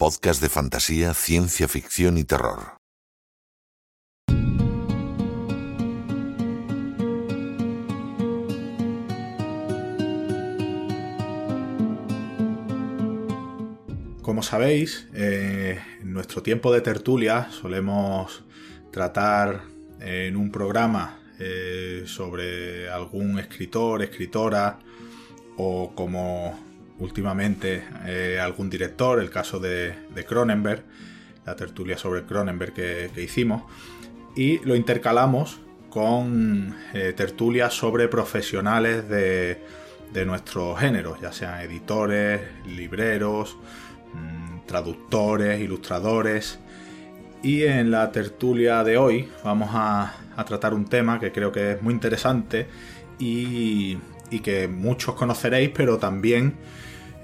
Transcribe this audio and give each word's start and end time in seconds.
Podcast 0.00 0.42
de 0.42 0.48
fantasía, 0.48 1.14
ciencia 1.14 1.68
ficción 1.68 2.18
y 2.18 2.24
terror. 2.24 2.76
Como 14.22 14.42
sabéis, 14.42 15.08
eh, 15.14 15.78
en 16.00 16.12
nuestro 16.12 16.42
tiempo 16.42 16.72
de 16.72 16.80
tertulia 16.80 17.48
solemos 17.52 18.42
tratar 18.90 19.62
en 20.00 20.34
un 20.34 20.50
programa 20.50 21.20
eh, 21.38 22.02
sobre 22.06 22.90
algún 22.90 23.38
escritor, 23.38 24.02
escritora 24.02 24.80
o 25.56 25.94
como 25.94 26.65
últimamente 26.98 27.84
eh, 28.06 28.38
algún 28.40 28.70
director, 28.70 29.20
el 29.20 29.30
caso 29.30 29.58
de, 29.58 29.94
Cronenberg, 30.26 30.82
la 31.44 31.56
tertulia 31.56 31.98
sobre 31.98 32.24
Cronenberg 32.24 32.72
que, 32.72 33.10
hicimos, 33.22 33.62
y 34.34 34.58
lo 34.64 34.74
intercalamos 34.74 35.60
con 35.90 36.74
eh, 36.92 37.12
tertulias 37.16 37.72
sobre 37.74 38.08
profesionales 38.08 39.08
de, 39.08 39.58
de 40.12 40.26
nuestro 40.26 40.74
género, 40.76 41.16
ya 41.20 41.32
sean 41.32 41.60
editores, 41.60 42.40
libreros, 42.66 43.56
mm, 44.12 44.66
traductores, 44.66 45.60
ilustradores. 45.60 46.58
Y 47.42 47.64
en 47.64 47.90
la 47.90 48.10
tertulia 48.12 48.82
de 48.82 48.96
hoy 48.96 49.28
vamos 49.44 49.70
a, 49.72 50.14
a 50.36 50.44
tratar 50.44 50.74
un 50.74 50.86
tema 50.86 51.20
que 51.20 51.32
creo 51.32 51.52
que 51.52 51.72
es 51.72 51.82
muy 51.82 51.94
interesante 51.94 52.66
y, 53.18 53.98
y 54.30 54.40
que 54.40 54.68
muchos 54.68 55.14
conoceréis, 55.14 55.70
pero 55.74 55.98
también 55.98 56.54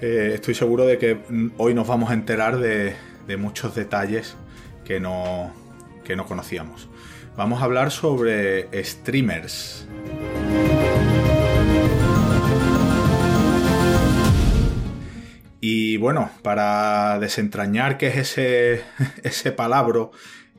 eh, 0.02 0.32
estoy 0.34 0.54
seguro 0.54 0.84
de 0.84 0.98
que 0.98 1.18
hoy 1.58 1.74
nos 1.74 1.86
vamos 1.86 2.10
a 2.10 2.14
enterar 2.14 2.58
de, 2.58 2.96
muchos 3.38 3.74
detalles 3.74 4.36
que 4.84 5.00
no, 5.00 5.50
que 6.04 6.16
no 6.16 6.26
conocíamos. 6.26 6.88
Vamos 7.36 7.62
a 7.62 7.64
hablar 7.64 7.90
sobre 7.90 8.68
streamers. 8.84 9.88
Y 15.60 15.96
bueno, 15.96 16.30
para 16.42 17.18
desentrañar 17.20 17.96
qué 17.96 18.08
es 18.08 18.16
ese, 18.16 18.82
ese 19.22 19.52
palabra 19.52 20.10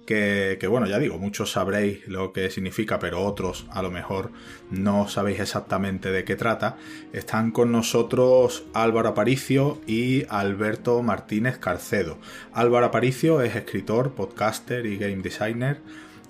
que, 0.06 0.68
bueno, 0.70 0.86
ya 0.88 1.00
digo, 1.00 1.18
muchos 1.18 1.52
sabréis 1.52 2.08
lo 2.08 2.34
que 2.34 2.50
significa, 2.50 3.00
pero 3.00 3.24
otros 3.24 3.66
a 3.72 3.82
lo 3.82 3.90
mejor 3.90 4.32
no 4.70 5.08
sabéis 5.08 5.40
exactamente 5.40 6.12
de 6.12 6.24
qué 6.24 6.36
trata. 6.36 6.78
Están 7.14 7.52
con 7.52 7.72
nosotros 7.72 8.66
Álvaro 8.74 9.10
Aparicio 9.10 9.80
y 9.88 10.26
Alberto 10.30 11.02
Martínez 11.02 11.58
Carcedo. 11.58 12.18
Álvaro 12.54 12.88
Aparicio 12.88 13.42
es 13.42 13.56
escritor, 13.56 14.14
podcaster 14.14 14.86
y 14.86 14.98
game 14.98 15.22
designer. 15.22 15.80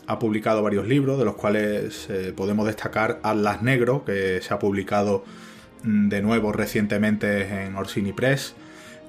Ha 0.05 0.19
publicado 0.19 0.61
varios 0.61 0.87
libros, 0.87 1.17
de 1.17 1.25
los 1.25 1.35
cuales 1.35 2.07
eh, 2.09 2.33
podemos 2.35 2.65
destacar 2.65 3.19
Atlas 3.23 3.61
Negro, 3.61 4.03
que 4.05 4.41
se 4.41 4.53
ha 4.53 4.59
publicado 4.59 5.23
mm, 5.83 6.09
de 6.09 6.21
nuevo 6.21 6.51
recientemente 6.51 7.65
en 7.65 7.75
Orsini 7.75 8.13
Press. 8.13 8.55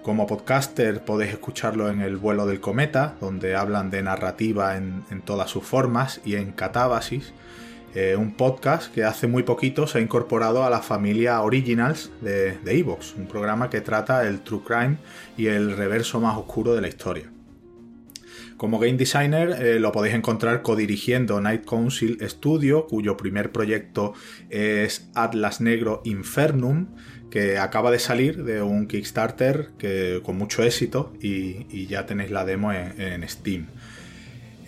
Como 0.04 0.26
podcaster 0.26 1.02
podéis 1.02 1.32
escucharlo 1.32 1.88
en 1.88 2.02
El 2.02 2.18
vuelo 2.18 2.44
del 2.44 2.60
cometa, 2.60 3.14
donde 3.22 3.54
hablan 3.54 3.88
de 3.88 4.02
narrativa 4.02 4.76
en, 4.76 5.22
todas 5.24 5.48
sus 5.48 5.64
formas, 5.64 6.20
y 6.26 6.34
en 6.34 6.52
Catábasis, 6.52 7.32
eh, 7.94 8.14
un 8.14 8.34
podcast 8.34 8.92
que 8.92 9.04
hace 9.04 9.28
muy 9.28 9.44
poquito 9.44 9.86
se 9.86 9.96
ha 9.96 10.00
incorporado 10.02 10.62
a 10.62 10.68
la 10.68 10.82
familia 10.82 11.40
Originals 11.40 12.10
de 12.20 12.58
Evox, 12.66 13.14
un 13.16 13.26
programa 13.26 13.70
que 13.70 13.80
trata 13.80 14.28
el 14.28 14.40
true 14.40 14.60
crime 14.62 14.98
y 15.38 15.46
el 15.46 15.74
reverso 15.74 16.20
más 16.20 16.36
oscuro 16.36 16.74
de 16.74 16.82
la 16.82 16.88
historia. 16.88 17.30
Como 18.56 18.78
game 18.78 18.94
designer 18.94 19.50
eh, 19.60 19.80
lo 19.80 19.90
podéis 19.90 20.14
encontrar 20.14 20.62
codirigiendo 20.62 21.40
Night 21.40 21.64
Council 21.64 22.18
Studio, 22.22 22.86
cuyo 22.86 23.16
primer 23.16 23.50
proyecto 23.50 24.14
es 24.48 25.10
Atlas 25.14 25.60
Negro 25.60 26.02
Infernum, 26.04 26.86
que 27.34 27.58
acaba 27.58 27.90
de 27.90 27.98
salir 27.98 28.44
de 28.44 28.62
un 28.62 28.86
Kickstarter 28.86 29.70
que, 29.76 30.20
con 30.24 30.38
mucho 30.38 30.62
éxito 30.62 31.12
y, 31.20 31.88
ya 31.88 32.06
tenéis 32.06 32.30
la 32.30 32.44
demo 32.44 32.72
en, 32.72 33.28
Steam. 33.28 33.66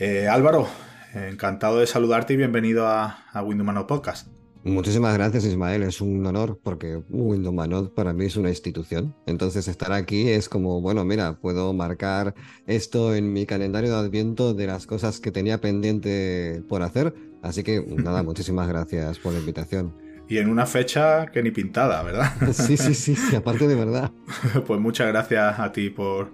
Eh, 0.01 0.27
Álvaro, 0.27 0.67
encantado 1.15 1.79
de 1.79 1.87
saludarte 1.87 2.35
y 2.35 2.37
bienvenido 2.37 2.89
a, 2.89 3.25
a 3.33 3.87
Podcast. 3.87 4.27
Muchísimas 4.65 5.15
gracias 5.15 5.45
Ismael, 5.45 5.85
es 5.85 6.01
un 6.01 6.27
honor 6.27 6.59
porque 6.61 7.01
Windows 7.09 7.55
Manot 7.55 7.95
para 7.95 8.13
mí 8.13 8.25
es 8.25 8.37
una 8.37 8.49
institución. 8.49 9.15
Entonces 9.27 9.69
estar 9.69 9.93
aquí 9.93 10.29
es 10.31 10.49
como, 10.49 10.81
bueno, 10.81 11.05
mira, 11.05 11.39
puedo 11.39 11.73
marcar 11.73 12.35
esto 12.67 13.15
en 13.15 13.33
mi 13.33 13.47
calendario 13.47 13.91
de 13.91 13.97
adviento 13.97 14.55
de 14.55 14.67
las 14.67 14.89
cosas 14.89 15.21
que 15.21 15.31
tenía 15.31 15.61
pendiente 15.61 16.65
por 16.69 16.83
hacer. 16.83 17.15
Así 17.43 17.63
que 17.63 17.81
nada, 17.81 18.23
muchísimas 18.25 18.67
gracias 18.67 19.21
por 19.21 19.35
la 19.35 19.39
invitación. 19.39 20.06
Y 20.29 20.39
en 20.39 20.49
una 20.49 20.67
fecha 20.67 21.27
que 21.27 21.43
ni 21.43 21.51
pintada, 21.51 22.03
¿verdad? 22.03 22.33
Sí, 22.53 22.77
sí, 22.77 22.95
sí, 22.95 23.15
sí 23.15 23.37
aparte 23.37 23.69
de 23.69 23.75
verdad. 23.75 24.11
pues 24.67 24.81
muchas 24.81 25.09
gracias 25.09 25.59
a 25.59 25.73
ti 25.73 25.91
por, 25.91 26.31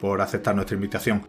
por 0.00 0.20
aceptar 0.20 0.54
nuestra 0.54 0.74
invitación. 0.74 1.22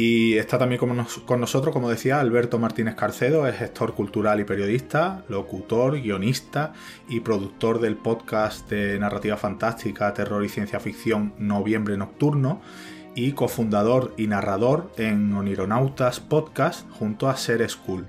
Y 0.00 0.36
está 0.36 0.58
también 0.58 0.78
con, 0.78 1.40
nosotros, 1.40 1.72
como 1.72 1.90
decía, 1.90 2.20
Alberto 2.20 2.60
Martínez 2.60 2.94
Carcedo, 2.94 3.48
es 3.48 3.56
gestor 3.56 3.94
cultural 3.94 4.38
y 4.38 4.44
periodista, 4.44 5.24
locutor, 5.28 6.00
guionista 6.00 6.72
y 7.08 7.18
productor 7.18 7.80
del 7.80 7.96
podcast 7.96 8.70
de 8.70 8.96
narrativa 9.00 9.36
fantástica, 9.36 10.14
terror 10.14 10.44
y 10.44 10.48
ciencia 10.48 10.78
ficción 10.78 11.34
Noviembre 11.38 11.96
Nocturno 11.96 12.60
y 13.18 13.32
cofundador 13.32 14.14
y 14.16 14.28
narrador 14.28 14.92
en 14.96 15.32
Onironautas 15.32 16.20
Podcast 16.20 16.88
junto 16.92 17.28
a 17.28 17.36
Ser 17.36 17.68
School. 17.68 18.06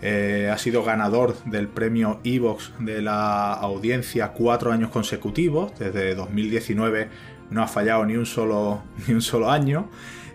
Eh, 0.00 0.48
ha 0.50 0.56
sido 0.56 0.82
ganador 0.82 1.36
del 1.44 1.68
premio 1.68 2.18
Evox 2.24 2.72
de 2.78 3.02
la 3.02 3.52
audiencia 3.52 4.32
cuatro 4.32 4.72
años 4.72 4.88
consecutivos, 4.88 5.78
desde 5.78 6.14
2019 6.14 7.10
no 7.50 7.62
ha 7.62 7.68
fallado 7.68 8.06
ni 8.06 8.16
un 8.16 8.24
solo, 8.24 8.82
ni 9.06 9.12
un 9.12 9.20
solo 9.20 9.50
año 9.50 9.90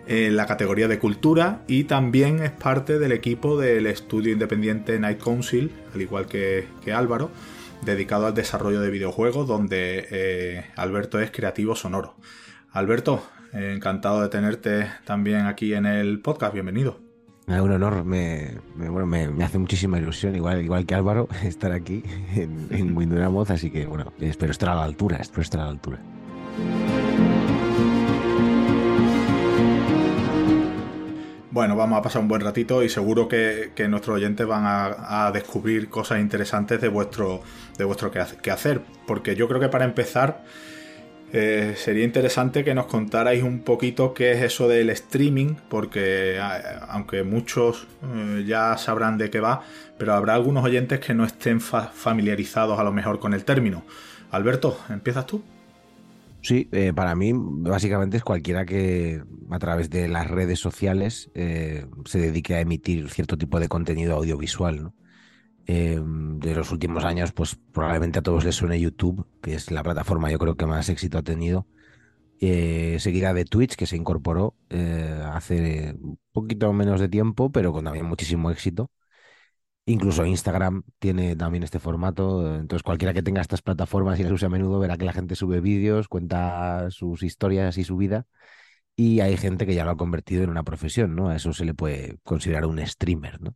en 0.06 0.36
la 0.36 0.46
categoría 0.46 0.86
de 0.86 1.00
cultura 1.00 1.62
y 1.66 1.82
también 1.82 2.40
es 2.40 2.52
parte 2.52 3.00
del 3.00 3.10
equipo 3.10 3.58
del 3.60 3.88
estudio 3.88 4.32
independiente 4.32 4.96
Night 5.00 5.20
Council, 5.20 5.72
al 5.92 6.00
igual 6.00 6.26
que, 6.26 6.68
Álvaro, 6.94 7.32
dedicado 7.84 8.26
al 8.26 8.34
desarrollo 8.34 8.80
de 8.80 8.90
videojuegos, 8.90 9.48
donde 9.48 10.06
eh, 10.12 10.66
Alberto 10.76 11.18
es 11.18 11.32
creativo 11.32 11.74
sonoro. 11.74 12.14
Alberto, 12.70 13.22
encantado 13.52 14.22
de 14.22 14.28
tenerte 14.28 14.86
también 15.04 15.46
aquí 15.46 15.74
en 15.74 15.86
el 15.86 16.20
podcast, 16.20 16.52
bienvenido. 16.52 16.98
Es 17.46 17.60
un 17.60 17.72
honor, 17.72 18.04
me, 18.04 18.58
bueno, 18.76 19.06
me, 19.06 19.42
hace 19.42 19.58
muchísima 19.58 19.98
ilusión, 19.98 20.36
igual, 20.36 20.62
igual 20.62 20.84
que 20.84 20.94
Álvaro, 20.94 21.28
estar 21.42 21.72
aquí 21.72 22.02
en, 22.34 22.66
en 22.70 22.96
Windows 22.96 23.50
así 23.50 23.70
que 23.70 23.86
bueno, 23.86 24.12
espero 24.20 24.52
estar 24.52 24.68
a 24.68 24.74
la 24.74 24.84
altura, 24.84 25.16
espero 25.16 25.42
estar 25.42 25.60
a 25.60 25.64
la 25.64 25.70
altura. 25.70 25.98
Bueno, 31.58 31.74
vamos 31.74 31.98
a 31.98 32.02
pasar 32.02 32.22
un 32.22 32.28
buen 32.28 32.40
ratito 32.40 32.84
y 32.84 32.88
seguro 32.88 33.26
que, 33.26 33.72
nuestros 33.88 34.16
oyentes 34.18 34.46
van 34.46 34.62
a, 34.64 35.30
descubrir 35.32 35.88
cosas 35.88 36.20
interesantes 36.20 36.80
de 36.80 36.86
vuestro, 36.86 37.42
de 37.76 37.84
vuestro 37.84 38.12
quehacer. 38.12 38.82
Porque 39.08 39.34
yo 39.34 39.48
creo 39.48 39.58
que 39.58 39.68
para 39.68 39.84
empezar 39.84 40.44
eh, 41.32 41.74
sería 41.76 42.04
interesante 42.04 42.64
que 42.64 42.74
nos 42.74 42.86
contarais 42.86 43.42
un 43.42 43.60
poquito 43.60 44.14
qué 44.14 44.32
es 44.32 44.42
eso 44.42 44.68
del 44.68 44.90
streaming, 44.90 45.54
porque 45.68 46.40
aunque 46.88 47.22
muchos 47.22 47.86
eh, 48.02 48.44
ya 48.46 48.76
sabrán 48.78 49.18
de 49.18 49.30
qué 49.30 49.40
va, 49.40 49.62
pero 49.98 50.14
habrá 50.14 50.34
algunos 50.34 50.64
oyentes 50.64 51.00
que 51.00 51.14
no 51.14 51.24
estén 51.24 51.60
familiarizados 51.60 52.78
a 52.78 52.84
lo 52.84 52.92
mejor 52.92 53.18
con 53.18 53.34
el 53.34 53.44
término. 53.44 53.84
Alberto, 54.30 54.78
¿empiezas 54.88 55.26
tú? 55.26 55.42
Sí, 56.40 56.68
eh, 56.72 56.92
para 56.94 57.14
mí 57.14 57.32
básicamente 57.34 58.16
es 58.16 58.22
cualquiera 58.22 58.64
que 58.64 59.22
a 59.50 59.58
través 59.58 59.90
de 59.90 60.08
las 60.08 60.28
redes 60.28 60.60
sociales 60.60 61.30
eh, 61.34 61.86
se 62.04 62.20
dedique 62.20 62.54
a 62.54 62.60
emitir 62.60 63.10
cierto 63.10 63.36
tipo 63.36 63.58
de 63.58 63.68
contenido 63.68 64.14
audiovisual. 64.14 64.92
Eh, 65.68 66.00
de 66.02 66.54
los 66.54 66.72
últimos 66.72 67.04
años, 67.04 67.32
pues 67.32 67.56
probablemente 67.72 68.18
a 68.18 68.22
todos 68.22 68.44
les 68.44 68.56
suene 68.56 68.80
YouTube, 68.80 69.26
que 69.42 69.54
es 69.54 69.70
la 69.70 69.82
plataforma 69.82 70.30
yo 70.30 70.38
creo 70.38 70.56
que 70.56 70.66
más 70.66 70.88
éxito 70.88 71.18
ha 71.18 71.22
tenido. 71.22 71.66
seguida 72.40 73.34
de 73.34 73.44
Twitch, 73.44 73.76
que 73.76 73.86
se 73.86 73.96
incorporó 73.96 74.56
hace 75.32 75.94
un 76.00 76.18
poquito 76.32 76.72
menos 76.72 77.00
de 77.00 77.08
tiempo, 77.08 77.52
pero 77.52 77.72
con 77.72 77.84
también 77.84 78.06
muchísimo 78.06 78.50
éxito. 78.50 78.90
Incluso 79.88 80.26
Instagram 80.26 80.82
tiene 80.98 81.34
también 81.34 81.62
este 81.62 81.78
formato. 81.78 82.56
Entonces, 82.56 82.82
cualquiera 82.82 83.14
que 83.14 83.22
tenga 83.22 83.40
estas 83.40 83.62
plataformas 83.62 84.20
y 84.20 84.22
las 84.22 84.32
use 84.32 84.44
a 84.44 84.50
menudo 84.50 84.78
verá 84.78 84.98
que 84.98 85.06
la 85.06 85.14
gente 85.14 85.34
sube 85.34 85.60
vídeos, 85.60 86.08
cuenta 86.08 86.90
sus 86.90 87.22
historias 87.22 87.78
y 87.78 87.84
su 87.84 87.96
vida. 87.96 88.26
Y 88.96 89.20
hay 89.20 89.36
gente 89.38 89.66
que 89.66 89.74
ya 89.74 89.84
lo 89.84 89.92
ha 89.92 89.96
convertido 89.96 90.44
en 90.44 90.50
una 90.50 90.64
profesión, 90.64 91.14
¿no? 91.16 91.30
A 91.30 91.36
eso 91.36 91.52
se 91.54 91.64
le 91.64 91.74
puede 91.74 92.18
considerar 92.24 92.66
un 92.66 92.84
streamer, 92.86 93.40
¿no? 93.40 93.54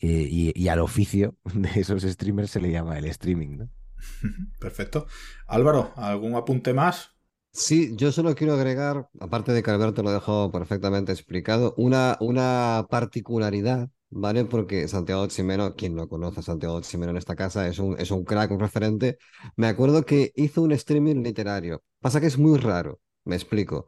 Eh, 0.00 0.52
y, 0.54 0.68
al 0.68 0.80
oficio 0.80 1.36
de 1.54 1.70
esos 1.76 2.02
streamers 2.02 2.50
se 2.50 2.60
le 2.60 2.70
llama 2.70 2.98
el 2.98 3.06
streaming, 3.06 3.56
¿no? 3.58 3.70
Perfecto. 4.60 5.06
Álvaro, 5.46 5.92
¿algún 5.96 6.34
apunte 6.34 6.74
más? 6.74 7.10
Sí, 7.52 7.94
yo 7.96 8.10
solo 8.10 8.34
quiero 8.34 8.54
agregar, 8.54 9.08
aparte 9.20 9.52
de 9.52 9.62
que 9.62 9.70
Alberto 9.70 10.02
lo 10.02 10.10
dejó 10.12 10.50
perfectamente 10.50 11.12
explicado, 11.12 11.72
una, 11.76 12.16
una 12.20 12.86
particularidad, 12.90 13.90
¿vale? 14.10 14.44
Porque 14.44 14.88
Santiago 14.88 15.28
Ximeno, 15.28 15.76
quien 15.76 15.94
no 15.94 16.08
conoce 16.08 16.40
a 16.40 16.42
Santiago 16.42 16.82
Ximeno 16.82 17.10
en 17.12 17.16
esta 17.16 17.36
casa, 17.36 17.68
es 17.68 17.78
un, 17.78 17.98
es 18.00 18.10
un 18.10 18.24
crack, 18.24 18.50
un 18.50 18.58
referente. 18.58 19.18
Me 19.56 19.68
acuerdo 19.68 20.04
que 20.04 20.32
hizo 20.34 20.62
un 20.62 20.72
streaming 20.72 21.22
literario. 21.22 21.84
Pasa 22.00 22.20
que 22.20 22.26
es 22.26 22.38
muy 22.38 22.58
raro, 22.58 23.00
me 23.24 23.36
explico. 23.36 23.86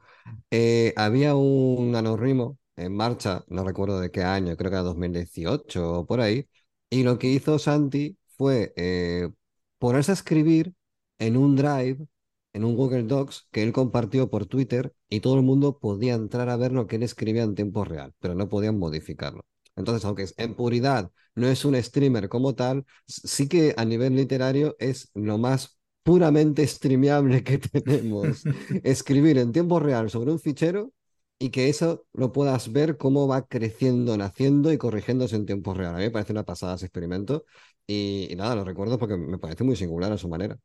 Eh, 0.51 0.93
había 0.97 1.35
un 1.35 1.95
anorrimo 1.97 2.59
en 2.77 2.95
marcha, 2.95 3.45
no 3.49 3.65
recuerdo 3.65 4.01
de 4.01 4.11
qué 4.11 4.23
año, 4.23 4.57
creo 4.57 4.71
que 4.71 4.77
era 4.77 4.83
2018 4.85 6.01
o 6.01 6.07
por 6.07 6.21
ahí, 6.21 6.49
y 6.91 7.03
lo 7.03 7.19
que 7.19 7.29
hizo 7.29 7.59
Santi 7.59 8.17
fue 8.37 8.73
eh, 8.77 9.31
ponerse 9.79 10.13
a 10.13 10.15
escribir 10.15 10.75
en 11.19 11.37
un 11.37 11.57
drive, 11.57 12.07
en 12.53 12.65
un 12.65 12.77
Google 12.77 13.05
Docs 13.05 13.49
que 13.51 13.63
él 13.63 13.73
compartió 13.73 14.31
por 14.31 14.47
Twitter 14.47 14.95
y 15.09 15.21
todo 15.21 15.37
el 15.37 15.43
mundo 15.43 15.79
podía 15.79 16.15
entrar 16.15 16.49
a 16.49 16.57
ver 16.57 16.73
lo 16.73 16.87
que 16.87 16.97
él 16.97 17.03
escribía 17.03 17.43
en 17.43 17.55
tiempo 17.55 17.85
real, 17.85 18.15
pero 18.21 18.35
no 18.35 18.49
podían 18.49 18.79
modificarlo. 18.79 19.45
Entonces, 19.77 20.05
aunque 20.05 20.27
en 20.39 20.55
puridad 20.55 21.11
no 21.35 21.49
es 21.49 21.65
un 21.65 21.81
streamer 21.83 22.29
como 22.29 22.55
tal, 22.55 22.87
sí 23.07 23.49
que 23.49 23.75
a 23.77 23.85
nivel 23.85 24.17
literario 24.17 24.75
es 24.79 25.11
lo 25.15 25.37
más 25.39 25.79
puramente 26.03 26.67
streameable 26.67 27.43
que 27.45 27.59
tenemos. 27.59 28.45
Escribir 28.85 29.39
en 29.39 29.53
tiempo 29.53 29.81
real 29.81 30.09
sobre 30.11 30.33
un 30.33 30.39
fichero 30.41 30.93
y 31.39 31.51
que 31.51 31.69
eso 31.69 32.07
lo 32.15 32.33
puedas 32.33 32.73
ver 32.73 32.97
cómo 32.97 33.29
va 33.29 33.47
creciendo, 33.47 34.17
naciendo 34.17 34.73
y 34.73 34.79
corrigiéndose 34.79 35.37
en 35.37 35.47
tiempo 35.47 35.75
real. 35.75 35.95
A 35.95 35.99
mí 35.99 36.05
me 36.05 36.11
parece 36.11 36.33
una 36.33 36.45
pasada 36.45 36.77
ese 36.77 36.87
experimento 36.87 37.45
y, 37.87 38.33
nada, 38.37 38.55
lo 38.55 38.65
recuerdo 38.65 38.99
porque 38.99 39.17
me 39.17 39.39
parece 39.39 39.65
muy 39.65 39.77
singular 39.77 40.13
a 40.13 40.19
su 40.19 40.29
manera. 40.29 40.59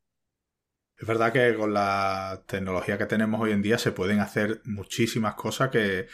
Es 0.96 1.06
verdad 1.06 1.32
que 1.32 1.54
con 1.56 1.74
la 1.74 2.44
tecnología 2.46 2.96
que 2.96 3.06
tenemos 3.06 3.40
hoy 3.40 3.52
en 3.52 3.62
día 3.62 3.76
se 3.76 3.92
pueden 3.92 4.20
hacer 4.20 4.62
muchísimas 4.64 5.34
cosas 5.34 5.70
que, 5.70 6.06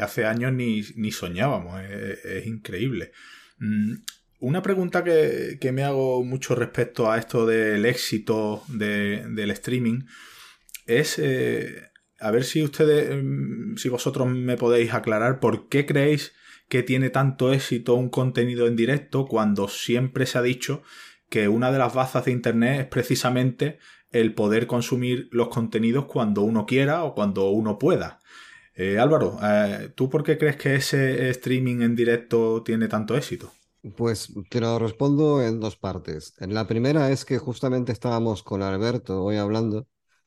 hace 0.00 0.24
años 0.26 0.52
ni, 0.52 0.82
soñábamos. 1.10 1.82
Es, 1.82 2.46
increíble. 2.46 3.12
Mm, 3.58 3.94
una 4.40 4.62
pregunta 4.62 5.02
que, 5.02 5.58
me 5.72 5.82
hago 5.82 6.22
mucho 6.22 6.54
respecto 6.54 7.10
a 7.10 7.18
esto 7.18 7.44
del 7.46 7.84
éxito 7.84 8.62
del 8.68 9.50
streaming 9.50 10.02
es 10.86 11.18
eh, 11.18 11.90
a 12.20 12.30
ver 12.30 12.44
si 12.44 12.62
ustedes, 12.62 13.22
mm, 13.22 13.76
si 13.76 13.88
vosotros 13.88 14.28
me 14.28 14.56
podéis 14.56 14.94
aclarar 14.94 15.40
por 15.40 15.68
qué 15.68 15.86
creéis 15.86 16.32
que 16.68 16.82
tiene 16.82 17.10
tanto 17.10 17.52
éxito 17.52 17.94
un 17.94 18.08
contenido 18.08 18.66
en 18.66 18.76
directo 18.76 19.26
cuando 19.26 19.68
siempre 19.68 20.26
se 20.26 20.38
ha 20.38 20.42
dicho 20.42 20.82
que 21.28 21.48
una 21.48 21.72
de 21.72 21.78
las 21.78 21.94
bazas 21.94 22.24
de 22.24 22.32
Internet 22.32 22.80
es 22.80 22.86
precisamente 22.86 23.78
el 24.10 24.34
poder 24.34 24.66
consumir 24.66 25.28
los 25.32 25.48
contenidos 25.48 26.06
cuando 26.06 26.42
uno 26.42 26.66
quiera 26.66 27.04
o 27.04 27.14
cuando 27.14 27.50
uno 27.50 27.78
pueda. 27.78 28.20
Eh, 28.74 28.98
Álvaro, 28.98 29.38
eh, 29.42 29.90
¿tú 29.94 30.08
por 30.08 30.22
qué 30.22 30.38
crees 30.38 30.56
que 30.56 30.74
ese 30.74 31.30
streaming 31.30 31.80
en 31.80 31.96
directo 31.96 32.62
tiene 32.62 32.88
tanto 32.88 33.16
éxito? 33.16 33.52
Pues 33.96 34.32
te 34.50 34.60
lo 34.60 34.78
respondo 34.78 35.42
en 35.42 35.60
dos 35.60 35.76
partes. 35.76 36.34
La 36.40 36.66
primera 36.66 37.10
es 37.10 37.24
que 37.24 37.38
justamente 37.38 37.92
estábamos 37.92 38.42
con 38.42 38.62
Alberto 38.62 39.22
hoy 39.22 39.36
hablando, 39.36 39.86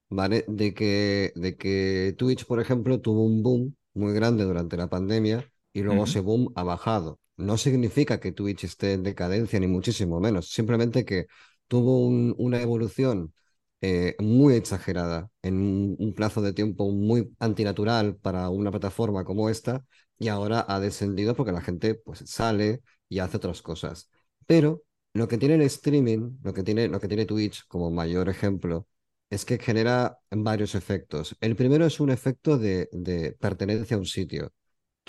¿vale? 0.10 0.46
De 0.48 0.74
que, 0.74 1.32
de 1.36 1.58
que 1.58 2.16
Twitch, 2.18 2.46
por 2.46 2.60
ejemplo, 2.60 3.00
tuvo 3.02 3.24
un 3.24 3.44
boom 3.44 3.76
muy 3.94 4.14
grande 4.14 4.44
durante 4.44 4.78
la 4.78 4.90
pandemia 4.90 5.50
y 5.74 5.82
luego 5.84 6.06
ese 6.06 6.20
boom 6.22 6.52
ha 6.56 6.64
bajado. 6.64 7.20
No 7.38 7.58
significa 7.58 8.20
que 8.20 8.32
Twitch 8.32 8.66
esté 8.66 8.94
en 8.94 9.04
decadencia, 9.04 9.60
ni 9.60 9.68
muchísimo 9.68 10.20
menos, 10.20 10.50
simplemente 10.50 11.06
que 11.06 11.28
tuvo 11.68 12.08
una 12.08 12.62
evolución 12.62 13.34
eh, 13.82 14.16
muy 14.20 14.56
exagerada 14.56 15.30
en 15.42 15.96
un, 16.00 16.14
plazo 16.14 16.42
de 16.42 16.52
tiempo 16.54 16.92
muy 16.92 17.34
antinatural 17.40 18.18
para 18.18 18.50
una 18.50 18.72
plataforma 18.72 19.24
como 19.24 19.50
esta 19.50 19.86
y 20.18 20.28
ahora 20.28 20.66
ha 20.68 20.82
descendido 20.82 21.34
porque 21.34 21.54
la 21.54 21.62
gente 21.62 21.96
pues 21.96 22.20
sale 22.26 22.82
y 23.08 23.20
hace 23.20 23.38
otras 23.38 23.62
cosas. 23.62 24.10
Pero 24.46 24.84
lo 25.14 25.28
que 25.30 25.38
tiene 25.38 25.56
el 25.56 25.62
streaming, 25.62 26.40
lo 26.44 26.54
que 26.54 26.64
tiene, 26.64 26.88
lo 26.90 27.00
que 27.00 27.08
tiene 27.08 27.26
Twitch 27.26 27.66
como 27.68 27.90
mayor 27.90 28.28
ejemplo, 28.28 28.86
es 29.30 29.46
que 29.46 29.60
genera 29.60 30.20
varios 30.32 30.76
efectos. 30.76 31.36
El 31.42 31.56
primero 31.56 31.86
es 31.86 32.00
un 32.00 32.10
efecto 32.10 32.58
de, 32.58 32.90
de 32.92 33.34
pertenencia 33.34 33.96
a 33.98 34.00
un 34.00 34.06
sitio 34.06 34.52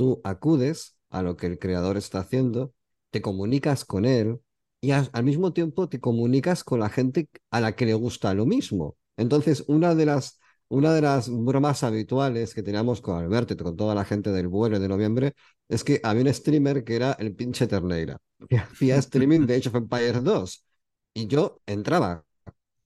tú 0.01 0.21
acudes 0.25 0.97
a 1.11 1.23
lo 1.23 1.37
que 1.37 1.47
el 1.47 1.59
creador 1.59 1.99
está 1.99 2.21
haciendo, 2.21 2.73
te 3.11 3.21
comunicas 3.21 3.85
con 3.85 4.07
él 4.07 4.41
y 4.81 4.93
al 4.93 5.25
mismo 5.25 5.53
tiempo 5.53 5.91
te 5.91 6.01
comunicas 6.01 6.65
con 6.65 6.81
la 6.81 6.89
gente 6.89 7.29
a 7.51 7.61
la 7.61 7.77
que 7.77 7.85
le 7.85 7.93
gusta 7.93 8.33
lo 8.33 8.47
mismo. 8.47 8.97
Entonces, 9.19 9.63
una 9.69 9.95
de 9.95 10.07
las, 10.07 10.41
una 10.69 10.95
de 10.95 11.03
las 11.03 11.29
bromas 11.29 11.85
habituales 11.85 12.55
que 12.55 12.63
teníamos 12.63 13.03
con 13.03 13.19
Alberto 13.19 13.53
y 13.53 13.57
con 13.59 13.77
toda 13.77 13.95
la 13.95 14.07
gente 14.07 14.33
del 14.33 14.49
vuelo 14.49 14.81
de 14.81 14.89
noviembre 14.89 15.35
es 15.69 15.85
que 15.85 16.01
había 16.03 16.23
un 16.23 16.33
streamer 16.33 16.83
que 16.83 16.97
era 16.97 17.13
el 17.19 17.35
pinche 17.35 17.67
Terneira, 17.67 18.19
que 18.49 18.57
hacía 18.57 18.97
streaming 18.97 19.41
de 19.47 19.57
Age 19.57 19.69
of 19.69 19.75
Empires 19.75 20.25
2. 20.25 20.65
Y 21.13 21.27
yo 21.27 21.61
entraba 21.67 22.25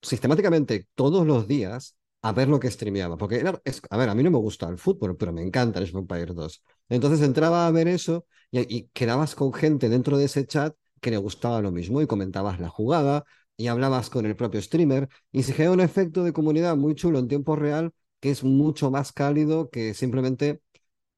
sistemáticamente 0.04 0.86
todos 0.94 1.26
los 1.26 1.48
días 1.48 1.96
a 2.22 2.32
ver 2.32 2.48
lo 2.48 2.60
que 2.60 2.70
streameaba. 2.70 3.16
Porque 3.16 3.36
era, 3.36 3.60
a 3.90 3.96
ver, 3.96 4.08
a 4.08 4.14
mí 4.14 4.22
no 4.22 4.30
me 4.30 4.38
gusta 4.38 4.68
el 4.68 4.78
fútbol, 4.78 5.16
pero 5.16 5.32
me 5.32 5.42
encanta 5.42 5.78
el 5.80 5.90
Empire 5.94 6.32
2. 6.34 6.62
Entonces 6.88 7.20
entraba 7.22 7.66
a 7.66 7.70
ver 7.70 7.88
eso 7.88 8.26
y, 8.50 8.88
quedabas 8.94 9.34
con 9.34 9.52
gente 9.52 9.88
dentro 9.88 10.16
de 10.18 10.24
ese 10.26 10.46
chat 10.46 10.74
que 11.00 11.10
le 11.10 11.18
gustaba 11.18 11.60
lo 11.60 11.72
mismo 11.72 12.00
y 12.00 12.06
comentabas 12.06 12.60
la 12.60 12.68
jugada 12.68 13.24
y 13.56 13.66
hablabas 13.68 14.10
con 14.10 14.26
el 14.26 14.36
propio 14.36 14.62
streamer 14.62 15.08
y 15.32 15.42
se 15.42 15.52
genera 15.52 15.72
un 15.72 15.80
efecto 15.80 16.24
de 16.24 16.32
comunidad 16.32 16.76
muy 16.76 16.94
chulo 16.94 17.18
en 17.18 17.28
tiempo 17.28 17.56
real 17.56 17.92
que 18.20 18.30
es 18.30 18.42
mucho 18.42 18.90
más 18.90 19.12
cálido 19.12 19.68
que 19.70 19.92
simplemente 19.94 20.62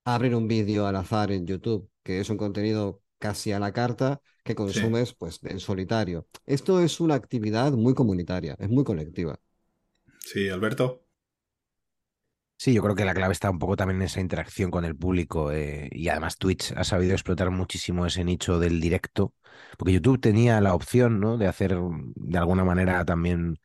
abrir 0.04 0.34
un 0.34 0.48
vídeo 0.48 0.86
al 0.86 0.96
azar 0.96 1.32
en 1.32 1.46
YouTube, 1.46 1.90
que 2.02 2.20
es 2.20 2.30
un 2.30 2.36
contenido 2.36 3.02
casi 3.18 3.52
a 3.52 3.58
la 3.58 3.72
carta 3.72 4.20
que 4.42 4.54
consumes 4.54 5.14
pues 5.14 5.40
en 5.44 5.60
solitario. 5.60 6.26
Esto 6.46 6.80
es 6.80 7.00
una 7.00 7.14
actividad 7.14 7.72
muy 7.72 7.94
comunitaria, 7.94 8.56
es 8.58 8.68
muy 8.68 8.84
colectiva. 8.84 9.38
Sí, 10.18 10.50
Alberto. 10.50 11.06
Sí, 12.58 12.72
yo 12.72 12.82
creo 12.82 12.94
que 12.94 13.04
la 13.04 13.12
clave 13.14 13.32
está 13.32 13.50
un 13.50 13.58
poco 13.58 13.76
también 13.76 13.98
en 14.00 14.06
esa 14.06 14.20
interacción 14.20 14.70
con 14.70 14.84
el 14.86 14.96
público 14.96 15.52
eh, 15.52 15.88
y 15.92 16.08
además 16.08 16.38
Twitch 16.38 16.72
ha 16.74 16.84
sabido 16.84 17.12
explotar 17.12 17.50
muchísimo 17.50 18.06
ese 18.06 18.24
nicho 18.24 18.58
del 18.58 18.80
directo, 18.80 19.34
porque 19.76 19.92
YouTube 19.92 20.20
tenía 20.20 20.60
la 20.62 20.74
opción 20.74 21.20
¿no? 21.20 21.36
de 21.36 21.46
hacer 21.48 21.76
de 22.14 22.38
alguna 22.38 22.64
manera 22.64 23.04
también 23.04 23.58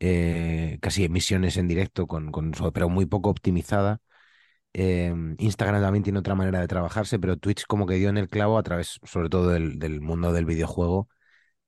eh, 0.00 0.78
casi 0.82 1.04
emisiones 1.04 1.56
en 1.58 1.68
directo, 1.68 2.06
con, 2.08 2.32
con, 2.32 2.52
pero 2.74 2.88
muy 2.88 3.06
poco 3.06 3.30
optimizada. 3.30 4.00
Em, 4.74 5.36
Instagram 5.38 5.82
también 5.82 6.02
tiene 6.02 6.18
otra 6.18 6.34
manera 6.34 6.60
de 6.60 6.68
trabajarse, 6.68 7.18
pero 7.18 7.36
Twitch 7.36 7.66
como 7.66 7.86
que 7.86 7.96
dio 7.96 8.08
en 8.08 8.18
el 8.18 8.28
clavo 8.28 8.58
a 8.58 8.62
través 8.62 8.98
sobre 9.04 9.28
todo 9.28 9.50
del 9.50 10.00
mundo 10.00 10.32
del 10.32 10.46
videojuego 10.46 11.08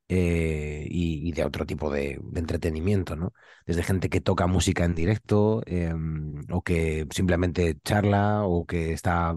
eh, 0.08 0.86
y, 0.90 1.32
de 1.32 1.44
otro 1.44 1.64
tipo 1.66 1.90
de, 1.90 2.20
entretenimiento, 2.34 3.16
¿no? 3.16 3.32
Desde 3.66 3.82
gente 3.82 4.10
que 4.10 4.20
toca 4.20 4.46
música 4.46 4.84
en 4.84 4.94
directo 4.94 5.62
em, 5.66 6.42
o 6.50 6.62
que 6.62 7.06
simplemente 7.10 7.78
charla 7.82 8.42
o 8.44 8.66
que 8.66 8.92
está 8.92 9.36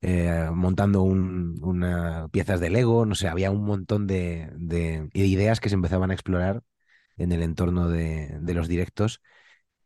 eh, 0.00 0.48
montando 0.52 1.02
unas 1.02 2.30
piezas 2.30 2.60
de 2.60 2.70
Lego, 2.70 3.04
no 3.06 3.14
sé, 3.14 3.28
había 3.28 3.50
un 3.50 3.64
montón 3.64 4.06
de, 4.06 4.50
ideas 5.14 5.60
que 5.60 5.68
se 5.68 5.74
empezaban 5.74 6.10
a 6.10 6.14
explorar 6.14 6.62
en 7.16 7.32
el 7.32 7.42
entorno 7.42 7.88
de, 7.88 8.38
los 8.54 8.68
directos 8.68 9.20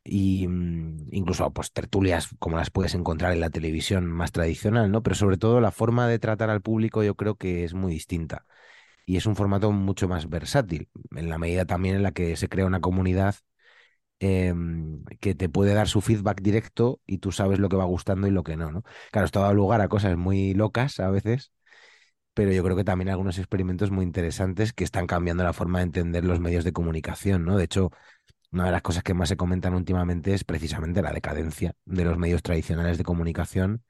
y 0.05 0.47
mm, 0.49 1.09
incluso 1.13 1.51
pues 1.53 1.73
tertulias 1.73 2.29
como 2.39 2.57
las 2.57 2.71
puedes 2.71 2.95
encontrar 2.95 3.33
en 3.33 3.41
la 3.41 3.51
televisión 3.51 4.07
más 4.07 4.33
tradicional, 4.33 4.91
¿no? 4.91 5.03
Pero 5.03 5.17
sobre 5.17 5.37
todo 5.39 5.61
la 5.61 5.71
forma 5.73 6.09
de 6.09 6.19
tratar 6.19 6.51
al 6.51 6.63
público 6.63 7.03
yo 7.05 7.15
creo 7.17 7.37
que 7.37 7.65
es 7.65 7.75
muy 7.75 7.93
distinta 7.93 8.47
y 9.07 9.17
es 9.17 9.27
un 9.27 9.37
formato 9.37 9.73
mucho 9.73 10.09
más 10.09 10.29
versátil, 10.31 10.89
en 11.17 11.29
la 11.31 11.39
medida 11.39 11.65
también 11.67 11.97
en 11.97 12.03
la 12.05 12.13
que 12.13 12.37
se 12.37 12.49
crea 12.49 12.67
una 12.67 12.81
comunidad 12.81 13.37
em, 14.21 15.05
que 15.21 15.35
te 15.35 15.49
puede 15.49 15.75
dar 15.75 15.89
su 15.89 16.01
feedback 16.01 16.41
directo 16.43 17.01
y 17.07 17.19
tú 17.19 17.33
sabes 17.33 17.59
lo 17.59 17.69
que 17.69 17.77
va 17.77 17.85
gustando 17.85 18.27
y 18.27 18.31
lo 18.31 18.43
que 18.45 18.57
no, 18.57 18.71
¿no? 18.73 18.83
Claro, 19.13 19.27
esto 19.27 19.41
da 19.41 19.53
lugar 19.53 19.81
a 19.81 19.89
cosas 19.89 20.17
muy 20.17 20.55
locas 20.55 21.01
a 21.01 21.11
veces, 21.11 21.53
pero 22.35 22.53
yo 22.53 22.63
creo 22.65 22.77
que 22.77 22.85
también 22.85 23.11
algunos 23.11 23.39
experimentos 23.39 23.91
muy 23.91 24.05
interesantes 24.05 24.73
que 24.73 24.85
están 24.85 25.07
cambiando 25.07 25.45
la 25.45 25.53
forma 25.53 25.79
de 25.81 25.85
entender 25.87 26.25
los 26.25 26.41
medios 26.41 26.65
de 26.65 26.73
comunicación, 26.73 27.45
¿no? 27.45 27.57
De 27.57 27.65
hecho, 27.65 27.91
una 28.53 28.67
de 28.67 28.73
las 28.73 28.83
cosas 28.83 29.03
que 29.03 29.15
más 29.15 29.29
se 29.29 29.37
comentan 29.37 29.75
últimamente 29.75 30.35
es 30.35 30.45
precisamente 30.45 31.03
la 31.03 31.13
decadencia 31.13 31.75
de 31.85 32.05
los 32.05 32.19
medios 32.19 32.43
tradicionales 32.43 32.99
de 32.99 33.05
comunicación 33.05 33.85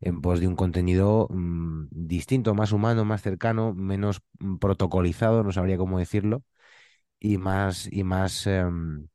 en 0.00 0.20
pos 0.22 0.40
de 0.40 0.48
un 0.48 0.56
contenido 0.56 1.28
mm, 1.30 1.88
distinto, 1.90 2.54
más 2.54 2.72
humano, 2.72 3.04
más 3.04 3.22
cercano, 3.22 3.74
menos 3.74 4.22
mm, 4.40 4.58
protocolizado, 4.58 5.44
no 5.44 5.52
sabría 5.52 5.78
cómo 5.78 5.98
decirlo, 5.98 6.44
y 7.20 7.38
más, 7.38 7.88
y 7.92 8.04
más 8.04 8.46
em, 8.46 9.08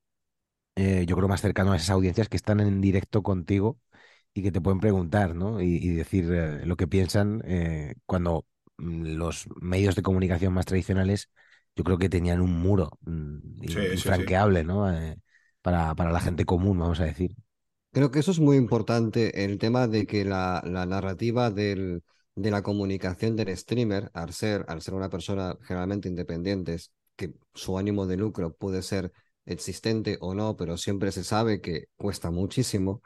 eh, 0.75 1.05
yo 1.07 1.15
creo 1.15 1.27
más 1.27 1.41
cercano 1.41 1.71
a 1.73 1.77
esas 1.77 1.89
audiencias 1.91 2.29
que 2.29 2.37
están 2.37 2.59
en 2.59 2.81
directo 2.81 3.23
contigo 3.23 3.79
y 4.33 4.43
que 4.43 4.51
te 4.51 4.61
pueden 4.61 4.79
preguntar, 4.79 5.35
¿no? 5.35 5.61
Y, 5.61 5.89
decir 5.89 6.31
eh, 6.33 6.65
lo 6.65 6.75
que 6.77 6.87
piensan 6.87 7.41
eh, 7.45 7.95
cuando 8.05 8.45
mm, 8.77 9.15
los 9.17 9.47
medios 9.61 9.95
de 9.95 10.01
comunicación 10.03 10.53
más 10.53 10.65
tradicionales 10.65 11.29
yo 11.75 11.83
creo 11.83 11.97
que 11.97 12.09
tenían 12.09 12.41
un 12.41 12.53
muro 12.61 12.97
mm, 13.01 13.63
Sí, 13.67 13.97
sí, 13.97 14.11
sí. 14.13 14.23
infranqueable, 14.23 14.63
¿no? 14.63 14.91
Eh, 14.93 15.17
para, 15.61 15.95
para 15.95 16.11
la 16.11 16.19
gente 16.21 16.45
común, 16.45 16.79
vamos 16.79 16.99
a 16.99 17.05
decir. 17.05 17.35
Creo 17.91 18.11
que 18.11 18.19
eso 18.19 18.31
es 18.31 18.39
muy 18.39 18.57
importante, 18.57 19.45
el 19.45 19.57
tema 19.57 19.87
de 19.87 20.05
que 20.05 20.25
la, 20.25 20.61
la 20.65 20.85
narrativa 20.85 21.49
del, 21.49 22.03
de 22.35 22.51
la 22.51 22.61
comunicación 22.61 23.35
del 23.37 23.55
streamer, 23.55 24.11
al 24.13 24.33
ser, 24.33 24.65
al 24.67 24.81
ser 24.81 24.95
una 24.95 25.09
persona 25.09 25.57
generalmente 25.63 26.09
independiente, 26.09 26.73
es 26.73 26.91
que 27.15 27.33
su 27.53 27.77
ánimo 27.77 28.05
de 28.05 28.17
lucro 28.17 28.53
puede 28.53 28.81
ser 28.81 29.13
existente 29.45 30.17
o 30.19 30.35
no, 30.35 30.57
pero 30.57 30.75
siempre 30.77 31.11
se 31.13 31.23
sabe 31.23 31.61
que 31.61 31.85
cuesta 31.95 32.31
muchísimo. 32.31 33.01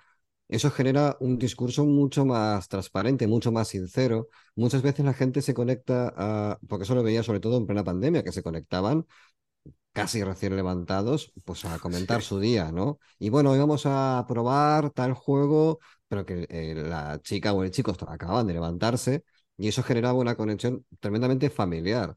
Eso 0.49 0.71
genera 0.71 1.17
un 1.21 1.37
discurso 1.39 1.85
mucho 1.85 2.25
más 2.25 2.67
transparente, 2.69 3.27
mucho 3.27 3.51
más 3.53 3.69
sincero. 3.69 4.29
Muchas 4.55 4.81
veces 4.81 5.05
la 5.05 5.13
gente 5.13 5.41
se 5.43 5.53
conecta 5.53 6.13
a, 6.17 6.59
porque 6.67 6.83
eso 6.85 6.95
lo 6.95 7.03
veía 7.03 7.23
sobre 7.23 7.39
todo 7.39 7.57
en 7.57 7.67
plena 7.67 7.83
pandemia, 7.85 8.23
que 8.23 8.33
se 8.33 8.43
conectaban 8.43 9.05
casi 9.93 10.23
recién 10.23 10.55
levantados, 10.55 11.33
pues 11.45 11.65
a 11.65 11.79
comentar 11.79 12.21
su 12.21 12.39
día, 12.39 12.71
¿no? 12.71 12.99
Y 13.19 13.29
bueno, 13.29 13.51
hoy 13.51 13.59
vamos 13.59 13.83
a 13.85 14.25
probar 14.27 14.91
tal 14.91 15.13
juego, 15.13 15.79
pero 16.07 16.25
que 16.25 16.47
eh, 16.49 16.75
la 16.75 17.19
chica 17.21 17.53
o 17.53 17.63
el 17.63 17.71
chico 17.71 17.95
acababan 18.07 18.47
de 18.47 18.53
levantarse 18.53 19.23
y 19.57 19.67
eso 19.67 19.83
generaba 19.83 20.19
una 20.19 20.35
conexión 20.35 20.85
tremendamente 20.99 21.49
familiar. 21.49 22.15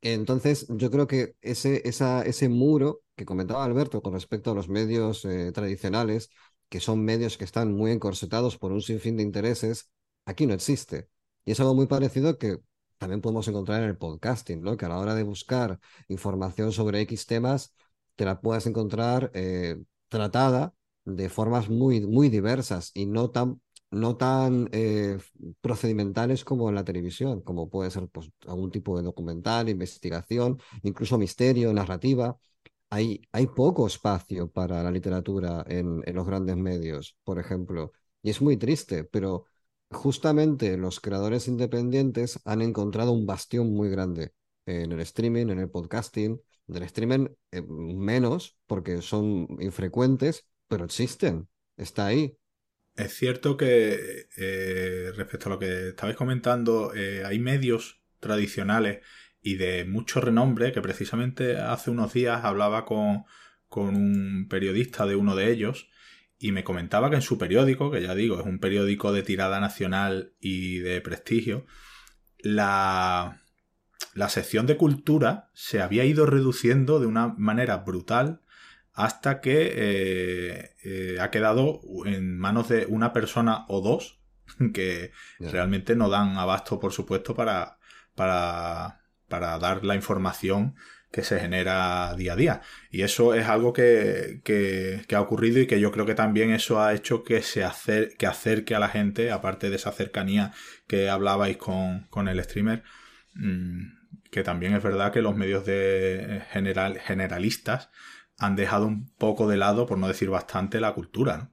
Entonces, 0.00 0.66
yo 0.70 0.90
creo 0.90 1.06
que 1.08 1.34
ese, 1.40 1.82
esa, 1.88 2.22
ese 2.22 2.48
muro 2.48 3.02
que 3.16 3.24
comentaba 3.24 3.64
Alberto 3.64 4.00
con 4.02 4.12
respecto 4.12 4.52
a 4.52 4.54
los 4.54 4.68
medios 4.68 5.24
eh, 5.24 5.50
tradicionales, 5.52 6.30
que 6.68 6.80
son 6.80 7.04
medios 7.04 7.38
que 7.38 7.44
están 7.44 7.72
muy 7.72 7.90
encorsetados 7.92 8.58
por 8.58 8.72
un 8.72 8.82
sinfín 8.82 9.16
de 9.16 9.22
intereses, 9.22 9.90
aquí 10.24 10.46
no 10.46 10.54
existe. 10.54 11.08
Y 11.44 11.52
es 11.52 11.60
algo 11.60 11.74
muy 11.74 11.86
parecido 11.86 12.38
que 12.38 12.58
también 12.98 13.20
podemos 13.20 13.46
encontrar 13.48 13.82
en 13.82 13.88
el 13.90 13.96
podcasting, 13.96 14.60
¿no? 14.60 14.76
Que 14.76 14.86
a 14.86 14.88
la 14.88 14.98
hora 14.98 15.14
de 15.14 15.22
buscar 15.22 15.78
información 16.08 16.72
sobre 16.72 17.00
X 17.02 17.26
temas, 17.26 17.72
te 18.16 18.24
la 18.24 18.40
puedas 18.40 18.66
encontrar 18.66 19.30
eh, 19.34 19.76
tratada 20.08 20.74
de 21.04 21.28
formas 21.28 21.68
muy, 21.70 22.00
muy 22.06 22.28
diversas 22.28 22.90
y 22.94 23.06
no 23.06 23.30
tan, 23.30 23.62
no 23.90 24.16
tan 24.16 24.68
eh, 24.72 25.18
procedimentales 25.60 26.44
como 26.44 26.68
en 26.68 26.74
la 26.74 26.84
televisión, 26.84 27.40
como 27.40 27.70
puede 27.70 27.90
ser 27.90 28.08
pues, 28.08 28.30
algún 28.46 28.70
tipo 28.70 28.96
de 28.96 29.04
documental, 29.04 29.68
investigación, 29.68 30.60
incluso 30.82 31.16
misterio, 31.16 31.72
narrativa. 31.72 32.36
Hay, 32.90 33.20
poco 33.54 33.86
espacio 33.86 34.50
para 34.50 34.82
la 34.82 34.90
literatura 34.90 35.64
en, 35.68 36.02
en 36.06 36.14
los 36.14 36.26
grandes 36.26 36.56
medios, 36.56 37.16
por 37.22 37.38
ejemplo, 37.38 37.92
y 38.22 38.30
es 38.30 38.40
muy 38.40 38.56
triste, 38.56 39.04
pero 39.04 39.44
justamente 39.90 40.76
los 40.76 41.00
creadores 41.00 41.48
independientes 41.48 42.40
han 42.44 42.62
encontrado 42.62 43.12
un 43.12 43.26
bastión 43.26 43.72
muy 43.72 43.90
grande 43.90 44.32
en 44.66 44.92
el 44.92 45.00
streaming, 45.00 45.48
en 45.48 45.58
el 45.58 45.70
podcasting, 45.70 46.40
del 46.66 46.82
streaming 46.84 47.28
eh, 47.50 47.62
menos 47.62 48.56
porque 48.66 49.02
son 49.02 49.48
infrecuentes, 49.60 50.46
pero 50.68 50.84
existen, 50.84 51.48
está 51.76 52.06
ahí. 52.06 52.36
Es 52.94 53.14
cierto 53.14 53.56
que 53.56 54.26
eh, 54.36 55.12
respecto 55.14 55.48
a 55.48 55.52
lo 55.52 55.58
que 55.58 55.88
estabais 55.88 56.16
comentando, 56.16 56.94
eh, 56.94 57.24
hay 57.24 57.38
medios 57.38 58.02
tradicionales 58.20 59.04
y 59.40 59.56
de 59.56 59.84
mucho 59.84 60.20
renombre 60.20 60.72
que 60.72 60.82
precisamente 60.82 61.58
hace 61.58 61.90
unos 61.90 62.12
días 62.12 62.44
hablaba 62.44 62.84
con, 62.84 63.24
con 63.68 63.96
un 63.96 64.46
periodista 64.48 65.06
de 65.06 65.16
uno 65.16 65.36
de 65.36 65.50
ellos 65.50 65.88
y 66.38 66.52
me 66.52 66.64
comentaba 66.64 67.10
que 67.10 67.16
en 67.16 67.22
su 67.22 67.38
periódico, 67.38 67.90
que 67.90 68.02
ya 68.02 68.14
digo, 68.14 68.38
es 68.38 68.46
un 68.46 68.60
periódico 68.60 69.12
de 69.12 69.22
tirada 69.22 69.60
nacional 69.60 70.34
y 70.40 70.78
de 70.78 71.00
prestigio, 71.00 71.66
la, 72.38 73.42
la 74.14 74.28
sección 74.28 74.66
de 74.66 74.76
cultura 74.76 75.50
se 75.52 75.80
había 75.80 76.04
ido 76.04 76.26
reduciendo 76.26 77.00
de 77.00 77.06
una 77.06 77.28
manera 77.36 77.78
brutal 77.78 78.42
hasta 78.92 79.40
que 79.40 79.72
eh, 79.74 80.70
eh, 80.82 81.18
ha 81.20 81.30
quedado 81.30 81.80
en 82.04 82.36
manos 82.36 82.68
de 82.68 82.86
una 82.86 83.12
persona 83.12 83.64
o 83.68 83.80
dos 83.80 84.20
que 84.74 85.12
realmente 85.38 85.94
no 85.94 86.08
dan 86.08 86.36
abasto, 86.36 86.80
por 86.80 86.92
supuesto, 86.92 87.34
para, 87.34 87.78
para, 88.16 88.97
para 89.28 89.58
dar 89.58 89.84
la 89.84 89.94
información 89.94 90.74
que 91.10 91.22
se 91.24 91.40
genera 91.40 92.14
día 92.16 92.34
a 92.34 92.36
día. 92.36 92.60
Y 92.90 93.02
eso 93.02 93.34
es 93.34 93.46
algo 93.48 93.72
que, 93.72 94.40
que- 94.44 95.04
que 95.08 95.16
ha 95.16 95.20
ocurrido 95.22 95.60
y 95.60 95.66
que 95.66 95.80
yo 95.80 95.90
creo 95.90 96.04
que 96.06 96.14
también 96.14 96.50
eso 96.50 96.80
ha 96.82 96.92
hecho 96.94 97.24
que 97.24 97.42
se 97.42 97.64
acer- 97.64 98.14
que 98.18 98.26
acerque 98.26 98.74
a 98.74 98.78
la 98.78 98.88
gente, 98.88 99.30
aparte 99.30 99.70
de 99.70 99.76
esa 99.76 99.92
cercanía 99.92 100.52
que 100.86 101.08
hablabais 101.08 101.56
con, 101.56 102.06
con 102.10 102.28
el 102.28 102.42
streamer, 102.44 102.82
mm, 103.34 103.86
que 104.30 104.42
también 104.42 104.74
es 104.74 104.82
verdad 104.82 105.12
que 105.12 105.22
los 105.22 105.34
medios 105.36 105.64
de 105.64 106.42
general, 106.52 106.98
generalistas 107.00 107.90
han 108.38 108.54
dejado 108.56 108.86
un 108.86 109.08
poco 109.16 109.48
de 109.48 109.56
lado, 109.56 109.86
por 109.86 109.98
no 109.98 110.08
decir 110.08 110.28
bastante, 110.30 110.80
la 110.80 110.92
cultura, 110.94 111.38
¿no? 111.38 111.52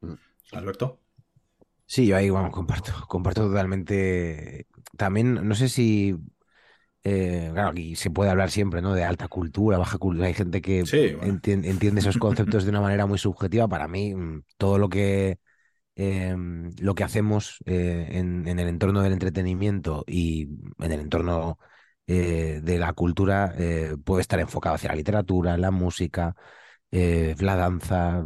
Mm. 0.00 0.18
Alberto. 0.52 1.00
Sí, 1.86 2.06
yo 2.06 2.16
ahí, 2.16 2.30
vamos, 2.30 2.52
comparto, 2.52 2.92
comparto 3.08 3.48
totalmente. 3.48 4.66
También, 4.96 5.46
no 5.48 5.54
sé 5.54 5.68
si, 5.68 6.16
eh, 7.04 7.50
claro, 7.52 7.70
aquí 7.70 7.96
se 7.96 8.10
puede 8.10 8.30
hablar 8.30 8.50
siempre, 8.50 8.82
¿no? 8.82 8.94
De 8.94 9.04
alta 9.04 9.28
cultura, 9.28 9.78
baja 9.78 9.98
cultura. 9.98 10.26
Hay 10.28 10.34
gente 10.34 10.60
que 10.60 10.88
Sí, 10.90 11.14
bueno. 11.14 11.32
entien- 11.32 11.64
entiende 11.64 12.00
esos 12.00 12.18
conceptos 12.18 12.64
de 12.64 12.70
una 12.70 12.80
manera 12.80 13.06
muy 13.06 13.18
subjetiva. 13.18 13.68
Para 13.68 13.88
mí, 13.88 14.14
mm, 14.14 14.42
todo 14.56 14.78
lo 14.78 14.88
que, 14.88 15.38
eh, 15.96 16.36
lo 16.80 16.94
que 16.94 17.04
hacemos 17.04 17.58
eh, 17.66 18.08
en, 18.12 18.48
en 18.48 18.58
el 18.60 18.68
entorno 18.68 19.02
del 19.02 19.12
entretenimiento 19.14 20.04
y 20.06 20.48
en 20.80 20.92
el 20.92 21.00
entorno 21.00 21.58
eh, 22.06 22.60
de 22.62 22.78
la 22.78 22.92
cultura 22.94 23.54
puede 24.04 24.22
estar 24.22 24.40
enfocado 24.40 24.76
hacia 24.76 24.90
la 24.90 24.96
literatura, 24.96 25.56
la 25.58 25.70
música, 25.70 26.36
la 26.90 27.56
danza, 27.56 28.24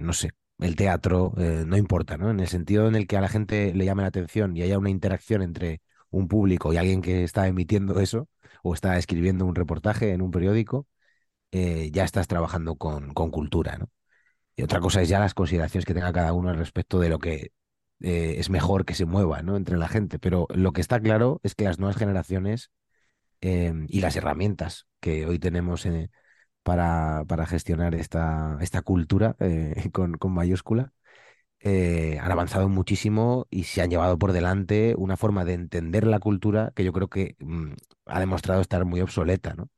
no 0.00 0.12
sé, 0.12 0.30
el 0.58 0.76
teatro, 0.76 1.32
no 1.36 1.76
importa, 1.76 2.16
¿no? 2.18 2.30
En 2.30 2.40
el 2.40 2.48
sentido 2.48 2.88
en 2.88 2.94
el 2.96 3.06
que 3.06 3.16
a 3.16 3.20
la 3.20 3.28
gente 3.28 3.72
le 3.74 3.84
llame 3.84 4.02
la 4.02 4.08
atención 4.08 4.56
y 4.56 4.62
haya 4.62 4.78
una 4.78 4.90
interacción 4.90 5.42
entre 5.42 5.82
un 6.16 6.28
público 6.28 6.72
y 6.72 6.76
alguien 6.78 7.02
que 7.02 7.24
está 7.24 7.46
emitiendo 7.48 8.00
eso 8.00 8.28
o 8.62 8.74
está 8.74 8.98
escribiendo 8.98 9.46
un 9.46 9.54
reportaje 9.54 10.12
en 10.12 10.22
un 10.22 10.30
periódico, 10.30 10.86
eh, 11.52 11.90
ya 11.92 12.04
estás 12.04 12.28
trabajando 12.28 12.76
con, 12.76 13.14
con 13.14 13.30
cultura, 13.30 13.78
¿no? 13.78 13.90
Y 14.56 14.62
otra 14.62 14.80
cosa 14.80 15.02
es 15.02 15.08
ya 15.08 15.18
las 15.18 15.34
consideraciones 15.34 15.84
que 15.84 15.94
tenga 15.94 16.12
cada 16.12 16.32
uno 16.32 16.50
al 16.50 16.56
respecto 16.56 17.00
de 17.00 17.08
lo 17.08 17.18
que 17.18 17.52
eh, 18.00 18.36
es 18.38 18.50
mejor 18.50 18.84
que 18.84 18.94
se 18.94 19.04
mueva, 19.06 19.42
¿no? 19.42 19.56
entre 19.56 19.76
la 19.76 19.88
gente. 19.88 20.18
Pero 20.18 20.46
lo 20.54 20.72
que 20.72 20.80
está 20.80 21.00
claro 21.00 21.40
es 21.42 21.54
que 21.54 21.64
las 21.64 21.78
nuevas 21.78 21.96
generaciones 21.96 22.70
eh, 23.40 23.72
y 23.88 24.00
las 24.00 24.16
herramientas 24.16 24.86
que 25.00 25.26
hoy 25.26 25.38
tenemos 25.38 25.86
eh, 25.86 26.10
para, 26.62 27.24
para 27.28 27.46
gestionar 27.46 27.94
esta, 27.94 28.58
esta 28.60 28.82
cultura 28.82 29.36
con, 29.92 30.14
con 30.18 30.32
mayúscula 30.32 30.92
eh, 31.64 32.18
han 32.22 32.32
avanzado 32.32 32.68
muchísimo 32.70 33.48
y 33.50 33.64
se 33.64 33.82
han 33.82 33.90
llevado 33.90 34.18
por 34.18 34.32
delante 34.32 34.94
una 34.98 35.18
forma 35.18 35.44
de 35.46 35.54
entender 35.54 36.06
la 36.06 36.20
cultura 36.20 36.72
que 36.76 36.84
yo 36.84 36.92
creo 36.94 37.08
que 37.10 37.36
mm, 37.40 37.72
ha 38.06 38.20
demostrado 38.20 38.62
estar 38.62 38.84
muy 38.86 39.02
obsoleta, 39.02 39.54
¿no? 39.54 39.70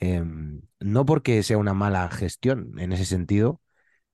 Em, 0.00 0.62
no 0.80 1.04
porque 1.06 1.42
sea 1.42 1.58
una 1.58 1.74
mala 1.74 2.08
gestión 2.10 2.78
en 2.78 2.92
ese 2.92 3.04
sentido, 3.04 3.60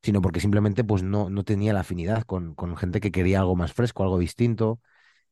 sino 0.02 0.22
porque 0.22 0.40
simplemente 0.40 0.84
pues 0.84 1.02
no, 1.02 1.30
no 1.30 1.44
tenía 1.44 1.72
la 1.74 1.80
afinidad 1.80 2.24
con, 2.24 2.54
con 2.54 2.76
gente 2.76 3.00
que 3.00 3.12
quería 3.12 3.40
algo 3.40 3.56
más 3.56 3.72
fresco, 3.74 4.02
algo 4.04 4.18
distinto, 4.18 4.80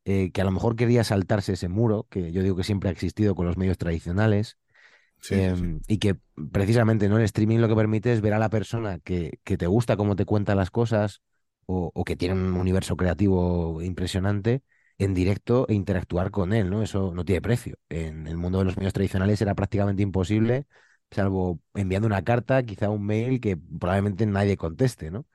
eh, 0.05 0.33
que 0.33 0.43
a 0.43 0.45
lo 0.45 0.53
mejor 0.53 0.77
quería 0.77 1.05
saltarse 1.05 1.55
ese 1.55 1.69
muro, 1.69 2.07
que 2.11 2.33
yo 2.33 2.43
digo 2.43 2.57
que 2.57 2.65
siempre 2.65 2.91
ha 2.91 2.93
existido 2.93 3.35
con 3.37 3.47
los 3.47 3.57
medios 3.59 3.79
tradicionales, 3.79 4.59
Sí, 5.21 5.43
sí, 5.43 5.55
sí. 5.57 5.67
em, 5.67 5.81
y 5.89 5.99
que 5.99 6.17
precisamente 6.53 7.09
¿no? 7.09 7.19
el 7.19 7.25
streaming 7.25 7.59
lo 7.59 7.69
que 7.69 7.77
permite 7.77 8.13
es 8.13 8.21
ver 8.21 8.35
a 8.35 8.39
la 8.39 8.51
persona 8.51 8.99
que, 9.01 9.41
que 9.45 9.57
te 9.57 9.67
gusta 9.67 9.97
cómo 9.97 10.17
te 10.17 10.25
cuenta 10.27 10.55
las 10.55 10.71
cosas 10.71 11.23
o, 11.67 12.05
que 12.05 12.17
tiene 12.17 12.35
un 12.35 12.55
universo 12.55 12.97
creativo 12.97 13.83
impresionante 13.83 14.63
en 14.99 15.15
directo 15.15 15.67
e 15.69 15.75
interactuar 15.75 16.31
con 16.31 16.53
él, 16.53 16.71
¿no? 16.71 16.83
Eso 16.83 17.13
no 17.15 17.25
tiene 17.25 17.43
precio. 17.43 17.77
En 17.89 18.27
el 18.27 18.37
mundo 18.37 18.59
de 18.59 18.65
los 18.67 18.77
medios 18.77 18.93
tradicionales 18.93 19.41
era 19.43 19.55
prácticamente 19.55 20.03
imposible, 20.03 20.67
salvo 21.11 21.61
enviando 21.75 22.07
una 22.07 22.23
carta, 22.25 22.63
quizá 22.65 22.91
un 22.91 23.05
mail 23.07 23.41
que 23.41 23.57
probablemente 23.57 24.27
nadie 24.27 24.57
conteste, 24.57 25.11
¿no? 25.11 25.27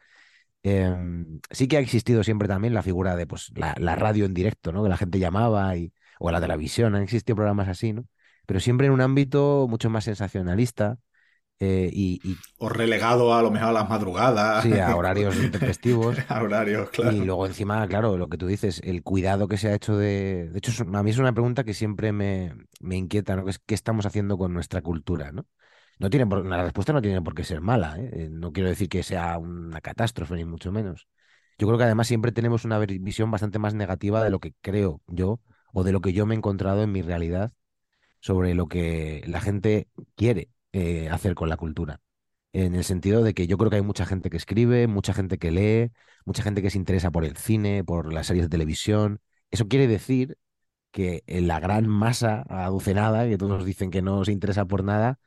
Em, 0.63 1.39
sí 1.51 1.67
que 1.67 1.77
ha 1.77 1.79
existido 1.79 2.23
siempre 2.23 2.47
también 2.47 2.73
la 2.73 2.83
figura 2.83 3.15
de 3.15 3.25
pues, 3.27 3.51
la, 3.55 3.75
la 3.79 3.95
radio 3.95 4.25
en 4.25 4.33
directo, 4.33 4.71
¿no? 4.71 4.83
Que 4.83 4.89
la 4.89 4.97
gente 4.97 5.19
llamaba 5.19 5.75
y, 5.77 5.93
o 6.19 6.31
la 6.31 6.41
televisión, 6.41 6.95
han 6.95 7.03
existido 7.03 7.35
programas 7.35 7.67
así, 7.69 7.93
¿no? 7.93 8.05
Pero 8.45 8.59
siempre 8.59 8.87
en 8.87 8.93
un 8.93 9.01
ámbito 9.01 9.67
mucho 9.69 9.89
más 9.89 10.05
sensacionalista 10.05 10.97
eh, 11.59 11.89
y, 11.93 12.19
y 12.23 12.41
O 12.57 12.67
relegado 12.69 13.33
a 13.33 13.41
lo 13.41 13.51
mejor 13.51 13.69
a 13.69 13.71
las 13.73 13.89
madrugadas. 13.89 14.61
sí, 14.61 14.77
a 14.79 14.95
horarios 14.95 15.37
intempestivos. 15.39 16.17
a 16.29 16.41
horarios, 16.43 16.89
claro. 16.89 17.17
Y 17.17 17.23
luego 17.23 17.45
encima, 17.47 17.87
claro, 17.87 18.17
lo 18.17 18.27
que 18.29 18.37
tú 18.37 18.47
dices, 18.47 18.81
el 18.83 19.03
cuidado 19.03 19.47
que 19.47 19.57
se 19.57 19.69
ha 19.69 19.75
hecho 19.75 19.97
de... 19.97 20.49
De 20.51 20.57
hecho, 20.59 20.71
a 20.83 21.03
mí 21.03 21.11
es 21.11 21.17
una 21.17 21.33
pregunta 21.33 21.63
que 21.63 21.73
siempre 21.73 22.11
me, 22.11 22.53
me 22.81 22.97
inquieta, 22.97 23.35
¿no? 23.37 23.45
Que 23.45 23.51
es 23.51 23.59
qué 23.59 23.73
estamos 23.75 24.05
haciendo 24.05 24.37
con 24.37 24.53
nuestra 24.53 24.81
cultura, 24.81 25.31
¿no? 25.31 25.45
No 25.99 26.09
tiene 26.09 26.27
por- 26.27 26.45
la 26.45 26.63
respuesta 26.63 26.93
no 26.93 27.01
tiene 27.01 27.21
por 27.21 27.35
qué 27.35 27.43
ser 27.45 27.61
mala, 27.61 27.97
¿eh? 27.99 28.09
Eh, 28.13 28.29
No 28.31 28.51
quiero 28.53 28.69
decir 28.69 28.89
que 28.89 29.03
sea 29.03 29.37
una 29.37 29.81
catástrofe, 29.81 30.35
ni 30.35 30.45
mucho 30.45 30.71
menos. 30.73 31.07
Yo 31.57 31.67
creo 31.67 31.77
que 31.77 31.85
además 31.85 32.07
siempre 32.07 32.31
tenemos 32.33 32.65
una 32.65 32.79
visión 32.79 33.31
bastante 33.31 33.59
más 33.59 33.73
negativa 33.75 34.23
de 34.23 34.29
lo 34.29 34.39
que 34.39 34.53
creo 34.61 35.01
yo 35.07 35.41
o 35.73 35.83
de 35.85 35.91
lo 35.93 36.01
que 36.01 36.13
yo 36.13 36.25
me 36.25 36.35
he 36.35 36.37
encontrado 36.37 36.83
en 36.83 36.91
mi 36.91 37.01
realidad 37.01 37.53
sobre 38.21 38.53
lo 38.55 38.67
que 38.67 39.23
la 39.27 39.41
gente 39.41 39.87
quiere 40.15 40.49
eh, 40.73 41.09
hacer 41.09 41.35
con 41.35 41.49
la 41.49 41.57
cultura. 41.57 42.01
En 42.53 42.75
el 42.75 42.83
sentido 42.83 43.23
de 43.23 43.33
que 43.33 43.47
yo 43.47 43.57
creo 43.57 43.69
que 43.69 43.77
hay 43.77 43.81
mucha 43.83 44.05
gente 44.05 44.29
que 44.29 44.37
escribe, 44.37 44.87
mucha 44.87 45.13
gente 45.13 45.37
que 45.37 45.51
lee, 45.51 45.91
mucha 46.25 46.43
gente 46.43 46.61
que 46.61 46.69
se 46.71 46.77
interesa 46.79 47.11
por 47.11 47.25
el 47.25 47.37
cine, 47.37 47.83
por 47.83 48.13
las 48.13 48.27
series 48.27 48.45
de 48.45 48.49
televisión. 48.49 49.21
Eso 49.51 49.67
quiere 49.67 49.87
decir 49.87 50.37
que 50.91 51.23
la 51.27 51.59
gran 51.59 51.87
masa 51.87 52.43
aducenada, 52.49 53.27
que 53.27 53.37
todos 53.37 53.65
dicen 53.65 53.91
que 53.91 54.01
no 54.03 54.25
se 54.25 54.31
interesa 54.33 54.65
por 54.65 54.83
nada, 54.83 55.19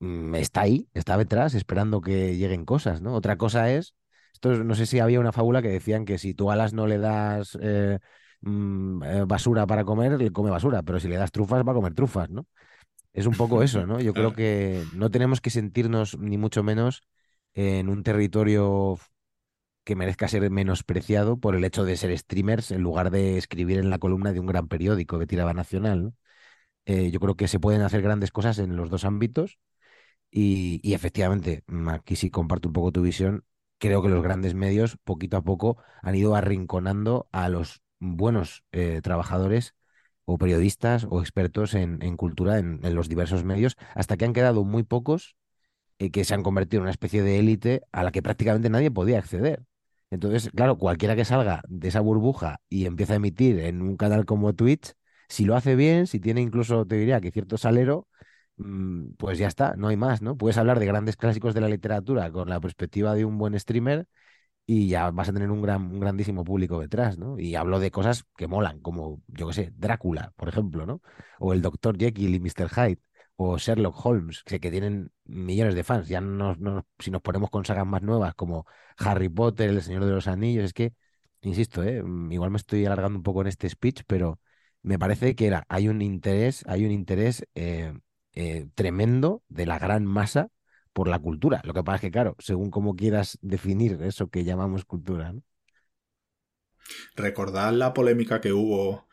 mm, 0.00 0.34
está 0.34 0.62
ahí, 0.62 0.88
está 0.94 1.16
detrás, 1.16 1.54
esperando 1.54 2.00
que 2.00 2.36
lleguen 2.36 2.64
cosas, 2.64 3.02
¿no? 3.02 3.14
Otra 3.14 3.36
cosa 3.36 3.70
es, 3.72 3.94
esto 4.32 4.64
no 4.64 4.74
sé 4.74 4.86
si 4.86 4.98
había 5.00 5.20
una 5.20 5.32
fábula 5.32 5.62
que 5.62 5.68
decían 5.68 6.04
que 6.04 6.18
si 6.18 6.34
tú 6.34 6.50
a 6.50 6.56
las 6.56 6.72
no 6.72 6.86
le 6.86 6.98
das 6.98 7.58
eh, 7.60 7.98
mm, 8.40 9.02
eh, 9.04 9.24
basura 9.26 9.66
para 9.66 9.84
comer, 9.84 10.12
le 10.18 10.32
come 10.32 10.50
basura, 10.50 10.82
pero 10.82 11.00
si 11.00 11.08
le 11.08 11.16
das 11.16 11.32
trufas, 11.32 11.66
va 11.66 11.72
a 11.72 11.74
comer 11.74 11.94
trufas, 11.94 12.30
¿no? 12.30 12.46
Es 13.12 13.26
un 13.26 13.34
poco 13.34 13.62
eso, 13.62 13.86
¿no? 13.86 14.00
Yo 14.00 14.14
creo 14.14 14.32
que 14.32 14.84
no 14.94 15.10
tenemos 15.10 15.40
que 15.40 15.50
sentirnos 15.50 16.18
ni 16.18 16.38
mucho 16.38 16.62
menos 16.62 17.02
en 17.54 17.88
un 17.88 18.02
territorio 18.02 18.98
que 19.84 19.96
merezca 19.96 20.28
ser 20.28 20.48
menospreciado 20.50 21.38
por 21.38 21.56
el 21.56 21.64
hecho 21.64 21.84
de 21.84 21.96
ser 21.96 22.16
streamers 22.16 22.70
en 22.70 22.82
lugar 22.82 23.10
de 23.10 23.36
escribir 23.36 23.78
en 23.78 23.90
la 23.90 23.98
columna 23.98 24.32
de 24.32 24.40
un 24.40 24.46
gran 24.46 24.68
periódico 24.68 25.18
que 25.18 25.26
tiraba 25.26 25.52
nacional. 25.52 26.04
¿no? 26.04 26.14
Eh, 26.86 27.10
yo 27.10 27.20
creo 27.20 27.36
que 27.36 27.48
se 27.48 27.60
pueden 27.60 27.82
hacer 27.82 28.02
grandes 28.02 28.32
cosas 28.32 28.58
en 28.58 28.76
los 28.76 28.90
dos 28.90 29.04
ámbitos 29.04 29.58
y, 30.30 30.94
efectivamente, 30.94 31.64
mm, 31.66 31.88
aquí 31.88 32.16
sí 32.16 32.30
comparto 32.30 32.68
un 32.68 32.72
poco 32.74 32.92
tu 32.92 33.02
visión, 33.02 33.44
creo 33.78 34.02
que 34.02 34.08
los 34.08 34.22
grandes 34.22 34.54
medios 34.54 34.96
poquito 35.04 35.36
a 35.36 35.42
poco 35.42 35.76
han 36.02 36.14
ido 36.14 36.34
arrinconando 36.34 37.28
a 37.32 37.48
los 37.48 37.82
buenos 38.00 38.64
eh, 38.72 39.00
trabajadores 39.02 39.74
o 40.24 40.38
periodistas 40.38 41.06
o 41.08 41.20
expertos 41.20 41.74
en, 41.74 42.16
cultura 42.16 42.58
en, 42.58 42.80
los 42.94 43.08
diversos 43.08 43.44
medios, 43.44 43.76
hasta 43.94 44.16
que 44.16 44.24
han 44.24 44.32
quedado 44.32 44.64
muy 44.64 44.82
pocos 44.84 45.36
eh, 45.98 46.10
que 46.10 46.24
se 46.24 46.34
han 46.34 46.42
convertido 46.42 46.80
en 46.80 46.82
una 46.84 46.90
especie 46.92 47.22
de 47.22 47.38
élite 47.38 47.82
a 47.92 48.04
la 48.04 48.12
que 48.12 48.22
prácticamente 48.22 48.70
nadie 48.70 48.90
podía 48.90 49.18
acceder. 49.18 49.64
Entonces, 50.10 50.50
claro, 50.54 50.78
cualquiera 50.78 51.16
que 51.16 51.24
salga 51.24 51.62
de 51.68 51.88
esa 51.88 52.00
burbuja 52.00 52.60
y 52.68 52.86
empieza 52.86 53.14
a 53.14 53.16
emitir 53.16 53.58
en 53.60 53.82
un 53.82 53.96
canal 53.96 54.26
como 54.26 54.54
Twitch, 54.54 54.92
si 55.28 55.44
lo 55.44 55.56
hace 55.56 55.74
bien, 55.76 56.06
si 56.06 56.20
tiene 56.20 56.42
incluso, 56.42 56.86
te 56.86 56.96
diría, 56.96 57.20
que 57.20 57.30
cierto 57.30 57.56
salero, 57.56 58.08
mm, 58.56 59.12
pues 59.18 59.38
ya 59.38 59.48
está, 59.48 59.74
no 59.76 59.88
hay 59.88 59.96
más, 59.96 60.22
¿no? 60.22 60.36
Puedes 60.36 60.58
hablar 60.58 60.78
de 60.78 60.86
grandes 60.86 61.16
clásicos 61.16 61.54
de 61.54 61.62
la 61.62 61.68
literatura 61.68 62.30
con 62.30 62.48
la 62.50 62.60
perspectiva 62.60 63.14
de 63.14 63.24
un 63.24 63.38
buen 63.38 63.58
streamer 63.58 64.06
y 64.66 64.88
ya 64.88 65.10
vas 65.10 65.28
a 65.28 65.32
tener 65.32 65.50
un, 65.50 65.62
gran, 65.62 65.82
un 65.92 66.00
grandísimo 66.00 66.44
público 66.44 66.80
detrás, 66.80 67.18
¿no? 67.18 67.38
Y 67.38 67.54
hablo 67.56 67.80
de 67.80 67.90
cosas 67.90 68.24
que 68.36 68.46
molan, 68.46 68.80
como, 68.80 69.20
yo 69.28 69.48
qué 69.48 69.54
sé, 69.54 69.72
Drácula, 69.76 70.32
por 70.36 70.48
ejemplo, 70.48 70.86
¿no? 70.86 71.00
O 71.38 71.52
el 71.52 71.62
Dr. 71.62 71.98
Jekyll 71.98 72.34
y 72.34 72.40
Mr. 72.40 72.68
Hyde 72.68 73.00
o 73.36 73.58
Sherlock 73.58 74.04
Holmes, 74.04 74.42
que, 74.44 74.60
que 74.60 74.70
tienen 74.70 75.10
millones 75.24 75.74
de 75.74 75.84
fans. 75.84 76.08
Ya 76.08 76.20
no, 76.20 76.56
si 76.98 77.10
nos 77.10 77.22
ponemos 77.22 77.50
con 77.50 77.64
sagas 77.64 77.86
más 77.86 78.02
nuevas 78.02 78.34
como 78.34 78.66
Harry 78.98 79.28
Potter, 79.28 79.70
El 79.70 79.82
Señor 79.82 80.04
de 80.04 80.12
los 80.12 80.28
Anillos, 80.28 80.64
es 80.64 80.72
que, 80.72 80.94
insisto, 81.40 81.82
¿eh? 81.82 82.02
Mm, 82.02 82.32
igual 82.32 82.50
me 82.50 82.56
estoy 82.58 82.84
alargando 82.86 83.18
un 83.18 83.22
poco 83.22 83.40
en 83.40 83.48
este 83.48 83.68
speech, 83.68 84.02
pero 84.06 84.40
me 84.82 84.98
parece 84.98 85.34
que 85.34 85.52
hay 85.68 85.88
un 85.88 86.02
interés, 86.02 86.64
hay 86.66 86.84
un 86.84 86.92
interés 86.92 87.46
eh, 87.54 87.92
eh, 88.34 88.68
tremendo 88.74 89.42
de 89.48 89.66
la 89.66 89.78
gran 89.78 90.04
masa 90.04 90.48
por 90.92 91.08
la 91.08 91.18
cultura. 91.18 91.60
Lo 91.64 91.74
que 91.74 91.82
pasa 91.82 91.96
es 91.96 92.00
que, 92.02 92.10
claro, 92.10 92.36
según 92.38 92.70
cómo 92.70 92.96
quieras 92.96 93.38
definir 93.42 94.00
eso 94.02 94.28
que 94.28 94.44
llamamos 94.44 94.84
cultura. 94.84 95.34
Recordad 97.14 97.72
la 97.72 97.94
polémica 97.94 98.40
que 98.40 98.52
hubo 98.52 99.08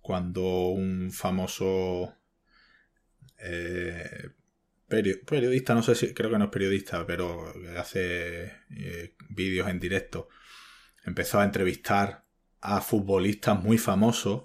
cuando 0.00 0.68
un 0.68 1.10
famoso 1.12 2.14
eh, 3.38 4.30
periodista, 4.88 5.74
no 5.74 5.82
sé 5.82 5.94
si, 5.94 6.14
creo 6.14 6.30
que 6.30 6.38
no 6.38 6.44
es 6.44 6.50
periodista, 6.50 7.06
pero 7.06 7.52
hace 7.78 8.52
eh, 8.70 9.14
vídeos 9.30 9.68
en 9.68 9.80
directo, 9.80 10.28
empezó 11.04 11.40
a 11.40 11.44
entrevistar 11.44 12.24
a 12.60 12.80
futbolistas 12.80 13.62
muy 13.62 13.78
famosos 13.78 14.44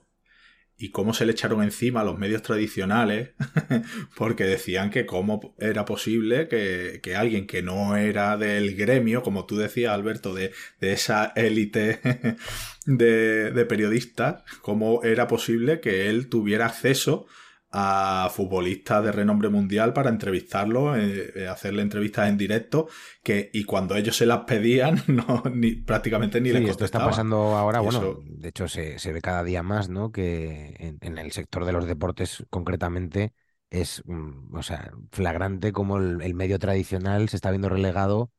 y 0.80 0.92
cómo 0.92 1.14
se 1.14 1.26
le 1.26 1.34
echaron 1.34 1.62
encima 1.62 2.02
a 2.02 2.04
los 2.06 2.18
medios 2.18 2.42
tradicionales 2.42 3.32
porque 4.16 4.46
decían 4.46 4.90
que 4.90 5.06
cómo 5.06 5.54
era 5.60 5.84
posible 5.84 6.48
que, 6.48 7.16
alguien 7.16 7.46
que 7.48 7.62
no 7.62 7.98
era 7.98 8.38
del 8.38 8.76
gremio, 8.76 9.22
como 9.22 9.46
tú 9.46 9.58
decías, 9.58 9.94
Alberto, 9.94 10.34
de, 10.34 10.54
esa 10.80 11.34
élite 11.36 12.00
de, 12.86 13.52
de 13.52 13.66
periodistas, 13.66 14.44
cómo 14.62 15.04
era 15.04 15.28
posible 15.28 15.82
que 15.82 16.10
él 16.10 16.30
tuviera 16.30 16.68
acceso 16.68 17.28
a 17.72 18.30
futbolistas 18.34 19.04
de 19.04 19.12
renombre 19.12 19.50
mundial 19.50 19.94
para 19.94 20.10
entrevistarlos, 20.10 20.98
eh, 20.98 21.32
eh, 21.36 21.48
hacerle 21.48 21.84
entrevistas 21.84 22.28
en 22.28 22.38
directo, 22.38 22.88
que 23.22 23.52
y 23.54 23.64
cuando 23.64 23.96
ellos 23.96 24.18
se 24.18 24.26
las 24.26 24.40
pedían, 24.40 25.04
no, 25.08 25.44
ni, 25.54 25.74
prácticamente 25.74 26.42
ni 26.42 26.50
sí, 26.50 26.60
les 26.60 26.72
Esto 26.72 26.86
está 26.86 27.06
pasando 27.06 27.56
ahora, 27.56 27.80
bueno, 27.82 28.22
de 28.26 28.50
hecho 28.50 28.68
se, 28.68 28.98
ve 29.12 29.22
cada 29.22 29.44
día 29.44 29.62
más, 29.62 29.90
¿no? 29.90 30.12
Que 30.12 30.98
en, 31.02 31.18
el 31.18 31.32
sector 31.32 31.66
de 31.66 31.74
los 31.74 31.86
deportes 31.86 32.44
concretamente 32.50 33.34
es, 33.70 34.02
mm, 34.06 34.56
o 34.56 34.64
sea, 34.64 34.92
flagrante 35.12 35.72
como 35.72 35.98
el, 35.98 36.34
medio 36.34 36.58
tradicional 36.58 37.30
se 37.30 37.36
está 37.36 37.52
viendo 37.52 37.70
relegado, 37.70 38.32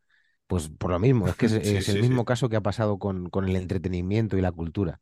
pues 0.49 0.69
por 0.69 0.91
lo 0.91 0.99
mismo, 0.99 1.29
es 1.29 1.37
que 1.37 1.47
es, 1.47 1.53
el 1.89 2.01
mismo 2.01 2.25
caso 2.25 2.49
que 2.49 2.57
ha 2.57 2.63
pasado 2.63 2.99
con, 2.99 3.31
con 3.31 3.49
el 3.49 3.55
entretenimiento 3.55 4.37
y 4.37 4.41
la 4.41 4.51
cultura. 4.51 5.01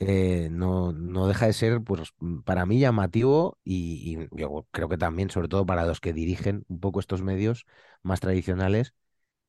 Eh, 0.00 0.48
no, 0.52 0.92
no, 0.92 1.26
deja 1.26 1.46
de 1.46 1.52
ser, 1.52 1.82
pues, 1.82 2.12
mm, 2.20 2.40
para 2.42 2.66
mí 2.66 2.78
llamativo 2.78 3.58
y, 3.64 4.16
yo 4.30 4.66
creo 4.70 4.88
que 4.88 4.96
también, 4.96 5.30
sobre 5.30 5.48
todo 5.48 5.66
para 5.66 5.86
los 5.86 6.00
que 6.00 6.12
dirigen 6.12 6.64
un 6.68 6.78
poco 6.78 7.00
estos 7.00 7.22
medios 7.22 7.66
más 8.02 8.20
tradicionales, 8.20 8.94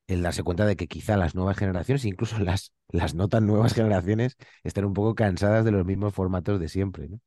el 0.08 0.22
darse 0.22 0.42
cuenta 0.42 0.66
de 0.66 0.76
que 0.76 0.88
quizá 0.88 1.16
las 1.16 1.36
nuevas 1.36 1.56
generaciones, 1.56 2.04
incluso 2.04 2.38
las, 2.40 2.72
las 2.88 3.14
no 3.14 3.28
tan 3.28 3.46
nuevas 3.46 3.74
generaciones, 3.74 4.36
estén 4.64 4.84
un 4.84 4.94
poco 4.94 5.14
cansadas 5.14 5.64
de 5.64 5.70
los 5.70 5.86
mismos 5.86 6.14
formatos 6.14 6.58
de 6.58 6.68
siempre, 6.68 7.08
¿no? 7.08 7.20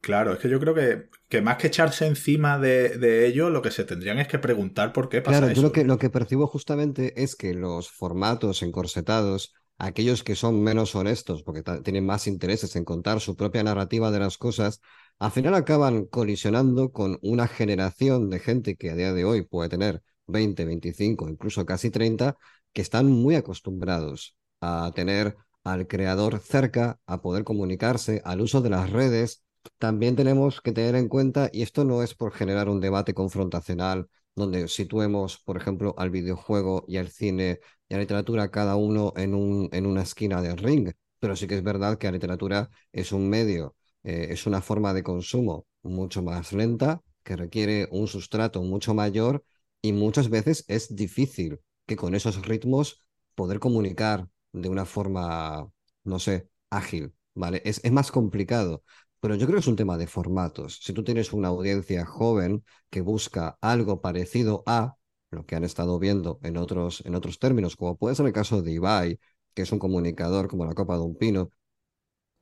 Claro, 0.00 0.32
es 0.32 0.38
que 0.38 0.48
yo 0.48 0.60
creo 0.60 0.74
que, 0.74 1.08
que 1.28 1.42
más 1.42 1.56
que 1.56 1.66
echarse 1.66 2.06
encima 2.06 2.56
de, 2.58 2.98
de, 2.98 3.26
ello, 3.26 3.50
lo 3.50 3.62
que 3.62 3.72
se 3.72 3.82
tendrían 3.82 4.20
es 4.20 4.28
que 4.28 4.38
preguntar 4.38 4.92
por 4.92 5.08
qué 5.08 5.20
pasa 5.20 5.40
claro, 5.40 5.52
Yo 5.52 5.60
lo 5.60 5.72
que, 5.72 5.84
lo 5.84 5.98
que 5.98 6.08
percibo 6.08 6.46
justamente 6.46 7.20
es 7.20 7.34
que 7.34 7.52
los 7.52 7.90
formatos 7.90 8.62
encorsetados 8.62 9.54
aquellos 9.78 10.24
que 10.24 10.34
son 10.34 10.62
menos 10.62 10.94
honestos, 10.94 11.42
porque 11.42 11.62
tienen 11.82 12.04
más 12.04 12.26
intereses 12.26 12.74
en 12.76 12.84
contar 12.84 13.20
su 13.20 13.36
propia 13.36 13.62
narrativa 13.62 14.10
de 14.10 14.18
las 14.18 14.36
cosas, 14.38 14.80
al 15.18 15.30
final 15.30 15.54
acaban 15.54 16.04
colisionando 16.04 16.92
con 16.92 17.18
una 17.22 17.48
generación 17.48 18.30
de 18.30 18.40
gente 18.40 18.76
que 18.76 18.90
a 18.90 18.94
día 18.94 19.12
de 19.12 19.24
hoy 19.24 19.42
puede 19.42 19.68
tener 19.68 20.02
20, 20.26 20.64
25, 20.64 21.28
incluso 21.28 21.64
casi 21.64 21.90
30, 21.90 22.36
que 22.72 22.82
están 22.82 23.06
muy 23.06 23.34
acostumbrados 23.34 24.36
a 24.60 24.92
tener 24.94 25.36
al 25.64 25.86
creador 25.86 26.40
cerca, 26.40 26.98
a 27.06 27.20
poder 27.20 27.44
comunicarse, 27.44 28.22
al 28.24 28.40
uso 28.40 28.60
de 28.60 28.70
las 28.70 28.90
redes. 28.90 29.42
También 29.78 30.16
tenemos 30.16 30.60
que 30.60 30.72
tener 30.72 30.94
en 30.94 31.08
cuenta, 31.08 31.50
y 31.52 31.62
esto 31.62 31.84
no 31.84 32.02
es 32.02 32.14
por 32.14 32.32
generar 32.32 32.68
un 32.68 32.80
debate 32.80 33.14
confrontacional 33.14 34.08
donde 34.38 34.68
situemos, 34.68 35.38
por 35.44 35.56
ejemplo, 35.56 35.94
al 35.98 36.10
videojuego 36.10 36.84
y 36.88 36.96
al 36.98 37.08
cine 37.10 37.60
y 37.88 37.94
a 37.94 37.96
la 37.98 38.02
literatura 38.02 38.50
cada 38.50 38.76
uno 38.76 39.12
en, 39.16 39.34
un, 39.34 39.68
en 39.72 39.86
una 39.86 40.02
esquina 40.02 40.42
del 40.42 40.56
ring, 40.58 40.90
pero 41.18 41.36
sí 41.36 41.46
que 41.46 41.56
es 41.56 41.62
verdad 41.62 41.98
que 41.98 42.06
la 42.06 42.12
literatura 42.12 42.70
es 42.92 43.12
un 43.12 43.28
medio, 43.28 43.76
eh, 44.04 44.28
es 44.30 44.46
una 44.46 44.60
forma 44.62 44.94
de 44.94 45.02
consumo 45.02 45.66
mucho 45.82 46.22
más 46.22 46.52
lenta, 46.52 47.00
que 47.24 47.36
requiere 47.36 47.88
un 47.90 48.06
sustrato 48.08 48.62
mucho 48.62 48.94
mayor 48.94 49.44
y 49.82 49.92
muchas 49.92 50.30
veces 50.30 50.64
es 50.68 50.94
difícil 50.94 51.60
que 51.86 51.96
con 51.96 52.14
esos 52.14 52.44
ritmos 52.46 53.04
poder 53.34 53.58
comunicar 53.60 54.28
de 54.52 54.68
una 54.68 54.84
forma, 54.84 55.68
no 56.04 56.18
sé, 56.18 56.48
ágil, 56.70 57.12
¿vale? 57.34 57.62
Es, 57.64 57.80
es 57.84 57.92
más 57.92 58.10
complicado. 58.10 58.82
Pero 59.20 59.34
yo 59.34 59.46
creo 59.46 59.56
que 59.56 59.60
es 59.60 59.66
un 59.68 59.76
tema 59.76 59.96
de 59.98 60.06
formatos. 60.06 60.78
Si 60.82 60.92
tú 60.92 61.02
tienes 61.04 61.32
una 61.32 61.48
audiencia 61.48 62.04
joven 62.06 62.64
que 62.90 63.00
busca 63.00 63.58
algo 63.60 64.00
parecido 64.00 64.62
a 64.66 64.96
lo 65.30 65.44
que 65.46 65.56
han 65.56 65.64
estado 65.64 65.98
viendo 65.98 66.38
en 66.42 66.56
otros, 66.56 67.02
en 67.04 67.14
otros 67.14 67.38
términos, 67.38 67.76
como 67.76 67.96
puede 67.96 68.14
ser 68.14 68.26
el 68.26 68.32
caso 68.32 68.62
de 68.62 68.72
Ibai, 68.72 69.18
que 69.54 69.62
es 69.62 69.72
un 69.72 69.78
comunicador 69.78 70.48
como 70.48 70.64
la 70.64 70.74
Copa 70.74 70.94
de 70.96 71.02
un 71.02 71.16
Pino, 71.16 71.50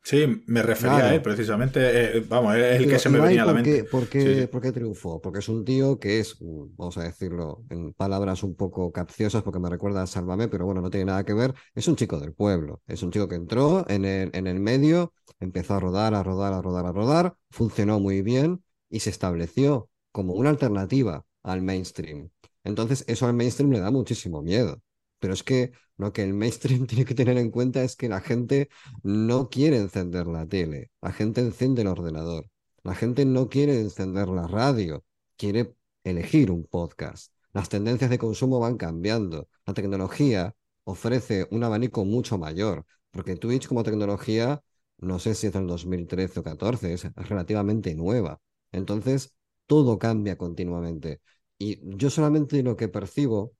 Sí, 0.06 0.44
me 0.46 0.62
refería 0.62 0.98
a 0.98 1.14
él, 1.16 1.20
precisamente. 1.20 1.80
Eh, 2.18 2.24
vamos, 2.28 2.54
es 2.54 2.80
el 2.80 2.88
que 2.88 2.96
se 2.96 3.08
me 3.08 3.18
venía 3.18 3.42
a 3.42 3.46
la 3.46 3.54
mente. 3.54 3.82
¿por 3.82 4.08
qué, 4.08 4.46
¿Por 4.46 4.62
qué 4.62 4.70
triunfó? 4.70 5.20
Porque 5.20 5.40
es 5.40 5.48
un 5.48 5.64
tío 5.64 5.98
que 5.98 6.20
es, 6.20 6.36
vamos 6.40 6.96
a 6.96 7.02
decirlo 7.02 7.64
en 7.70 7.92
palabras 7.92 8.44
un 8.44 8.54
poco 8.54 8.92
capciosas, 8.92 9.42
porque 9.42 9.58
me 9.58 9.68
recuerda 9.68 10.02
a 10.02 10.06
Sálvame, 10.06 10.46
pero 10.46 10.64
bueno, 10.64 10.80
no 10.80 10.90
tiene 10.90 11.06
nada 11.06 11.24
que 11.24 11.34
ver. 11.34 11.54
Es 11.74 11.88
un 11.88 11.96
chico 11.96 12.20
del 12.20 12.32
pueblo. 12.32 12.82
Es 12.86 13.02
un 13.02 13.10
chico 13.10 13.26
que 13.26 13.34
entró 13.34 13.84
en 13.88 14.04
el, 14.04 14.30
en 14.32 14.46
el 14.46 14.60
medio, 14.60 15.12
empezó 15.40 15.74
a 15.74 15.80
rodar, 15.80 16.14
a 16.14 16.22
rodar, 16.22 16.52
a 16.52 16.62
rodar, 16.62 16.86
a 16.86 16.92
rodar, 16.92 17.34
funcionó 17.50 17.98
muy 17.98 18.22
bien 18.22 18.62
y 18.88 19.00
se 19.00 19.10
estableció 19.10 19.90
como 20.12 20.34
una 20.34 20.50
alternativa 20.50 21.24
al 21.42 21.62
mainstream. 21.62 22.30
Entonces, 22.62 23.02
eso 23.08 23.26
al 23.26 23.34
mainstream 23.34 23.72
le 23.72 23.80
da 23.80 23.90
muchísimo 23.90 24.40
miedo. 24.40 24.80
Pero 25.18 25.34
es 25.34 25.42
que 25.42 25.72
lo 25.98 26.12
que 26.12 26.22
el 26.22 26.34
mainstream 26.34 26.86
tiene 26.86 27.04
que 27.04 27.14
tener 27.14 27.38
en 27.38 27.50
cuenta 27.50 27.82
es 27.82 27.96
que 27.96 28.08
la 28.08 28.20
gente 28.20 28.68
no 29.02 29.48
quiere 29.48 29.78
encender 29.78 30.26
la 30.26 30.46
tele, 30.46 30.90
la 31.00 31.12
gente 31.12 31.40
enciende 31.40 31.82
el 31.82 31.88
ordenador, 31.88 32.48
la 32.82 32.94
gente 32.94 33.24
no 33.24 33.48
quiere 33.48 33.80
encender 33.80 34.28
la 34.28 34.46
radio, 34.46 35.04
quiere 35.36 35.74
elegir 36.04 36.50
un 36.50 36.64
podcast. 36.64 37.32
Las 37.52 37.68
tendencias 37.68 38.10
de 38.10 38.18
consumo 38.18 38.60
van 38.60 38.76
cambiando. 38.76 39.48
La 39.66 39.74
tecnología 39.74 40.54
ofrece 40.84 41.48
un 41.50 41.64
abanico 41.64 42.04
mucho 42.04 42.38
mayor, 42.38 42.84
porque 43.10 43.36
Twitch 43.36 43.66
como 43.66 43.82
tecnología, 43.82 44.62
no 44.98 45.18
sé 45.18 45.34
si 45.34 45.48
es 45.48 45.52
del 45.52 45.66
2013 45.66 46.40
o 46.40 46.42
14, 46.42 46.92
es 46.92 47.12
relativamente 47.14 47.94
nueva. 47.94 48.40
Entonces, 48.72 49.34
todo 49.66 49.98
cambia 49.98 50.36
continuamente. 50.36 51.20
Y 51.58 51.80
yo 51.96 52.10
solamente 52.10 52.62
lo 52.62 52.76
que 52.76 52.88
percibo, 52.88 53.54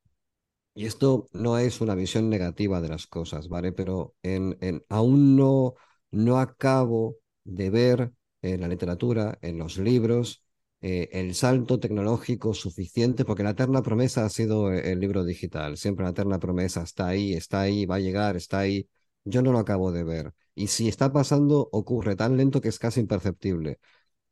y 0.77 0.87
esto 0.87 1.29
no 1.33 1.59
es 1.59 1.81
una 1.81 1.95
visión 1.95 2.29
negativa 2.29 2.83
de 2.83 2.91
las 2.91 3.07
cosas, 3.07 3.49
¿vale? 3.49 3.73
Pero 3.73 4.15
en, 4.23 4.59
en, 4.61 4.85
aún 4.91 5.35
no, 5.35 5.75
no 6.11 6.39
acabo 6.39 7.17
de 7.45 7.71
ver 7.71 8.13
en 8.43 8.61
la 8.61 8.69
literatura, 8.69 9.39
en 9.41 9.59
los 9.59 9.79
libros, 9.79 10.45
eh, 10.83 11.09
el 11.13 11.35
salto 11.35 11.81
tecnológico 11.81 12.53
suficiente, 12.53 13.25
porque 13.25 13.43
la 13.43 13.51
eterna 13.51 13.83
promesa 13.83 14.27
ha 14.27 14.29
sido 14.29 14.71
eh, 14.71 14.93
el 14.93 15.01
libro 15.01 15.25
digital. 15.25 15.79
Siempre 15.79 16.05
la 16.05 16.11
eterna 16.11 16.39
promesa 16.39 16.83
está 16.83 17.09
ahí, 17.09 17.33
está 17.33 17.63
ahí, 17.63 17.87
va 17.87 17.97
a 17.97 18.01
llegar, 18.01 18.37
está 18.37 18.59
ahí. 18.61 18.87
Yo 19.25 19.41
no 19.43 19.53
lo 19.53 19.59
acabo 19.59 19.93
de 19.93 20.05
ver. 20.05 20.35
Y 20.55 20.67
si 20.69 20.89
está 20.89 21.11
pasando, 21.13 21.69
ocurre 21.73 22.17
tan 22.17 22.37
lento 22.37 22.61
que 22.61 22.69
es 22.69 22.79
casi 22.79 23.01
imperceptible. 23.01 23.79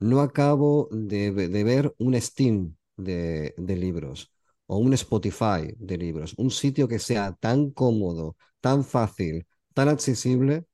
No 0.01 0.21
acabo 0.21 0.89
de, 0.93 1.31
ver 1.65 1.95
un 1.99 2.21
Steam 2.21 2.77
de 2.97 3.55
libros 3.59 4.34
o 4.67 4.79
un 4.79 4.93
Spotify 4.95 5.75
de 5.79 5.99
libros, 5.99 6.35
un 6.37 6.51
sitio 6.51 6.89
que 6.89 6.99
sea 6.99 7.33
tan 7.35 7.71
cómodo, 7.71 8.37
tan 8.61 8.85
fácil, 8.85 9.47
tan 9.75 9.89
accesible, 9.89 10.67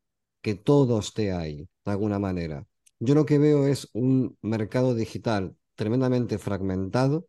que 0.42 0.55
todo 0.55 0.98
esté 0.98 1.33
ahí, 1.33 1.68
de 1.85 1.90
alguna 1.92 2.18
manera. 2.18 2.66
Yo 2.98 3.14
lo 3.14 3.26
que 3.26 3.38
veo 3.38 3.66
es 3.66 3.88
un 3.92 4.37
mercado 4.42 4.94
digital 4.94 5.57
tremendamente 5.74 6.38
fragmentado 6.38 7.26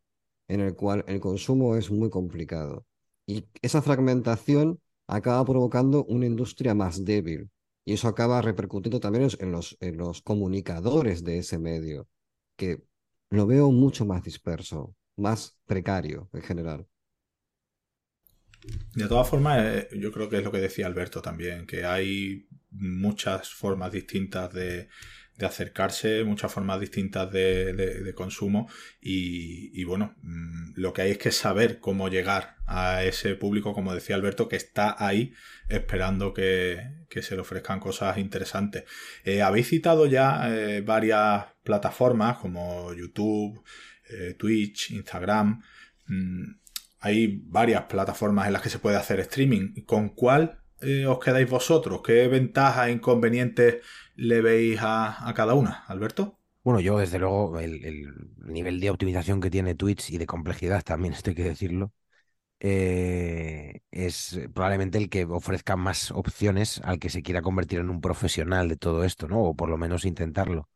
en 0.47 0.60
el 0.62 0.76
cual 0.76 1.06
el 1.08 1.19
consumo 1.19 1.76
es 1.78 1.91
muy 1.91 2.10
complicado. 2.10 2.86
Y 3.26 3.45
esa 3.62 3.82
fragmentación 3.82 4.82
acaba 5.08 5.45
provocando 5.45 6.04
una 6.06 6.26
industria 6.26 6.74
más 6.76 7.06
débil. 7.06 7.50
Y 7.86 7.93
eso 7.93 8.08
acaba 8.08 8.41
repercutiendo 8.41 9.00
también 9.00 9.30
en 9.39 9.52
los, 9.52 9.78
en 9.80 9.97
los 9.97 10.21
comunicadores 10.21 11.24
de 11.24 11.39
ese 11.39 11.58
medio, 11.58 12.08
que 12.56 12.84
lo 13.30 13.47
veo 13.47 13.71
mucho 13.71 14.06
más 14.06 14.24
disperso, 14.24 14.95
más 15.21 15.60
precario 15.65 16.29
en 16.34 16.41
general. 16.41 16.88
De 18.93 19.07
todas 19.07 19.27
formas, 19.27 19.60
eh, 19.63 19.89
yo 19.97 20.12
creo 20.12 20.29
que 20.29 20.38
es 20.38 20.43
lo 20.43 20.51
que 20.51 20.60
decía 20.60 20.86
Alberto 20.86 21.21
también, 21.21 21.65
que 21.65 21.86
hay 21.86 22.47
muchas 22.69 23.49
formas 23.49 23.91
distintas 23.91 24.53
de, 24.53 24.89
acercarse, 25.39 26.23
muchas 26.23 26.53
formas 26.53 26.79
distintas 26.79 27.31
de, 27.31 28.13
consumo 28.15 28.69
y, 29.01 29.84
bueno, 29.86 30.13
mm, 30.21 30.73
lo 30.75 30.93
que 30.93 31.01
hay 31.01 31.12
es 31.12 31.17
que 31.17 31.31
saber 31.31 31.79
cómo 31.79 32.10
llegar 32.10 32.57
a 32.67 33.03
ese 33.03 33.34
público, 33.34 33.73
como 33.73 33.95
decía 33.95 34.15
Alberto, 34.15 34.47
que 34.47 34.55
está 34.55 34.95
ahí 35.03 35.34
esperando 35.67 36.31
que, 36.31 37.07
se 37.10 37.36
le 37.36 37.41
ofrezcan 37.41 37.79
cosas 37.79 38.19
interesantes. 38.19 38.84
Eh, 39.23 39.41
habéis 39.41 39.69
citado 39.69 40.05
ya 40.05 40.47
eh, 40.55 40.81
varias 40.81 41.45
plataformas 41.63 42.38
como 42.38 42.93
YouTube, 42.93 43.63
eh, 44.12 44.36
Twitch, 44.38 44.91
Instagram. 44.91 45.62
Mm, 46.08 46.43
hay 47.00 47.41
varias 47.45 47.84
plataformas 47.84 48.47
en 48.47 48.54
las 48.54 48.62
que 48.62 48.69
se 48.69 48.80
puede 48.80 48.97
hacer 48.97 49.19
streaming. 49.21 49.84
¿Con 49.86 50.10
cuál 50.10 50.60
os 51.08 51.19
quedáis 51.19 51.50
vosotros? 51.50 52.02
¿Qué 52.04 52.28
ventajas 52.28 52.88
e 52.88 52.91
inconvenientes 52.91 53.84
le 54.15 54.41
veis 54.41 54.80
a, 54.82 55.32
cada 55.36 55.54
una, 55.54 55.84
Alberto? 55.88 56.39
Bueno, 56.63 56.80
yo 56.80 56.97
desde 57.00 57.19
luego 57.19 57.60
el, 57.60 58.13
nivel 58.38 58.80
de 58.80 58.89
optimización 58.89 59.41
que 59.41 59.50
tiene 59.50 59.76
Twitch 59.76 60.12
y 60.12 60.17
de 60.17 60.28
complejidad 60.28 60.84
también, 60.84 61.13
esto 61.13 61.32
hay 61.32 61.36
que 61.36 61.43
decirlo, 61.43 61.91
eh, 62.60 63.82
es 63.91 64.39
probablemente 64.54 65.00
el 65.00 65.10
que 65.10 65.26
ofrezca 65.26 65.76
más 65.76 66.12
opciones 66.12 66.80
al 66.84 67.00
que 67.00 67.10
se 67.10 67.24
quiera 67.24 67.41
convertir 67.41 67.80
en 67.80 67.89
un 67.89 68.02
profesional 68.02 68.69
de 68.69 68.78
todo 68.78 69.04
esto, 69.04 69.28
¿no? 69.28 69.41
O 69.41 69.56
por 69.56 69.69
lo 69.69 69.78
menos 69.78 70.06
intentarlo. 70.06 70.69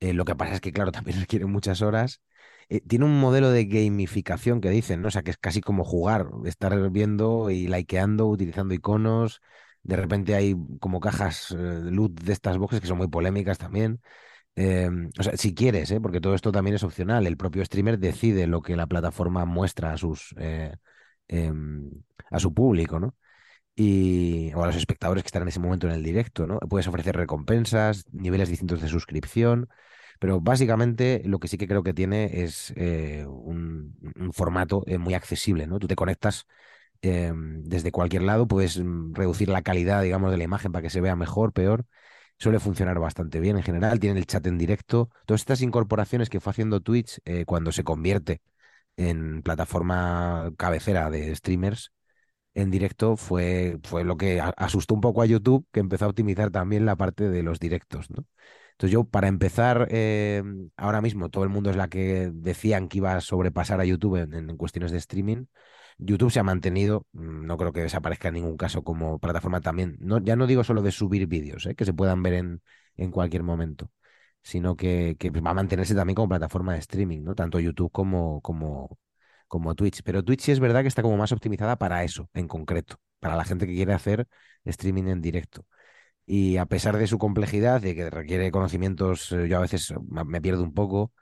Eh, 0.00 0.12
lo 0.14 0.24
que 0.24 0.36
pasa 0.36 0.54
es 0.54 0.60
que, 0.60 0.72
claro, 0.72 0.92
también 0.92 1.20
requiere 1.20 1.46
muchas 1.46 1.82
horas. 1.82 2.22
Eh, 2.68 2.80
tiene 2.86 3.04
un 3.06 3.18
modelo 3.18 3.50
de 3.50 3.64
gamificación 3.64 4.60
que 4.60 4.70
dicen, 4.70 5.00
¿no? 5.02 5.08
O 5.08 5.10
sea, 5.10 5.22
que 5.22 5.30
es 5.30 5.38
casi 5.38 5.60
como 5.60 5.84
jugar, 5.84 6.28
estar 6.44 6.90
viendo 6.90 7.50
y 7.50 7.66
likeando, 7.68 8.26
utilizando 8.26 8.74
iconos, 8.74 9.40
de 9.82 9.96
repente 9.96 10.34
hay 10.34 10.54
como 10.80 11.00
cajas 11.00 11.54
de 11.56 11.90
loot 11.90 12.20
de 12.20 12.32
estas 12.32 12.58
boxes 12.58 12.80
que 12.80 12.86
son 12.86 12.98
muy 12.98 13.08
polémicas 13.08 13.58
también. 13.58 14.00
Em, 14.56 15.10
o 15.18 15.22
sea, 15.22 15.36
si 15.36 15.54
quieres, 15.54 15.90
¿eh? 15.92 16.00
porque 16.00 16.20
todo 16.20 16.34
esto 16.34 16.52
también 16.52 16.76
es 16.76 16.82
opcional. 16.84 17.26
El 17.26 17.36
propio 17.36 17.64
streamer 17.64 17.98
decide 17.98 18.46
lo 18.46 18.62
que 18.62 18.76
la 18.76 18.86
plataforma 18.86 19.44
muestra 19.44 19.92
a 19.92 19.96
sus 19.98 20.34
eh, 20.38 20.74
em, 21.28 21.90
a 22.30 22.40
su 22.40 22.52
público, 22.54 22.98
¿no? 23.00 23.14
Y, 23.80 24.52
o 24.54 24.64
a 24.64 24.66
los 24.66 24.76
espectadores 24.76 25.22
que 25.22 25.28
están 25.28 25.42
en 25.42 25.48
ese 25.48 25.60
momento 25.60 25.86
en 25.86 25.94
el 25.94 26.02
directo, 26.02 26.46
¿no? 26.48 26.58
Puedes 26.58 26.88
ofrecer 26.88 27.14
recompensas, 27.16 28.06
niveles 28.12 28.48
distintos 28.48 28.80
de 28.82 28.88
suscripción, 28.88 29.68
pero 30.18 30.40
básicamente 30.40 31.22
lo 31.24 31.38
que 31.38 31.46
sí 31.46 31.58
que 31.58 31.68
creo 31.68 31.84
que 31.84 31.94
tiene 31.94 32.42
es 32.42 32.72
eh, 32.76 33.24
un, 33.26 33.94
formato 34.32 34.84
muy 34.98 35.14
accesible, 35.14 35.68
¿no? 35.68 35.78
Tú 35.78 35.86
te 35.86 35.94
conectas 35.94 36.46
Em, 37.00 37.62
desde 37.64 37.92
cualquier 37.92 38.22
lado, 38.22 38.48
puedes 38.48 38.78
mm, 38.78 39.14
reducir 39.14 39.48
la 39.48 39.62
calidad, 39.62 40.02
digamos, 40.02 40.30
de 40.30 40.38
la 40.38 40.44
imagen 40.44 40.72
para 40.72 40.82
que 40.82 40.90
se 40.90 41.00
vea 41.00 41.16
mejor, 41.16 41.52
peor. 41.52 41.86
Suele 42.38 42.60
funcionar 42.60 42.98
bastante 42.98 43.40
bien 43.40 43.56
en 43.56 43.62
general. 43.62 44.00
Tiene 44.00 44.18
el 44.18 44.26
chat 44.26 44.46
en 44.46 44.58
directo. 44.58 45.10
Todas 45.26 45.40
estas 45.42 45.62
incorporaciones 45.62 46.28
que 46.30 46.40
fue 46.40 46.50
haciendo 46.52 46.80
Twitch 46.80 47.20
eh, 47.24 47.44
cuando 47.44 47.72
se 47.72 47.84
convierte 47.84 48.42
en 48.96 49.42
plataforma 49.42 50.52
cabecera 50.56 51.10
de 51.10 51.34
streamers 51.36 51.92
en 52.60 52.70
directo 52.70 53.16
fue, 53.16 53.78
fue 53.84 54.04
lo 54.04 54.16
que 54.16 54.40
asustó 54.56 54.94
un 54.94 55.00
poco 55.00 55.22
a 55.22 55.26
YouTube, 55.26 55.66
que 55.72 55.80
empezó 55.80 56.06
a 56.06 56.08
optimizar 56.08 56.50
también 56.50 56.86
la 56.86 56.96
parte 56.96 57.28
de 57.28 57.42
los 57.42 57.60
directos, 57.60 58.10
¿no? 58.10 58.26
Entonces 58.72 58.92
yo, 58.92 59.04
para 59.04 59.28
empezar, 59.28 59.88
em, 59.90 60.70
ahora 60.76 61.00
mismo 61.00 61.30
todo 61.30 61.44
el 61.44 61.50
mundo 61.50 61.70
es 61.70 61.76
la 61.76 61.88
que 61.88 62.30
decían 62.32 62.88
que 62.88 62.98
iba 62.98 63.14
a 63.16 63.20
sobrepasar 63.20 63.80
a 63.80 63.84
YouTube 63.84 64.16
en 64.16 64.56
cuestiones 64.56 64.92
de 64.92 64.98
streaming. 64.98 65.46
YouTube 65.98 66.30
se 66.30 66.40
ha 66.40 66.44
mantenido, 66.44 67.06
mm, 67.12 67.46
no 67.46 67.56
creo 67.56 67.72
que 67.72 67.80
desaparezca 67.82 68.28
en 68.28 68.34
ningún 68.34 68.56
caso 68.56 68.84
como 68.84 69.18
plataforma 69.18 69.60
también. 69.60 69.96
No, 70.00 70.18
ya 70.18 70.36
no 70.36 70.46
digo 70.46 70.64
solo 70.64 70.82
de 70.82 70.92
subir 70.92 71.26
vídeos, 71.26 71.66
¿eh? 71.66 71.74
que 71.74 71.84
se 71.84 71.92
puedan 71.92 72.22
ver 72.22 72.34
en, 72.34 72.62
en 72.96 73.10
cualquier 73.10 73.42
momento, 73.42 73.90
sino 74.42 74.76
que, 74.76 75.16
va 75.44 75.50
a 75.50 75.54
mantenerse 75.54 75.94
también 75.94 76.14
como 76.16 76.28
plataforma 76.28 76.74
de 76.74 76.80
streaming, 76.80 77.22
¿no? 77.22 77.34
Tanto 77.34 77.60
YouTube 77.60 77.90
como, 77.92 78.40
como, 78.42 78.98
como 79.48 79.74
Twitch. 79.74 80.02
Pero 80.04 80.22
Twitch 80.24 80.42
sí 80.42 80.52
es 80.52 80.60
verdad 80.60 80.82
que 80.82 80.88
está 80.88 81.02
como 81.02 81.16
más 81.16 81.32
optimizada 81.32 81.76
para 81.76 82.04
eso, 82.04 82.28
en 82.34 82.48
concreto, 82.48 82.96
para 83.20 83.36
la 83.36 83.44
gente 83.44 83.66
que 83.66 83.74
quiere 83.74 83.94
hacer 83.94 84.28
streaming 84.64 85.04
en 85.08 85.20
directo. 85.22 85.66
Y 86.26 86.58
a 86.58 86.66
pesar 86.66 86.96
de 86.98 87.06
su 87.06 87.18
complejidad, 87.18 87.80
de 87.82 87.94
que 87.96 88.10
requiere 88.10 88.50
conocimientos, 88.52 89.32
eh, 89.32 89.48
yo 89.48 89.58
a 89.58 89.60
veces 89.60 89.94
me 90.10 90.40
pierdo 90.40 90.62
un 90.62 90.74
poco, 90.74 91.12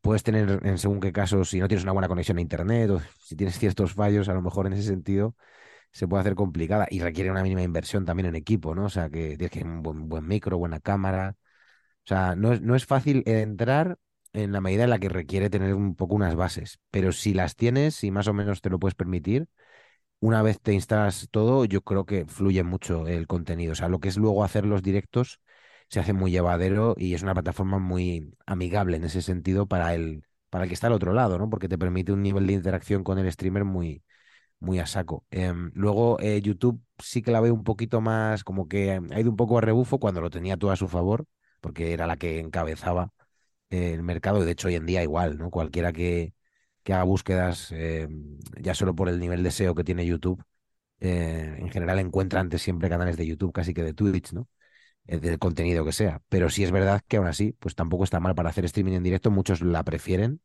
puedes 0.00 0.22
tener, 0.22 0.60
en 0.64 0.78
según 0.78 1.00
qué 1.00 1.12
casos, 1.12 1.50
si 1.50 1.60
no 1.60 1.68
tienes 1.68 1.84
una 1.84 1.92
buena 1.92 2.08
conexión 2.08 2.38
a 2.38 2.40
Internet 2.40 2.90
o 2.90 3.00
si 3.20 3.36
tienes 3.36 3.58
ciertos 3.58 3.94
fallos, 3.94 4.28
a 4.28 4.34
lo 4.34 4.42
mejor 4.42 4.66
en 4.66 4.74
ese 4.74 4.84
sentido 4.84 5.36
se 5.92 6.08
puede 6.08 6.22
hacer 6.22 6.34
complicada 6.36 6.86
y 6.90 7.00
requiere 7.00 7.30
una 7.30 7.42
mínima 7.42 7.62
inversión 7.62 8.04
también 8.06 8.26
en 8.28 8.36
equipo, 8.36 8.74
¿no? 8.74 8.86
O 8.86 8.90
sea, 8.90 9.10
que 9.10 9.36
tienes 9.38 9.50
que 9.50 9.62
un 9.64 9.82
buen, 9.82 10.08
buen 10.08 10.26
micro, 10.26 10.58
buena 10.58 10.80
cámara. 10.80 11.36
O 12.04 12.08
sea, 12.08 12.34
no 12.36 12.52
es, 12.52 12.62
no 12.62 12.76
es 12.76 12.86
fácil 12.86 13.22
entrar 13.26 13.98
en 14.32 14.52
la 14.52 14.60
medida 14.60 14.84
en 14.84 14.90
la 14.90 14.98
que 14.98 15.08
requiere 15.08 15.50
tener 15.50 15.74
un 15.74 15.94
poco 15.96 16.14
unas 16.14 16.34
bases, 16.36 16.80
pero 16.90 17.12
si 17.12 17.34
las 17.34 17.56
tienes 17.56 18.02
y 18.04 18.10
más 18.10 18.28
o 18.28 18.34
menos 18.34 18.60
te 18.60 18.70
lo 18.70 18.78
puedes 18.78 18.94
permitir, 18.94 19.48
una 20.20 20.42
vez 20.42 20.60
te 20.60 20.72
instalas 20.72 21.28
todo, 21.30 21.64
yo 21.64 21.82
creo 21.82 22.06
que 22.06 22.26
fluye 22.26 22.62
mucho 22.62 23.06
el 23.08 23.26
contenido. 23.26 23.72
O 23.72 23.74
sea, 23.74 23.88
lo 23.88 24.00
que 24.00 24.08
es 24.08 24.16
luego 24.16 24.44
hacer 24.44 24.64
los 24.66 24.82
directos 24.82 25.40
se 25.88 26.00
hace 26.00 26.12
muy 26.12 26.30
llevadero 26.30 26.94
y 26.96 27.14
es 27.14 27.22
una 27.22 27.34
plataforma 27.34 27.78
muy 27.78 28.34
amigable 28.46 28.96
en 28.96 29.04
ese 29.04 29.20
sentido 29.22 29.66
para 29.66 29.94
el, 29.94 30.24
para 30.50 30.64
el 30.64 30.68
que 30.70 30.74
está 30.74 30.86
al 30.88 30.92
otro 30.94 31.12
lado, 31.12 31.38
¿no? 31.38 31.50
Porque 31.50 31.68
te 31.68 31.78
permite 31.78 32.12
un 32.12 32.22
nivel 32.22 32.46
de 32.46 32.52
interacción 32.54 33.04
con 33.04 33.18
el 33.18 33.30
streamer 33.32 33.64
muy, 33.64 34.02
muy 34.60 34.78
a 34.78 34.86
saco. 34.86 35.24
Em, 35.30 35.70
luego, 35.74 36.18
eh, 36.20 36.40
YouTube 36.42 36.82
sí 36.98 37.22
que 37.22 37.32
la 37.32 37.40
veo 37.40 37.54
un 37.54 37.64
poquito 37.64 38.00
más, 38.00 38.44
como 38.44 38.68
que 38.68 38.92
ha 38.92 39.20
ido 39.20 39.30
un 39.30 39.36
poco 39.36 39.58
a 39.58 39.60
rebufo 39.60 39.98
cuando 39.98 40.20
lo 40.20 40.30
tenía 40.30 40.56
todo 40.56 40.70
a 40.70 40.76
su 40.76 40.88
favor, 40.88 41.26
porque 41.60 41.92
era 41.92 42.06
la 42.06 42.16
que 42.16 42.40
encabezaba 42.40 43.12
el 43.72 44.02
mercado. 44.02 44.44
De 44.44 44.52
hecho, 44.52 44.68
hoy 44.68 44.76
en 44.76 44.86
día 44.86 45.02
igual, 45.02 45.38
¿no? 45.38 45.50
Cualquiera 45.50 45.92
que, 45.92 46.34
que 46.82 46.92
haga 46.94 47.04
búsquedas, 47.04 47.72
em, 47.72 48.38
ya 48.60 48.74
solo 48.74 48.94
por 48.94 49.08
el 49.08 49.18
nivel 49.20 49.42
de 49.42 49.50
SEO 49.50 49.74
que 49.74 49.84
tiene 49.84 50.06
YouTube, 50.06 50.42
eh, 51.00 51.56
en 51.58 51.70
general 51.70 51.98
encuentra 52.00 52.40
antes 52.40 52.62
siempre 52.62 52.88
canales 52.88 53.16
de 53.16 53.26
YouTube, 53.26 53.52
casi 53.52 53.74
que 53.74 53.82
de 53.84 53.94
Twitch, 53.94 54.32
¿no? 54.32 54.48
Eh, 55.06 55.18
del 55.18 55.38
contenido 55.38 55.84
que 55.84 55.92
sea. 55.92 56.22
Pero 56.28 56.50
sí 56.50 56.64
es 56.64 56.72
verdad 56.72 57.02
que 57.08 57.16
aún 57.18 57.26
así, 57.28 57.54
pues 57.60 57.74
tampoco 57.74 58.04
está 58.04 58.20
mal 58.20 58.34
para 58.34 58.50
hacer 58.50 58.64
streaming 58.66 58.94
en 58.94 59.02
directo. 59.04 59.30
Muchos 59.30 59.62
la 59.62 59.84
prefieren 59.84 60.40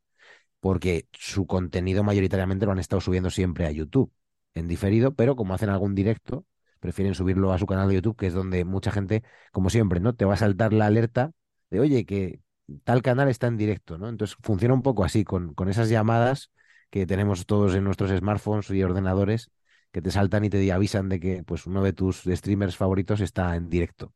porque 0.60 1.08
su 1.13 1.46
contenido 1.48 2.04
mayoritariamente 2.04 2.66
lo 2.66 2.72
han 2.72 2.80
estado 2.80 3.02
subiendo 3.02 3.30
siempre 3.30 3.66
a 3.66 3.72
YouTube. 3.72 4.12
en 4.54 4.68
diferido, 4.68 5.13
pero 5.13 5.36
como 5.36 5.54
hacen 5.54 5.70
algún 5.70 5.94
directo, 5.96 6.46
prefieren 6.80 7.13
subirlo 7.13 7.54
a 7.54 7.60
su 7.60 7.68
canal 7.68 7.88
de 7.90 7.96
YouTube, 7.96 8.18
que 8.18 8.26
es 8.28 8.34
donde 8.34 8.66
mucha 8.66 8.92
gente, 8.92 9.24
como 9.52 9.70
siempre, 9.70 10.00
¿no? 10.00 10.16
Te 10.16 10.26
va 10.26 10.34
a 10.34 10.38
saltar 10.38 10.74
la 10.74 10.88
alerta 10.88 11.32
de, 11.70 11.80
oye, 11.80 12.06
que 12.06 12.40
tal 12.84 13.01
canal 13.01 13.30
está 13.30 13.47
en 13.47 13.58
directo, 13.58 13.97
¿no? 13.97 14.10
Entonces 14.10 14.38
funciona 14.41 14.73
un 14.73 14.82
poco 14.82 15.03
así, 15.03 15.23
con, 15.23 15.53
con 15.53 15.69
esas 15.69 15.89
llamadas 15.89 16.51
que 16.89 17.06
tenemos 17.06 17.45
todos 17.45 17.75
en 17.75 17.84
nuestros 17.84 18.12
smartphones 18.12 18.69
y 18.69 18.84
ordenadores, 18.84 19.51
que 19.91 20.01
te 20.01 20.12
saltan 20.12 20.45
y 20.45 20.49
te 20.49 20.71
avisan 20.71 21.10
de 21.10 21.19
que 21.19 21.43
pues, 21.43 21.65
uno 21.65 21.84
de 21.84 21.93
tus 21.93 22.23
streamers 22.23 22.77
favoritos 22.77 23.21
está 23.21 23.56
en 23.56 23.69
directo. 23.69 24.13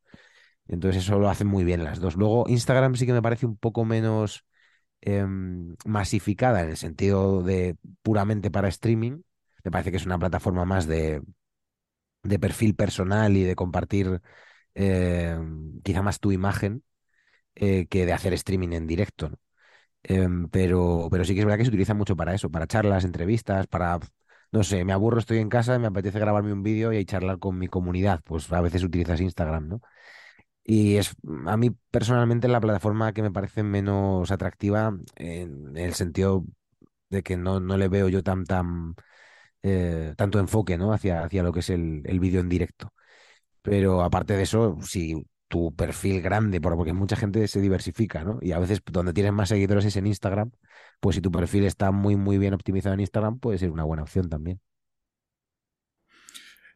Entonces 0.67 1.03
eso 1.03 1.19
lo 1.19 1.29
hacen 1.29 1.47
muy 1.47 1.63
bien 1.63 1.83
las 1.83 1.99
dos. 1.99 2.15
Luego 2.15 2.45
Instagram 2.47 2.95
sí 2.95 3.05
que 3.05 3.13
me 3.13 3.21
parece 3.21 3.45
un 3.45 3.57
poco 3.57 3.85
menos 3.85 4.45
em, 5.01 5.75
masificada 5.85 6.63
en 6.63 6.69
el 6.71 6.77
sentido 6.77 7.43
de 7.43 7.77
puramente 8.03 8.51
para 8.51 8.69
streaming. 8.69 9.21
Me 9.63 9.71
parece 9.71 9.91
que 9.91 9.97
es 9.97 10.05
una 10.05 10.19
plataforma 10.19 10.65
más 10.65 10.87
de, 10.87 11.21
de 12.23 12.39
perfil 12.39 12.75
personal 12.75 13.35
y 13.37 13.43
de 13.43 13.55
compartir 13.55 14.21
em, 14.75 15.81
quizá 15.81 16.01
más 16.01 16.19
tu 16.19 16.31
imagen 16.31 16.83
eh, 17.55 17.87
que 17.87 18.05
de 18.05 18.13
hacer 18.13 18.33
streaming 18.33 18.73
en 18.73 18.87
directo. 18.87 19.31
Em, 20.03 20.49
pero, 20.49 21.07
pero 21.11 21.25
sí 21.25 21.33
que 21.33 21.41
es 21.41 21.45
verdad 21.45 21.59
que 21.59 21.65
se 21.65 21.69
utiliza 21.69 21.93
mucho 21.93 22.15
para 22.15 22.33
eso, 22.33 22.49
para 22.49 22.67
charlas, 22.67 23.05
entrevistas, 23.05 23.67
para, 23.67 23.99
no 24.51 24.63
sé, 24.63 24.83
me 24.85 24.93
aburro, 24.93 25.19
estoy 25.19 25.39
en 25.39 25.49
casa, 25.49 25.79
me 25.79 25.87
apetece 25.87 26.19
grabarme 26.19 26.53
un 26.53 26.63
vídeo 26.63 26.93
y 26.93 27.05
charlar 27.05 27.39
con 27.39 27.57
mi 27.59 27.67
comunidad. 27.67 28.21
Pues 28.25 28.51
a 28.51 28.61
veces 28.61 28.83
utilizas 28.83 29.21
Instagram, 29.21 29.67
¿no? 29.69 29.81
Y 30.63 30.97
es 30.97 31.15
a 31.47 31.57
mí 31.57 31.71
personalmente 31.91 32.47
la 32.47 32.61
plataforma 32.61 33.13
que 33.13 33.21
me 33.23 33.31
parece 33.31 33.63
menos 33.63 34.31
atractiva 34.31 34.95
en, 35.15 35.75
el 35.77 35.93
sentido 35.95 36.45
de 37.09 37.23
que 37.23 37.37
no, 37.37 37.59
no 37.59 37.77
le 37.77 37.87
veo 37.89 38.09
yo 38.09 38.23
tan, 38.23 38.45
tan 38.45 38.95
eh, 39.63 40.13
tanto 40.17 40.39
enfoque 40.39 40.77
¿no? 40.77 40.93
hacia, 40.93 41.23
hacia 41.23 41.43
lo 41.43 41.53
que 41.53 41.61
es 41.61 41.69
el, 41.69 42.01
el 42.05 42.19
vídeo 42.19 42.41
en 42.41 42.49
directo. 42.49 42.93
Pero 43.61 44.03
aparte 44.03 44.35
de 44.35 44.43
eso, 44.43 44.77
si 44.83 45.25
tu 45.51 45.75
perfil 45.75 46.21
grande, 46.21 46.61
porque 46.61 46.93
mucha 46.93 47.17
gente 47.17 47.45
se 47.49 47.59
diversifica, 47.59 48.23
¿no? 48.23 48.39
Y 48.41 48.53
a 48.53 48.59
veces 48.59 48.81
donde 48.89 49.11
tienes 49.11 49.33
más 49.33 49.49
seguidores 49.49 49.83
es 49.83 49.97
en 49.97 50.07
Instagram, 50.07 50.51
pues 51.01 51.17
si 51.17 51.21
tu 51.21 51.29
perfil 51.29 51.65
está 51.65 51.91
muy, 51.91 52.15
muy 52.15 52.37
bien 52.37 52.53
optimizado 52.53 52.93
en 52.93 53.01
Instagram, 53.01 53.37
puede 53.37 53.57
ser 53.57 53.69
una 53.69 53.83
buena 53.83 54.03
opción 54.03 54.29
también. 54.29 54.61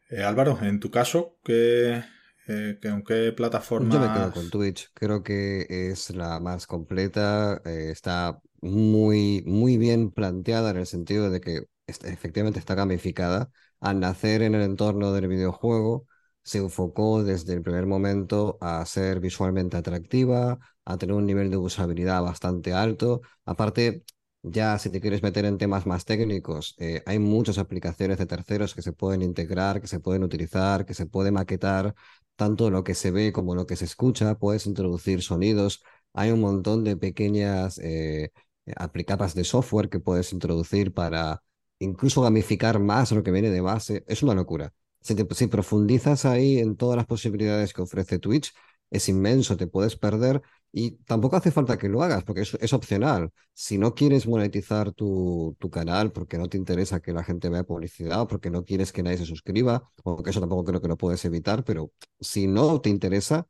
Eh, 0.10 0.24
Álvaro, 0.24 0.60
en 0.62 0.82
tu 0.82 0.92
caso, 0.92 1.38
¿qué, 1.42 2.04
eh, 2.48 2.78
¿En 2.84 3.04
qué 3.04 3.32
plataforma? 3.32 3.94
Yo 3.94 4.00
me 4.02 4.14
quedo 4.14 4.32
con 4.34 4.50
Twitch. 4.50 4.92
Creo 4.94 5.24
que 5.24 5.66
es 5.70 6.10
la 6.10 6.42
más 6.42 6.68
completa. 6.68 7.62
Eh, 7.64 7.92
está 7.92 8.40
muy, 8.60 9.42
muy 9.46 9.78
bien 9.78 10.12
planteada 10.12 10.72
en 10.72 10.78
el 10.78 10.86
sentido 10.86 11.30
de 11.30 11.40
que 11.40 11.62
efectivamente 11.88 12.60
está 12.60 12.76
gamificada. 12.76 13.50
Al 13.80 14.02
nacer 14.02 14.42
en 14.42 14.54
el 14.54 14.64
entorno 14.64 15.14
del 15.14 15.30
videojuego, 15.30 16.08
se 16.46 16.60
enfocó 16.60 17.24
desde 17.24 17.54
el 17.54 17.62
primer 17.64 17.86
momento 17.88 18.58
a 18.62 18.86
ser 18.86 19.20
visualmente 19.20 19.78
atractiva, 19.78 20.60
a 20.86 20.98
tener 20.98 21.16
un 21.16 21.26
nivel 21.26 21.50
de 21.52 21.58
usabilidad 21.58 22.22
bastante 22.24 22.74
alto. 22.74 23.22
Aparte, 23.46 24.04
ya 24.44 24.78
si 24.78 24.90
te 24.92 25.02
quieres 25.02 25.24
meter 25.24 25.46
en 25.46 25.58
temas 25.58 25.86
más 25.88 26.06
técnicos, 26.06 26.76
eh, 26.78 27.02
hay 27.08 27.20
muchas 27.20 27.58
aplicaciones 27.58 28.20
de 28.20 28.28
terceros 28.28 28.76
que 28.76 28.84
se 28.84 28.94
pueden 28.94 29.24
integrar, 29.24 29.82
que 29.82 29.88
se 29.88 30.00
pueden 30.00 30.24
utilizar, 30.24 30.86
que 30.86 30.94
se 30.94 31.08
puede 31.08 31.32
maquetar 31.32 31.96
tanto 32.36 32.70
lo 32.70 32.84
que 32.84 32.96
se 32.96 33.12
ve 33.12 33.32
como 33.32 33.56
lo 33.56 33.66
que 33.66 33.76
se 33.76 33.86
escucha, 33.86 34.36
puedes 34.38 34.66
introducir 34.68 35.22
sonidos, 35.22 35.84
hay 36.14 36.32
un 36.32 36.42
montón 36.42 36.84
de 36.84 36.98
pequeñas 36.98 37.80
eh, 37.80 38.32
aplicadas 38.76 39.36
de 39.36 39.44
software 39.44 39.90
que 39.90 40.00
puedes 40.00 40.34
introducir 40.34 40.94
para 40.94 41.42
incluso 41.80 42.22
gamificar 42.22 42.80
más 42.80 43.12
lo 43.12 43.24
que 43.24 43.32
viene 43.32 43.50
de 43.50 43.62
base, 43.62 44.04
es 44.08 44.24
una 44.24 44.34
locura. 44.34 44.74
Si, 45.06 45.48
profundizas 45.48 46.26
ahí 46.26 46.58
en 46.60 46.76
todas 46.78 46.98
las 46.98 47.06
posibilidades 47.06 47.74
que 47.74 47.82
ofrece 47.84 48.18
Twitch, 48.20 48.54
es 48.90 49.08
inmenso, 49.10 49.56
te 49.56 49.68
puedes 49.68 49.96
perder 49.96 50.42
y 50.72 50.92
tampoco 51.06 51.36
hace 51.36 51.52
falta 51.52 51.78
que 51.78 51.90
lo 51.90 52.02
hagas 52.02 52.24
porque 52.24 52.42
es, 52.42 52.74
opcional. 52.74 53.32
Si 53.54 53.78
no 53.78 53.94
quieres 53.94 54.28
monetizar 54.28 54.94
tu, 54.94 55.56
tu, 55.60 55.70
canal 55.70 56.12
porque 56.12 56.38
no 56.40 56.50
te 56.50 56.58
interesa 56.58 57.02
que 57.02 57.14
la 57.14 57.24
gente 57.24 57.50
vea 57.50 57.64
publicidad 57.64 58.22
o 58.22 58.28
porque 58.28 58.50
no 58.50 58.66
quieres 58.66 58.92
que 58.92 59.04
nadie 59.04 59.18
se 59.18 59.26
suscriba, 59.26 59.90
o 60.04 60.24
eso 60.26 60.40
tampoco 60.40 60.66
creo 60.66 60.82
que 60.82 60.88
lo 60.88 60.98
puedes 60.98 61.24
evitar, 61.26 61.64
pero 61.64 61.92
si 62.20 62.48
no 62.48 62.82
te 62.82 62.90
interesa, 62.90 63.48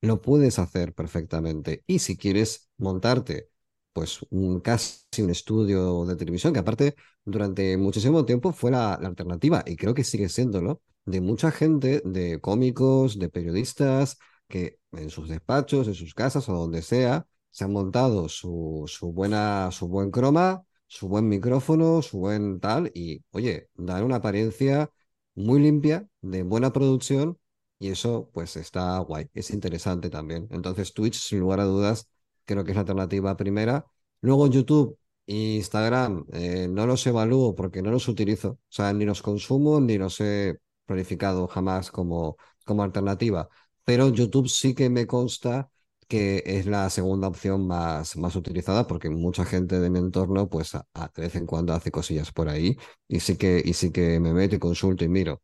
lo 0.00 0.20
puedes 0.22 0.58
hacer 0.58 0.94
perfectamente. 0.94 1.84
Y 1.86 2.00
si 2.00 2.16
quieres 2.16 2.70
montarte 2.78 3.50
pues 3.94 4.20
un, 4.30 4.60
casi 4.60 5.22
un 5.22 5.30
estudio 5.30 6.04
de 6.06 6.16
televisión, 6.16 6.52
que 6.52 6.60
aparte 6.60 6.96
durante 7.24 7.76
muchísimo 7.78 8.24
tiempo 8.26 8.52
fue 8.52 8.70
la, 8.72 8.94
alternativa 8.94 9.64
y 9.66 9.76
creo 9.76 9.94
que 9.94 10.04
sigue 10.04 10.28
siéndolo, 10.28 10.82
de 11.06 11.20
mucha 11.20 11.50
gente, 11.52 12.02
de 12.04 12.40
cómicos, 12.40 13.18
de 13.18 13.28
periodistas, 13.30 14.18
que 14.48 14.78
en 14.92 15.10
sus 15.10 15.28
despachos, 15.28 15.88
en 15.88 15.94
sus 15.94 16.14
casas 16.14 16.48
o 16.48 16.54
donde 16.54 16.82
sea, 16.82 17.26
se 17.50 17.64
han 17.64 17.72
montado 17.72 18.28
su, 18.28 18.84
su, 18.86 19.12
buena, 19.12 19.70
su 19.70 19.88
buen 19.88 20.10
croma, 20.10 20.64
su 20.86 21.08
buen 21.08 21.28
micrófono, 21.28 22.02
su 22.02 22.18
buen 22.18 22.60
tal, 22.60 22.90
y 22.94 23.24
oye, 23.30 23.68
dan 23.74 24.04
una 24.04 24.16
apariencia 24.16 24.90
muy 25.34 25.60
limpia, 25.60 26.08
de 26.20 26.42
buena 26.42 26.72
producción, 26.72 27.38
y 27.78 27.88
eso 27.90 28.30
pues 28.32 28.56
está 28.56 28.98
guay, 29.00 29.28
es 29.34 29.50
interesante 29.50 30.10
también. 30.10 30.48
Entonces 30.50 30.94
Twitch, 30.94 31.16
sin 31.16 31.40
lugar 31.40 31.60
a 31.60 31.64
dudas, 31.64 32.08
creo 32.44 32.64
que 32.64 32.72
es 32.72 32.76
la 32.76 32.80
alternativa 32.82 33.36
primera. 33.36 33.84
Luego 34.20 34.46
YouTube 34.48 34.98
e 35.26 35.56
Instagram 35.56 36.26
eh, 36.32 36.68
no 36.68 36.86
los 36.86 37.06
evalúo 37.06 37.54
porque 37.54 37.82
no 37.82 37.90
los 37.90 38.08
utilizo, 38.08 38.50
o 38.50 38.58
sea, 38.68 38.92
ni 38.92 39.04
los 39.04 39.22
consumo 39.22 39.80
ni 39.80 39.96
los 39.98 40.20
he 40.20 40.58
planificado 40.86 41.46
jamás 41.48 41.90
como, 41.90 42.36
como 42.64 42.82
alternativa 42.82 43.48
pero 43.84 44.08
YouTube 44.10 44.48
sí 44.48 44.74
que 44.74 44.88
me 44.90 45.06
consta 45.06 45.70
que 46.08 46.42
es 46.46 46.66
la 46.66 46.90
segunda 46.90 47.28
opción 47.28 47.66
más, 47.66 48.16
más 48.16 48.36
utilizada 48.36 48.86
porque 48.86 49.08
mucha 49.10 49.44
gente 49.44 49.80
de 49.80 49.90
mi 49.90 49.98
entorno 49.98 50.48
pues 50.48 50.74
a, 50.74 50.86
de 51.14 51.22
vez 51.22 51.34
en 51.36 51.46
cuando 51.46 51.72
hace 51.72 51.90
cosillas 51.90 52.32
por 52.32 52.48
ahí 52.48 52.76
y 53.08 53.20
sí 53.20 53.36
que, 53.36 53.62
y 53.64 53.72
sí 53.74 53.90
que 53.92 54.20
me 54.20 54.32
meto 54.34 54.56
y 54.56 54.58
consulto 54.58 55.04
y 55.04 55.08
miro. 55.08 55.42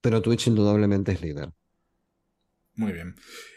Pero 0.00 0.22
Twitch 0.22 0.48
indudablemente 0.48 1.12
es 1.12 1.22
líder. 1.22 1.52
Muy 2.74 2.92
bien. 2.92 3.14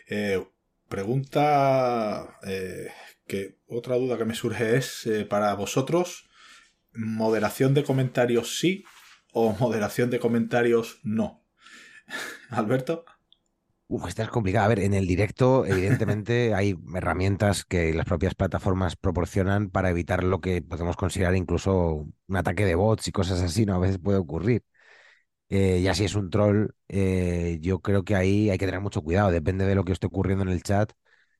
Eh, 0.09 0.45
pregunta 0.89 2.37
eh, 2.45 2.89
que 3.27 3.57
otra 3.67 3.95
duda 3.95 4.17
que 4.17 4.25
me 4.25 4.35
surge 4.35 4.77
es 4.77 5.05
eh, 5.05 5.25
para 5.25 5.53
vosotros, 5.55 6.29
moderación 6.93 7.73
de 7.73 7.83
comentarios 7.83 8.59
sí 8.59 8.83
o 9.31 9.53
moderación 9.53 10.09
de 10.09 10.19
comentarios 10.19 10.99
no. 11.03 11.43
Alberto. 12.49 13.05
Uf, 13.87 14.07
esta 14.07 14.23
es 14.23 14.29
complicada. 14.29 14.65
A 14.65 14.69
ver, 14.69 14.79
en 14.79 14.93
el 14.93 15.05
directo, 15.05 15.65
evidentemente, 15.65 16.53
hay 16.55 16.75
herramientas 16.95 17.65
que 17.65 17.93
las 17.93 18.05
propias 18.05 18.33
plataformas 18.35 18.95
proporcionan 18.95 19.69
para 19.69 19.89
evitar 19.89 20.23
lo 20.23 20.41
que 20.41 20.61
podemos 20.61 20.95
considerar 20.95 21.35
incluso 21.35 22.07
un 22.27 22.37
ataque 22.37 22.65
de 22.65 22.75
bots 22.75 23.07
y 23.07 23.11
cosas 23.11 23.41
así, 23.41 23.65
¿no? 23.65 23.75
A 23.75 23.79
veces 23.79 23.99
puede 23.99 24.17
ocurrir. 24.17 24.63
Eh, 25.55 25.79
y 25.81 25.87
así 25.87 26.03
es 26.05 26.15
un 26.15 26.29
troll, 26.31 26.69
eh, 26.87 27.59
yo 27.61 27.79
creo 27.79 28.03
que 28.03 28.15
ahí 28.15 28.49
hay 28.49 28.57
que 28.57 28.65
tener 28.65 28.81
mucho 28.81 29.01
cuidado. 29.03 29.29
Depende 29.31 29.65
de 29.65 29.75
lo 29.75 29.83
que 29.85 29.91
esté 29.91 30.07
ocurriendo 30.07 30.43
en 30.43 30.49
el 30.49 30.63
chat, 30.63 30.91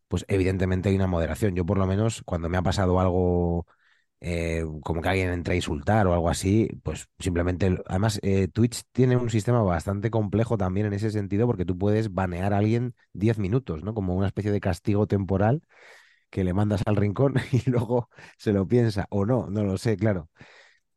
pues 0.08 0.23
evidentemente 0.28 0.89
hay 0.89 0.95
una 0.95 1.08
moderación. 1.08 1.56
Yo 1.56 1.65
por 1.65 1.78
lo 1.80 1.88
menos, 1.88 2.21
cuando 2.26 2.47
me 2.49 2.58
ha 2.58 2.62
pasado 2.62 2.99
algo 2.99 3.65
eh, 4.21 4.65
como 4.84 5.02
que 5.02 5.10
alguien 5.10 5.30
entre 5.32 5.54
a 5.54 5.58
insultar 5.58 6.08
o 6.08 6.13
algo 6.13 6.30
así, 6.30 6.69
pues 6.84 7.08
simplemente, 7.19 7.80
además 7.88 8.19
Twitch 8.54 8.84
tiene 8.91 9.17
un 9.17 9.30
sistema 9.30 9.62
bastante 9.63 10.12
complejo 10.12 10.58
también 10.58 10.88
en 10.88 10.93
ese 10.93 11.12
sentido 11.12 11.47
porque 11.47 11.65
tú 11.65 11.78
puedes 11.78 12.13
banear 12.13 12.54
a 12.54 12.60
alguien 12.60 12.95
10 13.13 13.39
minutos, 13.39 13.84
¿no? 13.84 13.93
Como 13.95 14.15
una 14.15 14.28
especie 14.28 14.52
de 14.52 14.60
castigo 14.62 15.08
temporal 15.08 15.62
que 16.30 16.43
le 16.43 16.54
mandas 16.54 16.82
al 16.86 16.95
rincón 16.97 17.36
y 17.52 17.69
luego 17.69 18.10
se 18.38 18.54
lo 18.54 18.67
piensa 18.67 19.08
o 19.10 19.26
no, 19.26 19.47
no 19.49 19.63
lo 19.63 19.78
sé, 19.78 19.97
claro. 19.97 20.30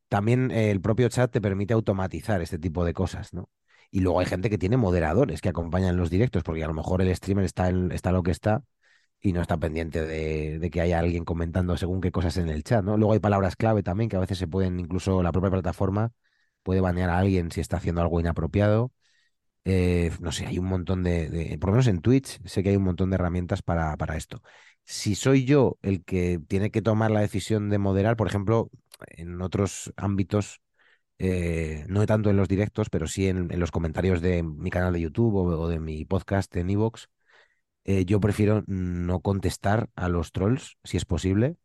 También 0.08 0.50
eh, 0.50 0.70
el 0.70 0.80
propio 0.80 1.08
chat 1.08 1.30
te 1.30 1.40
permite 1.40 1.74
automatizar 1.74 2.40
este 2.42 2.58
tipo 2.58 2.84
de 2.84 2.94
cosas, 2.94 3.34
¿no? 3.34 3.50
Y 3.90 4.00
luego 4.00 4.20
hay 4.20 4.26
gente 4.26 4.50
que 4.50 4.58
tiene 4.58 4.76
moderadores 4.76 5.40
que 5.40 5.48
acompañan 5.48 5.96
los 5.96 6.10
directos, 6.10 6.42
porque 6.42 6.64
a 6.64 6.66
lo 6.68 6.74
mejor 6.74 7.02
el 7.02 7.14
streamer 7.14 7.44
está, 7.44 7.70
está 7.92 8.12
lo 8.12 8.22
que 8.22 8.30
está 8.32 8.62
y 9.20 9.32
no 9.32 9.40
está 9.42 9.58
pendiente 9.58 10.04
de, 10.04 10.70
que 10.70 10.80
haya 10.80 10.98
alguien 10.98 11.24
comentando 11.24 11.76
según 11.76 12.00
qué 12.00 12.12
cosas 12.12 12.36
en 12.36 12.48
el 12.48 12.64
chat, 12.64 12.84
¿no? 12.84 12.96
Luego 12.96 13.14
hay 13.14 13.20
palabras 13.20 13.56
clave 13.56 13.82
también 13.82 14.08
que 14.10 14.16
a 14.16 14.20
veces 14.20 14.38
se 14.38 14.48
pueden, 14.48 14.80
incluso 14.80 15.22
la 15.22 15.32
propia 15.32 15.50
plataforma 15.50 16.12
puede 16.62 16.80
banear 16.80 17.10
a 17.10 17.18
alguien 17.18 17.50
si 17.50 17.60
está 17.60 17.78
haciendo 17.78 18.00
algo 18.02 18.20
inapropiado. 18.20 18.92
Eh, 19.64 20.12
no 20.20 20.32
sé, 20.32 20.46
hay 20.46 20.58
un 20.58 20.66
montón 20.66 21.02
de, 21.02 21.56
por 21.60 21.70
lo 21.70 21.74
menos 21.74 21.88
en 21.88 22.00
Twitch 22.00 22.40
sé 22.44 22.62
que 22.62 22.70
hay 22.70 22.76
un 22.76 22.84
montón 22.84 23.10
de 23.10 23.16
herramientas 23.16 23.62
para, 23.62 23.96
para 23.96 24.16
esto. 24.16 24.42
Si 24.86 25.16
soy 25.16 25.44
yo 25.44 25.78
el 25.82 26.04
que 26.04 26.40
tiene 26.46 26.70
que 26.70 26.80
tomar 26.80 27.10
la 27.10 27.20
decisión 27.20 27.70
de 27.70 27.78
moderar, 27.78 28.16
por 28.16 28.28
ejemplo, 28.28 28.70
en 29.08 29.42
otros 29.42 29.92
ámbitos, 29.96 30.62
eh, 31.18 31.84
no 31.88 32.06
tanto 32.06 32.30
en 32.30 32.36
los 32.36 32.46
directos, 32.46 32.88
pero 32.88 33.08
sí 33.08 33.26
en, 33.26 33.48
los 33.58 33.72
comentarios 33.72 34.20
de 34.20 34.44
mi 34.44 34.70
canal 34.70 34.92
de 34.92 35.00
YouTube 35.00 35.34
o, 35.34 35.68
de 35.68 35.80
mi 35.80 36.04
podcast 36.04 36.54
en 36.56 36.70
Evox, 36.70 37.08
eh, 37.84 38.04
yo 38.04 38.20
prefiero 38.20 38.62
no 38.68 39.20
contestar 39.20 39.90
a 39.96 40.08
los 40.08 40.30
trolls, 40.30 40.76
si 40.84 40.96
es 40.96 41.04
posible. 41.04 41.56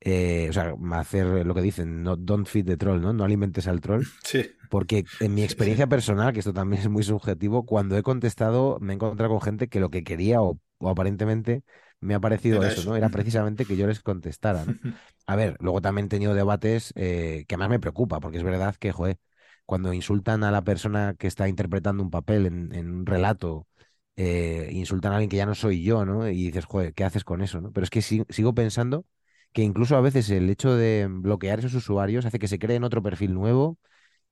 Eh, 0.00 0.46
o 0.48 0.52
sea, 0.54 0.74
hacer 0.92 1.46
lo 1.46 1.54
que 1.54 1.62
dicen, 1.62 2.02
no, 2.02 2.16
don't 2.16 2.46
feed 2.46 2.64
the 2.64 2.76
troll, 2.78 3.02
¿no? 3.02 3.12
No 3.12 3.24
alimentes 3.24 3.66
al 3.66 3.82
troll. 3.82 4.04
Sí. 4.24 4.50
Porque 4.70 5.04
en 5.20 5.34
mi 5.34 5.44
experiencia 5.44 5.86
personal, 5.86 6.32
que 6.32 6.40
esto 6.40 6.54
también 6.54 6.82
es 6.82 6.88
muy 6.88 7.02
subjetivo, 7.02 7.66
cuando 7.66 7.96
he 7.98 8.02
contestado 8.02 8.78
me 8.80 8.94
he 8.94 8.96
encontrado 8.96 9.30
con 9.30 9.42
gente 9.42 9.68
que 9.68 9.78
lo 9.78 9.90
que 9.90 10.02
quería 10.04 10.40
o, 10.42 10.58
aparentemente 10.80 11.62
me 12.00 12.14
ha 12.14 12.20
parecido 12.20 12.62
eso, 12.64 12.88
¿no? 12.88 12.96
Era 12.96 13.08
precisamente 13.08 13.64
que 13.64 13.76
yo 13.76 13.86
les 13.86 14.00
contestara, 14.00 14.64
¿no? 14.64 14.74
A 15.26 15.34
ver, 15.34 15.56
luego 15.60 15.80
también 15.80 16.06
he 16.06 16.08
tenido 16.08 16.34
debates 16.34 16.92
eh, 16.94 17.44
que 17.48 17.56
más 17.56 17.68
me 17.68 17.80
preocupa, 17.80 18.20
porque 18.20 18.38
es 18.38 18.44
verdad 18.44 18.76
que, 18.76 18.92
joder, 18.92 19.18
cuando 19.64 19.92
insultan 19.92 20.44
a 20.44 20.52
la 20.52 20.62
persona 20.62 21.14
que 21.18 21.26
está 21.26 21.48
interpretando 21.48 22.02
un 22.02 22.10
papel 22.10 22.46
en, 22.46 22.90
un 22.90 23.06
relato, 23.06 23.66
eh, 24.14 24.68
insultan 24.72 25.12
a 25.12 25.16
alguien 25.16 25.28
que 25.28 25.36
ya 25.36 25.46
no 25.46 25.56
soy 25.56 25.82
yo, 25.82 26.04
¿no? 26.04 26.28
Y 26.28 26.44
dices, 26.46 26.64
joder, 26.64 26.94
¿qué 26.94 27.02
haces 27.02 27.24
con 27.24 27.42
eso, 27.42 27.60
no? 27.60 27.72
Pero 27.72 27.84
es 27.84 27.90
que 27.90 28.02
sigo 28.02 28.54
pensando 28.54 29.04
que 29.52 29.62
incluso 29.62 29.96
a 29.96 30.00
veces 30.00 30.30
el 30.30 30.48
hecho 30.48 30.76
de 30.76 31.08
bloquear 31.10 31.58
esos 31.58 31.74
usuarios 31.74 32.24
hace 32.24 32.38
que 32.38 32.48
se 32.48 32.58
creen 32.58 32.84
otro 32.84 33.02
perfil 33.02 33.34
nuevo 33.34 33.78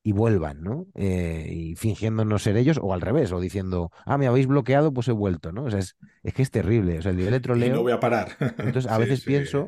y 0.07 0.11
vuelvan, 0.11 0.61
¿no? 0.61 0.85
Eh, 0.93 1.47
y 1.51 1.75
fingiendo 1.75 2.25
no 2.25 2.37
ser 2.37 2.57
ellos, 2.57 2.79
o 2.79 2.93
al 2.93 3.01
revés, 3.01 3.31
o 3.31 3.39
diciendo, 3.39 3.91
ah, 4.05 4.19
me 4.19 4.27
habéis 4.27 4.45
bloqueado, 4.45 4.93
pues 4.93 5.07
he 5.07 5.11
vuelto, 5.11 5.51
¿no? 5.51 5.63
O 5.63 5.71
sea, 5.71 5.79
es, 5.79 5.95
que 6.35 6.43
es 6.43 6.51
terrible. 6.51 6.99
O 6.99 7.01
sea, 7.01 7.09
el 7.09 7.17
nivel 7.17 7.31
de 7.31 7.39
troleo. 7.39 7.69
Y 7.73 7.75
no 7.75 7.81
voy 7.81 7.91
a 7.91 7.99
parar. 7.99 8.37
Entonces, 8.39 8.85
a 8.91 8.99
veces 8.99 9.21
pienso 9.21 9.67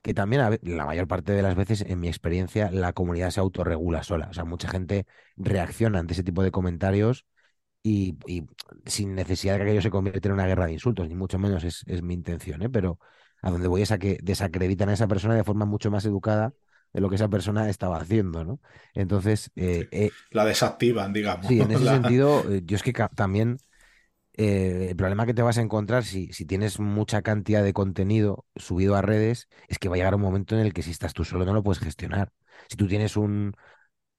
que 0.00 0.14
también, 0.14 0.58
la 0.62 0.86
mayor 0.86 1.06
parte 1.06 1.32
de 1.32 1.42
las 1.42 1.54
veces, 1.54 1.84
en 1.86 2.00
mi 2.00 2.08
experiencia, 2.08 2.70
la 2.70 2.94
comunidad 2.94 3.28
se 3.28 3.40
autorregula 3.40 4.02
sola. 4.02 4.28
O 4.30 4.32
sea, 4.32 4.46
mucha 4.46 4.68
gente 4.68 5.04
reacciona 5.36 5.98
ante 5.98 6.14
ese 6.14 6.22
tipo 6.22 6.42
de 6.42 6.50
comentarios 6.50 7.26
y, 7.82 8.16
sin 8.86 9.14
necesidad 9.14 9.52
de 9.52 9.58
que 9.58 9.64
aquello 9.64 9.82
se 9.82 9.90
convierta 9.90 10.28
en 10.28 10.32
una 10.32 10.46
guerra 10.46 10.64
de 10.64 10.72
insultos, 10.72 11.06
ni 11.08 11.14
mucho 11.14 11.38
menos 11.38 11.62
es, 11.62 11.84
es 11.86 12.02
mi 12.02 12.14
intención, 12.14 12.62
¿eh? 12.62 12.70
Pero 12.70 12.98
a 13.42 13.50
donde 13.50 13.68
voy 13.68 13.82
es 13.82 13.92
a 13.92 13.98
que 13.98 14.18
desacreditan 14.22 14.88
a 14.88 14.94
esa 14.94 15.08
persona 15.08 15.34
de 15.34 15.44
forma 15.44 15.66
mucho 15.66 15.90
más 15.90 16.06
educada 16.06 16.54
de 16.94 17.00
lo 17.00 17.10
que 17.10 17.16
esa 17.16 17.28
persona 17.28 17.68
estaba 17.68 17.98
haciendo, 17.98 18.44
¿no? 18.44 18.60
Entonces... 18.94 19.50
Eh, 19.56 19.88
eh, 19.90 20.10
la 20.30 20.44
desactivan, 20.44 21.12
digamos. 21.12 21.46
Sí, 21.46 21.60
en 21.60 21.70
ese 21.72 21.84
sentido, 21.88 22.44
eh, 22.50 22.62
yo 22.64 22.76
es 22.76 22.82
que 22.82 22.92
también 23.14 23.58
el 24.32 24.96
problema 24.96 25.26
que 25.26 25.34
te 25.34 25.42
vas 25.42 25.58
a 25.58 25.60
encontrar 25.60 26.04
si, 26.04 26.32
si 26.32 26.44
tienes 26.44 26.80
mucha 26.80 27.22
cantidad 27.22 27.62
de 27.62 27.72
contenido 27.72 28.46
subido 28.56 28.96
a 28.96 29.02
redes 29.02 29.48
es 29.68 29.78
que 29.78 29.88
va 29.88 29.94
a 29.94 29.98
llegar 29.98 30.14
un 30.14 30.22
momento 30.22 30.56
en 30.56 30.62
el 30.62 30.72
que 30.72 30.82
si 30.82 30.90
estás 30.90 31.12
tú 31.12 31.24
solo 31.24 31.44
no 31.44 31.52
lo 31.52 31.62
puedes 31.62 31.82
gestionar. 31.82 32.32
Si 32.68 32.76
tú 32.76 32.88
tienes 32.88 33.16
un, 33.16 33.54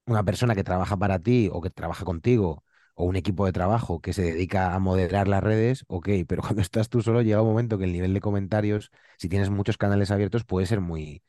una 0.06 0.24
persona 0.24 0.56
que 0.56 0.64
trabaja 0.64 0.98
para 0.98 1.20
ti 1.20 1.50
o 1.52 1.62
que 1.62 1.70
trabaja 1.70 2.06
contigo 2.06 2.64
o 2.96 3.06
un 3.06 3.16
equipo 3.16 3.46
de 3.46 3.52
trabajo 3.52 4.00
que 4.02 4.14
se 4.14 4.22
dedica 4.22 4.74
a 4.74 4.80
moderar 4.80 5.28
las 5.28 5.44
redes, 5.44 5.84
ok, 5.88 6.10
pero 6.28 6.42
cuando 6.44 6.62
estás 6.62 6.90
tú 6.90 7.02
solo 7.02 7.22
llega 7.22 7.42
un 7.42 7.50
momento 7.50 7.78
que 7.78 7.86
el 7.86 7.94
nivel 7.94 8.14
de 8.14 8.22
comentarios, 8.22 8.92
si 9.18 9.30
tienes 9.30 9.50
muchos 9.50 9.78
canales 9.78 10.12
abiertos, 10.12 10.46
puede 10.46 10.66
ser 10.66 10.82
muy, 10.82 11.24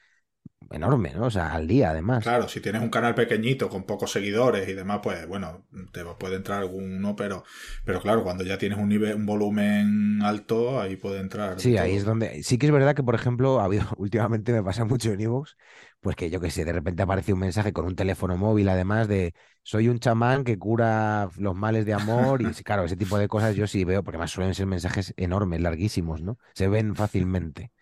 enorme, 0.70 1.12
¿no? 1.14 1.26
O 1.26 1.30
sea, 1.30 1.52
al 1.52 1.66
día 1.66 1.90
además. 1.90 2.22
Claro, 2.22 2.48
si 2.48 2.61
tienes 2.61 2.82
un 2.82 2.90
canal 2.90 3.14
pequeñito 3.14 3.68
con 3.68 3.85
pocos 3.85 4.11
seguidores 4.12 4.68
y 4.68 4.74
demás, 4.74 5.00
pues 5.02 5.26
bueno, 5.26 5.66
te 5.92 6.04
puede 6.18 6.37
entrar 6.37 6.61
alguno, 6.61 7.14
pero, 7.16 7.44
pero 7.85 8.00
claro, 8.00 8.22
cuando 8.22 8.44
ya 8.44 8.59
tienes 8.59 8.78
un 8.78 8.88
nivel, 8.88 9.14
un 9.14 9.26
volumen 9.26 10.20
alto, 10.22 10.80
ahí 10.80 10.96
puede 10.96 11.20
entrar. 11.20 11.61
Sí, 11.61 11.76
ahí 11.78 11.96
es 11.96 12.04
donde. 12.04 12.42
Sí 12.42 12.59
que 12.59 12.66
es 12.66 12.72
verdad 12.72 12.94
que, 12.94 13.02
por 13.02 13.14
ejemplo, 13.14 13.61
ha 13.61 13.64
habido, 13.64 13.85
últimamente 13.96 14.52
me 14.52 14.62
pasa 14.62 14.85
mucho 14.85 15.12
en 15.12 15.20
Evox, 15.20 15.56
pues 16.00 16.16
que 16.16 16.30
yo 16.30 16.40
que 16.40 16.50
sé, 16.50 16.64
de 16.64 16.72
repente 16.72 17.02
aparece 17.02 17.32
un 17.32 17.40
mensaje 17.40 17.72
con 17.72 17.87
un 17.87 17.94
teléfono 17.94 18.37
móvil, 18.37 18.68
además 18.68 19.09
de 19.09 19.35
soy 19.62 19.88
un 19.88 19.98
chamán 19.98 20.44
que 20.44 20.59
cura 20.59 21.28
los 21.38 21.54
males 21.54 21.85
de 21.85 21.94
amor, 21.94 22.42
y 22.42 22.46
claro, 22.64 22.85
ese 22.85 22.96
tipo 22.96 23.18
de 23.18 23.28
cosas 23.28 23.56
yo 23.56 23.66
sí 23.66 23.85
veo, 23.85 24.02
porque 24.02 24.18
más 24.18 24.30
suelen 24.30 24.54
ser 24.54 24.66
mensajes 24.66 25.14
enormes, 25.16 25.61
larguísimos, 25.61 26.22
¿no? 26.22 26.38
Se 26.54 26.68
ven 26.68 26.94
fácilmente. 26.94 27.72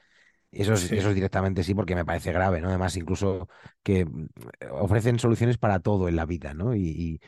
Eso 0.54 0.74
es, 0.74 0.90
eso 0.92 1.12
directamente 1.12 1.64
sí, 1.64 1.74
porque 1.74 1.94
me 1.94 2.04
parece 2.04 2.32
grave, 2.32 2.60
¿no? 2.60 2.68
Además, 2.68 2.96
incluso 2.96 3.48
que 3.82 4.04
mm, 4.04 4.28
ofrecen 4.70 5.18
soluciones 5.18 5.58
para 5.58 5.80
todo 5.80 6.08
en 6.08 6.16
la 6.16 6.26
vida, 6.26 6.54
¿no? 6.54 6.74
Y, 6.74 7.20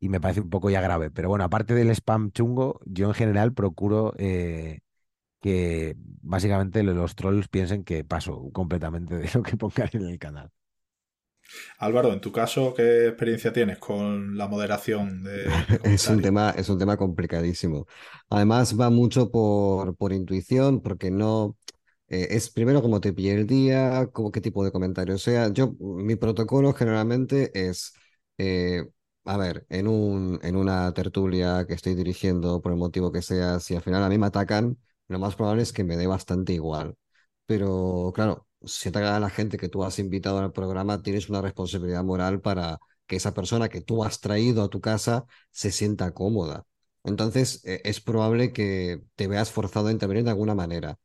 me 0.00 0.20
parece 0.20 0.40
un 0.40 0.50
poco 0.50 0.70
ya 0.70 0.80
grave. 0.80 1.10
Pero 1.10 1.28
bueno, 1.28 1.44
aparte 1.44 1.74
del 1.74 1.90
spam 1.90 2.30
chungo, 2.30 2.80
yo 2.84 3.08
en 3.08 3.14
general 3.14 3.52
procuro 3.52 4.14
eh, 4.16 4.80
que 5.40 5.96
básicamente 5.98 6.82
los 6.84 7.16
trolls 7.16 7.48
piensen 7.48 7.82
que 7.84 8.04
paso 8.04 8.50
completamente 8.52 9.16
de 9.16 9.28
lo 9.34 9.42
que 9.42 9.56
pongan 9.56 9.90
en 9.92 10.06
el 10.06 10.18
canal. 10.18 10.50
Álvaro, 11.78 12.12
en 12.12 12.20
tu 12.20 12.30
caso, 12.30 12.74
¿qué 12.74 13.08
experiencia 13.08 13.52
tienes 13.52 13.78
con 13.78 14.36
la 14.36 14.48
moderación 14.48 15.22
de, 15.22 15.46
es 15.84 16.06
un 16.08 16.20
tema 16.20 16.50
Es 16.56 16.68
un 16.68 16.78
tema 16.78 16.96
complicadísimo. 16.96 17.86
Además, 18.28 18.78
va 18.78 18.90
mucho 18.90 19.30
por, 19.30 19.96
por 19.96 20.12
intuición, 20.12 20.80
porque 20.82 21.10
no 21.10 21.56
eh, 22.08 22.28
es 22.30 22.50
primero 22.50 22.82
cómo 22.82 23.00
te 23.00 23.12
pille 23.12 23.32
el 23.34 23.46
día, 23.46 24.08
como 24.12 24.30
qué 24.32 24.40
tipo 24.40 24.64
de 24.64 24.72
comentario 24.72 25.18
sea. 25.18 25.48
Yo, 25.52 25.74
mi 25.80 26.16
protocolo 26.16 26.72
generalmente 26.74 27.50
es, 27.68 27.92
eh, 28.38 28.84
a 29.24 29.36
ver, 29.36 29.66
en, 29.68 29.88
un, 29.88 30.38
en 30.42 30.56
una 30.56 30.92
tertulia 30.94 31.66
que 31.66 31.74
estoy 31.74 31.94
dirigiendo, 31.94 32.60
por 32.62 32.72
el 32.72 32.78
motivo 32.78 33.12
que 33.12 33.22
sea, 33.22 33.60
si 33.60 33.74
al 33.76 33.82
final 33.82 34.02
a 34.02 34.08
mí 34.08 34.18
me 34.18 34.26
atacan, 34.26 34.78
lo 35.08 35.18
más 35.18 35.36
probable 35.36 35.62
es 35.62 35.72
que 35.72 35.84
me 35.84 35.96
dé 35.96 36.06
bastante 36.06 36.52
igual. 36.54 36.96
Pero 37.46 38.12
claro, 38.14 38.46
si 38.64 38.88
atacan 38.88 39.14
a 39.14 39.20
la 39.20 39.30
gente 39.30 39.56
que 39.58 39.68
tú 39.68 39.84
has 39.84 39.98
invitado 39.98 40.38
al 40.38 40.52
programa, 40.52 41.02
tienes 41.02 41.28
una 41.28 41.40
responsabilidad 41.40 42.04
moral 42.04 42.40
para 42.40 42.78
que 43.06 43.16
esa 43.16 43.32
persona 43.34 43.68
que 43.68 43.80
tú 43.80 44.04
has 44.04 44.20
traído 44.20 44.62
a 44.62 44.68
tu 44.68 44.80
casa 44.80 45.24
se 45.50 45.70
sienta 45.72 46.12
cómoda. 46.12 46.64
Entonces, 47.04 47.64
e, 47.64 47.80
es 47.84 48.00
probable 48.00 48.52
que 48.52 49.02
te 49.16 49.28
veas 49.28 49.50
forzado 49.50 49.88
a 49.88 49.92
intervenir 49.92 50.24
de 50.24 50.30
alguna 50.30 50.54
manera. 50.54 50.98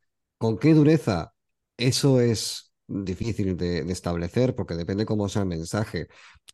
¿Con 0.44 0.58
qué 0.58 0.74
dureza? 0.74 1.34
Eso 1.78 2.20
es 2.20 2.74
difícil 2.86 3.56
de, 3.56 3.80
establecer 3.90 4.56
porque 4.56 4.76
depende 4.76 5.06
cómo 5.06 5.30
sea 5.30 5.44
el 5.44 5.48
mensaje. 5.48 6.08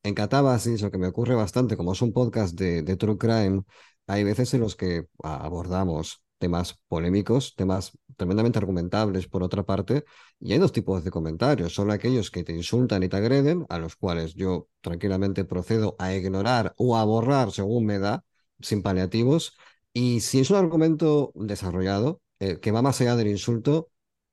En 0.04 0.13
Catábasis, 0.13 0.84
lo 0.84 0.91
que 0.91 0.99
me 0.99 1.08
ocurre 1.08 1.34
bastante, 1.34 1.75
como 1.75 1.93
es 1.93 2.02
un 2.04 2.13
podcast 2.13 2.54
de, 2.54 2.84
True 2.97 3.17
Crime, 3.17 3.63
hay 4.06 4.23
veces 4.23 4.54
en 4.54 4.62
los 4.62 4.75
que 4.75 5.08
abordamos 5.23 6.23
temas 6.38 6.80
polémicos, 6.88 7.56
temas 7.56 7.97
tremendamente 8.15 8.60
argumentables 8.60 9.28
por 9.28 9.41
otra 9.41 9.63
parte, 9.63 10.06
y 10.39 10.54
hay 10.54 10.60
dos 10.60 10.71
tipos 10.71 11.04
de 11.04 11.10
comentarios. 11.10 11.73
Son 11.73 11.89
aquellos 11.89 12.30
que 12.30 12.43
te 12.43 12.54
insultan 12.54 13.02
y 13.02 13.10
te 13.10 13.17
agreden, 13.17 13.65
a 13.69 13.80
los 13.80 13.95
cuales 13.95 14.36
yo 14.36 14.67
tranquilamente 14.82 15.45
procedo 15.45 15.95
a 15.97 16.13
ignorar 16.13 16.75
o 16.78 16.95
a 16.95 17.04
borrar 17.06 17.52
según 17.52 17.88
me 17.88 17.97
da, 17.97 18.23
sin 18.60 18.84
paliativos. 18.84 19.58
Y 19.93 20.19
si 20.19 20.41
es 20.41 20.52
un 20.52 20.58
argumento 20.58 21.32
desarrollado, 21.34 22.21
eh, 22.39 22.60
que 22.60 22.71
va 22.71 22.82
más 22.82 22.99
allá 23.02 23.15
del 23.15 23.28
insulto, 23.28 23.91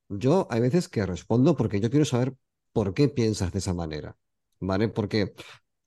yo 0.09 0.47
hay 0.51 0.61
veces 0.61 0.89
que 0.89 1.05
respondo 1.07 1.57
porque 1.57 1.81
yo 1.81 1.91
quiero 1.91 2.05
saber 2.05 2.35
por 2.73 2.95
qué 2.95 3.09
piensas 3.09 3.53
de 3.53 3.59
esa 3.59 3.75
manera, 3.75 4.17
¿vale? 4.61 4.89
Porque 4.89 5.35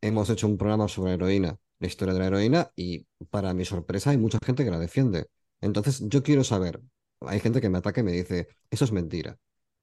hemos 0.02 0.30
hecho 0.30 0.48
un 0.48 0.58
programa 0.58 0.88
sobre 0.88 1.14
heroína, 1.14 1.58
la 1.80 1.88
historia 1.88 2.14
de 2.14 2.20
la 2.20 2.28
heroína, 2.28 2.72
y 2.76 3.06
para 3.30 3.54
mi 3.54 3.66
sorpresa 3.66 4.12
hay 4.12 4.18
mucha 4.18 4.40
gente 4.46 4.64
que 4.66 4.72
la 4.72 4.80
defiende. 4.80 5.28
Entonces 5.62 6.02
yo 6.08 6.24
quiero 6.24 6.44
saber, 6.44 6.82
hay 7.22 7.40
gente 7.40 7.62
que 7.62 7.70
me 7.70 7.78
ataca 7.78 8.02
y 8.02 8.04
me 8.04 8.12
dice, 8.12 8.48
eso 8.70 8.86
es 8.86 8.92
mentira. 8.92 9.38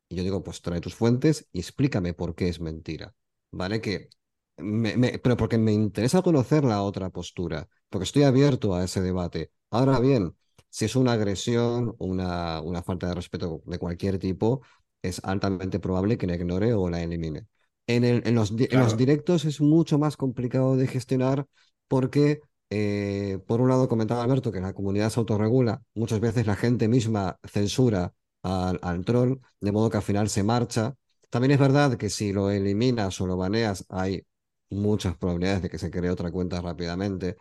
Y 0.09 0.17
yo 0.17 0.23
digo, 0.23 0.43
pues 0.43 0.63
trae 0.63 0.81
tus 0.81 0.95
fuentes 0.95 1.49
y 1.53 1.61
explícame 1.61 2.15
por 2.15 2.35
qué 2.35 2.49
es 2.49 2.61
mentira, 2.61 3.15
¿vale? 3.53 3.81
Que 3.81 4.09
pero 4.57 5.37
porque 5.37 5.59
me 5.59 5.73
interesa 5.73 6.23
conocer 6.23 6.65
la 6.65 6.83
otra 6.83 7.11
postura, 7.11 7.69
porque 7.91 8.05
estoy 8.05 8.23
abierto 8.23 8.75
a 8.75 8.85
ese 8.85 9.01
debate. 9.03 9.51
Ahora 9.71 10.01
bien, 10.01 10.35
si 10.77 10.85
es 10.85 10.95
una 10.95 11.13
agresión, 11.13 11.95
una, 11.99 12.61
una 12.61 12.83
falta 12.83 13.09
de 13.09 13.15
respeto 13.15 13.63
de 13.65 13.79
cualquier 13.79 14.19
tipo, 14.19 14.61
es 15.01 15.23
altamente 15.25 15.81
probable 15.81 16.19
que 16.19 16.27
la 16.27 16.35
ignore 16.35 16.75
o 16.75 16.91
la 16.91 17.03
elimine. 17.03 17.47
En, 17.87 18.05
el, 18.05 18.23
en, 18.27 18.35
los, 18.35 18.51
en 18.51 18.79
los, 18.79 18.95
directos 18.95 19.47
es 19.47 19.63
mucho 19.63 19.99
más 19.99 20.19
complicado 20.19 20.77
de 20.77 20.87
gestionar 20.87 21.47
porque, 21.89 22.43
eh, 22.69 23.39
por 23.47 23.63
un 23.63 23.71
lado, 23.71 23.89
comentaba 23.89 24.23
Alberto 24.23 24.53
que 24.53 24.61
la 24.61 24.75
comunidad 24.75 25.09
se 25.09 25.19
autorregula, 25.19 25.81
muchas 25.95 26.21
veces 26.21 26.47
la 26.47 26.57
gente 26.57 26.89
misma 26.89 27.39
censura 27.51 28.13
al, 28.43 28.79
al 28.83 29.03
troll, 29.07 29.39
de 29.63 29.73
modo 29.73 29.89
que 29.89 29.97
al 29.97 30.03
final 30.03 30.29
se 30.29 30.43
marcha. 30.43 30.95
También 31.31 31.53
es 31.53 31.59
verdad 31.59 31.97
que 31.97 32.11
si 32.11 32.35
lo 32.35 32.51
eliminas 32.51 33.19
o 33.23 33.27
lo 33.27 33.39
baneas, 33.39 33.87
hay 33.89 34.27
muchas 34.69 35.17
probabilidades 35.17 35.63
de 35.63 35.71
que 35.71 35.79
se 35.79 35.91
cree 35.91 36.11
otra 36.11 36.31
cuenta 36.31 36.61
rápidamente. 36.61 37.37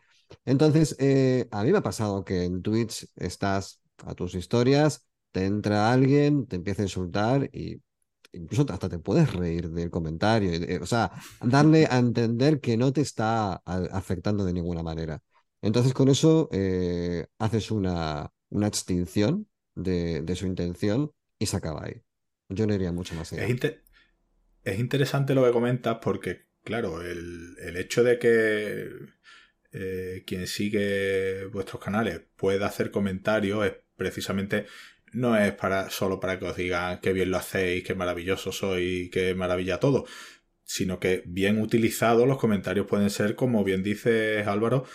Entonces, 0.46 0.96
eh, 1.00 1.48
a 1.52 1.64
mí 1.64 1.72
me 1.72 1.80
ha 1.80 1.84
pasado 1.84 2.24
que 2.24 2.44
en 2.44 2.62
Twitch 2.62 3.08
estás 3.16 3.82
a 4.06 4.16
tus 4.16 4.36
historias, 4.36 5.06
te 5.32 5.46
entra 5.46 5.92
alguien, 5.92 6.48
te 6.48 6.56
empieza 6.56 6.82
a 6.82 6.86
insultar 6.86 7.50
y 7.54 7.82
incluso 8.32 8.66
hasta 8.70 8.90
te 8.90 9.00
puedes 9.00 9.34
reír 9.34 9.70
del 9.70 9.90
comentario. 9.90 10.52
O 10.82 10.86
sea, 10.86 11.12
darle 11.42 11.88
a 11.90 11.98
entender 11.98 12.60
que 12.60 12.78
no 12.78 12.94
te 12.94 13.02
está 13.02 13.56
afectando 13.66 14.46
de 14.46 14.54
ninguna 14.54 14.84
manera. 14.84 15.22
Entonces, 15.62 15.94
con 15.94 16.10
eso 16.10 16.50
eh, 16.52 17.26
haces 17.40 17.72
una, 17.72 18.32
una 18.50 18.68
extinción 18.68 19.48
de, 19.74 20.22
de, 20.22 20.36
su 20.36 20.46
intención 20.46 21.12
y 21.40 21.48
se 21.48 21.58
acaba 21.58 21.86
ahí. 21.86 22.02
Yo 22.50 22.68
no 22.68 22.74
iría 22.74 22.92
mucho 22.92 23.16
más 23.16 23.34
allá. 23.34 23.48
Es, 24.64 24.80
interesante 24.80 25.36
lo 25.36 25.44
que 25.44 25.52
comentas 25.52 25.98
porque, 26.02 26.48
claro, 26.64 27.02
el, 27.02 27.56
el 27.60 27.78
hecho 27.78 28.04
de 28.04 28.20
que 28.20 28.90
eh, 29.78 30.24
quien 30.26 30.48
sigue 30.48 31.46
vuestros 31.48 31.84
canales 31.84 32.22
pueda 32.38 32.68
hacer 32.68 32.92
comentarios 32.92 33.74
precisamente 33.98 34.68
no 35.12 35.38
es 35.38 35.54
para 35.54 35.90
solo 35.90 36.20
para 36.20 36.40
que 36.40 36.46
os 36.46 36.56
digan 36.56 37.00
qué 37.02 37.12
bien 37.14 37.30
lo 37.32 37.38
hacéis, 37.38 37.84
qué 37.84 37.94
maravilloso 37.94 38.52
soy, 38.54 39.10
qué 39.12 39.36
maravilla 39.36 39.80
todo. 39.80 40.06
sino 40.64 41.00
que 41.00 41.24
bien 41.26 41.62
utilizados 41.62 42.28
los 42.28 42.40
comentarios 42.40 42.88
pueden 42.88 43.10
ser, 43.12 43.36
como 43.36 43.64
bien 43.64 43.84
dice 43.84 44.44
Álvaro, 44.48 44.86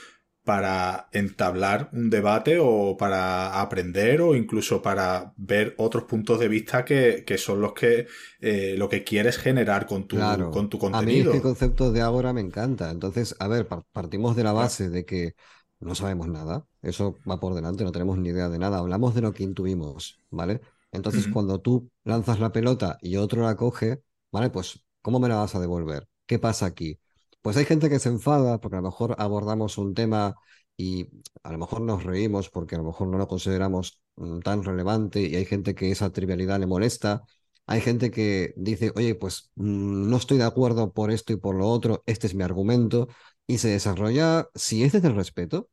para 0.50 1.08
entablar 1.12 1.90
un 1.92 2.10
debate 2.10 2.58
o 2.60 2.96
para 2.96 3.60
aprender 3.60 4.20
o 4.20 4.34
incluso 4.34 4.82
para 4.82 5.32
ver 5.36 5.76
otros 5.78 6.06
puntos 6.06 6.40
de 6.40 6.48
vista 6.48 6.84
que, 6.84 7.24
son 7.38 7.60
los 7.60 7.72
que 7.72 8.08
eh, 8.40 8.74
lo 8.76 8.88
que 8.88 9.04
quieres 9.04 9.38
generar 9.38 9.86
con 9.86 10.08
tu, 10.08 10.18
con 10.50 10.68
tu 10.68 10.76
contenido. 10.76 11.30
A 11.30 11.34
mí 11.34 11.36
este 11.36 11.40
concepto 11.40 11.92
de 11.92 12.00
ahora 12.00 12.32
me 12.32 12.40
encanta. 12.40 12.90
Entonces, 12.90 13.36
a 13.38 13.46
ver, 13.46 13.68
partimos 13.92 14.34
de 14.34 14.42
la 14.42 14.50
base 14.50 14.90
de 14.90 15.04
que 15.04 15.36
no 15.78 15.94
sabemos 15.94 16.26
nada. 16.26 16.66
Eso 16.82 17.16
va 17.30 17.38
por 17.38 17.54
delante, 17.54 17.84
no 17.84 17.92
tenemos 17.92 18.18
ni 18.18 18.30
idea 18.30 18.48
de 18.48 18.58
nada. 18.58 18.78
Hablamos 18.78 19.14
de 19.14 19.20
lo 19.20 19.32
que 19.32 19.44
intuimos, 19.44 20.18
¿vale? 20.30 20.62
Entonces, 20.90 21.28
cuando 21.28 21.60
tú 21.60 21.92
lanzas 22.02 22.40
la 22.40 22.50
pelota 22.50 22.98
y 23.00 23.18
otro 23.18 23.42
la 23.44 23.54
coge, 23.54 24.02
¿vale? 24.32 24.50
Pues, 24.50 24.82
¿cómo 25.00 25.20
me 25.20 25.28
la 25.28 25.36
vas 25.36 25.54
a 25.54 25.60
devolver? 25.60 26.08
¿Qué 26.26 26.40
pasa 26.40 26.66
aquí? 26.66 26.98
Pues 27.42 27.56
hay 27.56 27.64
gente 27.64 27.88
que 27.88 27.98
se 27.98 28.08
enfada 28.10 28.58
porque 28.60 28.76
a 28.76 28.80
lo 28.80 28.88
mejor 28.88 29.14
abordamos 29.18 29.78
un 29.78 29.94
tema 29.94 30.34
y 30.76 31.08
a 31.42 31.52
lo 31.52 31.58
mejor 31.58 31.80
nos 31.82 32.04
reímos 32.04 32.50
porque 32.50 32.74
a 32.74 32.78
lo 32.78 32.84
mejor 32.84 33.08
no 33.08 33.18
lo 33.18 33.28
consideramos 33.28 34.00
mm, 34.16 34.40
tan 34.40 34.62
relevante 34.64 35.22
y 35.22 35.36
hay 35.36 35.44
gente 35.46 35.74
que 35.74 35.90
esa 35.90 36.10
trivialidad 36.10 36.58
le 36.60 36.66
molesta. 36.66 37.22
Hay 37.66 37.80
gente 37.80 38.10
que 38.10 38.52
dice, 38.56 38.92
oye, 38.96 39.14
pues 39.14 39.50
mm, 39.56 40.08
no 40.10 40.16
estoy 40.16 40.38
de 40.38 40.44
acuerdo 40.44 40.92
por 40.92 41.10
esto 41.10 41.32
y 41.32 41.36
por 41.36 41.54
lo 41.56 41.68
otro, 41.68 42.02
este 42.06 42.26
es 42.26 42.34
mi 42.34 42.42
argumento, 42.42 43.08
y 43.46 43.58
se 43.58 43.68
desarrolla, 43.68 44.48
si 44.54 44.84
es 44.84 44.92
desde 44.92 45.08
el 45.08 45.16
respeto, 45.16 45.70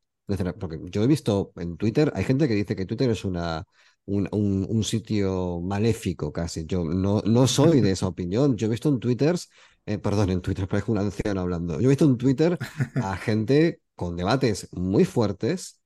porque 0.60 0.80
yo 0.90 1.04
he 1.04 1.08
visto 1.08 1.52
en 1.58 1.78
Twitter, 1.78 2.12
hay 2.16 2.24
gente 2.24 2.48
que 2.48 2.56
dice 2.56 2.76
que 2.76 2.86
Twitter 2.86 3.10
es 3.10 3.24
una, 3.24 3.66
un, 4.06 4.28
un, 4.32 4.84
sitio 4.84 5.62
maléfico 5.62 6.32
casi. 6.34 6.66
Yo 6.66 6.84
no, 6.84 7.22
no 7.26 7.48
soy 7.48 7.82
de 7.82 7.92
esa 7.92 8.08
opinión. 8.08 8.58
Yo 8.58 8.68
he 8.68 8.70
visto 8.70 8.90
en 8.90 9.00
Twitter 9.00 9.36
eh, 9.88 9.98
perdón, 10.00 10.30
en 10.32 10.42
Twitter 10.42 10.68
parezco 10.68 10.92
un 10.92 11.00
anciano 11.00 11.42
hablando. 11.42 11.80
Yo 11.80 11.88
he 11.88 11.90
visto 11.90 12.06
en 12.06 12.18
Twitter 12.18 12.58
a 13.04 13.18
gente 13.18 13.82
con 13.96 14.16
debates 14.16 14.68
muy 14.74 15.06
fuertes, 15.06 15.82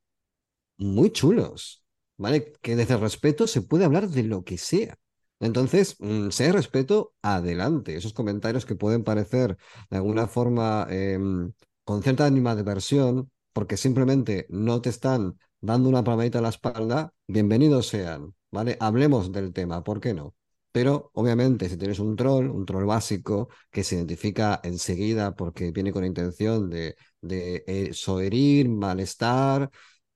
muy 0.77 1.11
chulos, 1.11 1.83
¿vale? 2.17 2.53
Que 2.61 2.75
desde 2.75 2.95
el 2.95 3.01
respeto 3.01 3.47
se 3.47 3.61
puede 3.61 3.85
hablar 3.85 4.09
de 4.09 4.23
lo 4.23 4.43
que 4.43 4.57
sea. 4.57 4.97
Entonces, 5.39 5.95
mm, 5.99 6.29
sea 6.31 6.51
respeto, 6.53 7.13
adelante. 7.21 7.95
Esos 7.95 8.13
comentarios 8.13 8.65
que 8.65 8.75
pueden 8.75 9.03
parecer 9.03 9.57
de 9.89 9.97
alguna 9.97 10.27
forma 10.27 10.87
em, 10.89 11.53
con 11.83 12.03
cierta 12.03 12.25
animadversión, 12.25 13.31
porque 13.53 13.77
simplemente 13.77 14.45
no 14.49 14.81
te 14.81 14.89
están 14.89 15.37
dando 15.61 15.89
una 15.89 16.03
palmadita 16.03 16.39
a 16.39 16.41
la 16.41 16.49
espalda, 16.49 17.13
bienvenidos 17.27 17.87
sean, 17.87 18.35
¿vale? 18.51 18.77
Hablemos 18.79 19.31
del 19.31 19.53
tema, 19.53 19.83
¿por 19.83 19.99
qué 19.99 20.13
no? 20.13 20.35
Pero 20.71 21.11
obviamente 21.13 21.67
si 21.67 21.77
tienes 21.77 21.99
un 21.99 22.15
troll, 22.15 22.49
un 22.49 22.65
troll 22.65 22.85
básico 22.85 23.49
que 23.69 23.83
se 23.83 23.95
identifica 23.95 24.59
enseguida 24.63 25.35
porque 25.35 25.71
viene 25.71 25.91
con 25.91 26.01
la 26.01 26.07
intención 26.07 26.69
de, 26.69 26.95
de 27.21 27.63
eh, 27.67 27.93
soherir, 27.93 28.69
malestar, 28.69 29.69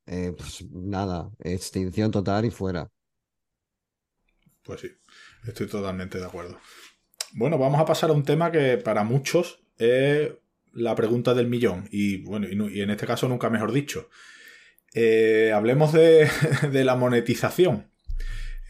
eh, 0.05 0.33
pues 0.37 0.65
nada, 0.71 1.29
extinción 1.39 2.11
total 2.11 2.45
y 2.45 2.51
fuera. 2.51 2.89
Pues 4.63 4.81
sí, 4.81 4.91
estoy 5.47 5.67
totalmente 5.67 6.17
de 6.19 6.25
acuerdo. 6.25 6.57
Bueno, 7.33 7.57
vamos 7.57 7.79
a 7.79 7.85
pasar 7.85 8.09
a 8.09 8.13
un 8.13 8.23
tema 8.23 8.51
que 8.51 8.77
para 8.77 9.03
muchos 9.03 9.61
es 9.77 10.31
la 10.73 10.95
pregunta 10.95 11.33
del 11.33 11.47
millón. 11.47 11.87
Y 11.91 12.23
bueno, 12.23 12.47
y, 12.47 12.81
en 12.81 12.89
este 12.89 13.07
caso 13.07 13.27
nunca 13.27 13.49
mejor 13.49 13.71
dicho. 13.71 14.09
Eh, 14.93 15.51
hablemos 15.53 15.91
de, 15.91 16.29
de 16.71 16.85
la 16.85 16.95
monetización. 16.95 17.91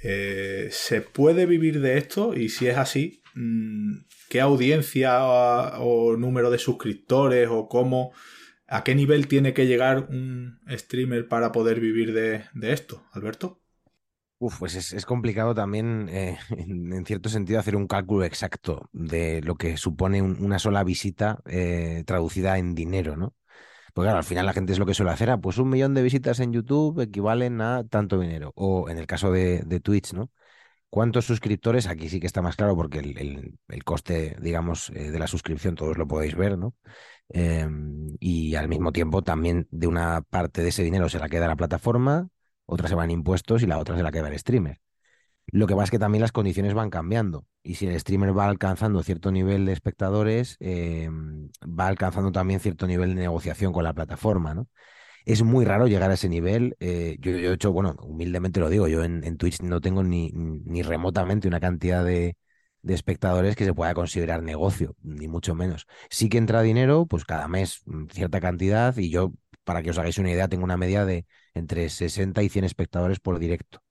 Eh, 0.07 0.69
¿Se 0.71 1.01
puede 1.01 1.47
vivir 1.47 1.81
de 1.81 1.97
esto? 1.97 2.35
Y 2.35 2.49
si 2.49 2.67
es 2.67 2.77
así, 2.77 3.23
mm, 3.33 4.01
¿qué 4.29 4.39
audiencia 4.39 5.23
o, 5.23 6.15
número 6.15 6.51
de 6.51 6.59
suscriptores 6.59 7.47
o 7.49 7.67
cómo, 7.67 8.11
a 8.67 8.83
qué 8.83 8.93
nivel 8.93 9.27
tiene 9.27 9.55
que 9.55 9.65
llegar 9.65 10.07
un 10.11 10.59
streamer 10.69 11.27
para 11.27 11.51
poder 11.51 11.79
vivir 11.79 12.13
de, 12.13 12.43
esto, 12.71 13.03
Alberto? 13.13 13.61
Uf, 14.37 14.59
pues 14.59 14.93
es, 14.93 15.05
complicado 15.07 15.55
también, 15.55 16.07
eh, 16.09 16.37
en, 16.55 17.03
cierto 17.07 17.29
sentido, 17.29 17.59
hacer 17.59 17.75
un 17.75 17.87
cálculo 17.87 18.25
exacto 18.25 18.87
de 18.93 19.41
lo 19.41 19.55
que 19.55 19.75
supone 19.75 20.21
una 20.21 20.59
sola 20.59 20.83
visita 20.83 21.39
eh, 21.47 22.03
traducida 22.05 22.59
en 22.59 22.75
dinero, 22.75 23.17
¿no? 23.17 23.33
Pues 23.95 24.05
claro, 24.07 24.17
al 24.17 24.25
final 24.25 24.45
la 24.45 24.51
gente 24.53 24.73
es 24.73 24.79
lo 24.79 24.85
que 24.85 24.93
suele 24.93 25.11
hacer, 25.13 25.29
ah, 25.29 25.37
pues 25.39 25.57
un 25.57 25.69
millón 25.69 25.93
de 25.93 26.03
visitas 26.03 26.41
en 26.41 26.51
YouTube 26.51 26.99
equivalen 26.99 27.61
a 27.61 27.85
tanto 27.87 28.19
dinero. 28.19 28.51
O 28.55 28.89
en 28.89 28.97
el 28.97 29.07
caso 29.07 29.31
de, 29.31 29.63
Twitch, 29.81 30.11
¿no? 30.13 30.31
¿Cuántos 30.89 31.25
suscriptores? 31.25 31.87
Aquí 31.87 32.09
sí 32.09 32.19
que 32.19 32.27
está 32.27 32.41
más 32.41 32.57
claro 32.57 32.75
porque 32.75 32.99
el, 32.99 33.83
coste, 33.85 34.37
digamos, 34.41 34.89
eh, 34.91 35.11
de 35.11 35.19
la 35.19 35.27
suscripción 35.27 35.75
todos 35.75 35.97
lo 35.97 36.07
podéis 36.07 36.35
ver, 36.35 36.57
¿no? 36.57 36.75
Em, 37.29 38.15
y 38.19 38.55
al 38.55 38.69
mismo 38.69 38.91
tiempo 38.91 39.23
también 39.23 39.67
de 39.71 39.87
una 39.87 40.21
parte 40.23 40.63
de 40.63 40.69
ese 40.69 40.83
dinero 40.83 41.09
se 41.09 41.19
la 41.19 41.29
queda 41.29 41.47
la 41.47 41.55
plataforma, 41.57 42.29
otra 42.65 42.89
se 42.89 42.95
van 42.95 43.11
impuestos 43.11 43.63
y 43.63 43.67
la 43.67 43.79
otra 43.79 43.97
se 43.97 44.03
la 44.03 44.11
queda 44.11 44.29
el 44.29 44.39
streamer. 44.39 44.81
Lo 45.51 45.67
que 45.67 45.73
pasa 45.73 45.85
es 45.85 45.91
que 45.91 45.99
también 45.99 46.21
las 46.21 46.31
condiciones 46.31 46.73
van 46.73 46.89
cambiando. 46.89 47.45
Y 47.63 47.75
si 47.75 47.87
el 47.87 47.99
streamer 47.99 48.37
va 48.37 48.47
alcanzando 48.47 49.03
cierto 49.03 49.31
nivel 49.31 49.65
de 49.65 49.73
espectadores, 49.73 50.57
eh, 50.59 51.09
va 51.63 51.87
alcanzando 51.87 52.31
también 52.31 52.59
cierto 52.59 52.87
nivel 52.87 53.09
de 53.15 53.21
negociación 53.21 53.71
con 53.73 53.83
la 53.83 53.93
plataforma, 53.93 54.53
¿no? 54.53 54.67
Es 55.25 55.43
muy 55.43 55.65
raro 55.65 55.87
llegar 55.87 56.11
a 56.11 56.15
ese 56.15 56.29
nivel. 56.29 56.75
Eh, 56.79 57.17
yo, 57.19 57.31
he 57.31 57.53
hecho, 57.53 57.71
bueno, 57.73 57.95
humildemente 58.03 58.59
lo 58.59 58.69
digo, 58.69 58.87
yo 58.87 59.03
en, 59.03 59.37
Twitch 59.37 59.61
no 59.61 59.81
tengo 59.81 60.03
ni, 60.03 60.31
ni 60.33 60.83
remotamente 60.83 61.47
una 61.47 61.59
cantidad 61.59 62.03
de, 62.05 62.37
de 62.81 62.93
espectadores 62.93 63.55
que 63.55 63.65
se 63.65 63.73
pueda 63.73 63.93
considerar 63.95 64.43
negocio, 64.43 64.95
ni 65.01 65.27
mucho 65.27 65.55
menos. 65.55 65.87
Sí 66.09 66.29
que 66.29 66.37
entra 66.37 66.61
dinero, 66.61 67.07
pues 67.07 67.25
cada 67.25 67.47
mes 67.47 67.81
mm, 67.85 68.07
cierta 68.11 68.39
cantidad, 68.41 68.95
y 68.97 69.09
yo, 69.09 69.33
para 69.63 69.81
que 69.83 69.89
os 69.91 69.97
hagáis 69.97 70.17
una 70.19 70.31
idea, 70.31 70.47
tengo 70.47 70.63
una 70.63 70.77
media 70.77 71.05
de 71.05 71.25
entre 71.55 71.89
60 71.89 72.43
y 72.43 72.49
100 72.49 72.65
espectadores 72.65 73.19
por 73.19 73.39
directo 73.39 73.84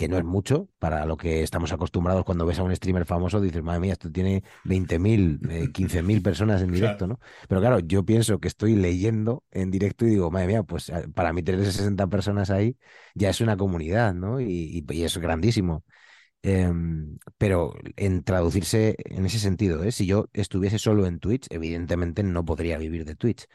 que 0.00 0.08
no 0.08 0.16
es 0.16 0.24
mucho 0.24 0.66
para 0.78 1.04
lo 1.04 1.18
que 1.18 1.42
estamos 1.42 1.72
acostumbrados 1.72 2.24
cuando 2.24 2.46
ves 2.46 2.58
a 2.58 2.62
un 2.62 2.74
streamer 2.74 3.04
famoso, 3.04 3.38
dices, 3.38 3.62
madre 3.62 3.80
mía, 3.80 3.92
esto 3.92 4.10
tiene 4.10 4.42
20.000, 4.64 5.38
eh, 5.50 5.68
15.000 5.74 6.22
personas 6.22 6.62
en 6.62 6.72
directo, 6.72 7.06
¿no? 7.06 7.20
Pero 7.46 7.60
claro, 7.60 7.80
yo 7.80 8.02
pienso 8.02 8.40
que 8.40 8.48
estoy 8.48 8.76
leyendo 8.76 9.44
en 9.50 9.70
directo 9.70 10.06
y 10.06 10.08
digo, 10.08 10.30
madre 10.30 10.46
mía, 10.46 10.62
pues 10.62 10.88
eh, 10.88 11.06
para 11.14 11.34
mí 11.34 11.42
tener 11.42 11.66
60 11.66 12.06
personas 12.06 12.48
ahí 12.48 12.78
ya 13.14 13.28
es 13.28 13.42
una 13.42 13.58
comunidad, 13.58 14.14
¿no? 14.14 14.40
Y, 14.40 14.86
es 14.88 15.18
grandísimo. 15.18 15.84
Em, 16.42 17.18
pero 17.36 17.74
en 17.96 18.24
traducirse 18.24 18.96
en 19.04 19.26
ese 19.26 19.38
sentido, 19.38 19.84
¿eh? 19.84 19.92
si 19.92 20.06
yo 20.06 20.30
estuviese 20.32 20.78
solo 20.78 21.04
en 21.06 21.18
Twitch, 21.18 21.46
evidentemente 21.50 22.22
no 22.22 22.46
podría 22.46 22.78
vivir 22.78 23.04
de 23.04 23.16
Twitch. 23.16 23.46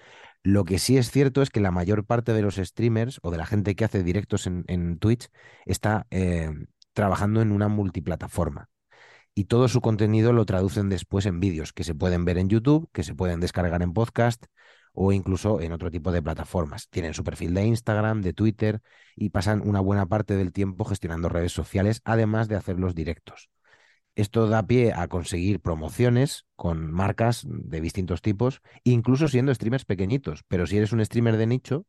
Lo 0.46 0.64
que 0.64 0.78
sí 0.78 0.96
es 0.96 1.10
cierto 1.10 1.42
es 1.42 1.50
que 1.50 1.60
la 1.60 1.72
mayor 1.72 2.06
parte 2.06 2.32
de 2.32 2.44
los 2.44 2.58
streamers 2.58 3.20
o 3.24 3.32
de 3.32 3.38
la 3.40 3.48
gente 3.48 3.76
que 3.76 3.84
hace 3.84 4.04
directos 4.04 4.46
en, 4.46 5.00
Twitch 5.00 5.30
está 5.66 6.06
eh, 6.12 6.52
trabajando 6.94 7.42
en 7.42 7.52
una 7.52 7.68
multiplataforma. 7.68 8.70
Y 9.34 9.46
todo 9.46 9.68
su 9.68 9.82
contenido 9.82 10.34
lo 10.34 10.46
traducen 10.46 10.88
después 10.88 11.26
en 11.26 11.40
vídeos 11.40 11.74
que 11.74 11.84
se 11.84 11.96
pueden 11.96 12.26
ver 12.26 12.38
en 12.38 12.48
YouTube, 12.48 12.88
que 12.94 13.02
se 13.02 13.16
pueden 13.16 13.40
descargar 13.40 13.82
en 13.82 13.94
podcast 13.94 14.46
o 14.94 15.12
incluso 15.12 15.62
en 15.62 15.72
otro 15.72 15.90
tipo 15.90 16.12
de 16.12 16.22
plataformas. 16.22 16.90
Tienen 16.90 17.16
su 17.16 17.24
perfil 17.24 17.56
de 17.56 17.66
Instagram, 17.66 18.22
de 18.22 18.34
Twitter 18.34 18.82
y 19.16 19.32
pasan 19.32 19.68
una 19.68 19.80
buena 19.80 20.06
parte 20.06 20.36
del 20.36 20.54
tiempo 20.54 20.86
gestionando 20.86 21.28
redes 21.28 21.54
sociales, 21.54 22.02
además 22.06 22.48
de 22.50 22.56
hacer 22.56 22.80
los 22.80 22.94
directos. 22.94 23.50
Esto 24.16 24.48
da 24.48 24.66
pie 24.66 24.94
a 24.94 25.08
conseguir 25.08 25.60
promociones 25.60 26.46
con 26.56 26.92
marcas 26.92 27.44
de 27.46 27.82
distintos 27.82 28.22
tipos, 28.22 28.62
incluso 28.84 29.28
siendo 29.28 29.54
streamers 29.54 29.86
pequeñitos. 29.86 30.44
Pero 30.48 30.68
si 30.68 30.78
eres 30.78 30.94
un 30.94 31.04
streamer 31.04 31.38
de 31.38 31.48
nicho 31.48 31.86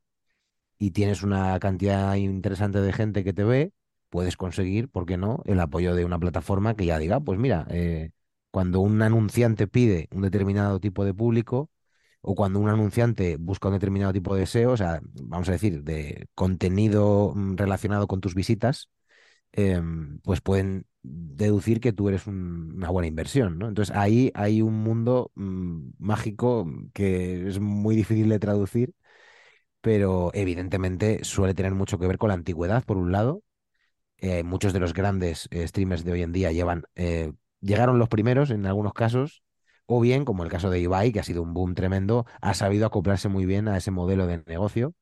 y 0.78 0.90
tienes 0.92 1.22
una 1.22 1.58
cantidad 1.60 2.14
interesante 2.16 2.80
de 2.80 2.92
gente 2.92 3.24
que 3.24 3.32
te 3.32 3.44
ve, 3.44 3.72
puedes 4.10 4.36
conseguir, 4.36 4.88
¿por 4.88 5.06
qué 5.06 5.16
no?, 5.16 5.42
el 5.46 5.60
apoyo 5.60 5.94
de 5.94 6.04
una 6.04 6.18
plataforma 6.18 6.74
que 6.74 6.86
ya 6.86 6.98
diga, 6.98 7.20
pues 7.20 7.38
mira, 7.38 7.66
eh, 7.70 8.10
cuando 8.50 8.80
un 8.80 9.00
anunciante 9.02 9.66
pide 9.68 10.08
un 10.12 10.22
determinado 10.22 10.80
tipo 10.80 11.04
de 11.04 11.14
público 11.14 11.70
o 12.22 12.34
cuando 12.34 12.58
un 12.60 12.68
anunciante 12.68 13.36
busca 13.38 13.68
un 13.68 13.74
determinado 13.74 14.12
tipo 14.12 14.34
de 14.34 14.46
SEO, 14.46 14.72
o 14.72 14.76
sea, 14.76 15.00
vamos 15.22 15.48
a 15.48 15.52
decir, 15.52 15.82
de 15.84 16.26
contenido 16.34 17.32
mm, 17.34 17.56
relacionado 17.56 18.06
con 18.08 18.20
tus 18.20 18.34
visitas, 18.34 18.88
em, 19.56 20.20
pues 20.20 20.40
pueden 20.42 20.86
deducir 21.02 21.80
que 21.80 21.92
tú 21.92 22.08
eres 22.08 22.26
una 22.26 22.90
buena 22.90 23.08
inversión, 23.08 23.58
¿no? 23.58 23.68
Entonces 23.68 23.96
ahí 23.96 24.32
hay 24.34 24.62
un 24.62 24.74
mundo 24.74 25.32
mm, 25.36 25.90
mágico 25.98 26.66
que 26.94 27.48
es 27.48 27.60
muy 27.60 27.96
difícil 27.96 28.28
de 28.28 28.38
traducir, 28.40 28.94
pero 29.80 30.30
evidentemente 30.34 31.24
suele 31.24 31.54
tener 31.54 31.74
mucho 31.74 31.98
que 31.98 32.06
ver 32.06 32.18
con 32.18 32.28
la 32.28 32.34
antigüedad, 32.34 32.84
por 32.84 32.96
un 32.96 33.12
lado. 33.12 33.42
Eh, 34.18 34.42
muchos 34.44 34.72
de 34.72 34.80
los 34.80 34.94
grandes 34.94 35.48
eh, 35.52 35.66
streamers 35.68 36.04
de 36.04 36.12
hoy 36.12 36.22
en 36.22 36.32
día 36.32 36.52
llevan, 36.52 36.84
eh, 36.96 37.32
llegaron 37.60 37.98
los 37.98 38.08
primeros 38.08 38.50
en 38.50 38.66
algunos 38.66 38.94
casos, 38.94 39.42
o 39.86 40.00
bien, 40.00 40.24
como 40.24 40.44
el 40.44 40.50
caso 40.50 40.70
de 40.70 40.80
Ibai, 40.80 41.12
que 41.12 41.20
ha 41.20 41.24
sido 41.24 41.42
un 41.42 41.54
boom 41.54 41.74
tremendo, 41.74 42.26
ha 42.40 42.54
sabido 42.54 42.86
acoplarse 42.86 43.28
muy 43.28 43.46
bien 43.46 43.68
a 43.68 43.76
ese 43.78 43.90
modelo 43.90 44.26
de 44.26 44.42
negocio. 44.46 44.94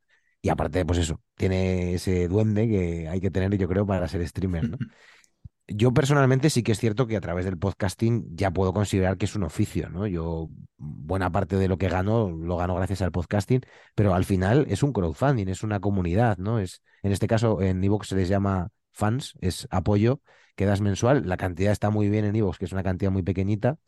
Y 0.45 0.51
aparte, 0.51 0.84
pues 0.84 0.99
eso, 0.99 1.22
tiene 1.36 1.95
ese 1.95 2.28
duende 2.28 2.68
que 2.68 3.09
hay 3.09 3.18
que 3.18 3.30
tener, 3.30 3.57
yo 3.57 3.66
creo, 3.66 3.86
para 3.86 4.07
ser 4.09 4.28
streamer, 4.28 4.68
¿no? 4.68 4.76
yo 5.66 5.95
personalmente 5.95 6.51
sí 6.51 6.62
que 6.62 6.72
es 6.72 6.78
cierto 6.78 7.07
que 7.07 7.16
a 7.16 7.22
través 7.22 7.47
del 7.47 7.57
podcasting 7.57 8.36
ya 8.36 8.51
puedo 8.51 8.74
considerar 8.74 9.16
que 9.16 9.24
es 9.24 9.34
un 9.36 9.45
oficio, 9.45 9.88
¿no? 9.88 10.07
Yo 10.07 10.51
buena 10.76 11.32
parte 11.32 11.57
de 11.57 11.66
lo 11.66 11.78
que 11.78 11.88
gano 11.88 12.30
lo 12.30 12.59
gano 12.59 12.74
gracias 12.74 13.01
al 13.01 13.11
podcasting, 13.11 13.62
pero 13.95 14.12
al 14.12 14.26
final 14.26 14.66
es 14.68 14.82
un 14.82 14.92
crowdfunding, 14.92 15.49
es 15.49 15.62
una 15.62 15.80
comunidad, 15.80 16.36
¿no? 16.36 16.59
Es, 16.59 16.82
en 17.03 17.12
este 17.12 17.26
caso 17.26 17.62
en 17.62 17.82
Evox 17.82 18.09
se 18.09 18.16
les 18.16 18.28
llama 18.28 18.68
fans, 18.92 19.38
es 19.40 19.66
apoyo 19.70 20.20
que 20.57 20.66
das 20.66 20.82
mensual. 20.82 21.26
La 21.26 21.38
cantidad 21.38 21.72
está 21.72 21.88
muy 21.88 22.11
bien 22.11 22.26
en 22.26 22.36
Evox, 22.36 22.59
que 22.59 22.66
es 22.66 22.72
una 22.72 22.82
cantidad 22.82 23.11
muy 23.11 23.22
pequeñita 23.22 23.78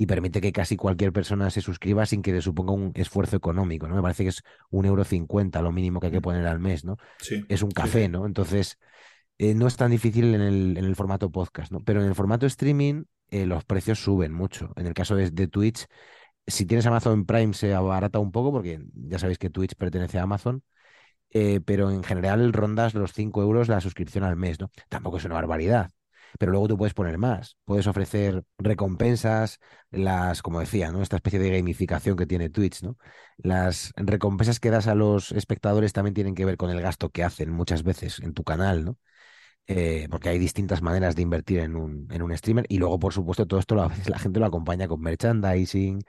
y 0.00 0.06
permite 0.06 0.40
que 0.40 0.50
casi 0.50 0.76
cualquier 0.76 1.12
persona 1.12 1.50
se 1.50 1.60
suscriba 1.60 2.06
sin 2.06 2.22
que 2.22 2.32
le 2.32 2.40
suponga 2.40 2.72
un 2.72 2.90
esfuerzo 2.94 3.36
económico, 3.36 3.86
¿no? 3.86 3.96
Me 3.96 4.00
parece 4.00 4.22
que 4.22 4.30
es 4.30 4.42
un 4.70 4.86
euro 4.86 5.04
cincuenta 5.04 5.60
lo 5.60 5.72
mínimo 5.72 6.00
que 6.00 6.06
hay 6.06 6.12
que 6.12 6.22
poner 6.22 6.46
al 6.46 6.58
mes, 6.58 6.86
¿no? 6.86 6.96
Sí, 7.18 7.44
Es 7.50 7.62
un 7.62 7.70
café, 7.70 8.04
sí. 8.04 8.08
¿no? 8.08 8.24
Entonces 8.24 8.78
eh, 9.36 9.52
no 9.52 9.66
es 9.66 9.76
tan 9.76 9.90
difícil 9.90 10.34
en 10.34 10.40
el, 10.40 10.78
en 10.78 10.86
el 10.86 10.96
formato 10.96 11.30
podcast, 11.30 11.70
¿no? 11.70 11.80
Pero 11.80 12.00
en 12.00 12.08
el 12.08 12.14
formato 12.14 12.46
streaming 12.46 13.04
eh, 13.28 13.44
los 13.44 13.66
precios 13.66 14.02
suben 14.02 14.32
mucho. 14.32 14.72
En 14.76 14.86
el 14.86 14.94
caso 14.94 15.16
de, 15.16 15.30
de 15.30 15.48
Twitch, 15.48 15.84
si 16.46 16.64
tienes 16.64 16.86
Amazon 16.86 17.26
Prime 17.26 17.52
se 17.52 17.74
abarata 17.74 18.20
un 18.20 18.32
poco 18.32 18.52
porque 18.52 18.80
ya 18.94 19.18
sabéis 19.18 19.36
que 19.36 19.50
Twitch 19.50 19.74
pertenece 19.74 20.18
a 20.18 20.22
Amazon, 20.22 20.62
eh, 21.28 21.60
pero 21.62 21.90
en 21.90 22.02
general 22.04 22.54
rondas 22.54 22.94
los 22.94 23.12
5 23.12 23.42
euros 23.42 23.68
la 23.68 23.82
suscripción 23.82 24.24
al 24.24 24.36
mes, 24.36 24.60
¿no? 24.60 24.70
Tampoco 24.88 25.18
es 25.18 25.26
una 25.26 25.34
barbaridad. 25.34 25.90
Pero 26.38 26.52
luego 26.52 26.68
tú 26.68 26.76
puedes 26.78 26.94
poner 26.94 27.18
más, 27.18 27.56
puedes 27.64 27.86
ofrecer 27.86 28.44
recompensas, 28.58 29.58
las, 29.90 30.42
como 30.42 30.60
decía, 30.60 30.92
¿no? 30.92 31.02
Esta 31.02 31.16
especie 31.16 31.38
de 31.38 31.50
gamificación 31.56 32.16
que 32.16 32.26
tiene 32.26 32.50
Twitch, 32.50 32.82
¿no? 32.82 32.96
Las 33.36 33.92
recompensas 33.96 34.60
que 34.60 34.70
das 34.70 34.86
a 34.86 34.94
los 34.94 35.32
espectadores 35.32 35.92
también 35.92 36.14
tienen 36.14 36.34
que 36.34 36.44
ver 36.44 36.56
con 36.56 36.70
el 36.70 36.80
gasto 36.80 37.10
que 37.10 37.24
hacen 37.24 37.50
muchas 37.50 37.82
veces 37.82 38.20
en 38.20 38.34
tu 38.34 38.44
canal, 38.44 38.84
¿no? 38.84 38.98
eh, 39.66 40.08
porque 40.10 40.28
hay 40.30 40.38
distintas 40.38 40.82
maneras 40.82 41.16
de 41.16 41.22
invertir 41.22 41.60
en 41.60 41.76
un, 41.76 42.08
en 42.10 42.22
un 42.22 42.36
streamer 42.36 42.66
y 42.68 42.78
luego, 42.78 42.98
por 42.98 43.12
supuesto, 43.12 43.46
todo 43.46 43.60
esto 43.60 43.74
la 43.76 44.18
gente 44.18 44.40
lo 44.40 44.46
acompaña 44.46 44.88
con 44.88 45.00
merchandising. 45.00 46.02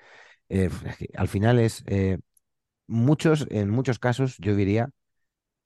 eh, 0.50 0.70
al 1.16 1.28
final 1.28 1.60
es, 1.60 1.84
eh, 1.88 2.20
muchos, 2.88 3.48
en 3.52 3.70
muchos 3.70 4.00
casos, 4.00 4.38
yo 4.40 4.56
diría 4.56 4.92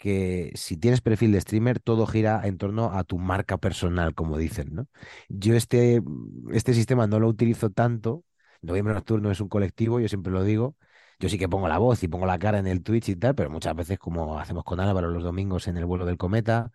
que 0.05 0.51
si 0.53 0.77
tienes 0.77 1.01
perfil 1.01 1.31
de 1.31 1.41
streamer, 1.41 1.79
todo 1.79 2.05
gira 2.05 2.41
en 2.45 2.59
torno 2.59 2.91
a 2.93 3.03
tu 3.03 3.17
marca 3.17 3.57
personal, 3.57 4.13
como 4.13 4.37
dicen, 4.37 4.75
¿no? 4.75 4.87
Yo 5.29 5.55
este, 5.55 5.99
este 6.51 6.75
sistema 6.75 7.07
no 7.07 7.19
lo 7.19 7.27
utilizo 7.27 7.71
tanto. 7.71 8.23
Noviembre 8.61 8.93
Nocturno 8.93 9.31
es 9.31 9.41
un 9.41 9.49
colectivo, 9.49 9.99
yo 9.99 10.07
siempre 10.07 10.31
lo 10.31 10.43
digo. 10.43 10.75
Yo 11.19 11.27
sí 11.27 11.39
que 11.39 11.49
pongo 11.49 11.67
la 11.67 11.79
voz 11.79 12.03
y 12.03 12.07
pongo 12.07 12.27
la 12.27 12.37
cara 12.37 12.59
en 12.59 12.67
el 12.67 12.83
Twitch 12.83 13.09
y 13.09 13.15
tal, 13.15 13.33
pero 13.33 13.49
muchas 13.49 13.75
veces, 13.75 13.97
como 13.97 14.37
hacemos 14.37 14.63
con 14.63 14.79
Álvaro 14.79 15.09
los 15.09 15.23
domingos 15.23 15.67
en 15.67 15.77
el 15.77 15.85
vuelo 15.85 16.05
del 16.05 16.17
cometa, 16.17 16.71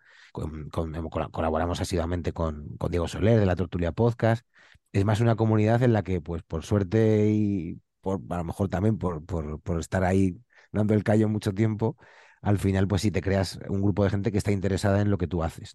colaboramos 1.31 1.79
asiduamente 1.79 2.33
con, 2.33 2.77
Diego 2.89 3.07
Soler 3.07 3.39
de 3.39 3.45
la 3.45 3.55
Tortulia 3.55 3.93
Podcast. 3.93 4.45
Es 4.91 5.05
más 5.05 5.21
una 5.21 5.37
comunidad 5.37 5.83
en 5.83 5.93
la 5.93 6.03
que, 6.03 6.19
pues, 6.19 6.43
por 6.43 6.65
suerte 6.65 7.29
y 7.31 7.79
a 8.03 8.37
lo 8.37 8.43
mejor 8.43 8.67
también 8.67 8.97
por, 8.97 9.23
por 9.25 9.79
estar 9.79 10.03
ahí 10.03 10.35
dando 10.71 10.93
el 10.93 11.03
callo 11.03 11.29
mucho 11.29 11.53
tiempo, 11.53 11.97
al 12.41 12.57
final, 12.59 12.87
pues 12.87 13.03
sí 13.03 13.11
te 13.11 13.21
creas 13.21 13.59
un 13.69 13.81
grupo 13.81 14.03
de 14.03 14.09
gente 14.09 14.31
que 14.31 14.37
está 14.37 14.51
interesada 14.51 15.01
en 15.01 15.11
lo 15.11 15.17
que 15.17 15.27
tú 15.27 15.43
haces. 15.43 15.73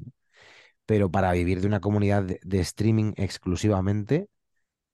Pero 0.86 1.10
para 1.10 1.32
vivir 1.32 1.60
de 1.60 1.66
una 1.66 1.80
comunidad 1.80 2.24
de, 2.24 2.60
streaming 2.60 3.12
exclusivamente, 3.16 4.28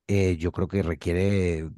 eh, 0.08 0.36
yo 0.38 0.52
creo 0.52 0.68
que 0.68 0.82
requiere, 0.82 1.70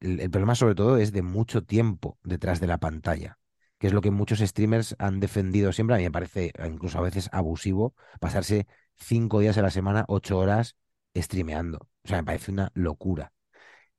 el, 0.00 0.30
problema 0.30 0.54
sobre 0.54 0.74
todo 0.74 0.98
es 0.98 1.12
de 1.12 1.22
mucho 1.22 1.64
tiempo 1.64 2.18
detrás 2.24 2.60
de 2.60 2.66
la 2.66 2.78
pantalla, 2.78 3.38
que 3.78 3.88
es 3.88 3.92
lo 3.92 4.00
que 4.02 4.10
muchos 4.10 4.40
streamers 4.40 4.96
han 4.98 5.20
defendido 5.20 5.72
siempre. 5.72 5.96
A 5.96 5.98
mí 5.98 6.04
me 6.04 6.10
parece 6.12 6.52
incluso 6.66 6.98
a 6.98 7.02
veces 7.02 7.28
abusivo 7.32 7.94
pasarse 8.20 8.66
cinco 8.96 9.40
días 9.40 9.58
a 9.58 9.62
la 9.62 9.70
semana, 9.70 10.04
ocho 10.08 10.38
horas 10.38 10.76
streameando. 11.16 11.78
O 12.04 12.08
sea, 12.08 12.18
me 12.18 12.24
parece 12.24 12.52
una 12.52 12.70
locura. 12.74 13.32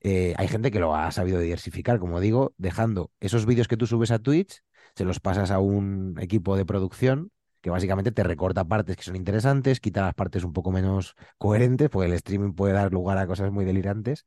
Eh, 0.02 0.34
hay 0.38 0.48
gente 0.48 0.72
que 0.72 0.80
lo 0.80 0.96
ha 0.96 1.12
sabido 1.12 1.40
diversificar, 1.40 2.00
como 2.00 2.20
digo, 2.20 2.54
dejando 2.58 3.12
esos 3.20 3.46
vídeos 3.46 3.68
que 3.68 3.78
tú 3.78 3.86
subes 3.88 4.12
a 4.12 4.20
Twitch, 4.20 4.62
se 4.96 5.06
los 5.06 5.20
pasas 5.20 5.52
a 5.52 5.60
un 5.60 6.16
equipo 6.20 6.56
de 6.56 6.66
producción 6.66 7.32
que 7.62 7.70
básicamente 7.70 8.12
te 8.12 8.24
recorta 8.24 8.66
partes 8.66 8.96
que 8.96 9.04
son 9.04 9.16
interesantes, 9.16 9.80
quita 9.80 10.02
las 10.02 10.14
partes 10.14 10.44
un 10.44 10.54
poco 10.54 10.72
menos 10.72 11.16
coherentes, 11.38 11.90
porque 11.90 12.08
el 12.08 12.14
streaming 12.14 12.54
puede 12.54 12.74
dar 12.74 12.94
lugar 12.94 13.18
a 13.18 13.28
cosas 13.28 13.52
muy 13.52 13.66
delirantes, 13.66 14.26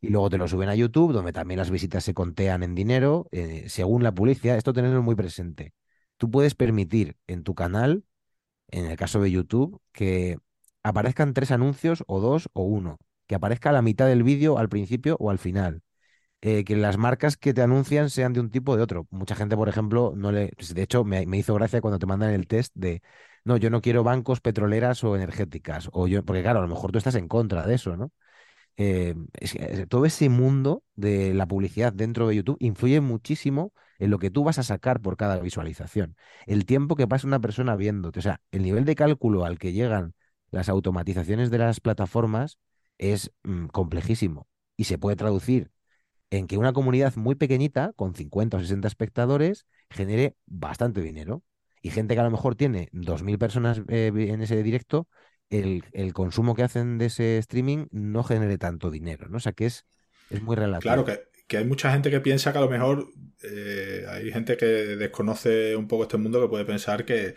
y 0.00 0.08
luego 0.08 0.30
te 0.30 0.38
lo 0.38 0.48
suben 0.48 0.68
a 0.68 0.74
YouTube, 0.74 1.12
donde 1.12 1.32
también 1.32 1.58
las 1.58 1.70
visitas 1.70 2.04
se 2.04 2.14
contean 2.14 2.62
en 2.62 2.74
dinero, 2.74 3.28
eh, 3.30 3.66
según 3.68 4.02
la 4.02 4.12
publicidad. 4.12 4.56
Esto 4.56 4.72
tenerlo 4.72 5.02
muy 5.02 5.14
presente. 5.14 5.74
Tú 6.16 6.30
puedes 6.30 6.54
permitir 6.54 7.16
en 7.28 7.44
tu 7.44 7.54
canal, 7.54 8.04
en 8.68 8.86
el 8.86 8.96
caso 8.96 9.20
de 9.20 9.30
YouTube, 9.30 9.80
que 9.92 10.38
aparezcan 10.82 11.34
tres 11.34 11.52
anuncios 11.52 12.04
o 12.08 12.20
dos 12.20 12.48
o 12.52 12.64
uno, 12.64 12.98
que 13.26 13.36
aparezca 13.36 13.70
a 13.70 13.72
la 13.72 13.82
mitad 13.82 14.06
del 14.06 14.24
vídeo, 14.24 14.58
al 14.58 14.68
principio 14.68 15.16
o 15.20 15.30
al 15.30 15.38
final 15.38 15.82
eh, 16.42 16.64
que 16.64 16.76
las 16.76 16.98
marcas 16.98 17.36
que 17.36 17.54
te 17.54 17.62
anuncian 17.62 18.10
sean 18.10 18.32
de 18.32 18.40
un 18.40 18.50
tipo 18.50 18.72
o 18.72 18.76
de 18.76 18.82
otro. 18.82 19.06
Mucha 19.10 19.34
gente, 19.36 19.56
por 19.56 19.68
ejemplo, 19.68 20.12
no 20.16 20.32
le. 20.32 20.52
De 20.74 20.82
hecho, 20.82 21.04
me, 21.04 21.26
me 21.26 21.38
hizo 21.38 21.54
gracia 21.54 21.80
cuando 21.80 21.98
te 21.98 22.06
mandan 22.06 22.30
el 22.30 22.46
test 22.48 22.72
de. 22.74 23.02
No, 23.44 23.56
yo 23.56 23.70
no 23.70 23.80
quiero 23.80 24.04
bancos 24.04 24.40
petroleras 24.40 25.02
o 25.04 25.16
energéticas. 25.16 25.88
O 25.92 26.08
yo, 26.08 26.24
porque 26.24 26.42
claro, 26.42 26.60
a 26.60 26.62
lo 26.62 26.68
mejor 26.68 26.92
tú 26.92 26.98
estás 26.98 27.14
en 27.16 27.28
contra 27.28 27.66
de 27.66 27.74
eso, 27.74 27.96
¿no? 27.96 28.12
Eh, 28.76 29.14
es 29.34 29.54
eh, 29.56 29.86
todo 29.88 30.06
ese 30.06 30.28
mundo 30.28 30.82
de 30.96 31.34
la 31.34 31.46
publicidad 31.46 31.92
dentro 31.92 32.28
de 32.28 32.36
YouTube 32.36 32.56
influye 32.60 33.00
muchísimo 33.00 33.72
en 33.98 34.10
lo 34.10 34.18
que 34.18 34.30
tú 34.30 34.44
vas 34.44 34.58
a 34.58 34.62
sacar 34.62 35.00
por 35.00 35.16
cada 35.16 35.38
visualización. 35.38 36.16
El 36.46 36.66
tiempo 36.66 36.96
que 36.96 37.06
pasa 37.06 37.26
una 37.26 37.40
persona 37.40 37.76
viéndote. 37.76 38.18
O 38.20 38.22
sea, 38.22 38.40
el 38.50 38.62
nivel 38.62 38.84
de 38.84 38.94
cálculo 38.96 39.44
al 39.44 39.58
que 39.58 39.72
llegan 39.72 40.14
las 40.50 40.68
automatizaciones 40.68 41.50
de 41.50 41.58
las 41.58 41.80
plataformas 41.80 42.58
es 42.98 43.32
mm, 43.44 43.66
complejísimo 43.66 44.48
y 44.76 44.84
se 44.84 44.98
puede 44.98 45.16
traducir 45.16 45.70
en 46.32 46.48
que 46.48 46.58
una 46.58 46.74
comunidad 46.74 47.14
muy 47.16 47.36
pequeñita, 47.36 47.92
con 47.96 48.14
50 48.16 48.58
o 48.58 48.60
60 48.60 48.88
espectadores, 48.88 49.66
genere 49.90 50.36
bastante 50.46 51.02
dinero. 51.02 51.44
Y 51.82 51.90
gente 51.92 52.14
que 52.14 52.20
a 52.20 52.24
lo 52.24 52.32
mejor 52.32 52.56
tiene 52.56 52.88
2.000 52.92 53.38
personas 53.38 53.82
eh, 53.88 54.12
en 54.16 54.42
ese 54.42 54.62
directo, 54.64 55.08
el, 55.50 55.84
el 55.92 56.14
consumo 56.14 56.54
que 56.56 56.64
hacen 56.64 56.98
de 56.98 57.06
ese 57.06 57.38
streaming 57.38 57.86
no 57.92 58.24
genere 58.24 58.58
tanto 58.58 58.90
dinero, 58.90 59.28
¿no? 59.28 59.38
O 59.38 59.40
sea 59.40 59.52
que 59.52 59.66
es, 59.66 59.86
es 60.30 60.42
muy 60.42 60.56
Claro 60.78 61.04
relativo. 61.04 61.04
que, 61.04 61.20
que 61.46 61.58
hay 61.58 61.64
mucha 61.64 61.92
gente 61.92 62.10
que 62.10 62.20
piensa 62.20 62.52
que 62.52 62.58
a 62.58 62.60
lo 62.62 62.68
mejor 62.70 63.08
eh, 63.42 64.04
hay 64.08 64.32
gente 64.32 64.56
que 64.56 64.66
desconoce 64.66 65.76
un 65.76 65.88
poco 65.88 66.04
este 66.04 66.16
mundo 66.18 66.40
que 66.40 66.48
puede 66.48 66.64
pensar 66.64 67.04
que 67.04 67.36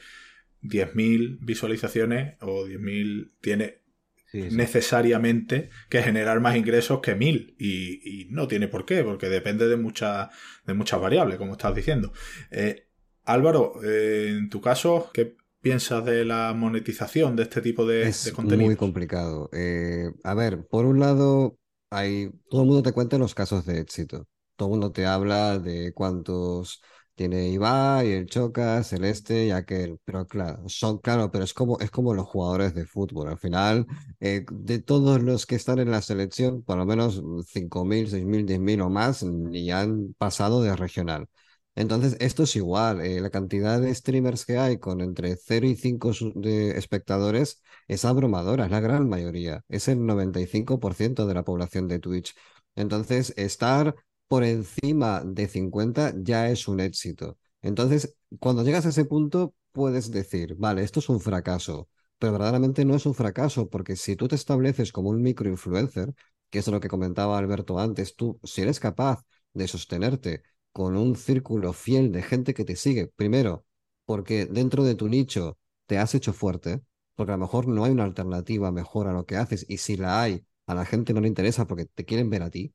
10.000 0.61 1.37
visualizaciones 1.41 2.35
o 2.41 2.65
10.000 2.65 3.33
tiene 3.41 3.81
Sí, 4.25 4.49
sí. 4.49 4.55
necesariamente 4.55 5.69
que 5.89 6.01
generar 6.01 6.39
más 6.39 6.55
ingresos 6.55 6.99
que 6.99 7.15
1.000 7.15 7.55
y, 7.57 8.21
y 8.21 8.25
no 8.31 8.47
tiene 8.47 8.67
por 8.67 8.85
qué, 8.85 9.03
porque 9.03 9.29
depende 9.29 9.67
de, 9.67 9.77
muchas 9.77 10.29
de 10.65 10.73
muchas 10.73 10.99
variables, 10.99 11.37
como 11.37 11.53
estás 11.53 11.75
diciendo. 11.75 12.11
Eh, 12.51 12.87
Álvaro, 13.23 13.73
eh, 13.83 14.29
en 14.37 14.49
tu 14.49 14.61
caso, 14.61 15.09
¿qué 15.13 15.35
piensas 15.65 16.05
de 16.05 16.25
la 16.25 16.53
monetización 16.53 17.35
de 17.35 17.41
este 17.41 17.59
tipo 17.59 17.87
de, 17.87 17.97
de 17.97 18.09
Es 18.09 18.33
muy 18.37 18.75
complicado. 18.75 19.49
Eh, 19.51 20.11
a 20.23 20.35
ver, 20.35 20.67
por 20.67 20.85
un 20.85 20.99
lado, 20.99 21.57
hay, 21.89 22.29
todo 22.51 22.61
el 22.61 22.67
mundo 22.67 22.83
te 22.83 22.91
cuenta 22.91 23.17
los 23.17 23.33
casos 23.33 23.65
de 23.65 23.79
éxito. 23.79 24.27
Todo 24.55 24.69
el 24.69 24.71
mundo 24.73 24.91
te 24.91 25.07
habla 25.07 25.57
de 25.57 25.91
cuántos 25.93 26.83
tiene 27.15 27.49
Ibai, 27.49 28.11
el 28.11 28.25
Choca, 28.27 28.83
Celeste 28.83 29.45
y 29.47 29.51
aquel. 29.51 29.99
Pero 30.03 30.27
claro, 30.27 30.63
son, 30.67 30.99
claro, 30.99 31.31
pero 31.31 31.43
es 31.43 31.53
como, 31.53 31.79
es 31.79 31.91
como 31.91 32.13
los 32.13 32.27
jugadores 32.27 32.73
de 32.75 32.85
fútbol. 32.85 33.29
Al 33.29 33.37
final, 33.39 33.87
eh, 34.19 34.45
de 34.51 34.79
todos 34.79 35.21
los 35.21 35.45
que 35.45 35.55
están 35.55 35.79
en 35.79 35.91
la 35.91 36.01
selección, 36.01 36.61
por 36.63 36.77
lo 36.77 36.85
menos 36.85 37.21
5.000, 37.47 38.07
6.000, 38.09 38.45
10.000 38.45 38.81
o 38.81 38.89
más, 38.89 39.23
ni 39.23 39.71
han 39.71 40.13
pasado 40.17 40.61
de 40.61 40.75
regional. 40.75 41.27
Entonces, 41.75 42.15
esto 42.21 42.43
es 42.43 42.55
igual. 42.55 43.01
eh, 43.01 43.19
la 43.19 43.29
cantidad 43.29 43.81
de 43.81 43.93
streamers 43.93 44.45
que 44.45 44.57
hay 44.57 44.77
con 44.79 45.01
entre 45.01 45.35
cero 45.35 45.67
y 45.67 45.75
5 45.75 46.13
su- 46.13 46.31
de 46.35 46.77
espectadores 46.77 47.61
es 47.87 48.05
abrumadora, 48.05 48.65
es 48.65 48.71
la 48.71 48.79
gran 48.79 49.09
mayoría. 49.09 49.61
Es 49.67 49.87
el 49.89 50.05
95% 50.05 51.27
de 51.27 51.33
la 51.33 51.43
población 51.43 51.87
de 51.87 51.99
Twitch. 51.99 52.33
Entonces, 52.75 53.33
estar 53.37 53.95
por 54.27 54.43
encima 54.43 55.21
de 55.25 55.47
50 55.47 56.13
ya 56.17 56.49
es 56.49 56.67
un 56.67 56.79
éxito. 56.79 57.37
Entonces, 57.61 58.17
cuando 58.39 58.63
llegas 58.63 58.85
a 58.85 58.89
ese 58.89 59.05
punto, 59.05 59.53
puedes 59.71 60.11
decir, 60.11 60.55
vale, 60.57 60.83
esto 60.83 60.99
es 60.99 61.09
un 61.09 61.19
fracaso, 61.19 61.89
pero 62.17 62.33
verdaderamente 62.33 62.85
no 62.85 62.95
es 62.95 63.05
un 63.05 63.13
fracaso, 63.15 63.69
porque 63.69 63.95
si 63.95 64.15
tú 64.15 64.27
te 64.27 64.35
estableces 64.35 64.91
como 64.91 65.09
un 65.09 65.21
microinfluencer, 65.21 66.13
que 66.49 66.59
es 66.59 66.67
lo 66.67 66.79
que 66.79 66.87
comentaba 66.87 67.37
Alberto 67.37 67.79
antes, 67.79 68.15
tú, 68.15 68.39
si 68.43 68.61
eres 68.61 68.79
capaz 68.79 69.23
de 69.53 69.67
sostenerte 69.67 70.43
con 70.71 70.95
un 70.97 71.15
círculo 71.15 71.73
fiel 71.73 72.11
de 72.11 72.21
gente 72.21 72.53
que 72.53 72.65
te 72.65 72.75
sigue, 72.75 73.07
primero, 73.15 73.65
porque 74.05 74.45
dentro 74.45 74.83
de 74.83 74.95
tu 74.95 75.07
nicho 75.07 75.57
te 75.85 75.97
has 75.97 76.15
hecho 76.15 76.33
fuerte, 76.33 76.81
porque 77.15 77.31
a 77.31 77.37
lo 77.37 77.41
mejor 77.45 77.67
no 77.67 77.85
hay 77.85 77.91
una 77.91 78.03
alternativa 78.03 78.71
mejor 78.71 79.07
a 79.07 79.13
lo 79.13 79.25
que 79.25 79.37
haces, 79.37 79.65
y 79.69 79.77
si 79.77 79.97
la 79.97 80.21
hay, 80.21 80.45
a 80.67 80.75
la 80.75 80.85
gente 80.85 81.13
no 81.13 81.21
le 81.21 81.27
interesa 81.27 81.65
porque 81.67 81.85
te 81.85 82.05
quieren 82.05 82.29
ver 82.29 82.43
a 82.43 82.49
ti 82.49 82.73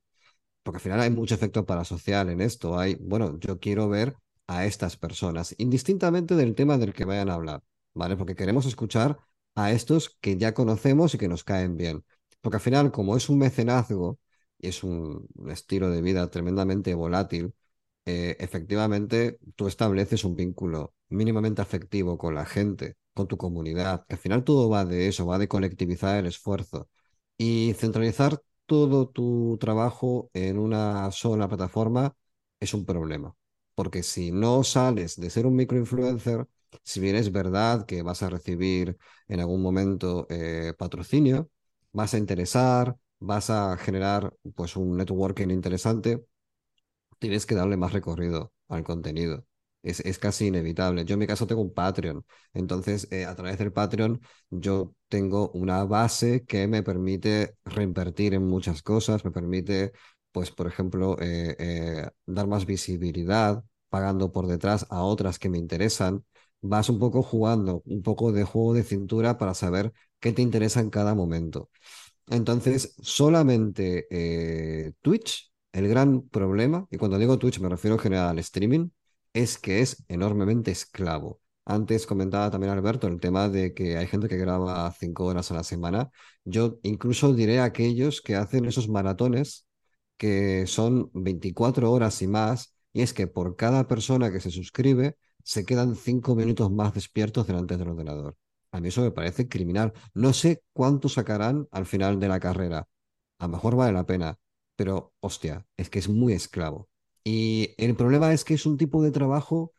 porque 0.71 0.79
al 0.79 0.83
final 0.83 1.01
hay 1.01 1.11
mucho 1.11 1.35
efecto 1.35 1.67
parasocial 1.67 2.29
en 2.31 2.41
esto. 2.41 2.79
Hay, 2.79 2.95
bueno, 3.01 3.41
yo 3.41 3.59
quiero 3.59 3.89
ver 3.89 4.17
a 4.47 4.67
estas 4.67 4.97
personas, 4.97 5.53
indistintamente 5.59 6.37
del 6.37 6.55
tema 6.55 6.79
del 6.79 6.93
que 6.93 7.05
vayan 7.05 7.29
a 7.29 7.35
hablar, 7.35 7.65
¿vale? 7.93 8.17
Porque 8.17 8.37
queremos 8.37 8.67
escuchar 8.67 9.19
a 9.57 9.73
estos 9.73 10.17
que 10.21 10.37
ya 10.37 10.55
conocemos 10.55 11.13
y 11.13 11.19
que 11.19 11.27
nos 11.27 11.43
caen 11.43 11.77
bien. 11.77 12.05
Porque 12.41 12.59
al 12.59 12.61
final, 12.61 12.93
como 12.93 13.17
es 13.17 13.29
un 13.29 13.39
mecenazgo 13.39 14.21
y 14.59 14.69
es 14.69 14.85
un, 14.85 15.27
estilo 15.49 15.91
de 15.91 16.03
vida 16.03 16.31
tremendamente 16.31 16.95
volátil, 16.95 17.53
eh, 18.07 18.37
efectivamente 18.39 19.41
tú 19.57 19.67
estableces 19.67 20.23
un 20.25 20.37
vínculo 20.37 20.95
mínimamente 21.09 21.63
afectivo 21.63 22.17
con 22.17 22.37
la 22.37 22.47
gente, 22.47 22.97
con 23.13 23.27
tu 23.27 23.37
comunidad, 23.37 24.05
al 24.09 24.19
final 24.19 24.45
todo 24.45 24.69
va 24.69 24.85
de 24.85 25.09
eso, 25.09 25.27
va 25.27 25.39
de 25.39 25.49
colectivizar 25.49 26.17
el 26.17 26.27
esfuerzo 26.27 26.89
y 27.37 27.75
centralizar 27.77 28.41
todo 28.71 29.09
tu 29.09 29.59
trabajo 29.61 30.31
en 30.35 30.59
una 30.59 31.11
sola 31.13 31.49
plataforma 31.49 32.15
es 32.61 32.75
un 32.75 32.87
problema. 32.87 33.35
Porque 33.75 34.03
si 34.05 34.31
no 34.33 34.63
sales 34.65 35.17
de 35.21 35.31
ser 35.31 35.47
un 35.47 35.57
microinfluencer, 35.57 36.47
si 36.85 37.01
bien 37.01 37.17
es 37.17 37.33
verdad 37.33 37.87
que 37.87 38.03
vas 38.03 38.23
a 38.23 38.31
recibir 38.31 38.97
en 39.29 39.41
algún 39.41 39.63
momento 39.63 40.27
eh, 40.31 40.75
patrocinio, 40.79 41.51
vas 41.93 42.15
a 42.15 42.19
interesar, 42.19 42.97
vas 43.19 43.51
a 43.51 43.77
generar 43.79 44.35
pues 44.55 44.77
un 44.77 44.97
networking 44.97 45.51
interesante, 45.51 46.25
tienes 47.21 47.47
que 47.47 47.55
darle 47.57 47.77
más 47.79 47.93
recorrido 47.95 48.53
al 48.69 48.85
contenido. 48.85 49.47
Es, 49.83 50.01
es 50.01 50.19
casi 50.19 50.47
inevitable. 50.49 51.05
Yo 51.07 51.15
en 51.15 51.21
mi 51.21 51.27
caso 51.27 51.47
tengo 51.47 51.63
un 51.63 51.73
Patreon, 51.73 52.25
entonces 52.53 53.09
eh, 53.11 53.25
a 53.25 53.35
través 53.35 53.59
del 53.59 53.73
Patreon 53.73 54.21
yo 54.51 54.95
tengo 55.09 55.51
una 55.53 55.85
base 55.85 56.45
que 56.45 56.67
me 56.69 56.83
permite 56.83 57.57
reinvertir 57.65 58.35
en 58.35 58.47
muchas 58.47 58.83
cosas, 58.83 59.25
me 59.25 59.31
permite, 59.31 59.93
pues 60.33 60.51
por 60.51 60.67
ejemplo, 60.67 61.17
eh, 61.21 61.57
eh, 61.59 62.09
dar 62.27 62.47
más 62.47 62.67
visibilidad 62.67 63.65
pagando 63.89 64.31
por 64.33 64.47
detrás 64.47 64.87
a 64.91 65.03
otras 65.03 65.39
que 65.39 65.49
me 65.49 65.57
interesan. 65.59 66.25
Vas 66.61 66.91
un 66.91 66.99
poco 66.99 67.23
jugando, 67.23 67.83
un 67.87 68.03
poco 68.03 68.33
de 68.33 68.45
juego 68.45 68.75
de 68.75 68.83
cintura 68.83 69.39
para 69.39 69.55
saber 69.55 69.93
qué 70.21 70.33
te 70.35 70.43
interesa 70.43 70.81
en 70.81 70.91
cada 70.91 71.15
momento. 71.15 71.71
Entonces, 72.29 72.95
solamente 73.03 74.07
Twitch, 75.03 75.53
el 75.73 75.89
gran 75.89 76.23
problema, 76.29 76.87
y 76.91 76.97
cuando 76.99 77.19
digo 77.19 77.39
Twitch 77.39 77.61
me 77.61 77.69
refiero 77.69 77.97
en 77.97 78.01
general 78.01 78.29
al 78.31 78.39
streaming, 78.41 78.91
es 79.33 79.59
que 79.59 79.81
es 79.81 80.05
enormemente 80.09 80.71
esclavo. 80.71 81.41
Antes 81.65 82.07
comentaba 82.07 82.51
también 82.51 82.73
Alberto 82.73 83.07
el 83.07 83.21
tema 83.21 83.49
de 83.49 83.75
que 83.75 83.97
hay 83.97 84.07
gente 84.07 84.29
que 84.29 84.37
graba 84.37 84.91
cinco 84.93 85.27
horas 85.27 85.51
a 85.51 85.55
la 85.55 85.65
semana. 85.65 86.11
Yo 86.45 86.79
incluso 86.83 87.35
diré 87.35 87.61
a 87.61 87.65
aquellos 87.65 88.21
que 88.23 88.37
hacen 88.37 88.65
esos 88.65 88.89
maratones 88.89 89.67
que 90.17 90.67
son 90.67 91.11
24 91.15 91.91
horas 91.93 92.21
y 92.23 92.27
más, 92.27 92.75
y 92.93 93.03
es 93.03 93.15
que 93.15 93.27
por 93.27 93.57
cada 93.57 93.89
persona 93.89 94.31
que 94.33 94.41
se 94.41 94.51
suscribe 94.51 95.17
se 95.45 95.65
quedan 95.65 95.97
cinco 95.97 96.35
minutos 96.35 96.71
más 96.71 96.93
despiertos 96.95 97.47
delante 97.47 97.77
del 97.77 97.89
ordenador. 97.89 98.37
A 98.73 98.81
mí 98.81 98.89
eso 98.89 99.03
me 99.03 99.11
parece 99.13 99.49
criminal. 99.49 99.93
No 100.15 100.33
sé 100.33 100.63
cuánto 100.73 101.09
sacarán 101.09 101.67
al 101.71 101.87
final 101.87 102.21
de 102.21 102.29
la 102.29 102.41
carrera. 102.41 102.87
A 103.39 103.47
lo 103.47 103.53
mejor 103.53 103.77
vale 103.77 103.93
la 103.95 104.07
pena, 104.07 104.39
pero 104.77 105.15
hostia, 105.21 105.67
es 105.77 105.91
que 105.91 105.99
es 106.01 106.09
muy 106.09 106.35
esclavo. 106.35 106.90
Y 107.25 107.75
el 107.79 107.97
problema 107.97 108.33
es 108.33 108.45
que 108.45 108.55
es 108.55 108.67
un 108.67 108.77
tipo 108.79 109.03
de 109.03 109.11
trabajo 109.13 109.73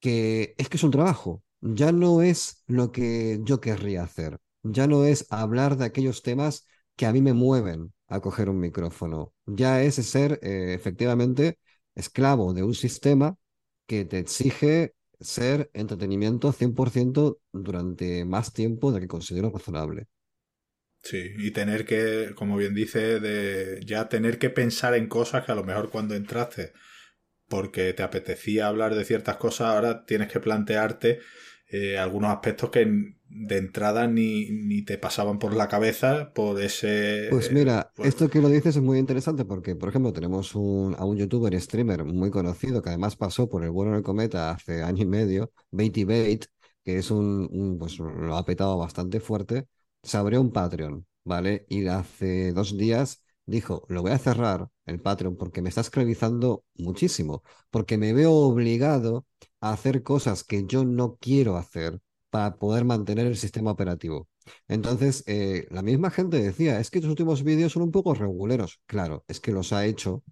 que 0.00 0.54
es 0.58 0.68
que 0.68 0.76
es 0.76 0.84
un 0.84 0.90
trabajo. 0.90 1.42
Ya 1.60 1.92
no 1.92 2.22
es 2.22 2.62
lo 2.66 2.92
que 2.92 3.40
yo 3.44 3.60
querría 3.60 4.02
hacer. 4.04 4.38
Ya 4.62 4.86
no 4.86 5.04
es 5.04 5.26
hablar 5.30 5.76
de 5.76 5.84
aquellos 5.86 6.22
temas 6.22 6.66
que 6.96 7.06
a 7.06 7.12
mí 7.12 7.22
me 7.22 7.32
mueven 7.34 7.92
a 8.08 8.20
coger 8.20 8.48
un 8.48 8.60
micrófono. 8.60 9.34
Ya 9.46 9.82
es 9.82 9.96
ser 9.96 10.38
eh, 10.42 10.74
efectivamente 10.74 11.58
esclavo 11.94 12.54
de 12.54 12.62
un 12.62 12.74
sistema 12.74 13.36
que 13.86 14.04
te 14.04 14.18
exige 14.18 14.94
ser 15.20 15.70
entretenimiento 15.74 16.52
100% 16.52 17.40
durante 17.52 18.24
más 18.24 18.52
tiempo 18.52 18.92
de 18.92 19.00
que 19.00 19.08
considero 19.08 19.50
razonable. 19.50 20.06
Sí, 21.02 21.32
y 21.38 21.50
tener 21.52 21.84
que, 21.84 22.32
como 22.34 22.56
bien 22.56 22.74
dice, 22.74 23.20
de 23.20 23.80
ya 23.84 24.08
tener 24.08 24.38
que 24.38 24.50
pensar 24.50 24.94
en 24.94 25.08
cosas 25.08 25.44
que 25.44 25.52
a 25.52 25.54
lo 25.54 25.64
mejor 25.64 25.90
cuando 25.90 26.14
entraste 26.14 26.72
porque 27.48 27.92
te 27.94 28.04
apetecía 28.04 28.68
hablar 28.68 28.94
de 28.94 29.04
ciertas 29.04 29.36
cosas, 29.36 29.68
ahora 29.68 30.04
tienes 30.06 30.28
que 30.28 30.38
plantearte 30.38 31.18
eh, 31.68 31.98
algunos 31.98 32.30
aspectos 32.30 32.70
que 32.70 33.14
de 33.28 33.56
entrada 33.58 34.06
ni, 34.06 34.50
ni, 34.50 34.82
te 34.82 34.98
pasaban 34.98 35.38
por 35.38 35.54
la 35.54 35.68
cabeza 35.68 36.32
por 36.32 36.60
ese... 36.60 37.28
Pues 37.30 37.52
mira, 37.52 37.92
pues 37.94 38.10
esto 38.10 38.28
que 38.28 38.40
lo 38.40 38.48
dices 38.48 38.76
es 38.76 38.82
muy 38.82 38.98
interesante 38.98 39.44
porque, 39.44 39.74
por 39.74 39.88
ejemplo, 39.88 40.12
tenemos 40.12 40.54
un, 40.54 40.94
a 40.96 41.04
un 41.04 41.16
youtuber 41.16 41.60
streamer 41.60 42.04
muy 42.04 42.30
conocido 42.30 42.82
que 42.82 42.90
además 42.90 43.16
pasó 43.16 43.48
por 43.48 43.64
el 43.64 43.70
vuelo 43.70 43.92
del 43.92 44.02
cometa 44.02 44.50
hace 44.50 44.82
año 44.82 45.02
y 45.02 45.06
medio, 45.06 45.52
Baity 45.70 46.04
Bait, 46.04 46.46
que 46.84 46.98
es 46.98 47.10
un, 47.10 47.48
un, 47.50 47.78
pues 47.78 47.98
lo 47.98 48.36
ha 48.36 48.44
petado 48.44 48.78
bastante 48.78 49.18
fuerte 49.20 49.66
se 50.02 50.16
abrió 50.16 50.40
un 50.40 50.52
Patreon, 50.52 51.06
¿vale? 51.24 51.66
Y 51.68 51.86
hace 51.86 52.52
dos 52.52 52.76
días 52.76 53.22
dijo, 53.46 53.84
lo 53.88 54.02
voy 54.02 54.12
a 54.12 54.18
cerrar 54.18 54.68
el 54.86 55.00
Patreon 55.00 55.36
porque 55.36 55.62
me 55.62 55.68
está 55.68 55.80
esclavizando 55.80 56.64
muchísimo, 56.76 57.42
porque 57.70 57.98
me 57.98 58.12
veo 58.12 58.32
obligado 58.32 59.26
a 59.60 59.72
hacer 59.72 60.02
cosas 60.02 60.44
que 60.44 60.66
yo 60.66 60.84
no 60.84 61.16
quiero 61.20 61.56
hacer 61.56 62.00
para 62.30 62.56
poder 62.58 62.84
mantener 62.84 63.26
el 63.26 63.36
sistema 63.36 63.72
operativo. 63.72 64.28
Entonces, 64.68 65.24
eh, 65.26 65.66
la 65.70 65.82
misma 65.82 66.10
gente 66.10 66.40
decía, 66.40 66.80
es 66.80 66.90
que 66.90 67.00
tus 67.00 67.10
últimos 67.10 67.42
vídeos 67.42 67.72
son 67.72 67.82
un 67.82 67.90
poco 67.92 68.14
reguleros. 68.14 68.80
Claro, 68.86 69.24
es 69.28 69.40
que 69.40 69.52
los 69.52 69.72
ha 69.72 69.84
hecho 69.86 70.22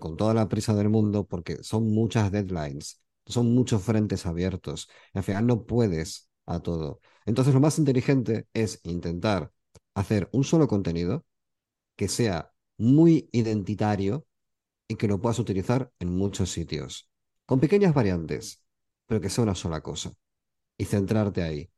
con 0.00 0.16
toda 0.16 0.34
la 0.34 0.48
prisa 0.48 0.74
del 0.74 0.88
mundo 0.88 1.26
porque 1.26 1.62
son 1.62 1.92
muchas 1.92 2.30
deadlines, 2.32 3.00
son 3.26 3.54
muchos 3.54 3.82
frentes 3.82 4.26
abiertos. 4.26 4.88
al 5.14 5.22
final 5.22 5.46
no 5.46 5.64
puedes 5.66 6.28
a 6.46 6.60
todo. 6.60 7.00
Entonces 7.26 7.54
lo 7.54 7.60
más 7.60 7.78
inteligente 7.78 8.46
es 8.54 8.80
intentar 8.84 9.52
hacer 9.94 10.28
un 10.32 10.44
solo 10.44 10.68
contenido 10.68 11.24
que 11.96 12.08
sea 12.08 12.52
muy 12.78 13.28
identitario 13.32 14.26
y 14.88 14.96
que 14.96 15.08
lo 15.08 15.20
puedas 15.20 15.38
utilizar 15.38 15.90
en 16.00 16.10
muchos 16.10 16.50
sitios, 16.50 17.10
con 17.46 17.60
pequeñas 17.60 17.94
variantes, 17.94 18.62
pero 19.06 19.20
que 19.20 19.30
sea 19.30 19.44
una 19.44 19.54
sola 19.54 19.80
cosa, 19.82 20.12
y 20.78 20.84
centrarte 20.86 21.42
ahí. 21.42 21.70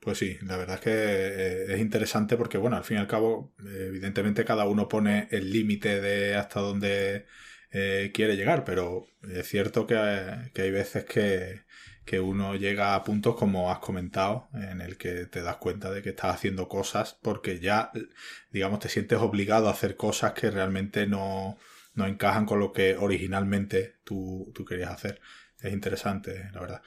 Pues 0.00 0.18
sí, 0.18 0.36
la 0.42 0.56
verdad 0.56 0.76
es 0.76 0.80
que 0.82 0.90
eh, 0.92 1.74
es 1.74 1.80
interesante 1.80 2.36
porque, 2.36 2.58
bueno, 2.58 2.76
al 2.76 2.84
fin 2.84 2.98
y 2.98 3.00
al 3.00 3.08
cabo, 3.08 3.54
evidentemente 3.58 4.44
cada 4.44 4.66
uno 4.66 4.88
pone 4.88 5.26
el 5.30 5.50
límite 5.50 6.00
de 6.00 6.36
hasta 6.36 6.60
dónde 6.60 7.26
eh, 7.72 8.12
quiere 8.14 8.36
llegar, 8.36 8.64
pero 8.64 9.06
es 9.22 9.48
cierto 9.48 9.86
que 9.86 9.96
hay 9.96 10.70
veces 10.70 11.04
que, 11.06 11.64
que 12.06 12.20
uno 12.20 12.54
llega 12.54 12.94
a 12.94 13.02
puntos 13.02 13.34
como 13.34 13.70
has 13.70 13.80
comentado, 13.80 14.48
en 14.54 14.80
el 14.80 14.96
que 14.96 15.26
te 15.26 15.42
das 15.42 15.56
cuenta 15.56 15.90
de 15.90 16.02
que 16.02 16.10
estás 16.10 16.36
haciendo 16.36 16.68
cosas 16.68 17.18
porque 17.20 17.58
ya, 17.58 17.90
digamos, 18.50 18.78
te 18.78 18.88
sientes 18.88 19.18
obligado 19.18 19.68
a 19.68 19.72
hacer 19.72 19.96
cosas 19.96 20.32
que 20.32 20.50
realmente 20.50 21.08
no, 21.08 21.58
no 21.94 22.06
encajan 22.06 22.46
con 22.46 22.60
lo 22.60 22.72
que 22.72 22.96
originalmente 22.96 23.96
tú, 24.04 24.52
tú, 24.54 24.64
querías 24.64 24.92
hacer. 24.92 25.20
Es 25.60 25.72
interesante, 25.72 26.48
la 26.54 26.60
verdad. 26.60 26.82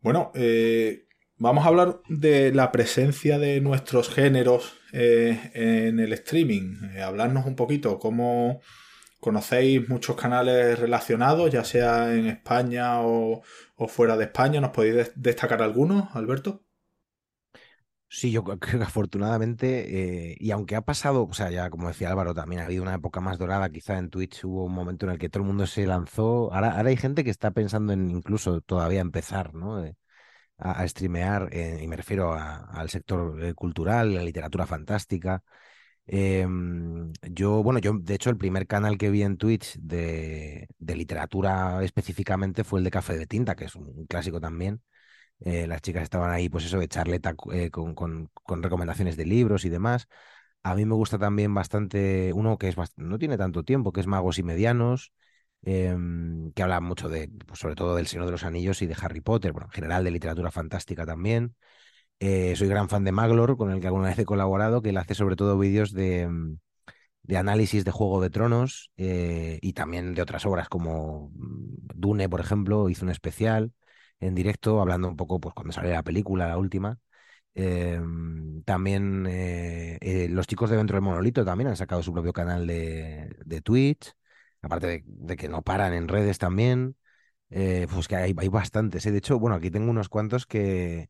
Bueno, 0.00 0.32
eh, 0.34 1.06
vamos 1.36 1.64
a 1.64 1.68
hablar 1.68 2.00
de 2.08 2.52
la 2.52 2.72
presencia 2.72 3.38
de 3.38 3.60
nuestros 3.60 4.08
géneros 4.08 4.76
eh, 4.92 5.50
en 5.54 6.00
el 6.00 6.12
streaming. 6.14 6.82
Eh, 6.94 7.02
hablarnos 7.02 7.46
un 7.46 7.54
poquito 7.54 7.98
cómo 8.00 8.60
conocéis 9.20 9.88
muchos 9.88 10.16
canales 10.16 10.78
relacionados, 10.78 11.50
ya 11.50 11.64
sea 11.64 12.14
en 12.14 12.26
España 12.26 13.00
o, 13.02 13.42
fuera 13.88 14.16
de 14.16 14.24
España. 14.24 14.60
¿Nos 14.60 14.70
podéis 14.70 15.12
destacar 15.16 15.62
algunos, 15.62 16.14
Alberto? 16.14 16.64
Sí, 18.10 18.30
yo 18.32 18.42
creo 18.42 18.58
que 18.58 18.76
afortunadamente, 18.82 20.30
eh, 20.32 20.36
y 20.40 20.50
aunque 20.50 20.76
ha 20.76 20.80
pasado, 20.82 21.26
o 21.26 21.32
sea, 21.34 21.50
ya 21.50 21.68
como 21.68 21.88
decía 21.88 22.08
Álvaro, 22.08 22.32
también 22.32 22.62
ha 22.62 22.64
habido 22.64 22.82
una 22.82 22.94
época 22.94 23.20
más 23.20 23.38
dorada, 23.38 23.68
quizá 23.68 23.98
en 23.98 24.08
Twitch 24.08 24.44
hubo 24.44 24.64
un 24.64 24.72
momento 24.72 25.04
en 25.06 25.12
el 25.12 25.18
que 25.18 25.28
todo 25.28 25.42
el 25.42 25.48
mundo 25.48 25.66
se 25.66 25.86
lanzó. 25.86 26.52
Ahora, 26.52 26.70
ahora 26.76 26.88
hay 26.88 26.96
gente 26.96 27.22
que 27.22 27.30
está 27.30 27.50
pensando 27.50 27.92
en 27.92 28.10
incluso 28.10 28.62
todavía 28.62 29.00
empezar, 29.00 29.54
¿no? 29.54 29.84
Eh, 29.84 29.96
a, 30.58 30.86
streamear, 30.88 31.48
eh, 31.52 31.80
y 31.82 31.86
me 31.88 31.96
refiero 31.96 32.34
al 32.34 32.90
sector 32.90 33.54
cultural, 33.54 34.14
la 34.14 34.22
literatura 34.22 34.66
fantástica. 34.66 35.42
Em, 36.10 37.12
yo, 37.22 37.62
bueno, 37.62 37.80
yo 37.80 37.92
de 38.00 38.14
hecho 38.14 38.30
el 38.30 38.38
primer 38.38 38.66
canal 38.66 38.96
que 38.96 39.10
vi 39.10 39.22
en 39.22 39.36
Twitch 39.36 39.76
de, 39.78 40.66
literatura 40.78 41.84
específicamente 41.84 42.64
fue 42.64 42.80
el 42.80 42.84
de 42.84 42.90
Café 42.90 43.18
de 43.18 43.26
Tinta, 43.26 43.54
que 43.54 43.66
es 43.66 43.74
un, 43.74 44.06
clásico 44.06 44.40
también. 44.40 44.82
Eh, 45.40 45.66
las 45.66 45.82
chicas 45.82 46.04
estaban 46.04 46.30
ahí, 46.30 46.48
pues 46.48 46.64
eso, 46.66 46.78
de 46.78 46.88
charleta 46.88 47.34
eh, 47.52 47.70
con, 47.70 48.30
recomendaciones 48.62 49.16
de 49.16 49.26
libros 49.26 49.64
y 49.64 49.70
demás. 49.70 50.08
A 50.62 50.74
mí 50.74 50.86
me 50.86 50.94
gusta 50.94 51.18
también 51.18 51.54
bastante 51.54 52.32
uno 52.34 52.58
que 52.58 52.68
es 52.68 52.76
no 52.96 53.18
tiene 53.18 53.38
tanto 53.38 53.64
tiempo, 53.64 53.92
que 53.92 54.00
es 54.00 54.06
Magos 54.06 54.38
y 54.38 54.42
Medianos, 54.42 55.12
em, 55.62 56.52
que 56.52 56.62
habla 56.62 56.80
mucho 56.80 57.08
de, 57.08 57.28
pues 57.46 57.60
sobre 57.60 57.74
todo 57.76 57.96
del 57.96 58.06
Señor 58.06 58.26
de 58.26 58.32
los 58.32 58.44
Anillos 58.44 58.82
y 58.82 58.86
de 58.86 58.96
Harry 59.00 59.20
Potter, 59.20 59.52
bueno, 59.52 59.66
en 59.68 59.72
general 59.72 60.04
de 60.04 60.10
literatura 60.12 60.50
fantástica 60.50 61.06
también. 61.06 61.56
Eh, 62.20 62.56
soy 62.56 62.68
gran 62.68 62.88
fan 62.88 63.04
de 63.04 63.12
Maglor, 63.12 63.56
con 63.56 63.70
el 63.70 63.80
que 63.80 63.86
alguna 63.86 64.08
vez 64.08 64.18
he 64.18 64.24
colaborado, 64.24 64.82
que 64.82 64.90
él 64.90 64.96
hace 64.96 65.14
sobre 65.14 65.36
todo 65.36 65.56
vídeos 65.58 65.92
de, 65.92 66.28
de, 67.22 67.36
análisis 67.36 67.84
de 67.84 67.92
Juego 67.92 68.20
de 68.20 68.30
Tronos 68.30 68.90
eh, 68.96 69.58
y 69.62 69.72
también 69.74 70.14
de 70.14 70.22
otras 70.22 70.44
obras 70.46 70.68
como 70.68 71.30
mm, 71.34 71.76
Dune, 71.94 72.28
por 72.28 72.40
ejemplo, 72.40 72.88
hizo 72.90 73.04
un 73.04 73.10
especial 73.10 73.72
en 74.20 74.34
directo 74.34 74.80
hablando 74.80 75.08
un 75.08 75.16
poco 75.16 75.40
pues 75.40 75.54
cuando 75.54 75.72
sale 75.72 75.90
la 75.92 76.02
película, 76.02 76.48
la 76.48 76.58
última. 76.58 76.98
Em, 77.54 78.62
también 78.64 79.26
eh, 79.28 80.28
los 80.30 80.46
chicos 80.46 80.70
de 80.70 80.76
dentro 80.76 80.96
del 80.96 81.02
monolito 81.04 81.44
también 81.44 81.68
han 81.68 81.76
sacado 81.76 82.02
su 82.02 82.12
propio 82.12 82.32
canal 82.32 82.66
de, 82.66 83.36
de 83.44 83.60
Twitch, 83.62 84.12
aparte 84.62 85.04
de, 85.06 85.36
que 85.36 85.48
no 85.48 85.62
paran 85.62 85.94
en 85.94 86.08
redes 86.08 86.38
también. 86.38 86.96
Pues 87.50 88.08
que 88.08 88.16
hay, 88.16 88.34
hay 88.36 88.48
bastantes. 88.48 89.04
De 89.04 89.16
hecho, 89.16 89.38
bueno, 89.38 89.56
aquí 89.56 89.70
tengo 89.70 89.90
unos 89.90 90.08
cuantos 90.10 90.46
que, 90.46 91.08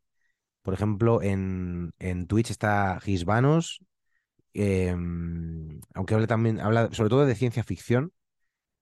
por 0.68 0.74
ejemplo, 0.74 1.22
en, 1.22 1.94
en 1.98 2.26
Twitch 2.26 2.50
está 2.50 3.00
Gisbanos, 3.00 3.82
em, 4.52 5.80
aunque 5.94 6.12
habla 6.12 6.26
también, 6.26 6.60
habla 6.60 6.90
sobre 6.92 7.08
todo 7.08 7.24
de 7.24 7.34
ciencia 7.34 7.64
ficción. 7.64 8.12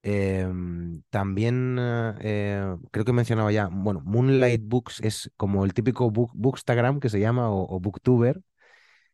Em, 0.03 1.03
también 1.11 1.77
eh, 1.79 2.77
creo 2.91 3.05
que 3.05 3.13
mencionaba 3.13 3.53
ya, 3.53 3.69
bueno, 3.71 4.03
Moonlight 4.05 4.63
Books 4.65 5.01
es 5.01 5.31
como 5.37 5.65
el 5.65 5.75
típico 5.75 6.11
book, 6.11 6.33
bookstagram 6.35 6.99
que 6.99 7.09
se 7.09 7.21
llama 7.21 7.51
o, 7.53 7.79
booktuber, 7.79 8.43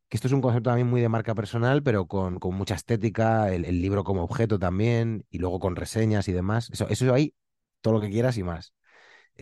que 0.09 0.17
esto 0.17 0.29
es 0.29 0.33
un 0.33 0.41
concepto 0.41 0.71
también 0.71 0.89
muy 0.89 1.03
de 1.03 1.11
marca 1.11 1.35
personal, 1.35 1.83
pero 1.83 2.07
con, 2.07 2.39
con 2.39 2.55
mucha 2.55 2.75
estética, 2.75 3.53
el, 3.53 3.83
libro 3.83 4.03
como 4.03 4.23
objeto 4.25 4.59
también, 4.59 5.27
y 5.29 5.41
luego 5.41 5.61
con 5.61 5.77
reseñas 5.77 6.27
y 6.27 6.33
demás. 6.33 6.71
Eso, 6.73 6.89
eso 6.89 7.13
hay 7.13 7.35
todo 7.83 7.93
lo 7.93 8.01
que 8.01 8.09
quieras 8.09 8.39
y 8.39 8.45
más. 8.45 8.73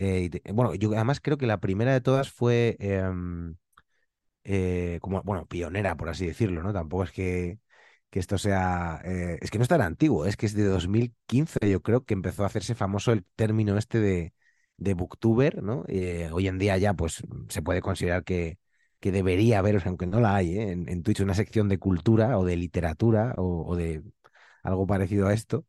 Eh, 0.03 0.29
te- 0.31 0.51
bueno, 0.53 0.73
yo 0.75 0.91
además 0.93 1.19
creo 1.21 1.37
que 1.37 1.45
la 1.47 1.59
primera 1.59 1.93
de 1.93 2.01
todas 2.01 2.31
fue 2.31 2.75
em, 2.79 3.55
eh, 4.43 4.99
como, 5.01 5.21
bueno, 5.23 5.45
pionera, 5.47 5.95
por 5.97 6.09
así 6.09 6.25
decirlo, 6.27 6.63
¿no? 6.63 6.73
Tampoco 6.73 7.03
es 7.03 7.11
que, 7.11 7.59
que 8.09 8.19
esto 8.19 8.37
sea, 8.37 9.01
eh, 9.05 9.37
es 9.41 9.51
que 9.51 9.57
no 9.59 9.63
es 9.63 9.69
tan 9.69 9.81
antiguo, 9.81 10.25
es 10.25 10.37
que 10.37 10.45
es 10.47 10.53
de 10.55 10.65
2015, 10.65 11.59
yo 11.69 11.81
creo 11.81 12.05
que 12.05 12.13
empezó 12.13 12.43
a 12.43 12.47
hacerse 12.47 12.75
famoso 12.75 13.11
el 13.11 13.23
término 13.35 13.77
este 13.77 13.99
de, 13.99 14.33
de 14.77 14.93
booktuber, 14.95 15.61
¿no? 15.63 15.83
Eh, 15.87 16.29
hoy 16.33 16.47
en 16.47 16.57
día 16.59 16.77
ya, 16.77 16.93
pues, 16.93 17.23
se 17.49 17.61
puede 17.61 17.81
considerar 17.81 18.23
que, 18.23 18.59
que 18.99 19.11
debería 19.11 19.59
haber, 19.59 19.81
aunque 19.87 20.07
no 20.07 20.19
la 20.19 20.35
hay, 20.35 20.57
¿eh? 20.59 20.71
En, 20.71 20.89
en 20.89 21.03
Twitch 21.03 21.21
una 21.21 21.33
sección 21.35 21.69
de 21.69 21.79
cultura 21.79 22.37
o 22.39 22.45
de 22.45 22.57
literatura 22.57 23.33
o, 23.37 23.65
o 23.67 23.75
de 23.75 24.03
algo 24.63 24.87
parecido 24.87 25.27
a 25.27 25.33
esto. 25.33 25.65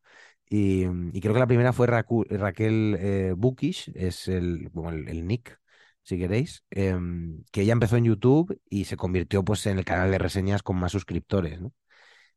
Y, 0.55 0.85
y 1.15 1.21
creo 1.23 1.33
que 1.33 1.41
la 1.41 1.47
primera 1.47 1.73
fue 1.73 1.87
Raquel 1.87 2.97
eh, 3.01 3.33
Bukish, 3.37 3.91
es 3.95 4.29
el, 4.29 4.71
el 5.09 5.27
nick, 5.27 5.59
si 6.03 6.19
queréis, 6.19 6.63
em, 6.71 7.43
que 7.51 7.63
ella 7.63 7.73
empezó 7.73 7.97
en 7.97 8.05
YouTube 8.05 8.61
y 8.69 8.85
se 8.85 8.97
convirtió 8.99 9.43
pues 9.45 9.65
en 9.67 9.79
el 9.79 9.85
canal 9.87 10.11
de 10.11 10.19
reseñas 10.19 10.63
con 10.63 10.77
más 10.77 10.93
suscriptores, 10.93 11.61
¿no? 11.63 11.73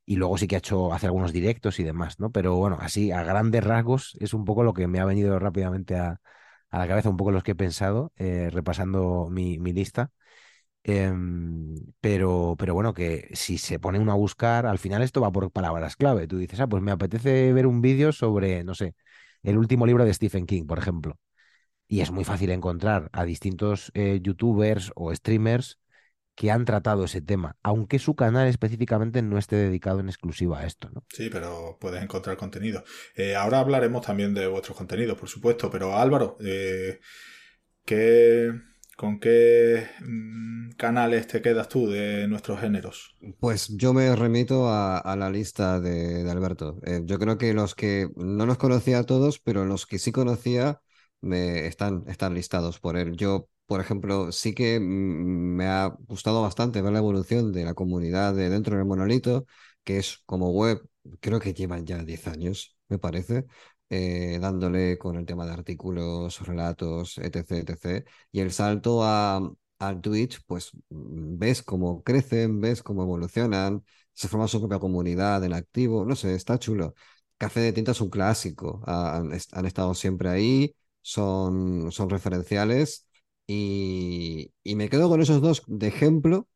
Y 0.06 0.18
luego 0.18 0.38
sí 0.38 0.48
que 0.48 0.56
ha 0.56 0.60
hecho, 0.60 0.94
hace 0.94 1.08
algunos 1.08 1.34
directos 1.34 1.80
y 1.80 1.84
demás, 1.84 2.20
¿no? 2.20 2.32
Pero 2.32 2.56
bueno, 2.58 2.78
así 2.82 3.12
a 3.12 3.24
grandes 3.24 3.64
rasgos 3.64 4.18
es 4.22 4.34
un 4.34 4.46
poco 4.46 4.64
lo 4.64 4.74
que 4.74 4.88
me 4.88 5.00
ha 5.00 5.06
venido 5.06 5.40
rápidamente 5.40 5.96
a, 5.98 6.22
a 6.72 6.80
la 6.80 6.88
cabeza, 6.88 7.10
un 7.10 7.18
poco 7.18 7.32
los 7.32 7.44
que 7.44 7.52
he 7.52 7.56
pensado, 7.56 8.14
eh, 8.18 8.50
repasando 8.52 9.30
mi, 9.32 9.60
mi 9.60 9.74
lista. 9.74 10.12
Em, 10.88 11.74
pero, 12.00 12.56
pero 12.60 12.76
bueno, 12.76 12.94
que 12.94 13.30
si 13.34 13.58
se 13.58 13.80
pone 13.80 13.98
uno 13.98 14.12
a 14.12 14.16
buscar, 14.16 14.68
al 14.68 14.78
final 14.78 15.02
esto 15.02 15.20
va 15.20 15.32
por 15.32 15.50
palabras 15.52 15.96
clave. 15.96 16.28
Tú 16.28 16.38
dices, 16.38 16.60
ah, 16.60 16.68
pues 16.68 16.84
me 16.84 16.92
apetece 16.92 17.52
ver 17.54 17.66
un 17.66 17.82
vídeo 17.82 18.12
sobre, 18.12 18.64
no 18.64 18.76
sé, 18.76 18.94
el 19.42 19.58
último 19.58 19.88
libro 19.88 20.06
de 20.06 20.14
Stephen 20.14 20.46
King, 20.46 20.66
por 20.68 20.78
ejemplo. 20.78 21.18
Y 21.88 22.02
es 22.02 22.12
muy 22.12 22.24
fácil 22.24 22.52
encontrar 22.52 23.10
a 23.14 23.26
distintos 23.26 23.92
eh, 23.96 24.20
youtubers 24.22 24.92
o 24.94 25.14
streamers 25.14 25.80
que 26.36 26.52
han 26.52 26.66
tratado 26.66 27.06
ese 27.06 27.22
tema, 27.22 27.58
aunque 27.64 27.98
su 27.98 28.16
canal 28.16 28.48
específicamente 28.48 29.24
no 29.24 29.40
esté 29.40 29.56
dedicado 29.56 30.02
en 30.02 30.10
exclusiva 30.10 30.60
a 30.60 30.68
esto, 30.68 30.92
¿no? 30.94 31.04
Sí, 31.10 31.30
pero 31.32 31.80
puedes 31.82 32.04
encontrar 32.04 32.38
contenido. 32.38 32.84
Eh, 33.16 33.36
ahora 33.36 33.60
hablaremos 33.60 34.06
también 34.06 34.36
de 34.36 34.46
vuestros 34.46 34.78
contenidos, 34.78 35.18
por 35.18 35.30
supuesto, 35.30 35.72
pero 35.72 35.98
Álvaro, 35.98 36.38
eh, 36.42 37.00
¿qué, 37.86 38.52
¿con 38.96 39.20
qué 39.20 39.88
mm, 40.02 40.72
canales 40.78 41.28
te 41.28 41.42
quedas 41.42 41.70
tú 41.70 41.88
de 41.88 42.28
nuestros 42.28 42.60
géneros? 42.60 43.16
Pues 43.40 43.70
yo 43.70 43.94
me 43.94 44.16
remito 44.16 44.70
a, 44.70 45.16
la 45.18 45.30
lista 45.30 45.80
de, 45.80 46.24
de 46.24 46.32
Alberto. 46.32 46.80
Eh, 46.86 47.02
yo 47.06 47.20
creo 47.20 47.38
que 47.38 47.54
los 47.54 47.76
que 47.76 48.10
no 48.16 48.46
los 48.46 48.58
conocía 48.58 49.00
a 49.00 49.04
todos, 49.04 49.40
pero 49.40 49.66
los 49.66 49.86
que 49.86 50.00
sí 50.00 50.12
conocía 50.12 50.82
me 51.22 51.66
están, 51.68 52.04
están 52.08 52.34
listados 52.34 52.80
por 52.80 52.98
él. 52.98 53.16
Yo, 53.18 53.50
por 53.66 53.82
ejemplo, 53.82 54.32
sí 54.32 54.54
que 54.54 54.80
mm, 54.80 54.84
me 54.84 55.66
ha 55.68 55.88
gustado 56.08 56.42
bastante 56.42 56.82
ver 56.82 56.94
la 56.94 57.00
evolución 57.00 57.52
de 57.52 57.66
la 57.66 57.74
comunidad 57.74 58.34
de 58.36 58.50
dentro 58.50 58.78
del 58.78 58.86
monolito, 58.86 59.46
que 59.84 59.98
es 59.98 60.20
como 60.26 60.52
web, 60.52 60.82
creo 61.20 61.40
que 61.40 61.54
llevan 61.54 61.86
ya 61.86 62.04
10 62.04 62.28
años, 62.28 62.78
me 62.90 63.00
parece, 63.00 63.46
eh, 63.90 64.38
dándole 64.42 64.98
con 64.98 65.16
el 65.18 65.26
tema 65.26 65.46
de 65.46 65.54
artículos, 65.54 66.40
relatos, 66.48 67.18
etc, 67.20 67.52
etc. 67.60 68.06
Y 68.32 68.40
el 68.42 68.52
salto 68.52 69.04
a, 69.04 69.40
al 69.80 70.02
Twitch, 70.02 70.42
pues 70.46 70.72
mm, 70.90 71.38
ves 71.38 71.64
cómo 71.64 72.04
crecen, 72.04 72.62
ves 72.62 72.84
cómo 72.84 73.04
evolucionan, 73.04 73.84
se 74.14 74.28
forma 74.28 74.48
su 74.48 74.60
propia 74.60 74.80
comunidad 74.80 75.44
en 75.44 75.54
activo, 75.54 76.06
no 76.06 76.16
sé, 76.16 76.34
está 76.36 76.58
chulo. 76.60 76.96
Café 77.38 77.60
de 77.62 77.74
Tinta 77.74 77.92
es 77.92 78.02
un 78.02 78.10
clásico, 78.10 78.82
ha- 78.86 79.18
han, 79.18 79.34
est- 79.34 79.54
han 79.56 79.66
estado 79.66 79.94
siempre 79.94 80.30
ahí, 80.30 80.76
son, 81.02 81.92
son 81.92 82.10
referenciales 82.10 83.08
y, 83.48 84.52
y 84.64 84.76
me 84.76 84.90
quedo 84.90 85.10
con 85.10 85.22
esos 85.22 85.42
dos 85.42 85.64
de 85.68 85.88
ejemplo, 85.88 86.48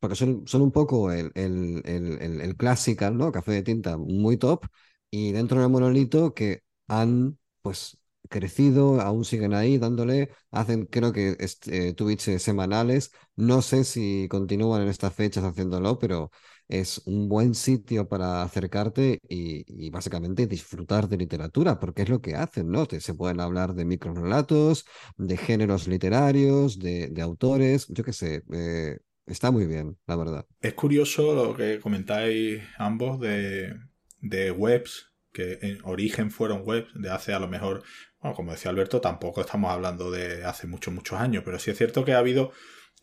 porque 0.00 0.14
son, 0.16 0.46
son 0.46 0.62
un 0.62 0.72
poco 0.72 1.10
el, 1.12 1.30
el, 1.34 1.82
el, 1.84 2.22
el, 2.22 2.40
el 2.40 2.56
classical, 2.56 3.16
¿no? 3.16 3.32
Café 3.32 3.52
de 3.52 3.62
Tinta 3.62 3.96
muy 3.98 4.36
top 4.36 4.64
y 5.10 5.32
dentro 5.32 5.60
del 5.60 5.70
monolito 5.70 6.34
que 6.34 6.62
han 6.88 7.38
pues 7.62 7.98
crecido, 8.28 9.00
aún 9.00 9.24
siguen 9.24 9.54
ahí 9.54 9.78
dándole, 9.78 10.30
hacen 10.50 10.86
creo 10.86 11.12
que 11.12 11.36
eh, 11.66 12.38
semanales, 12.38 13.12
no 13.36 13.62
sé 13.62 13.84
si 13.84 14.28
continúan 14.28 14.82
en 14.82 14.88
estas 14.88 15.14
fechas 15.14 15.44
haciéndolo, 15.44 15.98
pero 15.98 16.30
es 16.68 16.98
un 17.06 17.28
buen 17.28 17.54
sitio 17.54 18.08
para 18.08 18.42
acercarte 18.42 19.20
y, 19.28 19.64
y 19.86 19.90
básicamente 19.90 20.46
disfrutar 20.46 21.08
de 21.08 21.16
literatura, 21.16 21.78
porque 21.80 22.02
es 22.02 22.08
lo 22.10 22.20
que 22.20 22.34
hacen, 22.36 22.70
¿no? 22.70 22.86
Se 23.00 23.14
pueden 23.14 23.40
hablar 23.40 23.74
de 23.74 23.84
microrelatos, 23.86 24.84
de 25.16 25.36
géneros 25.36 25.88
literarios, 25.88 26.78
de, 26.78 27.08
de 27.08 27.22
autores, 27.22 27.86
yo 27.88 28.04
qué 28.04 28.12
sé, 28.12 28.42
eh, 28.52 28.98
está 29.26 29.50
muy 29.50 29.66
bien, 29.66 29.98
la 30.06 30.16
verdad. 30.16 30.46
Es 30.60 30.74
curioso 30.74 31.34
lo 31.34 31.54
que 31.56 31.80
comentáis 31.80 32.62
ambos 32.78 33.20
de, 33.20 33.74
de 34.20 34.50
webs, 34.50 35.12
que 35.32 35.58
en 35.62 35.78
origen 35.84 36.30
fueron 36.30 36.62
webs 36.64 36.88
de 36.94 37.10
hace 37.10 37.32
a 37.34 37.38
lo 37.38 37.48
mejor, 37.48 37.82
bueno, 38.20 38.34
como 38.36 38.52
decía 38.52 38.70
Alberto, 38.70 39.00
tampoco 39.00 39.40
estamos 39.40 39.70
hablando 39.72 40.10
de 40.10 40.44
hace 40.44 40.66
muchos, 40.66 40.92
muchos 40.94 41.20
años, 41.20 41.42
pero 41.44 41.58
sí 41.58 41.70
es 41.70 41.78
cierto 41.78 42.04
que 42.04 42.12
ha 42.14 42.18
habido 42.18 42.52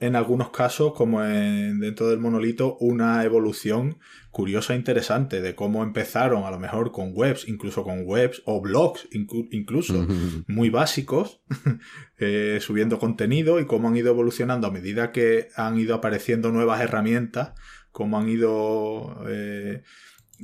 en 0.01 0.17
algunos 0.17 0.49
casos, 0.49 0.91
como 0.93 1.23
en- 1.23 1.79
dentro 1.79 2.09
del 2.09 2.19
monolito, 2.19 2.75
una 2.81 3.23
evolución 3.23 3.97
curiosa 4.29 4.73
e 4.73 4.75
interesante 4.75 5.39
de 5.41 5.55
cómo 5.55 5.83
empezaron 5.83 6.43
a 6.43 6.51
lo 6.51 6.59
mejor 6.59 6.91
con 6.91 7.11
webs, 7.13 7.47
incluso 7.47 7.83
con 7.85 8.01
webs 8.05 8.41
o 8.45 8.59
blogs, 8.59 9.07
inclu- 9.11 9.47
incluso 9.51 10.05
muy 10.49 10.69
básicos, 10.69 11.39
eh, 12.17 12.57
subiendo 12.59 12.99
contenido 12.99 13.59
y 13.61 13.65
cómo 13.67 13.87
han 13.87 13.95
ido 13.95 14.09
evolucionando 14.09 14.67
a 14.67 14.71
medida 14.71 15.13
que 15.13 15.47
han 15.55 15.77
ido 15.79 15.95
apareciendo 15.95 16.51
nuevas 16.51 16.81
herramientas, 16.81 17.53
cómo 17.91 18.17
han 18.19 18.27
ido 18.27 19.23
eh, 19.29 19.83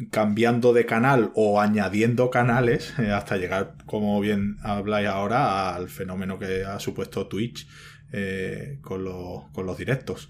cambiando 0.10 0.74
de 0.74 0.86
canal 0.86 1.32
o 1.36 1.60
añadiendo 1.60 2.30
canales 2.30 2.94
eh, 2.98 3.12
hasta 3.12 3.38
llegar, 3.38 3.76
como 3.86 4.20
bien 4.20 4.58
habláis 4.64 5.08
ahora, 5.08 5.76
al 5.76 5.90
fenómeno 5.90 6.40
que 6.40 6.64
ha 6.64 6.80
supuesto 6.80 7.28
Twitch 7.28 7.68
eh, 8.12 8.80
con, 8.82 9.04
los, 9.04 9.50
con 9.52 9.66
los 9.66 9.78
directos. 9.78 10.30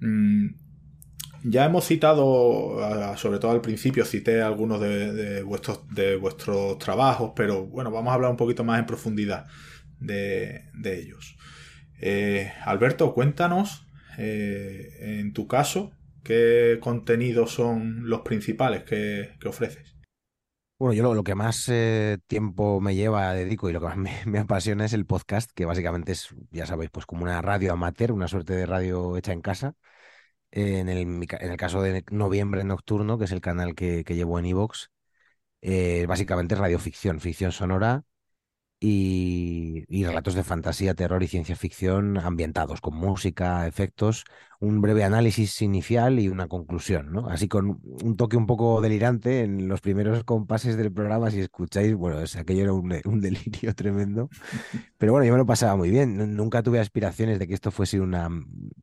Mm, 0.00 0.48
ya 1.44 1.64
hemos 1.64 1.86
citado, 1.86 3.16
sobre 3.16 3.38
todo 3.38 3.52
al 3.52 3.60
principio, 3.60 4.04
cité 4.04 4.42
algunos 4.42 4.80
de, 4.80 5.42
vuestros, 5.42 5.82
de 5.94 6.16
vuestros 6.16 6.76
trabajos, 6.78 7.32
pero 7.36 7.66
bueno, 7.66 7.92
vamos 7.92 8.10
a 8.10 8.14
hablar 8.14 8.32
un 8.32 8.36
poquito 8.36 8.64
más 8.64 8.80
en 8.80 8.86
profundidad 8.86 9.46
de, 10.00 10.64
de 10.74 10.98
ellos. 10.98 11.36
Eh, 12.00 12.52
Alberto, 12.64 13.14
cuéntanos, 13.14 13.86
en 14.18 15.32
tu 15.34 15.46
caso, 15.46 15.92
qué 16.26 16.78
contenidos 16.80 17.52
son 17.52 18.08
los 18.08 18.22
principales 18.22 18.82
que, 18.82 19.36
ofreces. 19.46 19.96
Bueno, 20.78 20.92
yo 20.92 21.14
lo, 21.14 21.22
que 21.22 21.34
más 21.36 21.68
eh, 21.68 22.18
tiempo 22.26 22.80
me 22.80 22.96
lleva, 22.96 23.32
dedico 23.32 23.70
y 23.70 23.72
lo 23.72 23.80
que 23.80 23.86
más 23.86 23.96
me, 24.26 24.38
apasiona 24.38 24.84
es 24.84 24.92
el 24.92 25.06
podcast, 25.06 25.50
que 25.54 25.64
básicamente 25.64 26.12
es, 26.12 26.34
ya 26.50 26.66
sabéis, 26.66 26.90
pues 26.90 27.06
como 27.06 27.22
una 27.22 27.40
radio 27.42 27.72
amateur, 27.72 28.12
una 28.12 28.28
suerte 28.28 28.54
de 28.54 28.66
radio 28.66 29.16
hecha 29.16 29.32
en 29.32 29.40
casa. 29.40 29.76
En 30.50 30.88
el, 30.88 31.56
caso 31.56 31.82
de 31.82 32.04
Noviembre 32.10 32.64
Nocturno, 32.64 33.18
que 33.18 33.26
es 33.26 33.32
el 33.32 33.40
canal 33.40 33.74
que, 33.74 34.04
llevo 34.08 34.38
en 34.38 34.46
iVoox, 34.46 34.88
eh, 35.60 36.06
básicamente 36.08 36.54
es 36.54 36.60
radioficción, 36.60 37.20
ficción 37.20 37.52
sonora 37.52 38.04
y, 38.78 40.04
relatos 40.04 40.34
de 40.34 40.44
fantasía, 40.44 40.94
terror 40.94 41.22
y 41.22 41.28
ciencia 41.28 41.56
ficción 41.56 42.18
ambientados 42.18 42.80
con 42.80 42.94
música, 42.96 43.66
efectos, 43.66 44.24
un 44.60 44.80
breve 44.80 45.04
análisis 45.04 45.62
inicial 45.62 46.18
y 46.18 46.28
una 46.28 46.48
conclusión, 46.48 47.12
¿no? 47.12 47.28
Así 47.28 47.48
con 47.48 47.80
un 47.82 48.16
toque 48.16 48.36
un 48.36 48.46
poco 48.46 48.80
delirante 48.80 49.42
en 49.42 49.68
los 49.68 49.80
primeros 49.80 50.24
compases 50.24 50.76
del 50.76 50.92
programa, 50.92 51.30
si 51.30 51.40
escucháis, 51.40 51.94
bueno, 51.94 52.18
aquello 52.38 52.62
era 52.62 52.72
un, 52.72 52.88
delirio 53.20 53.74
tremendo, 53.74 54.28
pero 54.98 55.12
bueno, 55.12 55.26
yo 55.26 55.32
me 55.32 55.38
lo 55.38 55.46
pasaba 55.46 55.76
muy 55.76 55.90
bien, 55.90 56.36
nunca 56.36 56.62
tuve 56.62 56.80
aspiraciones 56.80 57.38
de 57.38 57.48
que 57.48 57.54
esto 57.54 57.70
fuese 57.70 58.00
una 58.00 58.28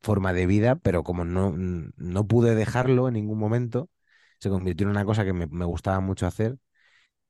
forma 0.02 0.32
de 0.32 0.46
vida, 0.46 0.76
pero 0.76 1.04
como 1.04 1.24
no, 1.24 1.54
no 1.56 2.26
pude 2.26 2.54
dejarlo 2.54 3.08
en 3.08 3.14
ningún 3.14 3.38
momento, 3.38 3.90
se 4.38 4.50
convirtió 4.50 4.86
en 4.86 4.90
una 4.90 5.04
cosa 5.04 5.24
que 5.24 5.32
me, 5.32 5.46
me 5.46 5.64
gustaba 5.64 6.00
mucho 6.00 6.26
hacer 6.26 6.58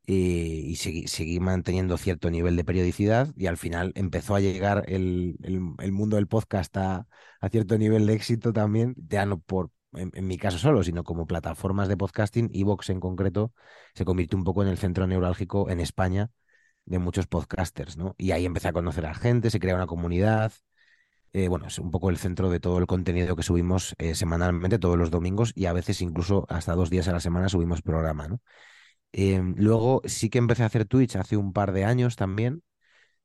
y, 0.06 0.70
y 0.70 0.76
seguí, 0.76 1.40
manteniendo 1.40 1.96
cierto 1.96 2.30
nivel 2.30 2.56
de 2.56 2.64
periodicidad 2.64 3.32
y 3.36 3.46
al 3.46 3.56
final 3.56 3.92
empezó 3.94 4.34
a 4.34 4.40
llegar 4.40 4.84
el, 4.88 5.36
mundo 5.92 6.16
del 6.16 6.26
podcast 6.26 6.76
a, 6.76 7.06
cierto 7.50 7.78
nivel 7.78 8.06
de 8.06 8.14
éxito 8.14 8.52
también, 8.52 8.94
ya 8.96 9.26
no 9.26 9.38
por, 9.40 9.70
en, 9.92 10.10
en 10.14 10.26
mi 10.26 10.38
caso 10.38 10.58
solo, 10.58 10.82
sino 10.82 11.04
como 11.04 11.26
plataformas 11.26 11.88
de 11.88 11.96
podcasting, 11.96 12.50
Evox 12.52 12.90
en 12.90 13.00
concreto, 13.00 13.52
se 13.94 14.04
convirtió 14.04 14.38
un 14.38 14.44
poco 14.44 14.62
en 14.62 14.68
el 14.68 14.78
centro 14.78 15.06
neurálgico 15.06 15.70
en 15.70 15.80
España 15.80 16.30
de 16.86 16.98
muchos 16.98 17.26
podcasters, 17.26 17.96
¿no? 17.96 18.14
Y 18.18 18.32
ahí 18.32 18.44
empecé 18.46 18.68
a 18.68 18.72
conocer 18.72 19.06
a 19.06 19.14
gente, 19.14 19.50
se 19.50 19.60
crea 19.60 19.74
una 19.74 19.86
comunidad. 19.86 20.52
eh, 21.32 21.48
bueno, 21.48 21.66
es 21.66 21.78
un 21.78 21.90
poco 21.90 22.10
el 22.10 22.18
centro 22.18 22.50
de 22.50 22.60
todo 22.60 22.78
el 22.78 22.86
contenido 22.86 23.36
que 23.36 23.42
subimos 23.42 23.94
eh, 23.98 24.14
semanalmente, 24.14 24.78
todos 24.78 24.98
los 24.98 25.10
domingos, 25.10 25.52
y 25.54 25.66
a 25.66 25.72
veces 25.72 26.00
incluso 26.02 26.46
hasta 26.48 26.74
dos 26.74 26.90
días 26.90 27.08
a 27.08 27.12
la 27.12 27.20
semana 27.20 27.48
subimos 27.48 27.82
programa, 27.82 28.28
¿no? 28.28 28.40
Em, 29.16 29.54
luego 29.58 30.02
sí 30.06 30.28
que 30.28 30.38
empecé 30.38 30.64
a 30.64 30.66
hacer 30.66 30.86
Twitch 30.86 31.14
hace 31.16 31.36
un 31.36 31.52
par 31.52 31.72
de 31.72 31.84
años 31.84 32.16
también, 32.16 32.62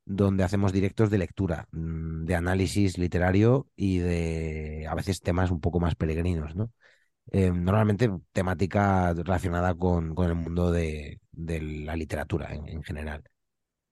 donde 0.06 0.44
hacemos 0.44 0.74
directos 0.74 1.10
de 1.12 1.20
lectura, 1.20 1.68
mm, 1.72 2.26
de 2.26 2.36
análisis 2.36 2.98
literario 2.98 3.68
y 3.76 4.00
de 4.00 4.88
a 4.90 4.96
veces 4.96 5.22
temas 5.22 5.52
un 5.52 5.62
poco 5.62 5.80
más 5.80 5.96
peregrinos, 5.96 6.56
¿no? 6.56 6.72
Em, 7.32 7.64
normalmente 7.64 8.10
temática 8.34 9.14
relacionada 9.14 9.76
con, 9.76 10.16
con 10.16 10.28
el 10.30 10.36
mundo 10.36 10.72
de, 10.72 11.22
de 11.32 11.62
la 11.62 11.96
literatura 11.98 12.54
en, 12.54 12.68
en 12.70 12.84
general. 12.84 13.24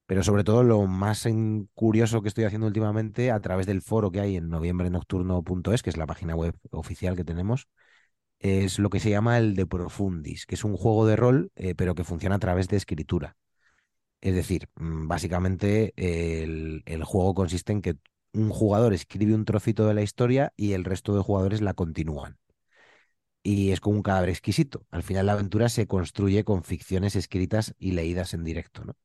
Pero 0.05 0.23
sobre 0.23 0.43
todo 0.43 0.63
lo 0.63 0.85
más 0.87 1.27
curioso 1.73 2.21
que 2.21 2.29
estoy 2.29 2.45
haciendo 2.45 2.67
últimamente 2.67 3.31
a 3.31 3.39
través 3.41 3.65
del 3.67 3.81
foro 3.81 4.11
que 4.11 4.21
hay 4.21 4.37
en 4.37 4.49
noviembrenocturno.es, 4.49 5.83
que 5.83 5.89
es 5.89 5.97
la 5.97 6.07
página 6.07 6.35
web 6.35 6.55
oficial 6.71 7.15
que 7.17 7.25
tenemos, 7.25 7.67
es 8.39 8.79
lo 8.79 8.89
que 8.89 8.99
se 8.99 9.09
llama 9.09 9.37
el 9.37 9.55
de 9.55 9.65
Profundis, 9.65 10.45
que 10.45 10.55
es 10.55 10.63
un 10.63 10.77
juego 10.77 11.05
de 11.07 11.15
rol, 11.15 11.51
eh, 11.55 11.75
pero 11.75 11.95
que 11.95 12.03
funciona 12.03 12.35
a 12.35 12.39
través 12.39 12.67
de 12.67 12.77
escritura. 12.77 13.37
Es 14.21 14.35
decir, 14.35 14.69
mm, 14.75 15.07
básicamente 15.07 15.93
el, 15.97 16.83
el 16.85 17.03
juego 17.03 17.35
consiste 17.35 17.73
en 17.73 17.81
que 17.81 17.97
un 18.33 18.49
jugador 18.49 18.93
escribe 18.93 19.35
un 19.35 19.45
trocito 19.45 19.87
de 19.87 19.93
la 19.95 20.03
historia 20.03 20.53
y 20.57 20.73
el 20.73 20.85
resto 20.85 21.15
de 21.15 21.23
jugadores 21.23 21.61
la 21.61 21.73
continúan. 21.73 22.37
Y 23.43 23.71
es 23.71 23.79
como 23.79 23.95
un 23.97 24.03
cadáver 24.03 24.29
exquisito. 24.29 24.85
Al 24.91 25.01
final 25.03 25.25
la 25.25 25.33
aventura 25.33 25.69
se 25.69 25.87
construye 25.87 26.43
con 26.43 26.63
ficciones 26.63 27.15
escritas 27.15 27.73
y 27.79 27.91
leídas 27.93 28.33
en 28.35 28.43
directo, 28.43 28.85
¿no? 28.85 28.95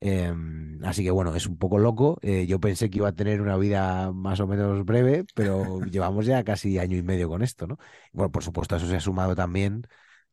Em, 0.00 0.82
así 0.84 1.02
que 1.02 1.10
bueno, 1.10 1.34
es 1.34 1.46
un 1.46 1.58
poco 1.58 1.78
loco. 1.78 2.18
Eh, 2.22 2.46
yo 2.46 2.60
pensé 2.60 2.88
que 2.90 2.98
iba 2.98 3.08
a 3.08 3.12
tener 3.14 3.40
una 3.40 3.56
vida 3.56 4.12
más 4.12 4.40
o 4.40 4.46
menos 4.46 4.84
breve, 4.84 5.24
pero 5.34 5.80
llevamos 5.80 6.26
ya 6.26 6.44
casi 6.44 6.78
año 6.78 6.96
y 6.96 7.02
medio 7.02 7.28
con 7.28 7.42
esto, 7.42 7.66
¿no? 7.66 7.78
Bueno, 8.12 8.30
por 8.30 8.44
supuesto, 8.44 8.76
eso 8.76 8.86
se 8.86 8.96
ha 8.96 9.00
sumado 9.00 9.34
también 9.34 9.86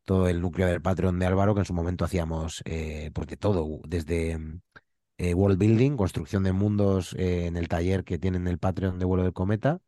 todo 0.04 0.28
el 0.30 0.42
núcleo 0.42 0.68
del 0.68 0.82
Patreon 0.82 1.20
de 1.20 1.26
Álvaro, 1.26 1.56
que 1.56 1.62
en 1.62 1.66
su 1.66 1.74
momento 1.74 2.06
hacíamos 2.06 2.62
eh, 2.66 3.12
pues 3.14 3.28
de 3.28 3.38
todo, 3.38 3.82
desde 3.88 4.38
mm, 4.38 4.62
eh, 5.18 5.34
world 5.34 5.58
building, 5.58 5.98
construcción 5.98 6.44
de 6.44 6.54
mundos 6.54 7.16
en 7.18 7.58
el 7.58 7.68
taller 7.68 8.04
que 8.04 8.20
tienen 8.20 8.48
el 8.48 8.60
Patreon 8.60 9.00
de 9.00 9.06
Vuelo 9.06 9.24
del 9.24 9.34
Cometa, 9.34 9.80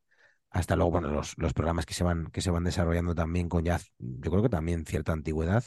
hasta 0.50 0.76
luego, 0.76 0.92
bueno, 0.92 1.10
los, 1.10 1.38
los 1.38 1.54
programas 1.54 1.86
que 1.86 1.94
se 1.94 2.04
van, 2.04 2.28
que 2.32 2.42
se 2.42 2.52
van 2.52 2.64
desarrollando 2.64 3.16
también 3.16 3.50
con 3.50 3.64
ya, 3.64 3.80
yo 4.00 4.32
creo 4.32 4.44
que 4.44 4.50
también 4.50 4.86
cierta 4.86 5.14
antigüedad, 5.14 5.64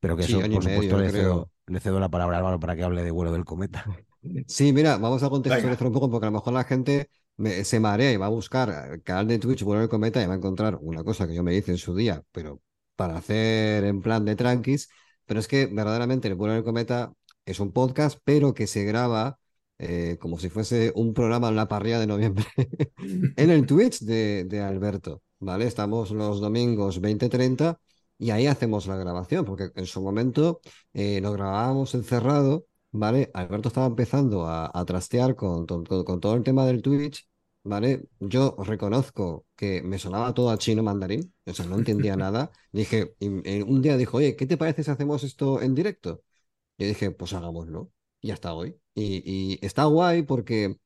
pero 0.00 0.16
que 0.16 0.24
Sí, 0.24 0.24
eso, 0.24 0.48
por 0.48 0.62
supuesto, 0.62 0.96
medio, 0.96 0.98
le 0.98 1.08
cedo, 1.10 1.50
le 1.66 1.80
cedo 1.80 2.00
la 2.00 2.08
palabra 2.10 2.36
a 2.36 2.38
Álvaro 2.40 2.60
para 2.60 2.76
que 2.76 2.82
hable 2.84 3.02
de 3.04 3.10
Vuelo 3.10 3.32
del 3.32 3.44
Cometa. 3.44 3.84
Sí, 4.48 4.72
mira, 4.72 4.96
vamos 4.98 5.22
a 5.22 5.30
contextualizar 5.30 5.86
un 5.86 5.92
poco 5.92 6.10
porque 6.10 6.26
a 6.26 6.30
lo 6.30 6.38
mejor 6.38 6.52
la 6.52 6.64
gente 6.64 7.10
me- 7.36 7.64
se 7.64 7.80
marea 7.80 8.12
y 8.12 8.16
va 8.16 8.26
a 8.26 8.28
buscar 8.28 8.90
el 8.92 9.02
canal 9.02 9.26
de 9.28 9.38
Twitch, 9.38 9.62
bueno, 9.62 9.82
el 9.82 9.88
cometa 9.88 10.22
y 10.22 10.26
va 10.26 10.34
a 10.34 10.36
encontrar 10.36 10.78
una 10.80 11.04
cosa 11.04 11.26
que 11.26 11.34
yo 11.34 11.42
me 11.42 11.54
hice 11.54 11.72
en 11.72 11.78
su 11.78 11.94
día, 11.94 12.22
pero 12.32 12.60
para 12.96 13.16
hacer 13.18 13.84
en 13.84 14.00
plan 14.02 14.24
de 14.24 14.36
tranquis. 14.36 14.88
Pero 15.26 15.40
es 15.40 15.48
que 15.48 15.66
verdaderamente 15.66 16.28
el 16.28 16.34
vuelo 16.34 16.54
del 16.54 16.64
cometa 16.64 17.12
es 17.44 17.60
un 17.60 17.72
podcast, 17.72 18.18
pero 18.24 18.54
que 18.54 18.66
se 18.66 18.84
graba 18.84 19.38
eh, 19.78 20.16
como 20.20 20.38
si 20.38 20.48
fuese 20.48 20.92
un 20.94 21.12
programa 21.14 21.48
en 21.48 21.56
la 21.56 21.68
parrilla 21.68 21.98
de 22.00 22.06
noviembre 22.06 22.46
en 23.36 23.50
el 23.50 23.66
Twitch 23.66 24.00
de, 24.00 24.44
de 24.44 24.60
Alberto, 24.60 25.22
¿vale? 25.38 25.66
Estamos 25.66 26.10
los 26.10 26.40
domingos 26.40 27.00
20-30 27.00 27.78
y 28.18 28.30
ahí 28.30 28.46
hacemos 28.46 28.86
la 28.86 28.96
grabación, 28.96 29.44
porque 29.44 29.70
en 29.74 29.86
su 29.86 30.00
momento 30.02 30.60
eh, 30.94 31.20
lo 31.20 31.32
grabábamos 31.32 31.94
encerrado. 31.94 32.66
¿vale? 32.92 33.30
Alberto 33.34 33.68
estaba 33.68 33.86
empezando 33.86 34.46
a, 34.46 34.70
a 34.72 34.84
trastear 34.86 35.34
con, 35.36 35.66
to- 35.66 35.84
con- 35.84 36.04
con 36.04 36.20
todo 36.20 36.34
el 36.34 36.42
tema 36.42 36.64
del 36.66 36.80
Twitch, 36.82 37.28
¿vale? 37.62 38.08
Yo 38.20 38.56
reconozco 38.64 39.46
que 39.54 39.82
me 39.82 39.98
sonaba 39.98 40.32
todo 40.32 40.50
a 40.50 40.56
chino 40.58 40.82
mandarín, 40.82 41.34
o 41.44 41.52
sea, 41.52 41.66
no 41.66 41.76
entendía 41.76 42.16
nada. 42.16 42.50
Dije, 42.72 43.14
y, 43.20 43.26
y 43.58 43.62
un 43.62 43.82
día 43.82 43.96
dijo, 43.98 44.16
oye, 44.18 44.34
¿qué 44.36 44.46
te 44.46 44.56
parece 44.56 44.82
si 44.84 44.90
hacemos 44.90 45.24
esto 45.24 45.60
en 45.60 45.74
directo? 45.74 46.22
Yo 46.78 46.86
dije, 46.86 47.10
pues 47.10 47.32
hagámoslo. 47.32 47.92
Y 48.20 48.30
hasta 48.32 48.54
hoy. 48.54 48.76
Y, 48.94 49.22
y 49.54 49.58
está 49.66 49.84
guay 49.84 50.22
porque, 50.22 50.76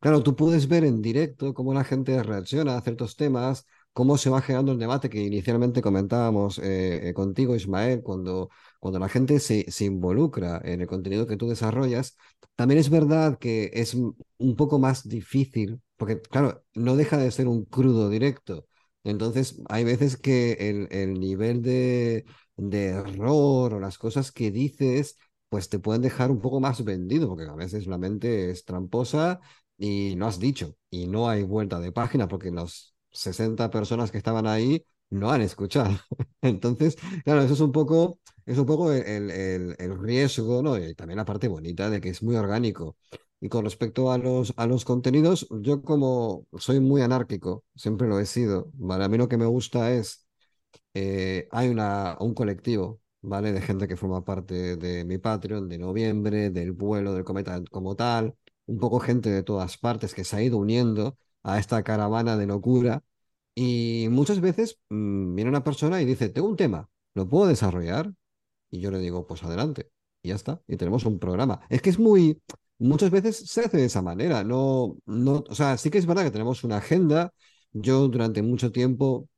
claro, 0.00 0.22
tú 0.22 0.36
puedes 0.36 0.68
ver 0.68 0.84
en 0.84 1.02
directo 1.02 1.54
cómo 1.54 1.74
la 1.74 1.84
gente 1.84 2.22
reacciona 2.22 2.76
a 2.76 2.82
ciertos 2.82 3.16
temas, 3.16 3.66
cómo 3.92 4.16
se 4.18 4.30
va 4.30 4.40
generando 4.42 4.72
el 4.72 4.78
debate 4.78 5.10
que 5.10 5.22
inicialmente 5.22 5.82
comentábamos 5.82 6.58
eh, 6.58 7.08
eh, 7.08 7.14
contigo, 7.14 7.54
Ismael, 7.54 8.02
cuando, 8.02 8.50
cuando 8.80 8.98
la 8.98 9.08
gente 9.08 9.38
se, 9.40 9.66
involucra 9.84 10.60
en 10.64 10.80
el 10.80 10.86
contenido 10.86 11.26
que 11.26 11.36
tú 11.36 11.48
desarrollas. 11.48 12.16
También 12.56 12.78
es 12.80 12.90
verdad 12.90 13.38
que 13.38 13.70
es 13.74 13.94
un 13.94 14.56
poco 14.56 14.78
más 14.78 15.08
difícil, 15.08 15.80
porque, 15.96 16.20
claro, 16.20 16.64
no 16.74 16.96
deja 16.96 17.16
de 17.16 17.30
ser 17.30 17.48
un 17.48 17.64
crudo 17.64 18.08
directo. 18.10 18.66
Entonces, 19.04 19.60
hay 19.68 19.84
veces 19.84 20.16
que 20.16 20.52
el, 20.52 20.88
el 20.90 21.14
nivel 21.20 21.62
de, 21.62 22.24
de 22.56 22.88
error 22.88 23.74
o 23.74 23.80
las 23.80 23.98
cosas 23.98 24.32
que 24.32 24.50
dices, 24.50 25.18
pues 25.48 25.68
te 25.68 25.78
pueden 25.78 26.02
dejar 26.02 26.30
un 26.30 26.40
poco 26.40 26.60
más 26.60 26.84
vendido, 26.84 27.28
porque 27.28 27.44
a 27.44 27.54
veces 27.54 27.86
la 27.86 27.98
mente 27.98 28.50
es 28.50 28.64
tramposa 28.64 29.40
y 29.76 30.14
lo 30.16 30.26
has 30.26 30.38
dicho, 30.38 30.76
y 30.90 31.06
no 31.08 31.28
hay 31.28 31.42
vuelta 31.42 31.80
de 31.80 31.92
página, 31.92 32.28
porque 32.28 32.50
las 32.50 32.91
60 33.12 33.70
personas 33.70 34.10
que 34.10 34.18
estaban 34.18 34.46
ahí 34.46 34.84
no 35.10 35.30
han 35.30 35.42
escuchado. 35.42 35.90
Entonces, 36.42 36.96
claro, 37.24 37.42
eso 37.42 37.54
es 37.54 37.60
un 37.60 37.72
poco, 37.72 38.20
es 38.46 38.58
un 38.58 38.66
poco 38.66 38.92
el, 38.92 39.30
el- 39.30 39.76
el- 39.78 39.98
riesgo, 39.98 40.62
¿no? 40.62 40.78
Y 40.78 40.94
también 40.94 41.18
la 41.18 41.24
parte 41.24 41.48
bonita 41.48 41.90
de 41.90 42.00
que 42.00 42.08
es 42.10 42.22
muy 42.22 42.36
orgánico. 42.36 42.96
Y 43.40 43.48
con 43.48 43.64
respecto 43.64 44.12
a 44.12 44.18
los, 44.18 44.54
a 44.56 44.66
los 44.66 44.84
contenidos, 44.84 45.48
yo 45.50 45.82
como 45.82 46.46
soy 46.58 46.78
muy 46.80 47.02
anárquico, 47.02 47.64
siempre 47.74 48.06
lo 48.08 48.20
he 48.20 48.26
sido, 48.26 48.70
¿vale? 48.74 49.04
A 49.04 49.08
mí 49.08 49.18
lo 49.18 49.28
que 49.28 49.36
me 49.36 49.46
gusta 49.46 49.92
es 49.92 50.26
eh, 50.94 51.48
hay 51.50 51.68
una, 51.68 52.16
un 52.20 52.34
colectivo, 52.34 53.00
¿vale? 53.22 53.52
De 53.52 53.60
gente 53.60 53.88
que 53.88 53.96
forma 53.96 54.24
parte 54.24 54.76
de 54.76 55.04
mi 55.04 55.18
Patreon, 55.18 55.68
de 55.68 55.78
noviembre, 55.78 56.50
del 56.50 56.72
vuelo 56.72 57.14
del 57.14 57.24
cometa 57.24 57.62
como 57.70 57.96
tal, 57.96 58.34
un 58.66 58.78
poco 58.78 59.00
gente 59.00 59.30
de 59.30 59.42
todas 59.42 59.78
partes 59.78 60.14
que 60.14 60.24
se 60.24 60.36
ha 60.36 60.42
ido 60.42 60.58
uniendo 60.58 61.18
a 61.42 61.58
esta 61.58 61.82
caravana 61.82 62.36
de 62.36 62.46
locura. 62.46 63.04
Y 63.54 64.08
muchas 64.10 64.40
veces 64.40 64.80
mm, 64.90 65.34
viene 65.34 65.50
una 65.50 65.64
persona 65.64 66.00
y 66.02 66.04
dice, 66.06 66.28
tengo 66.30 66.48
un 66.48 66.56
tema, 66.56 66.88
¿lo 67.14 67.28
puedo 67.28 67.46
desarrollar? 67.46 68.12
Y 68.70 68.80
yo 68.80 68.90
le 68.90 68.98
digo, 69.00 69.26
pues 69.26 69.42
adelante. 69.44 69.90
Y 70.22 70.28
ya 70.30 70.36
está. 70.36 70.62
Y 70.68 70.76
tenemos 70.76 71.04
un 71.04 71.18
programa. 71.18 71.60
Es 71.68 71.82
que 71.82 71.90
es 71.90 71.98
muy, 71.98 72.40
muchas 72.78 73.10
veces 73.10 73.36
se 73.38 73.62
hace 73.62 73.78
de 73.78 73.86
esa 73.86 74.02
manera. 74.02 74.44
No, 74.44 74.96
no, 75.06 75.44
o 75.48 75.54
sea, 75.54 75.76
sí 75.78 75.90
que 75.90 75.98
es 75.98 76.06
verdad 76.06 76.24
que 76.24 76.30
tenemos 76.30 76.64
una 76.64 76.78
agenda. 76.78 77.32
Yo 77.72 78.08
durante 78.08 78.42
mucho 78.42 78.72
tiempo 78.72 79.28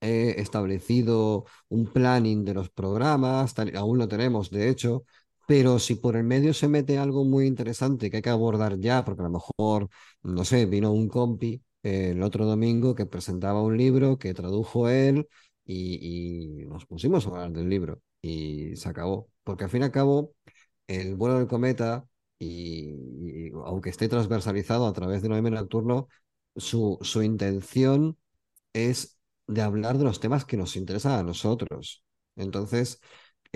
he 0.00 0.40
establecido 0.40 1.46
un 1.68 1.86
planning 1.86 2.44
de 2.44 2.54
los 2.54 2.70
programas, 2.70 3.54
aún 3.76 3.98
lo 3.98 4.08
tenemos, 4.08 4.50
de 4.50 4.68
hecho, 4.68 5.04
pero 5.46 5.78
si 5.78 5.96
por 5.96 6.16
el 6.16 6.24
medio 6.24 6.54
se 6.54 6.68
mete 6.68 6.98
algo 6.98 7.24
muy 7.24 7.46
interesante 7.46 8.10
que 8.10 8.16
hay 8.16 8.22
que 8.22 8.30
abordar 8.30 8.78
ya, 8.78 9.04
porque 9.04 9.22
a 9.22 9.24
lo 9.24 9.30
mejor, 9.30 9.88
no 10.22 10.44
sé, 10.44 10.66
vino 10.66 10.92
un 10.92 11.08
compi 11.08 11.62
eh, 11.82 12.10
el 12.12 12.22
otro 12.22 12.46
domingo 12.46 12.94
que 12.94 13.06
presentaba 13.06 13.62
un 13.62 13.76
libro 13.76 14.18
que 14.18 14.34
tradujo 14.34 14.88
él 14.88 15.28
y, 15.66 16.64
nos 16.66 16.86
pusimos 16.86 17.26
a 17.26 17.30
hablar 17.30 17.52
del 17.52 17.68
libro 17.68 18.00
y 18.22 18.74
se 18.76 18.88
acabó, 18.88 19.28
porque 19.44 19.64
al 19.64 19.70
fin 19.70 19.82
y 19.82 19.84
al 19.84 19.92
cabo, 19.92 20.34
el 20.88 21.14
vuelo 21.16 21.38
del 21.38 21.48
cometa, 21.48 22.06
y, 22.38 23.50
aunque 23.64 23.90
esté 23.90 24.08
transversalizado 24.08 24.86
a 24.86 24.92
través 24.92 25.22
de 25.22 25.28
Noviembre 25.28 25.54
Nocturno, 25.54 26.08
su, 26.56 26.98
su 27.02 27.22
intención 27.22 28.18
es 28.72 29.18
de 29.46 29.62
hablar 29.62 29.98
de 29.98 30.04
los 30.04 30.20
temas 30.20 30.44
que 30.44 30.56
nos 30.56 30.76
interesan 30.76 31.12
a 31.20 31.22
nosotros. 31.22 32.04
Entonces, 32.36 33.00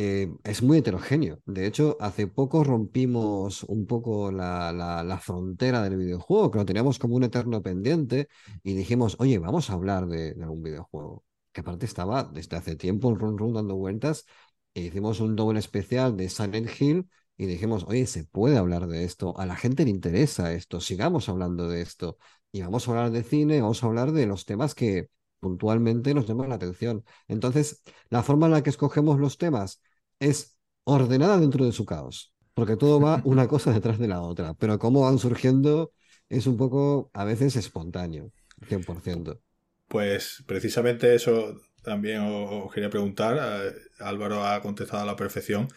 eh, 0.01 0.33
es 0.45 0.63
muy 0.63 0.79
heterogéneo. 0.79 1.41
De 1.45 1.67
hecho, 1.67 1.97
hace 2.01 2.29
poco 2.29 2.63
rompimos 2.63 3.65
un 3.65 3.85
poco 3.85 4.31
la, 4.31 4.73
la, 4.73 5.19
frontera 5.19 5.83
del 5.83 5.97
videojuego, 5.97 6.53
que 6.53 6.59
lo 6.59 6.65
teníamos 6.65 7.01
como 7.01 7.17
un 7.17 7.25
eterno 7.25 7.63
pendiente, 7.63 8.29
y 8.63 8.75
dijimos, 8.75 9.17
oye, 9.19 9.39
vamos 9.39 9.71
a 9.71 9.73
hablar 9.73 10.07
de, 10.07 10.35
de 10.35 10.45
algún 10.45 10.63
videojuego. 10.63 11.25
Que 11.53 11.63
aparte 11.63 11.85
estaba 11.87 12.23
desde 12.23 12.57
hace 12.57 12.77
tiempo 12.77 13.11
el 13.11 13.19
run 13.19 13.37
run 13.39 13.55
dando 13.55 13.75
vueltas, 13.75 14.25
e 14.73 14.83
hicimos 14.83 15.19
un 15.19 15.35
doble 15.35 15.59
especial 15.59 16.17
de 16.17 16.29
Silent 16.29 16.71
Hill, 16.81 17.09
y 17.37 17.47
dijimos, 17.47 17.85
oye, 17.89 18.07
se 18.07 18.25
puede 18.25 18.57
hablar 18.57 18.87
de 18.87 19.03
esto, 19.03 19.37
a 19.37 19.47
la 19.47 19.57
gente 19.57 19.85
le 19.85 19.91
interesa 19.91 20.53
esto, 20.53 20.81
sigamos 20.81 21.29
hablando 21.29 21.69
de 21.69 21.83
esto. 21.83 22.19
Y 22.53 22.63
vamos 22.63 22.87
a 22.87 22.93
hablar 22.93 23.11
de 23.11 23.25
cine, 23.25 23.61
vamos 23.61 23.83
a 23.83 23.87
hablar 23.89 24.13
de 24.13 24.27
los 24.27 24.45
temas 24.45 24.75
que 24.77 25.11
puntualmente 25.41 26.15
nos 26.15 26.27
llaman 26.27 26.51
la 26.51 26.57
atención. 26.57 27.05
Entonces, 27.27 27.83
la 28.11 28.23
forma 28.23 28.47
en 28.47 28.53
la 28.53 28.63
que 28.63 28.71
escogemos 28.71 29.19
los 29.19 29.39
temas 29.39 29.81
es 30.21 30.59
ordenada 30.85 31.39
dentro 31.39 31.65
de 31.65 31.73
su 31.73 31.85
caos, 31.85 32.35
porque 32.55 32.77
todo 32.77 33.01
va 33.01 33.21
una 33.25 33.49
cosa 33.49 33.73
detrás 33.73 33.99
de 33.99 34.09
la 34.09 34.21
otra, 34.21 34.55
pero 34.55 34.79
cómo 34.79 35.03
van 35.03 35.19
surgiendo 35.19 35.93
es 36.29 36.47
un 36.47 36.57
poco 36.57 37.11
a 37.15 37.25
veces 37.25 37.57
espontáneo, 37.57 38.33
100%. 38.69 39.41
Pues 39.89 40.45
precisamente 40.47 41.15
eso 41.15 41.61
también 41.83 42.21
os 42.21 42.73
quería 42.73 42.91
preguntar. 42.91 43.39
Eh, 43.39 43.73
Álvaro 44.01 44.45
ha 44.45 44.61
contestado 44.61 45.03
a 45.03 45.07
la 45.07 45.17
perfección. 45.17 45.69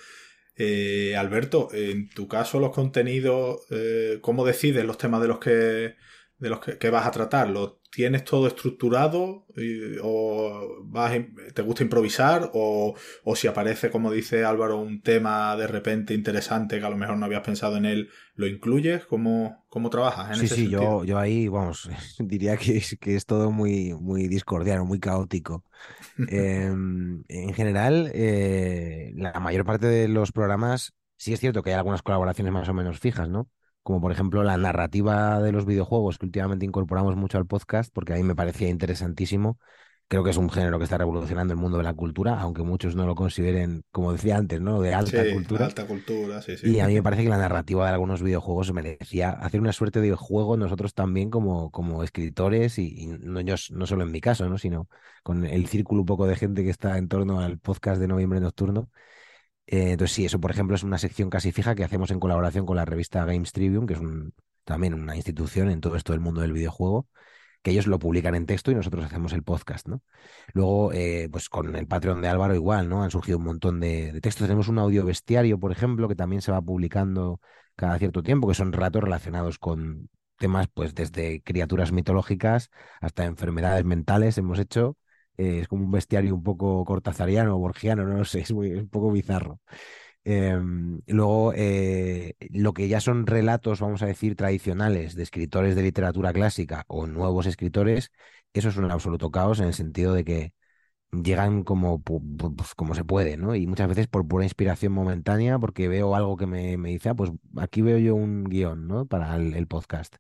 Eh, 0.56 1.16
Alberto, 1.16 1.70
en 1.72 2.10
tu 2.10 2.28
caso, 2.28 2.60
los 2.60 2.72
contenidos, 2.72 3.62
eh, 3.70 4.20
¿cómo 4.22 4.46
decides 4.46 4.86
los 4.86 4.98
temas 4.98 5.22
de 5.22 5.28
los 5.28 5.40
que 5.40 5.96
de 6.38 6.50
los 6.50 6.60
que, 6.60 6.90
vas 6.90 7.06
a 7.06 7.12
tratar? 7.12 7.50
¿Lo 7.50 7.81
tienes 7.92 8.24
todo 8.24 8.48
estructurado 8.48 9.46
o 10.02 10.78
vas, 10.86 11.12
te 11.54 11.62
gusta 11.62 11.84
improvisar 11.84 12.50
o, 12.54 12.96
si 13.36 13.48
aparece, 13.48 13.92
como 13.92 14.12
dice 14.12 14.46
Álvaro, 14.46 14.80
un 14.80 15.02
tema 15.02 15.56
de 15.58 15.68
repente 15.68 16.14
interesante 16.14 16.80
que 16.80 16.86
a 16.86 16.90
lo 16.90 16.96
mejor 16.96 17.18
no 17.18 17.26
habías 17.26 17.42
pensado 17.42 17.76
en 17.76 17.86
él, 17.86 18.10
¿lo 18.36 18.48
incluyes? 18.48 19.06
¿Cómo, 19.06 19.66
cómo 19.68 19.90
trabajas? 19.90 20.40
En 20.40 20.48
sí, 20.48 20.56
sí, 20.56 20.70
yo, 20.70 21.04
yo 21.04 21.20
ahí, 21.20 21.50
vamos, 21.50 21.90
diría 22.20 22.56
que 22.56 22.78
es, 22.78 22.98
que 23.00 23.16
es 23.16 23.26
todo 23.26 23.52
muy, 23.52 23.94
muy 23.94 24.28
discordiano, 24.30 24.86
muy 24.86 25.00
caótico. 25.00 25.66
Em, 26.30 27.24
en 27.28 27.54
general, 27.54 28.12
eh, 28.14 29.12
la 29.16 29.40
mayor 29.40 29.66
parte 29.66 29.88
de 29.88 30.08
los 30.08 30.32
programas, 30.32 30.94
sí 31.18 31.34
es 31.34 31.40
cierto 31.40 31.62
que 31.62 31.72
hay 31.72 31.76
algunas 31.76 32.04
colaboraciones 32.04 32.54
más 32.54 32.70
o 32.70 32.74
menos 32.74 33.00
fijas, 33.00 33.28
¿no? 33.28 33.50
Como 33.84 34.02
por 34.02 34.12
ejemplo 34.12 34.44
la 34.44 34.58
narrativa 34.58 35.42
de 35.42 35.52
los 35.52 35.66
videojuegos 35.66 36.18
que 36.18 36.26
últimamente 36.26 36.66
incorporamos 36.66 37.16
mucho 37.16 37.38
al 37.38 37.48
podcast, 37.48 37.92
porque 37.94 38.14
a 38.14 38.16
mí 38.18 38.24
me 38.24 38.36
parecía 38.36 38.70
interesantísimo. 38.70 39.58
Creo 40.08 40.26
que 40.26 40.32
es 40.32 40.38
un 40.38 40.50
género 40.50 40.78
que 40.78 40.84
está 40.84 40.98
revolucionando 40.98 41.54
el 41.54 41.60
mundo 41.60 41.78
de 41.78 41.86
la 41.86 41.94
cultura, 41.94 42.38
aunque 42.42 42.64
muchos 42.64 42.98
no 42.98 43.06
lo 43.06 43.16
consideren, 43.16 43.86
como 43.92 44.12
decía 44.12 44.36
antes, 44.36 44.60
¿no? 44.60 44.82
De 44.82 44.94
alta 44.94 45.24
cultura. 45.32 45.66
Alta 45.66 45.88
cultura, 45.88 46.42
sí, 46.42 46.58
sí. 46.58 46.70
Y 46.70 46.82
a 46.82 46.88
mí 46.88 46.96
me 46.96 47.02
parece 47.02 47.24
que 47.24 47.30
la 47.30 47.38
narrativa 47.38 47.86
de 47.86 47.94
algunos 47.94 48.22
videojuegos 48.22 48.74
merecía 48.74 49.30
hacer 49.30 49.62
una 49.62 49.72
suerte 49.72 50.02
de 50.02 50.14
juego 50.14 50.58
nosotros 50.58 50.94
también 50.94 51.30
como, 51.30 51.72
como 51.72 52.04
escritores, 52.04 52.78
y, 52.78 53.08
no, 53.22 53.40
yo, 53.40 53.56
no 53.70 53.88
solo 53.88 54.04
en 54.04 54.12
mi 54.12 54.20
caso, 54.20 54.50
¿no? 54.50 54.58
Sino 54.58 54.90
con 55.24 55.46
el 55.46 55.68
círculo 55.68 56.02
un 56.02 56.08
poco 56.08 56.28
de 56.28 56.36
gente 56.36 56.66
que 56.66 56.72
está 56.72 56.98
en 56.98 57.08
torno 57.08 57.40
al 57.40 57.58
podcast 57.58 58.02
de 58.02 58.10
Noviembre 58.10 58.42
Nocturno 58.42 58.90
eh, 59.72 59.92
entonces, 59.94 60.14
sí, 60.14 60.26
eso, 60.26 60.40
por 60.42 60.52
ejemplo, 60.52 60.76
es 60.76 60.84
una 60.84 60.98
sección 60.98 61.30
casi 61.30 61.54
fija 61.54 61.76
que 61.76 61.86
hacemos 61.86 62.12
en 62.12 62.20
colaboración 62.20 62.66
con 62.66 62.76
la 62.76 62.84
revista 62.84 63.24
Games 63.24 63.54
Tribune, 63.54 63.88
que 63.88 63.94
es 63.94 64.02
también 64.66 64.94
una 64.94 65.16
institución 65.16 65.70
en 65.70 65.80
todo 65.80 65.96
esto 65.96 66.12
del 66.12 66.20
mundo 66.20 66.42
del 66.42 66.52
videojuego, 66.52 67.08
que 67.62 67.72
ellos 67.72 67.88
lo 67.88 67.98
publican 67.98 68.36
en 68.36 68.46
texto 68.46 68.72
y 68.72 68.76
nosotros 68.76 69.06
hacemos 69.06 69.32
el 69.32 69.44
podcast, 69.44 69.88
¿no? 69.88 70.02
Luego, 70.54 70.92
eh, 70.92 71.30
pues 71.32 71.48
con 71.48 71.74
el 71.78 71.88
Patreon 71.88 72.22
de 72.22 72.28
Álvaro 72.28 72.54
igual, 72.54 72.90
¿no? 72.90 73.02
Han 73.02 73.12
surgido 73.12 73.38
un 73.38 73.46
montón 73.46 73.80
de, 73.80 74.20
textos. 74.22 74.48
Tenemos 74.48 74.68
un 74.68 74.78
audio 74.78 75.06
bestiario, 75.06 75.58
por 75.58 75.72
ejemplo, 75.72 76.10
que 76.10 76.16
también 76.16 76.42
se 76.42 76.52
va 76.52 76.62
publicando 76.62 77.40
cada 77.78 77.98
cierto 77.98 78.24
tiempo, 78.24 78.50
que 78.50 78.56
son 78.56 78.74
ratos 78.74 79.02
relacionados 79.02 79.58
con 79.58 80.10
temas, 80.38 80.68
pues 80.74 80.94
desde 80.96 81.42
criaturas 81.44 81.94
mitológicas 81.94 82.72
hasta 83.00 83.24
enfermedades 83.26 83.86
mentales 83.86 84.38
hemos 84.38 84.60
hecho 84.60 84.98
es 85.38 85.68
como 85.68 85.86
un 85.86 85.92
bestiario 85.92 86.36
un 86.36 86.44
poco 86.44 86.84
cortazariano 86.86 87.56
o 87.56 87.60
borgiano, 87.60 88.06
no 88.06 88.18
lo 88.18 88.26
sé, 88.26 88.40
es, 88.42 88.52
muy, 88.54 88.72
un 88.74 88.90
poco 88.90 89.12
bizarro. 89.12 89.60
Em, 90.24 91.02
luego, 91.08 91.54
eh, 91.56 92.36
lo 92.52 92.74
que 92.74 92.88
ya 92.88 93.02
son 93.02 93.26
relatos, 93.26 93.80
vamos 93.80 94.04
a 94.04 94.06
decir, 94.06 94.36
tradicionales 94.36 95.16
de 95.16 95.24
escritores 95.24 95.76
de 95.76 95.82
literatura 95.84 96.32
clásica 96.34 96.86
o 96.88 97.08
nuevos 97.08 97.48
escritores, 97.48 98.12
eso 98.54 98.70
es 98.70 98.78
un 98.78 98.92
absoluto 98.92 99.32
caos 99.32 99.60
en 99.60 99.68
el 99.68 99.74
sentido 99.74 100.14
de 100.14 100.24
que 100.24 100.54
llegan 101.12 101.64
como, 101.64 102.02
pues, 102.02 102.76
como 102.76 102.96
se 102.96 103.04
puede, 103.04 103.38
¿no? 103.38 103.56
Y 103.56 103.68
muchas 103.68 103.88
veces 103.90 104.08
por 104.08 104.28
pura 104.28 104.46
inspiración 104.46 104.94
momentánea, 104.94 105.60
porque 105.60 105.88
veo 105.88 106.16
algo 106.16 106.38
que 106.38 106.48
me, 106.48 106.78
me 106.78 106.90
dice, 106.90 107.10
ah, 107.10 107.16
pues 107.16 107.32
aquí 107.58 107.82
veo 107.82 107.98
yo 107.98 108.16
un 108.16 108.44
guion, 108.46 108.88
¿no? 108.88 109.06
Para 109.08 109.36
el 109.36 109.68
podcast. 109.68 110.16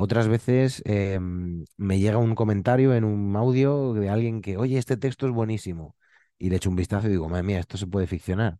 Otras 0.00 0.28
veces 0.28 0.80
em, 0.86 1.64
me 1.76 1.98
llega 1.98 2.18
un 2.18 2.36
comentario 2.36 2.94
en 2.94 3.02
un 3.04 3.34
audio 3.36 3.94
de 3.94 4.08
alguien 4.08 4.42
que, 4.42 4.56
oye, 4.56 4.78
este 4.78 4.96
texto 4.96 5.26
es 5.26 5.32
buenísimo. 5.32 5.96
Y 6.38 6.50
le 6.50 6.56
echo 6.56 6.70
un 6.70 6.76
vistazo 6.76 7.08
y 7.08 7.10
digo, 7.10 7.28
madre 7.28 7.42
mía, 7.42 7.58
esto 7.58 7.76
se 7.76 7.88
puede 7.88 8.06
ficcionar. 8.06 8.58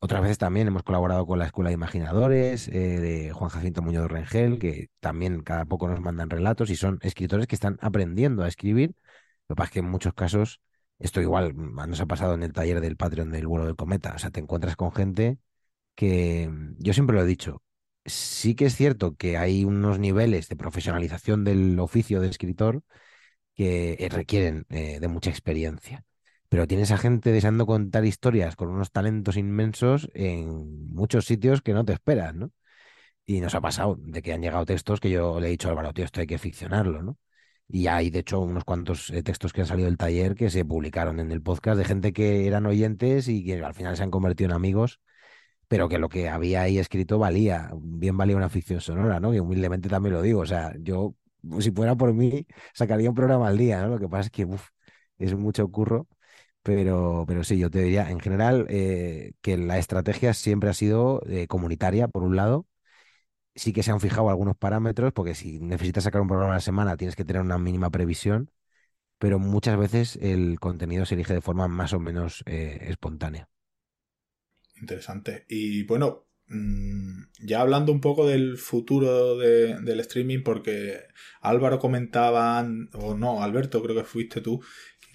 Otras 0.00 0.22
veces 0.22 0.38
también 0.38 0.68
hemos 0.68 0.82
colaborado 0.82 1.26
con 1.26 1.38
la 1.38 1.46
Escuela 1.46 1.70
de 1.70 1.74
Imaginadores 1.74 2.68
eh, 2.68 3.00
de 3.00 3.32
Juan 3.32 3.50
Jacinto 3.50 3.82
Muñoz 3.82 4.10
Rengel, 4.10 4.58
que 4.58 4.88
también 5.00 5.42
cada 5.42 5.66
poco 5.66 5.88
nos 5.88 6.00
mandan 6.00 6.30
relatos 6.30 6.70
y 6.70 6.76
son 6.76 6.98
escritores 7.02 7.46
que 7.46 7.54
están 7.56 7.78
aprendiendo 7.82 8.42
a 8.42 8.48
escribir. 8.48 8.94
Lo 9.48 9.54
que 9.54 9.58
pasa 9.58 9.66
es 9.68 9.72
que 9.72 9.78
en 9.80 9.90
muchos 9.90 10.14
casos, 10.14 10.60
esto 10.98 11.20
igual 11.20 11.54
mm, 11.54 11.88
nos 11.88 12.00
ha 12.00 12.06
pasado 12.06 12.34
en 12.34 12.44
el 12.44 12.52
taller 12.54 12.80
del 12.80 12.96
Patreon 12.96 13.30
del 13.30 13.46
vuelo 13.46 13.66
del 13.66 13.76
cometa. 13.76 14.14
O 14.16 14.18
sea, 14.18 14.30
te 14.30 14.40
encuentras 14.40 14.76
con 14.76 14.92
gente 14.92 15.38
que 15.94 16.48
mm, 16.50 16.76
yo 16.78 16.94
siempre 16.94 17.16
lo 17.16 17.22
he 17.22 17.26
dicho, 17.26 17.62
sí 18.04 18.54
que 18.54 18.66
es 18.66 18.76
cierto 18.76 19.16
que 19.16 19.36
hay 19.36 19.64
unos 19.64 19.98
niveles 19.98 20.48
de 20.48 20.56
profesionalización 20.56 21.44
del 21.44 21.78
oficio 21.80 22.20
de 22.20 22.28
escritor 22.28 22.82
que 23.54 23.96
eh, 24.00 24.08
requieren 24.10 24.66
eh, 24.70 25.00
de 25.00 25.08
mucha 25.08 25.30
experiencia. 25.30 26.04
Pero 26.48 26.66
tienes 26.66 26.90
a 26.92 26.98
gente 26.98 27.32
deseando 27.32 27.66
contar 27.66 28.04
historias 28.04 28.56
con 28.56 28.68
unos 28.70 28.92
talentos 28.92 29.36
inmensos 29.36 30.10
en 30.14 30.92
muchos 30.92 31.26
sitios 31.26 31.62
que 31.62 31.74
no 31.74 31.84
te 31.84 31.94
esperas, 31.94 32.34
¿no? 32.34 32.52
Y 33.26 33.40
nos 33.40 33.54
ha 33.54 33.60
pasado 33.60 33.96
de 34.00 34.22
que 34.22 34.32
han 34.32 34.42
llegado 34.42 34.66
textos 34.66 35.00
que 35.00 35.10
yo 35.10 35.40
le 35.40 35.48
he 35.48 35.50
dicho 35.50 35.68
a 35.68 35.72
Álvaro, 35.72 35.92
tío, 35.94 36.04
esto 36.04 36.20
hay 36.20 36.26
que 36.26 36.38
ficcionarlo, 36.38 37.02
¿no? 37.02 37.18
Y 37.68 37.86
hay, 37.86 38.10
de 38.10 38.20
hecho, 38.20 38.40
unos 38.40 38.64
cuantos 38.64 39.10
eh, 39.10 39.22
textos 39.22 39.52
que 39.52 39.62
han 39.62 39.66
salido 39.66 39.86
del 39.86 39.96
taller 39.96 40.34
que 40.34 40.50
se 40.50 40.64
publicaron 40.64 41.20
en 41.20 41.32
el 41.32 41.42
podcast 41.42 41.78
de 41.78 41.84
gente 41.84 42.12
que 42.12 42.46
eran 42.46 42.66
oyentes 42.66 43.28
y 43.28 43.44
que 43.44 43.62
al 43.64 43.74
final 43.74 43.96
se 43.96 44.02
han 44.02 44.10
convertido 44.10 44.50
en 44.50 44.56
amigos 44.56 45.00
pero 45.72 45.88
que 45.88 45.98
lo 45.98 46.08
que 46.10 46.28
había 46.28 46.60
ahí 46.62 46.78
escrito 46.78 47.18
valía, 47.18 47.70
bien 47.74 48.14
valía 48.18 48.36
una 48.36 48.50
ficción 48.50 48.80
sonora, 48.82 49.20
¿no? 49.20 49.32
Y 49.34 49.38
humildemente 49.40 49.88
también 49.88 50.12
lo 50.14 50.20
digo, 50.22 50.40
o 50.40 50.46
sea, 50.46 50.74
yo, 50.78 51.14
si 51.60 51.70
fuera 51.70 51.96
por 51.96 52.12
mí, 52.12 52.46
sacaría 52.74 53.08
un 53.08 53.14
programa 53.16 53.48
al 53.48 53.56
día, 53.56 53.80
¿no? 53.82 53.88
Lo 53.88 53.98
que 53.98 54.06
pasa 54.08 54.26
es 54.26 54.30
que 54.30 54.46
es 55.18 55.34
mucho 55.34 55.66
curro, 55.70 56.08
pero, 56.62 57.24
pero 57.26 57.44
sí, 57.44 57.58
yo 57.58 57.70
te 57.70 57.82
diría, 57.82 58.10
en 58.10 58.20
general, 58.20 58.66
eh, 58.70 59.32
que 59.42 59.56
la 59.56 59.78
estrategia 59.78 60.34
siempre 60.34 60.70
ha 60.70 60.74
sido 60.74 61.22
eh, 61.28 61.46
comunitaria, 61.48 62.08
por 62.08 62.22
un 62.22 62.36
lado, 62.36 62.66
sí 63.54 63.72
que 63.72 63.82
se 63.82 63.92
han 63.92 64.00
fijado 64.00 64.30
algunos 64.30 64.56
parámetros, 64.56 65.12
porque 65.12 65.34
si 65.34 65.60
necesitas 65.60 66.04
sacar 66.04 66.20
un 66.22 66.28
programa 66.28 66.54
a 66.54 66.56
la 66.56 66.60
semana 66.60 66.96
tienes 66.96 67.16
que 67.16 67.24
tener 67.24 67.42
una 67.42 67.58
mínima 67.58 67.90
previsión, 67.90 68.50
pero 69.18 69.38
muchas 69.40 69.78
veces 69.78 70.16
el 70.22 70.60
contenido 70.60 71.06
se 71.06 71.14
elige 71.16 71.34
de 71.34 71.42
forma 71.42 71.68
más 71.68 71.92
o 71.94 72.00
menos 72.00 72.42
eh, 72.46 72.78
espontánea. 72.88 73.48
Interesante. 74.82 75.46
Y 75.48 75.84
bueno, 75.84 76.26
mm, 76.48 77.22
ya 77.40 77.60
hablando 77.60 77.92
un 77.92 78.00
poco 78.00 78.26
del 78.26 78.58
futuro 78.58 79.38
del 79.38 80.00
streaming, 80.00 80.42
porque 80.42 81.04
Álvaro 81.40 81.78
comentaba, 81.78 82.66
o 82.94 83.14
no, 83.16 83.42
Alberto, 83.42 83.82
creo 83.82 83.96
que 83.96 84.04
fuiste 84.04 84.40
tú, 84.40 84.60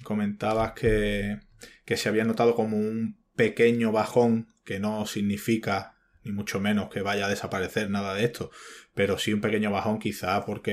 comentabas 0.04 0.72
que, 0.72 1.40
que 1.86 1.98
se 1.98 2.08
había 2.10 2.24
notado 2.24 2.56
como 2.56 2.78
un 2.78 3.18
pequeño 3.36 3.92
bajón, 3.92 4.54
que 4.64 4.80
no 4.80 5.06
significa 5.06 5.96
ni 6.24 6.32
mucho 6.32 6.60
menos 6.60 6.90
que 6.90 7.02
vaya 7.02 7.26
a 7.26 7.30
desaparecer 7.30 7.90
nada 7.90 8.14
de 8.16 8.24
esto, 8.24 8.52
pero 8.94 9.18
sí 9.18 9.34
un 9.34 9.42
pequeño 9.42 9.72
bajón 9.72 10.00
quizá 10.00 10.46
porque 10.46 10.72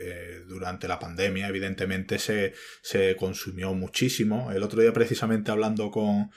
eh, 0.00 0.42
durante 0.46 0.86
la 0.88 0.98
pandemia 0.98 1.48
evidentemente 1.48 2.18
se, 2.18 2.52
se 2.82 3.16
consumió 3.16 3.74
muchísimo. 3.74 4.52
El 4.52 4.62
otro 4.62 4.80
día 4.80 4.92
precisamente 4.92 5.50
hablando 5.50 5.90
con, 5.90 6.30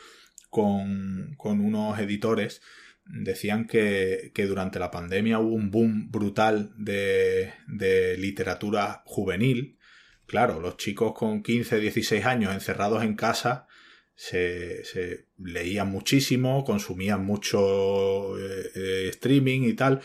con, 0.51 1.37
unos 1.39 1.97
editores 1.97 2.61
decían 3.05 3.65
que, 3.65 4.31
durante 4.47 4.77
la 4.77 4.91
pandemia 4.91 5.39
hubo 5.39 5.55
un 5.55 5.71
boom 5.71 6.11
brutal 6.11 6.73
de, 6.77 7.53
literatura 8.19 9.01
juvenil. 9.05 9.79
Claro, 10.27 10.59
los 10.59 10.77
chicos 10.77 11.13
con 11.15 11.41
15, 11.41 11.79
16 11.79 12.25
años 12.25 12.53
encerrados 12.53 13.03
en 13.03 13.15
casa 13.15 13.67
se, 14.13 14.83
leían 15.37 15.89
muchísimo, 15.89 16.63
consumían 16.63 17.25
mucho 17.25 18.37
eh, 18.37 18.71
eh, 18.75 19.07
streaming 19.09 19.61
y 19.63 19.73
tal. 19.73 20.01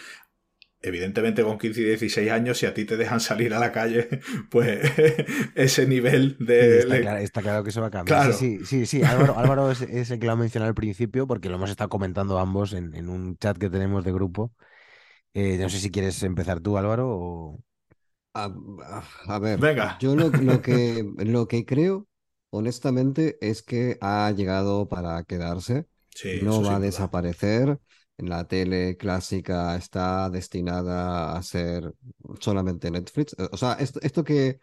Evidentemente 0.86 1.42
con 1.42 1.58
15 1.58 1.80
y 1.80 1.84
16 1.84 2.30
años, 2.30 2.58
si 2.58 2.66
a 2.66 2.72
ti 2.72 2.84
te 2.84 2.96
dejan 2.96 3.18
salir 3.18 3.52
a 3.52 3.58
la 3.58 3.72
calle, 3.72 4.08
pues 4.50 4.80
ese 5.54 5.86
nivel 5.86 6.36
de... 6.38 6.78
está, 7.22 7.42
claro, 7.42 7.64
que 7.64 7.70
eso 7.70 7.80
va 7.80 7.88
a 7.88 7.90
cambiar. 7.90 8.32
Sí, 8.32 8.60
sí, 8.64 8.86
sí, 8.86 9.02
Álvaro, 9.02 9.70
es, 9.70 9.82
el 9.82 10.18
que 10.18 10.26
lo 10.26 10.32
ha 10.32 10.36
mencionado 10.36 10.68
al 10.68 10.74
principio 10.74 11.26
porque 11.26 11.48
lo 11.48 11.56
hemos 11.56 11.70
estado 11.70 11.90
comentando 11.90 12.38
ambos 12.38 12.72
en, 12.72 13.08
un 13.08 13.36
chat 13.36 13.58
que 13.58 13.68
tenemos 13.68 14.04
de 14.04 14.12
grupo. 14.12 14.52
Eh, 15.34 15.58
no 15.58 15.68
sé 15.68 15.78
si 15.78 15.90
quieres 15.90 16.22
empezar 16.22 16.60
tú, 16.60 16.78
Álvaro, 16.78 17.08
o... 17.10 17.60
A, 18.32 19.38
ver, 19.38 19.58
Venga. 19.58 19.96
yo 19.98 20.14
lo, 20.14 20.30
que, 20.30 21.04
lo 21.24 21.48
que 21.48 21.64
creo, 21.64 22.06
honestamente, 22.50 23.38
es 23.40 23.62
que 23.62 23.96
ha 24.00 24.30
llegado 24.30 24.88
para 24.88 25.24
quedarse. 25.24 25.86
no 26.42 26.62
va 26.62 26.76
a 26.76 26.80
desaparecer 26.80 27.80
la 28.18 28.46
tele 28.46 28.96
clásica 28.96 29.76
está 29.76 30.30
destinada 30.30 31.36
a 31.36 31.42
ser 31.42 31.94
solamente 32.40 32.90
Netflix. 32.90 33.34
Eh, 33.38 33.48
o 33.52 33.56
sea, 33.56 33.74
esto, 33.74 34.24
que 34.24 34.58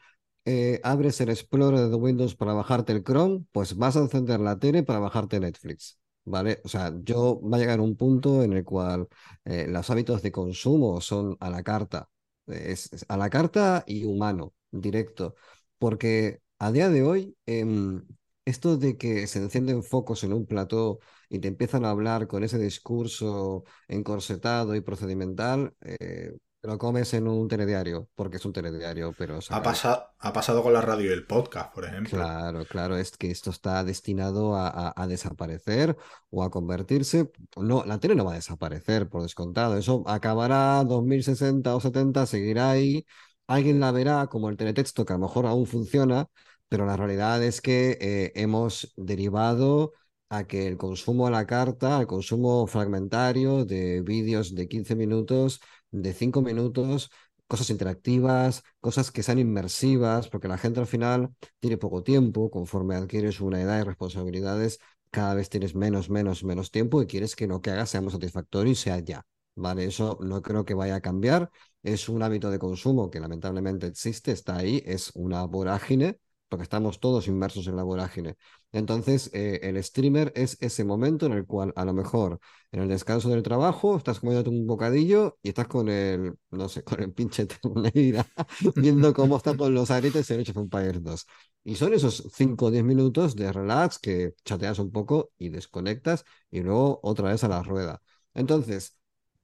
eh, 0.46 0.80
abres 0.84 1.22
el 1.22 1.30
Explorer 1.30 1.90
de 1.90 1.96
Windows 1.96 2.36
para 2.36 2.54
bajarte 2.54 2.94
el 2.94 3.04
Chrome, 3.04 3.46
pues 3.52 3.78
vas 3.78 3.96
a 3.98 4.02
encender 4.02 4.40
la 4.40 4.58
tele 4.60 4.84
para 4.84 5.00
bajarte 5.00 5.40
Netflix. 5.40 6.00
¿Vale? 6.26 6.62
O 6.64 6.70
sea, 6.70 6.94
yo 7.04 7.42
va 7.42 7.58
a 7.58 7.60
llegar 7.60 7.82
un 7.82 7.98
punto 7.98 8.44
en 8.44 8.54
el 8.54 8.64
cual 8.64 9.08
eh, 9.44 9.68
los 9.68 9.90
hábitos 9.90 10.22
de 10.22 10.32
consumo 10.32 11.02
son 11.02 11.36
a 11.42 11.50
la 11.50 11.64
carta. 11.64 12.10
Es, 12.48 13.06
a 13.10 13.18
la 13.18 13.30
carta 13.30 13.84
y 13.86 14.06
humano, 14.06 14.54
directo. 14.72 15.36
Porque 15.78 16.42
a 16.60 16.72
día 16.72 16.90
de 16.90 17.04
hoy, 17.04 17.36
em, 17.46 18.06
esto 18.46 18.78
de 18.78 18.98
que 18.98 19.28
se 19.28 19.40
encienden 19.40 19.84
focos 19.84 20.24
en 20.24 20.34
un 20.34 20.46
plató 20.46 21.00
y 21.30 21.40
te 21.40 21.48
empiezan 21.48 21.86
a 21.86 21.90
hablar 21.90 22.28
con 22.28 22.44
ese 22.44 22.60
discurso 22.60 23.64
encorsetado 23.88 24.76
y 24.76 24.82
procedimental, 24.82 25.74
eh, 25.82 26.34
lo 26.64 26.78
comes 26.78 27.14
en 27.14 27.28
un 27.28 27.50
telediario, 27.50 28.08
porque 28.16 28.38
es 28.38 28.46
un 28.46 28.54
telediario, 28.54 29.14
pero... 29.18 29.40
Ha, 29.50 29.62
pasado, 29.62 30.06
ha 30.20 30.32
pasado 30.32 30.64
con 30.64 30.72
la 30.72 30.80
radio 30.80 31.10
y 31.10 31.14
el 31.14 31.28
podcast, 31.28 31.74
por 31.74 31.84
ejemplo. 31.84 32.18
Claro, 32.18 32.66
claro, 32.66 32.96
es 32.96 33.12
que 33.18 33.30
esto 33.30 33.50
está 33.50 33.84
destinado 33.84 34.56
a, 34.56 34.94
a, 34.96 35.08
desaparecer 35.08 35.98
o 36.30 36.42
a 36.42 36.50
convertirse... 36.50 37.30
No, 37.58 37.84
la 37.86 38.00
tele 38.00 38.16
no 38.16 38.24
va 38.24 38.32
a 38.32 38.36
desaparecer, 38.36 39.10
por 39.10 39.24
descontado. 39.24 39.78
Eso 39.78 40.04
acabará 40.08 40.82
2060 40.86 41.76
o 41.76 41.82
70, 41.82 42.26
seguirá 42.26 42.72
ahí. 42.72 43.06
Alguien 43.46 43.82
la 43.82 43.92
verá 43.92 44.28
como 44.28 44.48
el 44.48 44.56
teletexto, 44.56 45.04
que 45.06 45.12
a 45.12 45.18
lo 45.18 45.24
mejor 45.28 45.46
aún 45.46 45.68
funciona, 45.68 46.30
pero 46.74 46.88
la 46.88 46.98
realidad 46.98 47.44
es 47.44 47.62
que 47.62 48.00
eh, 48.02 48.32
hemos 48.34 48.94
derivado 48.98 49.94
a 50.30 50.46
que 50.48 50.66
el 50.66 50.76
consumo 50.76 51.28
a 51.28 51.30
la 51.30 51.46
carta, 51.46 52.00
el 52.02 52.08
consumo 52.08 52.66
fragmentario 52.66 53.64
de 53.64 54.02
vídeos 54.02 54.56
de 54.56 54.68
15 54.68 54.96
minutos, 54.96 55.62
de 55.92 56.14
5 56.14 56.42
minutos, 56.42 57.12
cosas 57.48 57.70
interactivas, 57.70 58.64
cosas 58.80 59.12
que 59.12 59.22
sean 59.22 59.38
inmersivas, 59.38 60.30
porque 60.30 60.48
la 60.48 60.58
gente 60.58 60.80
al 60.80 60.88
final 60.88 61.30
tiene 61.60 61.78
poco 61.78 62.02
tiempo, 62.02 62.50
conforme 62.50 62.96
adquieres 62.96 63.40
una 63.40 63.62
edad 63.62 63.80
y 63.80 63.84
responsabilidades, 63.84 64.80
cada 65.12 65.36
vez 65.36 65.50
tienes 65.50 65.76
menos, 65.76 66.10
menos, 66.10 66.44
menos 66.44 66.72
tiempo 66.72 67.04
y 67.04 67.06
quieres 67.06 67.36
que 67.36 67.46
lo 67.46 67.62
que 67.62 67.70
hagas 67.70 67.92
sea 67.92 68.02
más 68.02 68.14
satisfactorio 68.14 68.72
y 68.72 68.76
sea 68.76 68.98
ya. 68.98 69.24
¿Vale? 69.56 69.86
Eso 69.86 70.18
no 70.22 70.42
creo 70.42 70.66
que 70.66 70.74
vaya 70.74 70.96
a 70.96 71.02
cambiar. 71.02 71.52
Es 71.84 72.10
un 72.10 72.24
hábito 72.24 72.50
de 72.50 72.58
consumo 72.58 73.12
que 73.12 73.20
lamentablemente 73.20 73.86
existe, 73.86 74.32
está 74.32 74.58
ahí, 74.58 74.82
es 74.88 75.12
una 75.14 75.46
vorágine 75.46 76.18
porque 76.54 76.64
estamos 76.66 77.00
todos 77.00 77.28
inmersos 77.28 77.66
en 77.66 77.76
la 77.76 77.82
vorágine. 77.82 78.36
Entonces, 78.72 79.32
eh, 79.34 79.60
el 79.64 79.84
streamer 79.84 80.32
es 80.36 80.56
ese 80.62 80.84
momento 80.84 81.26
en 81.26 81.32
el 81.32 81.48
cual 81.48 81.74
a 81.76 81.84
lo 81.84 81.94
mejor 81.94 82.40
en 82.72 82.82
el 82.84 82.90
descanso 82.90 83.30
del 83.30 83.42
trabajo 83.42 83.98
estás 83.98 84.20
comiendo 84.20 84.52
un 84.52 84.68
bocadillo 84.68 85.40
y 85.42 85.50
estás 85.50 85.68
con 85.68 85.90
el, 85.90 86.36
no 86.52 86.70
sé, 86.70 86.84
con 86.84 87.02
el 87.02 87.12
pinche 87.12 87.48
Terneira, 87.48 88.28
viendo 88.76 89.16
cómo 89.16 89.38
está 89.38 89.58
con 89.58 89.74
los 89.74 89.90
aretes 89.90 90.30
en 90.30 90.42
Age 90.42 90.52
of 90.52 90.58
Empires 90.58 91.02
2. 91.02 91.26
Y 91.64 91.76
son 91.76 91.92
esos 91.96 92.30
5 92.36 92.68
o 92.68 92.72
10 92.72 92.84
minutos 92.84 93.36
de 93.36 93.52
relax 93.52 93.98
que 93.98 94.36
chateas 94.46 94.78
un 94.78 94.92
poco 94.92 95.32
y 95.40 95.50
desconectas 95.50 96.24
y 96.52 96.60
luego 96.62 97.00
otra 97.02 97.32
vez 97.32 97.44
a 97.44 97.48
la 97.48 97.64
rueda. 97.64 98.00
Entonces, 98.36 98.96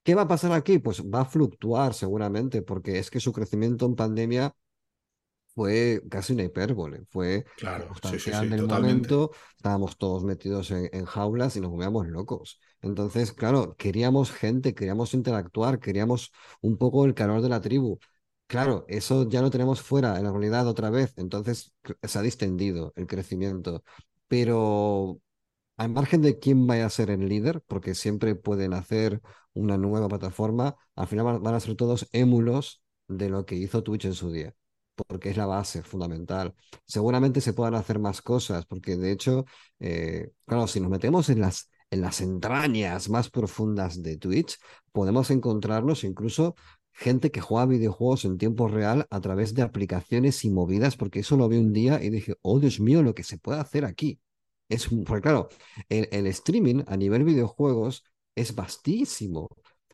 ¿qué 0.04 0.14
va 0.14 0.24
a 0.24 0.28
pasar 0.28 0.52
aquí? 0.52 0.78
Pues 0.78 1.02
va 1.04 1.22
a 1.22 1.26
fluctuar 1.26 1.96
seguramente, 1.96 2.62
porque 2.62 3.00
es 3.00 3.10
que 3.10 3.20
su 3.20 3.34
crecimiento 3.34 3.88
en 3.88 3.96
pandemia 3.96 4.54
fue 5.60 6.02
casi 6.10 6.32
una 6.32 6.44
hipérbole, 6.44 7.02
fue 7.10 7.44
claro, 7.58 7.92
en 8.26 8.54
el 8.54 8.66
momento, 8.66 9.32
estábamos 9.58 9.98
todos 9.98 10.24
metidos 10.24 10.72
en, 10.72 11.04
jaulas 11.04 11.58
y 11.58 11.60
nos 11.60 11.70
volvíamos 11.70 12.08
locos. 12.08 12.62
Entonces, 12.82 13.34
claro, 13.34 13.76
queríamos 13.78 14.32
gente, 14.32 14.74
queríamos 14.74 15.14
interactuar, 15.14 15.82
queríamos 15.82 16.32
un 16.62 16.78
poco 16.78 17.04
el 17.04 17.14
calor 17.14 17.42
de 17.42 17.50
la 17.50 17.60
tribu. 17.60 18.00
Claro, 18.48 18.86
eso 18.88 19.28
ya 19.28 19.42
lo 19.42 19.50
tenemos 19.50 19.82
fuera 19.82 20.18
en 20.18 20.24
la 20.24 20.32
realidad 20.32 20.66
otra 20.66 20.90
vez, 20.90 21.14
entonces 21.18 21.74
se 22.04 22.18
ha 22.18 22.22
distendido 22.22 22.94
el 22.96 23.06
crecimiento. 23.06 23.84
Pero 24.30 25.20
al 25.76 25.90
margen 25.90 26.22
de 26.22 26.40
quién 26.40 26.68
vaya 26.68 26.86
a 26.86 26.90
ser 26.90 27.10
el 27.10 27.28
líder, 27.28 27.62
porque 27.68 27.96
siempre 27.96 28.36
pueden 28.36 28.74
hacer 28.74 29.22
una 29.52 29.78
nueva 29.78 30.08
plataforma, 30.08 30.78
al 30.96 31.08
final 31.08 31.42
van 31.42 31.54
a 31.54 31.60
ser 31.60 31.76
todos 31.76 32.08
émulos 32.14 32.82
de 33.10 33.28
lo 33.28 33.46
que 33.46 33.56
hizo 33.56 33.84
Twitch 33.84 34.06
en 34.06 34.14
su 34.14 34.32
día 34.32 34.56
porque 35.08 35.30
es 35.30 35.38
la 35.38 35.46
base 35.46 35.84
fundamental. 35.84 36.54
Seguramente 36.86 37.42
se 37.42 37.54
puedan 37.54 37.76
hacer 37.76 38.00
más 38.00 38.22
cosas, 38.22 38.66
porque 38.66 38.98
de 38.98 39.12
hecho, 39.12 39.46
eh, 39.80 40.32
claro, 40.46 40.68
si 40.68 40.80
nos 40.80 40.90
metemos 40.90 41.30
en 41.30 41.42
las, 41.42 41.70
en 41.92 42.02
las 42.02 42.22
entrañas 42.22 43.10
más 43.10 43.30
profundas 43.30 44.02
de 44.04 44.18
Twitch, 44.18 44.58
podemos 44.92 45.32
encontrarnos 45.32 46.04
incluso 46.04 46.56
gente 46.92 47.32
que 47.32 47.42
juega 47.42 47.66
videojuegos 47.66 48.26
en 48.26 48.38
tiempo 48.38 48.68
real 48.68 49.08
a 49.10 49.22
través 49.22 49.54
de 49.54 49.62
aplicaciones 49.62 50.44
y 50.44 50.50
movidas, 50.50 50.98
porque 50.98 51.20
eso 51.20 51.38
lo 51.38 51.48
vi 51.48 51.58
un 51.58 51.74
día 51.74 52.04
y 52.04 52.10
dije, 52.10 52.36
oh 52.42 52.60
Dios 52.60 52.80
mío, 52.80 53.04
lo 53.04 53.16
que 53.16 53.24
se 53.24 53.38
puede 53.38 53.60
hacer 53.60 53.86
aquí. 53.86 54.20
Es, 54.68 54.88
porque 55.06 55.22
claro, 55.22 55.50
el 55.90 56.28
streaming 56.28 56.84
a 56.88 56.98
nivel 56.98 57.24
videojuegos 57.24 58.04
es 58.36 58.56
vastísimo. 58.56 59.50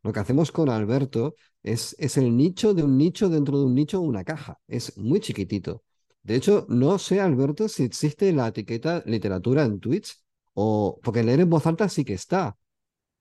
Lo 0.06 0.14
que 0.14 0.20
hacemos 0.20 0.52
con 0.52 0.70
Alberto 0.70 1.34
es, 1.64 1.96
es 1.98 2.18
el 2.18 2.38
nicho 2.38 2.76
de 2.76 2.84
un 2.84 2.96
nicho 2.96 3.28
dentro 3.28 3.58
de 3.58 3.66
un 3.66 3.74
nicho, 3.74 4.02
una 4.02 4.24
caja. 4.24 4.60
Es 4.68 4.96
muy 5.00 5.20
chiquitito. 5.20 5.84
De 6.22 6.36
hecho, 6.36 6.68
no 6.70 7.00
sé, 7.00 7.20
Alberto, 7.20 7.68
si 7.68 7.86
existe 7.86 8.32
la 8.32 8.50
etiqueta 8.50 9.02
literatura 9.08 9.64
en 9.64 9.80
Twitch 9.80 10.16
o 10.54 11.00
porque 11.02 11.24
leer 11.24 11.40
en 11.40 11.50
voz 11.50 11.66
alta 11.66 11.90
sí 11.90 12.06
que 12.06 12.14
está. 12.14 12.56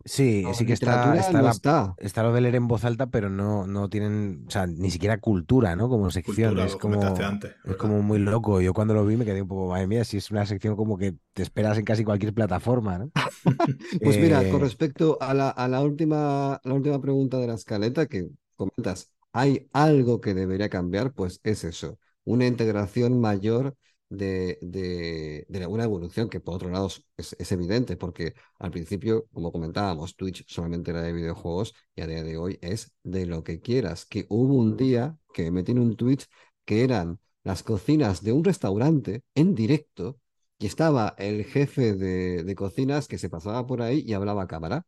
Sí, 0.06 0.44
sí 0.52 0.66
que 0.66 0.74
está, 0.74 1.16
está, 1.16 1.94
está. 1.98 2.22
lo 2.22 2.32
de 2.32 2.42
leer 2.42 2.56
en 2.56 2.68
voz 2.68 2.84
alta, 2.84 3.06
pero 3.06 3.30
no, 3.30 3.66
no 3.66 3.88
tienen, 3.88 4.44
o 4.46 4.50
sea, 4.50 4.66
ni 4.66 4.90
siquiera 4.90 5.18
cultura, 5.18 5.76
¿no? 5.76 5.88
Como 5.88 6.10
sección. 6.10 6.58
es 6.58 6.76
como, 6.76 7.00
es 7.00 7.76
como 7.76 8.02
muy 8.02 8.18
loco. 8.18 8.60
Yo 8.60 8.74
cuando 8.74 8.92
lo 8.92 9.06
vi 9.06 9.16
me 9.16 9.24
quedé 9.24 9.40
un 9.40 9.48
poco, 9.48 9.70
madre 9.70 9.86
mía, 9.86 10.04
si 10.04 10.18
es 10.18 10.30
una 10.30 10.44
sección 10.44 10.76
como 10.76 10.98
que 10.98 11.14
te 11.32 11.42
esperas 11.42 11.78
en 11.78 11.84
casi 11.84 12.04
cualquier 12.04 12.34
plataforma, 12.34 12.98
¿no? 12.98 13.10
pues 14.02 14.18
mira, 14.18 14.38
con 14.50 14.60
eh, 14.60 14.64
respecto 14.64 15.16
a 15.22 15.32
la, 15.32 15.48
a 15.48 15.68
la, 15.68 15.80
última, 15.80 16.60
la 16.64 16.74
última 16.74 17.00
pregunta 17.00 17.38
de 17.38 17.46
la 17.46 17.54
escaleta 17.54 18.06
que 18.06 18.28
comentas, 18.56 19.10
¿hay 19.32 19.68
algo 19.72 20.20
que 20.20 20.34
debería 20.34 20.68
cambiar? 20.68 21.14
Pues 21.14 21.40
es 21.44 21.64
eso, 21.64 21.98
una 22.24 22.46
integración 22.46 23.20
mayor 23.20 23.74
de, 24.14 24.58
de, 24.62 25.66
una 25.66 25.84
evolución 25.84 26.28
que 26.28 26.40
por 26.40 26.56
otro 26.56 26.70
lado 26.70 26.88
es, 27.16 27.52
evidente, 27.52 27.96
porque 27.96 28.34
al 28.58 28.70
principio, 28.70 29.26
como 29.32 29.52
comentábamos, 29.52 30.16
Twitch 30.16 30.44
solamente 30.48 30.90
era 30.90 31.02
de 31.02 31.12
videojuegos 31.12 31.74
y 31.94 32.02
a 32.02 32.06
día 32.06 32.22
de 32.22 32.36
hoy 32.36 32.58
es 32.62 32.92
de 33.02 33.26
lo 33.26 33.44
que 33.44 33.60
quieras. 33.60 34.06
Que 34.06 34.26
hubo 34.28 34.54
un 34.54 34.76
día 34.76 35.16
que 35.32 35.50
metí 35.50 35.72
en 35.72 35.80
un 35.80 35.96
Twitch 35.96 36.26
que 36.64 36.84
eran 36.84 37.20
las 37.42 37.62
cocinas 37.62 38.22
de 38.22 38.32
un 38.32 38.44
restaurante 38.44 39.22
en 39.34 39.54
directo 39.54 40.18
y 40.58 40.66
estaba 40.66 41.14
el 41.18 41.44
jefe 41.44 41.94
de, 41.94 42.44
de 42.44 42.54
cocinas 42.54 43.08
que 43.08 43.18
se 43.18 43.28
pasaba 43.28 43.66
por 43.66 43.82
ahí 43.82 44.02
y 44.06 44.14
hablaba 44.14 44.42
a 44.44 44.46
cámara. 44.48 44.86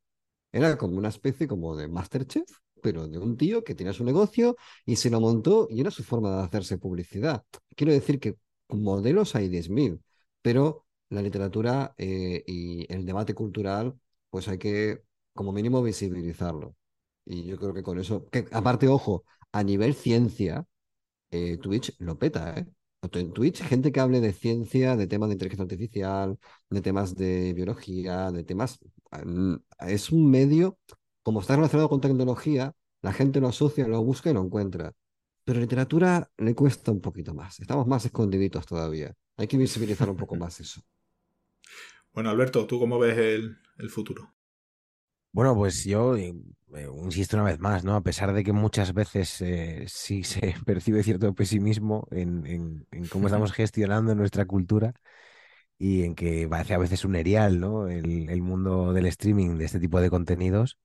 Era 0.53 0.79
como 0.79 0.97
una 0.99 1.09
especie 1.11 1.49
como 1.49 1.77
de 1.77 1.89
Masterchef, 1.89 2.47
pero 2.83 3.09
de 3.09 3.19
un 3.19 3.37
tío 3.37 3.65
que 3.65 3.75
tenía 3.75 3.93
su 3.93 4.05
negocio 4.05 4.57
y 4.85 4.97
se 4.97 5.11
lo 5.11 5.21
montó 5.21 5.67
y 5.71 5.81
era 5.81 5.91
su 5.91 6.05
forma 6.05 6.37
de 6.37 6.43
hacerse 6.45 6.79
publicidad. 6.79 7.45
Quiero 7.75 7.93
decir 7.93 8.21
que 8.21 8.37
modelos 8.69 9.35
hay 9.35 9.49
10.000, 9.49 10.03
pero 10.43 10.87
la 11.09 11.23
literatura 11.23 11.95
eh, 11.99 12.43
y 12.47 12.93
el 12.93 13.07
debate 13.07 13.35
cultural, 13.35 13.95
pues 14.31 14.49
hay 14.49 14.59
que, 14.59 15.03
como 15.35 15.53
mínimo, 15.53 15.83
visibilizarlo. 15.83 16.75
Y 17.25 17.45
yo 17.45 17.59
creo 17.59 17.75
que 17.75 17.83
con 17.83 17.99
eso, 17.99 18.27
que 18.31 18.47
aparte, 18.53 18.89
ojo, 18.89 19.25
a 19.53 19.63
nivel 19.65 19.95
ciencia, 19.95 20.67
eh, 21.31 21.59
Twitch 21.59 21.95
lo 21.99 22.19
peta, 22.19 22.59
¿eh? 22.59 22.67
En 23.13 23.33
Twitch, 23.33 23.63
gente 23.63 23.93
que 23.93 24.01
hable 24.01 24.21
de 24.21 24.33
ciencia, 24.33 24.97
de 24.97 25.07
temas 25.07 25.29
de 25.29 25.35
inteligencia 25.35 25.63
artificial, 25.63 26.39
de 26.71 26.81
temas 26.83 27.15
de 27.15 27.53
biología, 27.55 28.33
de 28.33 28.43
temas... 28.45 28.79
Es 29.81 30.11
un 30.11 30.31
medio, 30.31 30.79
como 31.23 31.41
está 31.41 31.57
relacionado 31.57 31.89
con 31.89 32.01
tecnología, 32.01 32.75
la 33.03 33.13
gente 33.13 33.41
lo 33.41 33.49
asocia, 33.49 33.87
lo 33.87 34.03
busca 34.03 34.31
y 34.31 34.35
lo 34.35 34.43
encuentra. 34.43 34.93
Pero 35.47 35.61
literatura 35.61 36.29
le 36.39 36.57
cuesta 36.57 36.91
un 36.91 37.01
poquito 37.01 37.33
más. 37.33 37.61
Estamos 37.61 37.87
más 37.87 38.05
escondiditos 38.05 38.67
todavía. 38.67 39.15
Hay 39.37 39.47
que 39.47 39.57
visibilizar 39.57 40.11
un 40.11 40.17
poco 40.17 40.35
más 40.43 40.59
eso. 40.59 40.83
Bueno, 42.13 42.31
Alberto, 42.31 42.67
¿tú 42.67 42.81
cómo 42.81 42.99
ves 42.99 43.17
el, 43.17 43.57
futuro? 43.89 44.35
Bueno, 45.31 45.55
pues 45.55 45.85
yo, 45.85 46.17
eh, 46.17 46.35
eh, 46.75 46.89
insisto 47.05 47.37
una 47.37 47.45
vez 47.45 47.61
más, 47.61 47.85
¿no? 47.85 47.95
A 47.95 48.03
pesar 48.03 48.33
de 48.33 48.43
que 48.43 48.53
muchas 48.53 48.93
veces 48.93 49.41
eh, 49.41 49.85
sí 49.87 50.25
se 50.25 50.57
percibe 50.65 51.05
cierto 51.05 51.33
pesimismo 51.33 52.09
en, 52.11 52.85
cómo 53.09 53.29
estamos 53.29 53.53
gestionando 53.53 54.17
nuestra 54.17 54.47
cultura 54.47 54.95
y 55.79 56.03
en 56.03 56.17
que 56.17 56.49
parece 56.49 56.75
a 56.75 56.79
veces 56.79 57.05
un 57.05 57.15
erial, 57.15 57.61
¿no? 57.61 57.87
El, 57.87 58.31
el 58.31 58.43
mundo 58.43 58.93
del 58.93 59.07
streaming 59.07 59.59
de 59.59 59.67
este 59.67 59.79
tipo 59.79 60.01
de 60.01 60.11
contenidos. 60.11 60.77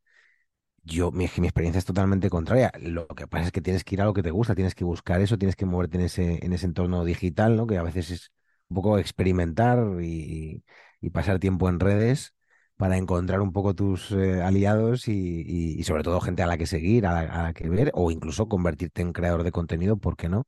Yo, 0.84 1.12
mi, 1.12 1.30
mi, 1.38 1.48
experiencia 1.48 1.80
es 1.80 1.86
totalmente 1.86 2.30
contraria. 2.30 2.72
Lo 2.80 3.08
que 3.08 3.28
pasa 3.28 3.46
es 3.46 3.52
que 3.52 3.62
tienes 3.62 3.84
que 3.84 3.96
ir 3.96 4.02
a 4.02 4.06
lo 4.06 4.14
que 4.14 4.24
te 4.24 4.32
gusta, 4.32 4.56
tienes 4.56 4.76
que 4.76 4.84
buscar 4.84 5.22
eso, 5.22 5.38
tienes 5.38 5.56
que 5.56 5.66
moverte 5.66 5.98
en 5.98 6.04
ese, 6.04 6.44
en 6.44 6.54
ese 6.54 6.66
entorno 6.66 7.06
digital, 7.06 7.56
¿no? 7.56 7.68
Que 7.68 7.78
a 7.78 7.84
veces 7.84 8.10
es 8.10 8.32
un 8.68 8.76
poco 8.76 8.98
experimentar 8.98 10.02
y, 10.02 10.64
y 11.00 11.10
pasar 11.12 11.40
tiempo 11.40 11.70
en 11.70 11.80
redes 11.80 12.34
para 12.82 12.98
encontrar 12.98 13.42
un 13.42 13.54
poco 13.54 13.76
tus 13.76 14.12
eh, 14.12 14.42
aliados 14.42 15.08
y, 15.08 15.84
sobre 15.84 16.02
todo 16.04 16.20
gente 16.20 16.42
a 16.42 16.48
la 16.48 16.58
que 16.58 16.66
seguir, 16.66 17.06
a 17.06 17.44
la, 17.44 17.54
que 17.54 17.70
ver, 17.70 17.92
o 17.94 18.10
incluso 18.10 18.48
convertirte 18.48 19.04
en 19.04 19.14
creador 19.14 19.44
de 19.44 19.52
contenido, 19.52 19.98
¿por 19.98 20.18
qué 20.18 20.30
no? 20.30 20.48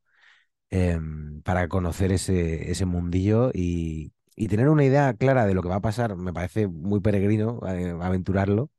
Em, 0.72 1.42
para 1.44 1.68
conocer 1.68 2.12
ese, 2.12 2.72
ese 2.72 2.86
mundillo 2.86 3.52
y, 3.54 4.14
tener 4.50 4.70
una 4.70 4.84
idea 4.86 5.14
clara 5.16 5.46
de 5.46 5.54
lo 5.54 5.62
que 5.64 5.70
va 5.70 5.76
a 5.78 5.82
pasar, 5.82 6.16
me 6.16 6.34
parece 6.34 6.68
muy 6.68 7.02
peregrino 7.02 7.60
eh, 7.68 7.96
aventurarlo, 8.02 8.72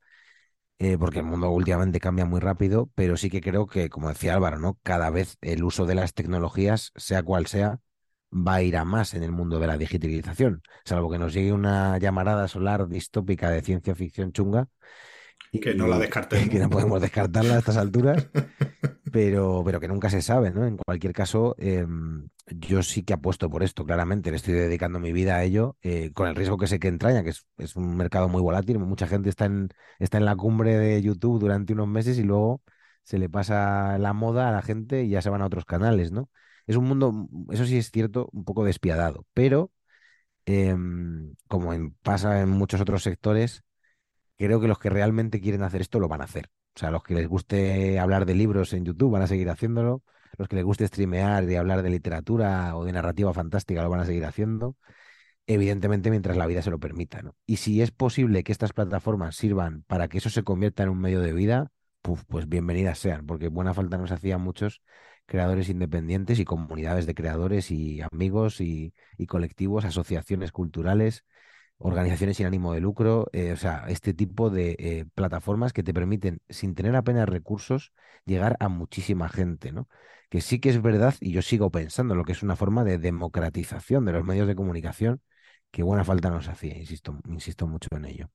eh, 0.79 0.99
porque 0.99 1.21
el 1.21 1.25
mundo 1.25 1.51
últimamente 1.51 2.01
cambia 2.01 2.25
muy 2.25 2.41
rápido, 2.41 2.91
pero 2.95 3.17
sí 3.17 3.31
que 3.31 3.41
creo 3.41 3.67
que, 3.67 3.89
como 3.89 4.09
decía 4.09 4.35
Álvaro, 4.35 4.59
¿no? 4.59 4.79
Cada 4.83 5.11
vez 5.11 5.37
el 5.41 5.65
uso 5.65 5.87
de 5.87 5.95
las 5.95 6.15
tecnologías, 6.15 6.93
sea 6.97 7.23
cual 7.23 7.47
sea, 7.47 7.81
va 8.33 8.55
a 8.57 8.63
ir 8.63 8.77
a 8.77 8.85
más 8.85 9.15
en 9.15 9.23
el 9.23 9.31
mundo 9.31 9.61
de 9.61 9.67
la 9.69 9.79
digitalización, 9.79 10.63
salvo 10.85 11.11
que 11.11 11.19
nos 11.19 11.33
llegue 11.33 11.53
una 11.53 11.99
llamarada 11.99 12.49
solar 12.49 12.89
distópica 12.89 13.51
de 13.51 13.63
ciencia 13.63 13.95
ficción 13.95 14.33
chunga. 14.33 14.69
que 15.53 15.75
no 15.75 15.87
la 15.87 15.99
descartemos. 15.99 16.49
Que 16.51 16.59
no 16.59 16.71
podemos 16.71 17.01
descartarla 17.01 17.55
a 17.55 17.59
estas 17.59 17.77
alturas, 17.77 18.29
pero, 19.13 19.63
pero 19.65 19.81
que 19.81 19.89
nunca 19.89 20.11
se 20.11 20.23
sabe, 20.23 20.51
¿no? 20.51 20.67
En 20.67 20.77
cualquier 20.77 21.13
caso, 21.13 21.55
em, 21.59 22.29
yo 22.47 22.83
sí 22.83 23.03
que 23.05 23.13
apuesto 23.13 23.51
por 23.51 23.63
esto, 23.63 23.85
claramente, 23.85 24.31
le 24.31 24.37
estoy 24.37 24.55
dedicando 24.55 24.99
mi 24.99 25.13
vida 25.13 25.37
a 25.37 25.45
ello, 25.45 25.77
eh, 25.83 26.13
con 26.13 26.29
el 26.29 26.35
riesgo 26.35 26.57
que 26.59 26.67
sé 26.67 26.79
que 26.79 26.89
entraña, 26.89 27.23
que 27.23 27.31
es, 27.31 27.47
es, 27.59 27.77
un 27.77 27.97
mercado 27.97 28.29
muy 28.29 28.41
volátil, 28.41 28.79
mucha 28.79 29.07
gente 29.07 29.29
está 29.29 29.45
en, 29.47 29.69
está 29.99 30.19
en 30.19 30.25
la 30.25 30.37
cumbre 30.37 30.77
de 30.79 31.03
YouTube 31.03 31.39
durante 31.41 31.73
unos 31.75 31.89
meses 31.89 32.19
y 32.19 32.23
luego 32.23 32.63
se 33.03 33.19
le 33.19 33.29
pasa 33.29 33.99
la 33.99 34.13
moda 34.15 34.49
a 34.49 34.53
la 34.53 34.63
gente 34.63 35.05
y 35.05 35.11
ya 35.11 35.23
se 35.23 35.31
van 35.31 35.43
a 35.43 35.47
otros 35.47 35.65
canales, 35.67 36.11
¿no? 36.13 36.31
Es 36.67 36.77
un 36.77 36.85
mundo, 36.87 37.13
mm, 37.13 37.53
eso 37.53 37.67
sí 37.67 37.77
es 37.79 37.91
cierto, 37.91 38.29
un 38.33 38.45
poco 38.45 38.65
despiadado, 38.65 39.27
pero 39.35 39.71
em, 40.47 41.35
como 41.49 41.73
pasa 42.03 42.41
en 42.43 42.51
muchos 42.51 42.81
otros 42.81 43.03
sectores, 43.03 43.65
creo 44.39 44.61
que 44.61 44.69
los 44.69 44.79
que 44.79 44.91
realmente 44.91 45.41
quieren 45.41 45.63
hacer 45.63 45.81
esto 45.83 46.01
lo 46.01 46.09
van 46.09 46.23
a 46.23 46.25
hacer. 46.25 46.51
O 46.77 46.79
sea, 46.79 46.91
los 46.91 47.03
que 47.03 47.15
les 47.15 47.29
guste 47.29 47.99
hablar 47.99 48.27
de 48.27 48.35
libros 48.35 48.73
en 48.73 48.85
YouTube 48.85 49.13
van 49.13 49.23
a 49.23 49.27
seguir 49.27 49.49
haciéndolo, 49.49 50.03
los 50.39 50.49
que 50.49 50.57
les 50.57 50.65
guste 50.65 50.87
streamear 50.87 51.49
y 51.49 51.57
hablar 51.57 51.83
de 51.83 51.91
literatura 51.91 52.77
o 52.77 52.85
de 52.85 52.93
narrativa 52.93 53.33
fantástica 53.33 53.83
lo 53.83 53.91
van 53.91 54.01
a 54.01 54.07
seguir 54.07 54.25
haciendo, 54.25 54.77
evidentemente 55.47 56.11
mientras 56.11 56.37
la 56.37 56.47
vida 56.47 56.63
se 56.63 56.71
lo 56.71 56.79
permita. 56.81 57.23
¿no? 57.23 57.37
Y 57.47 57.57
si 57.57 57.83
es 57.83 57.91
posible 57.91 58.43
que 58.43 58.53
estas 58.53 58.73
plataformas 58.73 59.37
sirvan 59.37 59.83
para 59.87 60.09
que 60.09 60.19
eso 60.19 60.31
se 60.31 60.43
convierta 60.43 60.83
en 60.83 60.89
un 60.89 61.01
medio 61.01 61.21
de 61.21 61.33
vida, 61.33 61.71
pues 62.29 62.49
bienvenidas 62.49 62.99
sean, 62.99 63.27
porque 63.27 63.49
buena 63.49 63.73
falta 63.73 63.97
nos 63.97 64.13
hacían 64.13 64.41
muchos 64.43 64.83
creadores 65.27 65.69
independientes 65.69 66.39
y 66.39 66.45
comunidades 66.45 67.07
de 67.07 67.15
creadores 67.15 67.71
y 67.71 68.03
amigos 68.03 68.61
y, 68.61 68.93
colectivos, 69.27 69.85
asociaciones 69.85 70.53
culturales, 70.53 71.25
organizaciones 71.85 72.36
sin 72.39 72.47
ánimo 72.47 72.73
de 72.73 72.81
lucro, 72.81 73.28
eh, 73.32 73.52
o 73.52 73.56
sea, 73.56 73.85
este 73.89 74.15
tipo 74.15 74.51
de 74.51 74.77
eh, 74.78 75.06
plataformas 75.15 75.73
que 75.73 75.82
te 75.82 75.94
permiten, 75.94 76.40
sin 76.48 76.74
tener 76.74 76.97
apenas 76.97 77.28
recursos, 77.28 77.93
llegar 78.24 78.56
a 78.61 78.69
muchísima 78.69 79.28
gente, 79.28 79.73
¿no? 79.73 79.89
Que 80.31 80.40
sí 80.40 80.61
que 80.61 80.70
es 80.70 80.82
verdad, 80.82 81.15
y 81.20 81.32
yo 81.32 81.43
sigo 81.43 81.70
pensando 81.70 82.15
lo 82.15 82.24
que 82.24 82.32
es 82.32 82.43
una 82.43 82.56
forma 82.56 82.85
de 82.85 82.98
democratización 82.98 84.05
de 84.06 84.12
los 84.12 84.24
medios 84.24 84.48
de 84.48 84.56
comunicación, 84.56 85.20
que 85.70 85.82
buena 85.82 86.05
falta 86.05 86.31
nos 86.31 86.48
hacía, 86.48 86.77
insisto, 86.78 87.19
insisto 87.28 87.66
mucho 87.66 87.89
en 87.97 88.06
ello. 88.06 88.31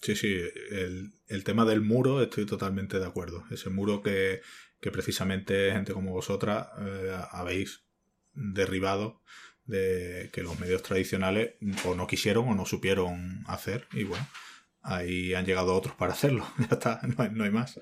Sí, 0.00 0.14
sí, 0.14 0.28
el, 0.70 1.12
el 1.26 1.44
tema 1.44 1.64
del 1.64 1.80
muro 1.82 2.22
estoy 2.22 2.46
totalmente 2.46 2.98
de 3.00 3.06
acuerdo. 3.06 3.44
Ese 3.50 3.68
muro 3.70 4.02
que, 4.02 4.40
que 4.80 4.90
precisamente 4.92 5.72
gente 5.72 5.92
como 5.92 6.12
vosotras 6.12 6.68
eh, 6.80 7.16
habéis 7.32 7.84
derribado 8.32 9.22
de 9.68 10.30
que 10.32 10.42
los 10.42 10.58
medios 10.58 10.82
tradicionales 10.82 11.52
o 11.84 11.94
no 11.94 12.06
quisieron 12.06 12.48
o 12.48 12.54
no 12.54 12.66
supieron 12.66 13.44
hacer 13.46 13.86
y 13.92 14.04
bueno, 14.04 14.26
ahí 14.82 15.34
han 15.34 15.44
llegado 15.44 15.74
otros 15.74 15.94
para 15.94 16.12
hacerlo, 16.12 16.46
ya 16.58 16.68
está, 16.72 17.00
no 17.32 17.44
hay, 17.44 17.50
más. 17.50 17.78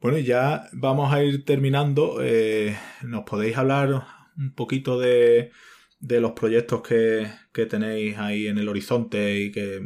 Bueno, 0.00 0.18
y 0.18 0.24
ya 0.24 0.68
vamos 0.72 1.12
a 1.12 1.24
ir 1.24 1.44
terminando. 1.44 2.18
Eh, 2.22 2.78
¿Nos 3.02 3.24
podéis 3.24 3.56
hablar 3.56 4.04
un 4.36 4.54
poquito 4.54 5.00
de, 5.00 5.50
de 5.98 6.20
los 6.20 6.32
proyectos 6.32 6.82
que, 6.82 7.28
que, 7.52 7.66
tenéis 7.66 8.16
ahí 8.18 8.46
en 8.46 8.58
el 8.58 8.68
horizonte 8.68 9.40
y 9.40 9.50
que, 9.50 9.80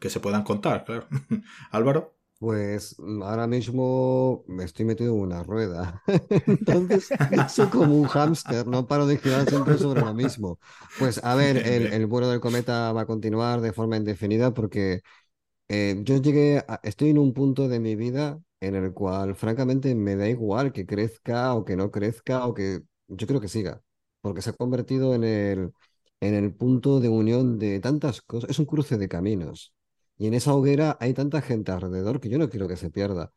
que 0.00 0.08
se 0.08 0.20
puedan 0.20 0.42
contar? 0.42 0.84
Claro. 0.84 1.08
Álvaro. 1.70 2.16
Pues 2.42 2.96
ahora 3.22 3.46
mismo 3.46 4.42
me 4.48 4.64
estoy 4.64 4.84
metido 4.84 5.14
en 5.14 5.20
una 5.20 5.44
rueda. 5.44 6.02
Entonces, 6.48 7.08
soy 7.48 7.68
como 7.68 7.94
un 7.94 8.08
hámster, 8.08 8.66
no 8.66 8.88
paro 8.88 9.06
de 9.06 9.16
girar 9.16 9.48
siempre 9.48 9.78
sobre 9.78 10.00
lo 10.00 10.12
mismo. 10.12 10.58
Pues 10.98 11.22
a 11.22 11.36
ver, 11.36 11.58
el, 11.58 12.04
vuelo 12.06 12.28
del 12.28 12.40
cometa 12.40 12.92
va 12.92 13.02
a 13.02 13.06
continuar 13.06 13.60
de 13.60 13.72
forma 13.72 13.96
indefinida 13.96 14.52
porque 14.52 15.02
eh, 15.68 16.00
yo 16.02 16.16
llegué, 16.16 16.64
estoy 16.82 17.10
en 17.10 17.18
un 17.18 17.32
punto 17.32 17.68
de 17.68 17.78
mi 17.78 17.94
vida 17.94 18.40
en 18.58 18.74
el 18.74 18.92
cual 18.92 19.36
francamente 19.36 19.94
me 19.94 20.16
da 20.16 20.28
igual 20.28 20.72
que 20.72 20.84
crezca 20.84 21.54
o 21.54 21.64
que 21.64 21.76
no 21.76 21.92
crezca 21.92 22.44
o 22.48 22.54
que 22.54 22.80
yo 23.06 23.26
creo 23.28 23.40
que 23.40 23.46
siga, 23.46 23.82
porque 24.20 24.42
se 24.42 24.50
ha 24.50 24.54
convertido 24.54 25.14
en 25.14 25.22
el, 25.22 25.72
en 26.20 26.34
el 26.34 26.52
punto 26.52 26.98
de 26.98 27.08
unión 27.08 27.60
de 27.60 27.78
tantas 27.78 28.20
cosas, 28.20 28.50
es 28.50 28.58
un 28.58 28.66
cruce 28.66 28.98
de 28.98 29.08
caminos. 29.08 29.72
Y 30.22 30.28
en 30.28 30.34
esa 30.34 30.54
hoguera 30.54 30.96
hay 31.00 31.14
tanta 31.14 31.42
gente 31.42 31.72
alrededor 31.72 32.20
que 32.20 32.28
yo 32.28 32.38
no 32.38 32.48
quiero 32.48 32.68
que 32.68 32.76
se 32.76 32.90
pierda. 32.90 33.32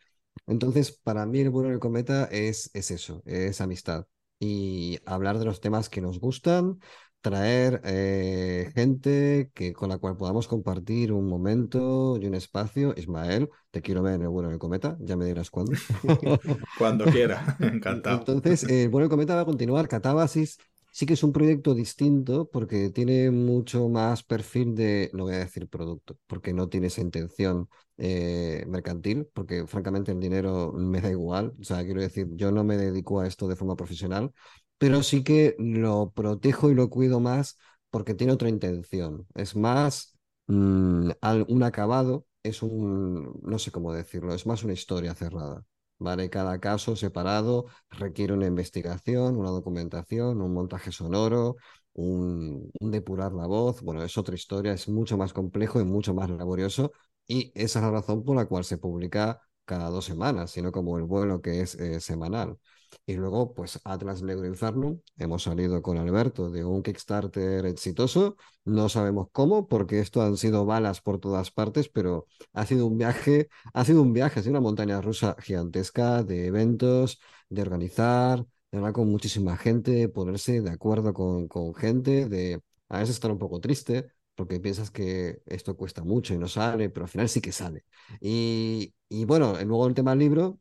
Entonces, 0.46 0.92
para 0.92 1.26
mí 1.26 1.40
el 1.40 1.50
vuelo 1.50 1.70
del 1.72 1.80
cometa 1.80 2.26
es, 2.26 2.70
es 2.76 2.92
eso, 2.92 3.24
es 3.26 3.60
amistad. 3.60 4.06
Y 4.40 5.00
hablar 5.08 5.40
de 5.40 5.46
los 5.46 5.62
temas 5.62 5.90
que 5.90 6.00
nos 6.00 6.20
gustan, 6.20 6.80
traer 7.22 7.82
eh, 7.86 8.72
gente 8.76 9.50
que, 9.56 9.74
con 9.74 9.90
la 9.90 9.98
cual 9.98 10.16
podamos 10.16 10.48
compartir 10.48 11.12
un 11.12 11.28
momento 11.28 12.20
y 12.22 12.28
un 12.28 12.36
espacio. 12.36 12.94
Ismael, 12.96 13.50
te 13.72 13.82
quiero 13.82 14.04
ver 14.04 14.14
en 14.14 14.22
el 14.22 14.30
vuelo 14.30 14.50
del 14.50 14.60
cometa, 14.60 14.96
ya 15.00 15.18
me 15.18 15.26
dirás 15.26 15.50
cuándo. 15.50 15.72
Cuando 16.78 17.06
quiera, 17.06 17.58
encantado. 17.62 18.20
Entonces, 18.20 18.62
el 18.66 18.90
vuelo 18.90 19.06
del 19.06 19.10
cometa 19.10 19.34
va 19.34 19.42
a 19.42 19.46
continuar, 19.46 19.88
Catábasis 19.88 20.60
Sí 20.98 21.06
que 21.06 21.14
es 21.16 21.24
un 21.24 21.34
proyecto 21.34 21.74
distinto 21.76 22.50
porque 22.50 22.90
tiene 22.90 23.30
mucho 23.30 23.90
más 23.90 24.24
perfil 24.24 24.76
de, 24.76 25.10
no 25.14 25.24
voy 25.26 25.34
a 25.36 25.40
decir 25.40 25.68
producto, 25.68 26.18
porque 26.26 26.54
no 26.54 26.70
tiene 26.70 26.88
esa 26.88 27.02
intención 27.02 27.68
eh, 27.98 28.64
mercantil, 28.68 29.28
porque 29.34 29.68
francamente 29.68 30.14
el 30.14 30.22
dinero 30.22 30.72
me 30.74 31.02
da 31.02 31.10
igual. 31.12 31.54
O 31.60 31.64
sea, 31.66 31.84
quiero 31.84 32.00
decir, 32.02 32.28
yo 32.36 32.50
no 32.52 32.64
me 32.64 32.78
dedico 32.78 33.20
a 33.20 33.28
esto 33.28 33.48
de 33.50 33.58
forma 33.58 33.76
profesional, 33.76 34.32
pero 34.78 35.04
sí 35.04 35.22
que 35.24 35.56
lo 35.60 36.12
protejo 36.16 36.70
y 36.72 36.76
lo 36.76 36.90
cuido 36.90 37.20
más 37.20 37.58
porque 37.90 38.14
tiene 38.14 38.32
otra 38.34 38.48
intención. 38.50 39.28
Es 39.36 39.54
más 39.56 40.18
mm, 40.48 41.10
un 41.50 41.64
acabado, 41.64 42.26
es 42.42 42.62
un, 42.64 43.38
no 43.44 43.60
sé 43.60 43.70
cómo 43.72 43.92
decirlo, 43.94 44.34
es 44.34 44.46
más 44.46 44.64
una 44.64 44.74
historia 44.74 45.14
cerrada. 45.14 45.66
¿Vale? 45.98 46.30
Cada 46.30 46.60
caso 46.60 46.96
separado 46.96 47.66
requiere 47.90 48.34
una 48.34 48.48
investigación, 48.48 49.38
una 49.38 49.50
documentación, 49.50 50.42
un 50.42 50.54
montaje 50.54 50.92
sonoro, 50.92 51.56
un, 51.94 52.72
depurar 52.80 53.34
la 53.34 53.48
voz. 53.48 53.82
Bueno, 53.82 54.04
es 54.04 54.18
otra 54.18 54.36
historia, 54.36 54.74
es 54.74 54.88
mucho 54.90 55.18
más 55.18 55.34
complejo 55.34 55.80
y 55.80 55.86
mucho 55.86 56.14
más 56.14 56.30
laborioso 56.30 56.92
y 57.28 57.52
esa 57.56 57.80
es 57.80 57.86
la 57.86 57.92
razón 57.92 58.24
por 58.24 58.36
la 58.36 58.46
cual 58.46 58.64
se 58.64 58.78
publica 58.78 59.42
cada 59.66 59.90
dos 59.90 60.06
semanas, 60.06 60.52
sino 60.52 60.72
como 60.72 60.98
el 60.98 61.04
vuelo 61.04 61.42
que 61.42 61.62
es 61.62 61.76
eh, 61.76 62.00
semanal. 62.02 62.58
Y 63.06 63.14
luego, 63.16 63.54
pues 63.54 63.80
Atlas 63.84 64.22
Negro 64.22 64.46
Inferno, 64.48 65.00
hemos 65.18 65.44
salido 65.44 65.82
con 65.82 65.98
Alberto 65.98 66.50
de 66.50 66.64
un 66.64 66.82
Kickstarter 66.82 67.66
exitoso. 67.66 68.38
No 68.64 68.90
sabemos 68.90 69.28
cómo, 69.32 69.68
porque 69.68 70.00
esto 70.00 70.22
han 70.22 70.38
sido 70.38 70.66
balas 70.66 71.02
por 71.02 71.20
todas 71.20 71.52
partes, 71.52 71.90
pero 71.90 72.28
ha 72.54 72.66
sido 72.66 72.88
un 72.88 72.98
viaje, 72.98 73.50
ha 73.74 73.86
sido 73.86 74.02
un 74.02 74.14
viaje, 74.14 74.40
ha 74.40 74.44
sido 74.44 74.54
una 74.54 74.62
montaña 74.62 75.02
rusa 75.02 75.36
gigantesca 75.40 76.24
de 76.24 76.48
eventos, 76.48 77.20
de 77.50 77.62
organizar, 77.62 78.46
de 78.72 78.78
hablar 78.78 78.94
con 78.94 79.10
muchísima 79.10 79.58
gente, 79.58 80.10
ponerse 80.10 80.62
de 80.62 80.72
acuerdo 80.72 81.14
con, 81.14 81.48
con 81.48 81.74
gente, 81.76 82.28
de 82.28 82.62
a 82.90 83.00
veces 83.00 83.16
estar 83.16 83.32
un 83.32 83.40
poco 83.40 83.60
triste, 83.60 84.08
porque 84.36 84.60
piensas 84.60 84.92
que 84.92 85.42
esto 85.46 85.76
cuesta 85.78 86.04
mucho 86.04 86.34
y 86.34 86.38
no 86.38 86.48
sale, 86.48 86.90
pero 86.90 87.06
al 87.06 87.10
final 87.10 87.30
sí 87.30 87.42
que 87.42 87.52
sale. 87.52 87.86
Y, 88.22 88.94
y 89.10 89.26
bueno, 89.26 89.54
luego 89.64 89.88
el 89.88 89.94
tema 89.96 90.12
del 90.12 90.20
libro, 90.20 90.60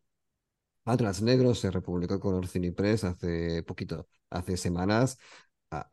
Atlas 0.84 1.22
Negro 1.22 1.54
se 1.54 1.70
republicó 1.70 2.20
con 2.20 2.34
Orcini 2.34 2.70
Press 2.72 3.04
hace 3.04 3.62
poquito, 3.64 4.08
hace 4.30 4.56
semanas. 4.56 5.18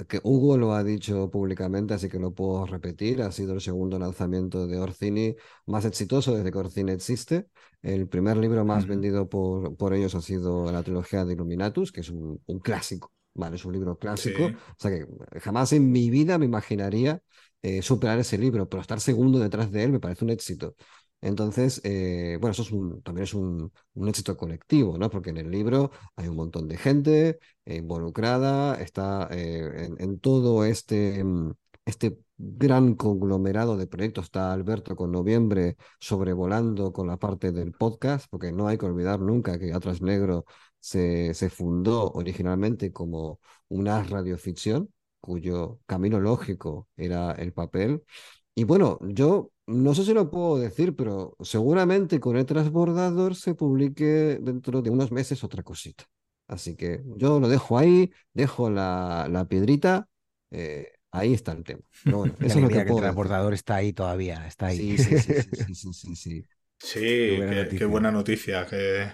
que 0.07 0.19
Hugo 0.23 0.57
lo 0.57 0.73
ha 0.73 0.83
dicho 0.83 1.29
públicamente, 1.31 1.93
así 1.93 2.07
que 2.09 2.19
lo 2.19 2.33
puedo 2.33 2.65
repetir. 2.65 3.21
Ha 3.21 3.31
sido 3.31 3.53
el 3.53 3.61
segundo 3.61 3.97
lanzamiento 3.99 4.67
de 4.67 4.79
Orcini 4.79 5.35
más 5.65 5.85
exitoso 5.85 6.35
desde 6.35 6.51
que 6.51 6.57
Orcini 6.59 6.91
existe. 6.91 7.47
El 7.81 8.07
primer 8.07 8.37
libro 8.37 8.63
más 8.65 8.85
vendido 8.87 9.27
por, 9.29 9.75
por 9.77 9.93
ellos 9.93 10.13
ha 10.15 10.21
sido 10.21 10.71
la 10.71 10.83
trilogía 10.83 11.25
de 11.25 11.33
Illuminatus, 11.33 11.91
que 11.91 12.01
es 12.01 12.09
un, 12.09 12.41
un 12.45 12.59
clásico. 12.59 13.11
Vale, 13.33 13.55
es 13.55 13.65
un 13.65 13.73
libro 13.73 13.97
clásico. 13.97 14.47
O 14.47 14.75
sea 14.77 14.91
que 14.91 15.07
jamás 15.39 15.73
en 15.73 15.91
mi 15.91 16.09
vida 16.09 16.37
me 16.37 16.45
imaginaría 16.45 17.21
eh, 17.61 17.81
superar 17.81 18.19
ese 18.19 18.37
libro, 18.37 18.67
pero 18.69 18.81
estar 18.81 18.99
segundo 18.99 19.39
detrás 19.39 19.71
de 19.71 19.83
él 19.83 19.91
me 19.91 19.99
parece 19.99 20.25
un 20.25 20.31
éxito. 20.31 20.75
Entonces, 21.21 21.81
eh, 21.83 22.37
bueno, 22.41 22.51
eso 22.53 22.63
también 23.03 23.23
es 23.25 23.33
un, 23.35 23.71
éxito 24.07 24.35
colectivo, 24.37 24.97
¿no? 24.97 25.09
Porque 25.09 25.29
en 25.29 25.37
el 25.37 25.51
libro 25.51 25.91
hay 26.15 26.27
un 26.27 26.35
montón 26.35 26.67
de 26.67 26.77
gente 26.77 27.39
involucrada, 27.65 28.81
está 28.81 29.27
eh, 29.31 29.85
en, 29.85 30.01
en, 30.01 30.19
todo 30.19 30.65
este, 30.65 31.23
mm, 31.23 31.53
este 31.85 32.17
gran 32.37 32.95
conglomerado 32.95 33.77
de 33.77 33.87
proyectos. 33.87 34.25
Está 34.25 34.51
Alberto 34.51 34.95
con 34.95 35.11
noviembre 35.11 35.77
sobrevolando 35.99 36.91
con 36.91 37.07
la 37.07 37.17
parte 37.17 37.51
del 37.51 37.71
podcast, 37.71 38.27
porque 38.29 38.51
no 38.51 38.67
hay 38.67 38.77
que 38.77 38.85
olvidar 38.87 39.19
nunca 39.19 39.59
que 39.59 39.73
Atlas 39.73 40.01
Negro 40.01 40.45
se, 40.79 41.33
se 41.35 41.49
fundó 41.49 42.11
originalmente 42.13 42.91
como 42.91 43.39
una 43.67 44.03
radioficción 44.03 44.89
cuyo 45.21 45.79
camino 45.85 46.19
lógico 46.19 46.89
era 46.97 47.31
el 47.33 47.53
papel. 47.53 48.03
Y 48.55 48.65
bueno, 48.65 48.99
yo 49.01 49.51
no 49.67 49.95
sé 49.95 50.03
si 50.03 50.13
lo 50.13 50.29
puedo 50.29 50.59
decir, 50.59 50.95
pero 50.95 51.35
seguramente 51.39 52.19
con 52.19 52.35
el 52.35 52.45
transbordador 52.45 53.35
se 53.35 53.55
publique 53.55 54.39
dentro 54.41 54.81
de 54.81 54.89
unos 54.89 55.11
meses 55.11 55.43
otra 55.43 55.63
cosita. 55.63 56.03
Así 56.47 56.75
que 56.75 57.01
yo 57.15 57.39
lo 57.39 57.47
dejo 57.47 57.77
ahí, 57.77 58.11
dejo 58.33 58.69
la, 58.69 59.27
la 59.31 59.45
piedrita, 59.45 60.09
eh, 60.51 60.91
ahí 61.11 61.33
está 61.33 61.53
el 61.53 61.63
tema. 61.63 61.81
Pero 62.03 62.17
bueno, 62.17 62.33
eso 62.41 62.57
es 62.57 62.61
lo 62.61 62.67
que, 62.67 62.83
que 62.83 62.91
el 62.91 62.97
transbordador 62.97 63.53
está 63.53 63.75
ahí 63.75 63.93
todavía, 63.93 64.45
está 64.47 64.67
ahí. 64.67 64.97
Sí, 64.97 64.97
sí, 64.97 65.17
sí, 65.19 65.33
sí, 65.41 65.75
sí, 65.75 65.93
sí, 65.93 66.15
sí. 66.15 66.45
Sí, 66.83 66.99
qué, 66.99 67.35
buena, 67.37 67.69
qué, 67.69 67.85
buena 67.85 68.11
noticia 68.11 68.65
que, 68.65 69.07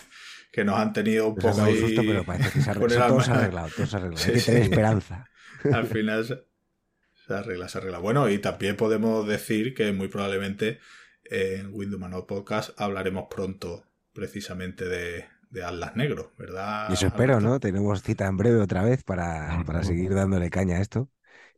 que, 0.51 0.63
nos 0.63 0.79
han 0.79 0.93
tenido 0.93 1.27
un 1.27 1.35
pues 1.35 1.53
poco 1.53 1.67
ahí. 1.67 1.77
Susto, 1.77 2.01
pero 2.01 2.23
parece 2.23 2.51
que 2.51 2.61
se 2.61 2.71
ha, 2.71 2.73
todo 3.07 3.21
se 3.21 3.31
ha 3.31 3.35
arreglado, 3.35 3.69
todo 3.75 3.85
se 3.85 3.95
ha 3.95 3.99
arreglado. 3.99 4.23
Sí, 4.23 4.31
Hay 4.31 4.37
que 4.37 4.41
tener 4.41 4.61
esperanza. 4.63 5.29
Al 5.73 5.87
final 5.87 6.25
se 6.25 7.33
arregla, 7.33 7.67
se 7.67 7.77
arregla. 7.77 7.99
Bueno, 7.99 8.29
y 8.29 8.39
también 8.39 8.75
podemos 8.75 9.27
decir 9.27 9.73
que 9.73 9.91
muy 9.91 10.07
probablemente 10.07 10.79
en 11.25 11.69
Windows 11.73 11.99
Manual 11.99 12.25
Podcast 12.25 12.69
hablaremos 12.79 13.25
pronto 13.29 13.83
precisamente 14.13 14.85
de, 14.85 15.25
de 15.49 15.63
Atlas 15.63 15.95
Negro, 15.95 16.31
¿verdad? 16.37 16.87
Y 16.89 16.93
eso 16.93 17.07
espero, 17.07 17.39
¿no? 17.39 17.59
Tenemos 17.59 18.01
cita 18.01 18.27
en 18.27 18.37
breve 18.37 18.61
otra 18.61 18.83
vez 18.83 19.03
para, 19.03 19.63
para 19.65 19.83
seguir 19.83 20.13
dándole 20.13 20.49
caña 20.49 20.77
a 20.77 20.81
esto. 20.81 21.09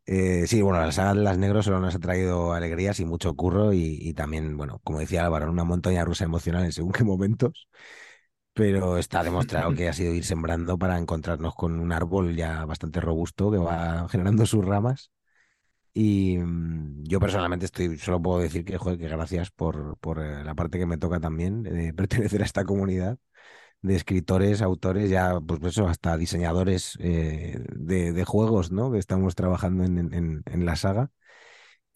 Eh, 0.06 0.48
sí, 0.48 0.62
bueno, 0.62 0.80
la 0.80 0.92
saga 0.92 1.12
Atlas 1.12 1.38
Negro 1.38 1.62
solo 1.62 1.80
nos 1.80 1.94
ha 1.94 2.00
traído 2.00 2.54
alegrías 2.54 3.00
y 3.00 3.06
mucho 3.06 3.36
curro 3.36 3.74
y, 3.74 4.00
y, 4.02 4.14
también, 4.14 4.58
bueno, 4.58 4.82
como 4.84 5.00
decía 5.00 5.24
Álvaro, 5.24 5.52
una 5.52 5.64
montaña 5.64 6.04
rusa 6.04 6.26
emocional 6.26 6.66
en 6.66 6.72
según 6.72 6.92
qué 6.92 7.04
momentos. 7.04 7.68
Pero 8.60 8.98
está 8.98 9.24
demostrado 9.24 9.74
que 9.74 9.88
ha 9.88 9.94
sido 9.94 10.14
ir 10.14 10.26
sembrando 10.26 10.78
para 10.78 10.98
encontrarnos 10.98 11.56
con 11.56 11.80
un 11.80 11.94
árbol 11.94 12.36
ya 12.36 12.66
bastante 12.66 13.00
robusto 13.00 13.50
que 13.50 13.58
va 13.58 14.08
generando 14.10 14.46
sus 14.46 14.66
ramas 14.66 15.12
y 15.94 16.38
mm, 16.38 17.04
yo 17.06 17.20
personalmente 17.20 17.66
estoy, 17.66 17.98
solo 17.98 18.22
puedo 18.22 18.40
decir 18.40 18.66
que, 18.66 18.78
joder, 18.78 19.00
que 19.00 19.08
gracias 19.08 19.52
por, 19.52 19.98
por 20.00 20.20
eh, 20.20 20.44
la 20.44 20.56
parte 20.56 20.78
que 20.78 20.86
me 20.86 20.98
toca 20.98 21.20
también 21.20 21.64
de 21.64 21.94
pertenecer 21.96 22.42
a 22.42 22.46
esta 22.46 22.66
comunidad 22.66 23.18
de 23.82 23.96
escritores, 23.96 24.62
autores, 24.62 25.10
ya 25.10 25.40
pues 25.40 25.62
eso, 25.64 25.88
hasta 25.88 26.18
diseñadores 26.18 26.98
eh, 27.00 27.60
de, 27.76 28.12
de, 28.14 28.26
juegos, 28.26 28.72
¿no? 28.72 28.92
Que 28.92 29.00
estamos 29.00 29.36
trabajando 29.36 29.86
en, 29.86 30.14
en, 30.14 30.44
en 30.46 30.66
la 30.66 30.76
saga. 30.76 31.12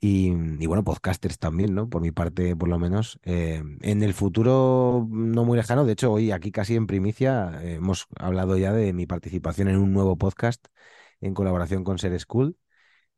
Y, 0.06 0.68
bueno, 0.68 0.84
podcasters 0.84 1.40
también, 1.40 1.74
¿no? 1.74 1.88
Por 1.90 2.02
mi 2.02 2.12
parte, 2.12 2.58
por 2.58 2.68
lo 2.68 2.78
menos. 2.78 3.20
Eh, 3.24 3.64
en 3.80 4.04
el 4.04 4.14
futuro 4.14 5.08
no 5.10 5.46
muy 5.46 5.56
lejano, 5.56 5.86
de 5.86 5.94
hecho, 5.94 6.12
hoy 6.12 6.32
aquí 6.32 6.52
casi 6.52 6.76
en 6.76 6.88
primicia 6.88 7.62
eh, 7.64 7.76
hemos 7.76 8.08
hablado 8.18 8.58
ya 8.58 8.74
de 8.74 8.92
mi 8.92 9.06
participación 9.06 9.70
en 9.70 9.78
un 9.78 9.94
nuevo 9.94 10.18
podcast 10.18 10.68
en 11.22 11.34
colaboración 11.34 11.86
con 11.86 12.00
Ser 12.00 12.20
School 12.20 12.58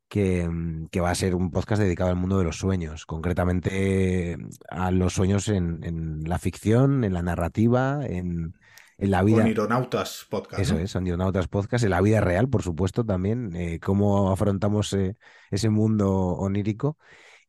que, 0.08 0.48
mm, 0.48 0.86
que, 0.88 1.00
va 1.00 1.10
a 1.10 1.14
ser 1.16 1.34
un 1.34 1.50
podcast 1.50 1.82
dedicado 1.82 2.10
al 2.10 2.16
mundo 2.16 2.38
de 2.38 2.44
los 2.44 2.58
sueños, 2.58 3.06
concretamente 3.06 4.36
a 4.70 4.90
los 4.92 5.14
sueños 5.14 5.48
en 5.48 6.22
la 6.24 6.38
ficción, 6.38 7.04
en 7.04 7.14
la 7.14 7.22
narrativa, 7.22 8.06
en, 8.06 8.54
en 8.98 9.10
la 9.10 9.22
vida. 9.22 9.42
Onironautas 9.42 10.26
Podcast. 10.28 10.60
Eso 10.60 10.74
¿no? 10.74 10.80
es, 10.80 10.94
Onironautas 10.96 11.48
Podcast, 11.48 11.84
en 11.84 11.90
la 11.90 12.00
vida 12.00 12.20
real, 12.20 12.48
por 12.48 12.62
supuesto, 12.62 13.04
también, 13.04 13.54
eh, 13.56 13.80
cómo 13.80 14.30
afrontamos 14.30 14.92
eh, 14.92 15.16
ese 15.50 15.68
mundo 15.68 16.10
onírico 16.12 16.98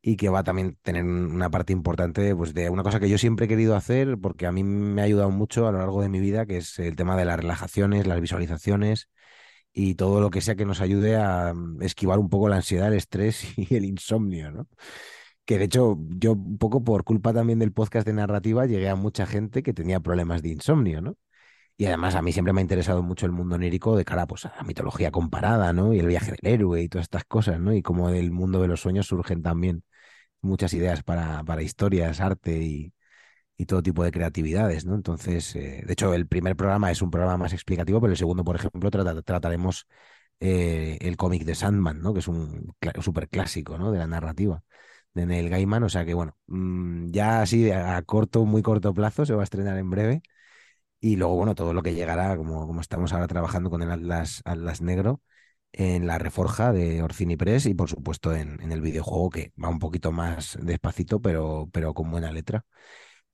y 0.02 0.16
que 0.16 0.30
va 0.30 0.40
a 0.40 0.44
también 0.44 0.78
tener 0.82 1.04
una 1.04 1.50
parte 1.50 1.74
importante 1.74 2.36
pues, 2.36 2.54
de 2.54 2.70
una 2.70 2.84
cosa 2.84 3.00
que 3.00 3.10
yo 3.10 3.18
siempre 3.18 3.46
he 3.46 3.50
querido 3.50 3.76
hacer, 3.76 4.18
porque 4.18 4.46
a 4.46 4.52
mí 4.52 4.64
me 4.64 5.02
ha 5.02 5.06
ayudado 5.06 5.32
mucho 5.32 5.68
a 5.68 5.72
lo 5.72 5.80
largo 5.80 6.02
de 6.02 6.10
mi 6.10 6.20
vida, 6.20 6.46
que 6.46 6.58
es 6.58 6.80
el 6.80 6.96
tema 6.96 7.18
de 7.18 7.26
las 7.26 7.38
relajaciones, 7.38 8.08
las 8.08 8.22
visualizaciones 8.22 9.10
y 9.74 9.96
todo 9.96 10.22
lo 10.22 10.30
que 10.30 10.42
sea 10.42 10.56
que 10.56 10.66
nos 10.66 10.82
ayude 10.82 11.18
a 11.18 11.54
mm, 11.54 11.82
esquivar 11.84 12.20
un 12.20 12.30
poco 12.30 12.50
la 12.50 12.58
ansiedad, 12.58 12.88
el 12.88 12.96
estrés 12.96 13.46
y 13.58 13.76
el 13.76 13.86
insomnio, 13.86 14.52
¿no? 14.52 14.68
Que 15.46 15.58
de 15.58 15.66
hecho, 15.66 15.98
yo 16.10 16.34
un 16.34 16.58
poco 16.58 16.84
por 16.84 17.04
culpa 17.06 17.34
también 17.34 17.60
del 17.60 17.72
podcast 17.72 18.06
de 18.06 18.14
narrativa 18.14 18.66
llegué 18.66 18.90
a 18.90 18.96
mucha 18.96 19.26
gente 19.26 19.64
que 19.64 19.74
tenía 19.74 20.00
problemas 20.02 20.42
de 20.42 20.50
insomnio, 20.50 21.02
¿no? 21.02 21.18
Y 21.80 21.86
además 21.86 22.16
a 22.16 22.22
mí 22.24 22.32
siempre 22.34 22.54
me 22.54 22.62
ha 22.62 22.64
interesado 22.64 23.04
mucho 23.04 23.26
el 23.28 23.32
mundo 23.32 23.56
onírico 23.56 23.96
de 23.96 24.04
cara 24.06 24.26
pues, 24.26 24.46
a 24.46 24.54
la 24.58 24.64
mitología 24.64 25.12
comparada, 25.12 25.74
¿no? 25.74 25.94
Y 25.94 26.00
el 26.00 26.08
viaje 26.08 26.32
del 26.32 26.54
héroe 26.54 26.82
y 26.82 26.90
todas 26.90 27.06
estas 27.06 27.24
cosas, 27.26 27.60
¿no? 27.60 27.74
Y 27.74 27.84
como 27.84 28.10
del 28.12 28.32
mundo 28.32 28.62
de 28.62 28.68
los 28.68 28.82
sueños 28.82 29.08
surgen 29.08 29.44
también 29.44 29.84
muchas 30.42 30.74
ideas 30.74 31.04
para, 31.04 31.44
para 31.44 31.64
historias, 31.64 32.22
arte 32.22 32.60
y, 32.60 32.94
y 33.58 33.66
todo 33.66 33.82
tipo 33.84 34.04
de 34.04 34.12
creatividades, 34.12 34.86
¿no? 34.86 34.96
Entonces, 34.96 35.56
eh, 35.56 35.84
de 35.86 35.94
hecho, 35.94 36.14
el 36.14 36.28
primer 36.28 36.56
programa 36.56 36.92
es 36.92 37.02
un 37.02 37.12
programa 37.12 37.38
más 37.38 37.54
explicativo, 37.54 38.00
pero 38.02 38.12
el 38.12 38.18
segundo, 38.18 38.44
por 38.44 38.56
ejemplo, 38.58 38.92
trata, 38.92 39.22
trataremos 39.24 39.88
eh, 40.40 40.98
el 41.02 41.18
cómic 41.18 41.44
de 41.46 41.56
Sandman, 41.56 42.02
¿no? 42.02 42.14
Que 42.14 42.20
es 42.20 42.28
un 42.28 42.74
súper 43.02 43.30
clásico, 43.30 43.78
¿no? 43.78 43.92
De 43.92 44.00
la 44.00 44.08
narrativa 44.08 44.64
de 45.14 45.26
Neil 45.26 45.50
Gaiman, 45.50 45.84
o 45.84 45.90
sea 45.90 46.06
que, 46.06 46.14
bueno, 46.14 46.38
mmm, 46.48 47.10
ya 47.12 47.42
así 47.42 47.72
a 47.72 48.02
corto, 48.04 48.46
muy 48.46 48.62
corto 48.62 48.94
plazo, 48.94 49.26
se 49.26 49.34
va 49.34 49.42
a 49.42 49.44
estrenar 49.46 49.78
en 49.78 49.90
breve. 49.90 50.22
Y 51.00 51.16
luego, 51.16 51.36
bueno, 51.36 51.56
todo 51.56 51.74
lo 51.74 51.84
que 51.84 51.94
llegará, 51.94 52.36
como, 52.38 52.66
como 52.68 52.82
estamos 52.82 53.14
ahora 53.14 53.28
trabajando 53.28 53.70
con 53.70 53.82
el 53.84 53.92
Atlas, 53.92 54.42
Atlas 54.46 54.82
Negro, 54.82 55.22
en 55.74 56.08
la 56.08 56.18
reforja 56.18 56.74
de 56.74 57.04
Orcini 57.04 57.38
Press 57.38 57.66
y, 57.68 57.74
por 57.76 57.90
supuesto, 57.90 58.34
en, 58.36 58.60
en 58.62 58.72
el 58.72 58.82
videojuego, 58.82 59.30
que 59.30 59.54
va 59.64 59.70
un 59.70 59.80
poquito 59.80 60.12
más 60.12 60.58
despacito, 60.62 61.22
pero, 61.22 61.70
pero 61.72 61.94
con 61.94 62.10
buena 62.12 62.32
letra. 62.32 62.66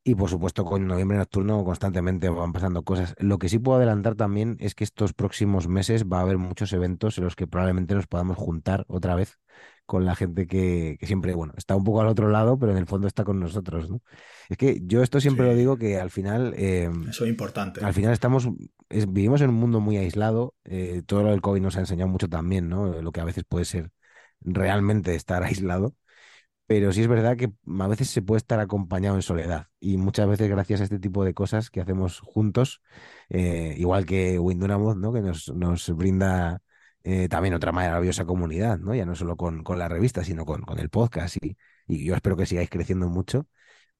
Y 0.06 0.16
por 0.16 0.30
supuesto, 0.30 0.66
con 0.66 0.86
noviembre 0.88 1.18
nocturno 1.18 1.64
constantemente 1.64 2.30
van 2.30 2.52
pasando 2.54 2.84
cosas. 2.84 3.16
Lo 3.20 3.38
que 3.40 3.48
sí 3.50 3.60
puedo 3.60 3.78
adelantar 3.78 4.16
también 4.16 4.58
es 4.60 4.76
que 4.76 4.84
estos 4.84 5.14
próximos 5.14 5.68
meses 5.70 6.06
va 6.06 6.20
a 6.20 6.22
haber 6.22 6.38
muchos 6.38 6.74
eventos 6.74 7.18
en 7.18 7.24
los 7.24 7.36
que 7.38 7.48
probablemente 7.48 7.96
nos 7.96 8.08
podamos 8.08 8.38
juntar 8.38 8.84
otra 8.90 9.16
vez 9.16 9.40
con 9.86 10.06
la 10.06 10.16
gente 10.16 10.48
que, 10.48 10.98
que 11.00 11.06
siempre, 11.06 11.34
bueno, 11.34 11.54
está 11.58 11.76
un 11.76 11.84
poco 11.84 12.02
al 12.02 12.08
otro 12.08 12.30
lado, 12.30 12.58
pero 12.58 12.72
en 12.72 12.78
el 12.78 12.88
fondo 12.88 13.08
está 13.08 13.24
con 13.24 13.40
nosotros, 13.40 13.90
¿no? 13.90 14.02
Es 14.50 14.58
que 14.58 14.80
yo 14.84 15.04
esto 15.04 15.20
siempre 15.20 15.46
sí. 15.46 15.52
lo 15.52 15.58
digo 15.58 15.78
que 15.78 16.00
al 16.00 16.10
final... 16.10 16.54
Eh, 16.58 16.90
Eso 17.10 17.26
es 17.26 17.30
importante. 17.30 17.84
Al 17.84 17.94
final 17.94 18.14
estamos, 18.14 18.48
es, 18.90 19.12
vivimos 19.12 19.42
en 19.42 19.50
un 19.50 19.56
mundo 19.56 19.80
muy 19.80 19.98
aislado. 19.98 20.56
Eh, 20.64 21.04
todo 21.06 21.24
lo 21.24 21.32
del 21.32 21.42
COVID 21.42 21.62
nos 21.62 21.78
ha 21.78 21.82
enseñado 21.82 22.10
mucho 22.10 22.30
también, 22.30 22.70
¿no? 22.70 23.02
Lo 23.02 23.12
que 23.12 23.22
a 23.22 23.26
veces 23.26 23.44
puede 23.48 23.66
ser 23.66 23.92
realmente 24.42 25.16
estar 25.16 25.44
aislado 25.44 25.96
pero 26.66 26.92
sí 26.92 27.02
es 27.02 27.08
verdad 27.08 27.38
que 27.38 27.52
a 27.80 27.88
veces 27.88 28.10
se 28.10 28.24
puede 28.24 28.38
estar 28.38 28.60
acompañado 28.60 29.16
en 29.16 29.22
soledad 29.22 29.68
y 29.80 29.98
muchas 29.98 30.28
veces 30.28 30.50
gracias 30.50 30.82
a 30.82 30.86
este 30.86 30.98
tipo 30.98 31.24
de 31.24 31.36
cosas 31.36 31.70
que 31.70 31.82
hacemos 31.82 32.20
juntos, 32.20 32.82
eh, 33.30 33.76
igual 33.78 34.08
que 34.08 34.40
Windunamoth, 34.40 34.98
¿no? 34.98 35.14
que 35.14 35.22
nos, 35.22 35.50
nos 35.54 35.88
brinda 35.96 36.63
eh, 37.04 37.28
también 37.30 37.54
otra 37.54 37.72
maravillosa 37.72 38.26
comunidad, 38.26 38.80
¿no? 38.80 38.96
ya 38.96 39.06
no 39.06 39.16
solo 39.16 39.36
con, 39.36 39.64
con 39.64 39.80
la 39.80 39.90
revista, 39.90 40.24
sino 40.24 40.46
con, 40.46 40.62
con 40.64 40.80
el 40.80 40.90
podcast 40.90 41.38
y, 41.42 41.58
y, 41.88 42.06
yo 42.06 42.16
espero 42.16 42.38
que 42.38 42.46
sigáis 42.46 42.70
creciendo 42.70 43.10
mucho, 43.10 43.48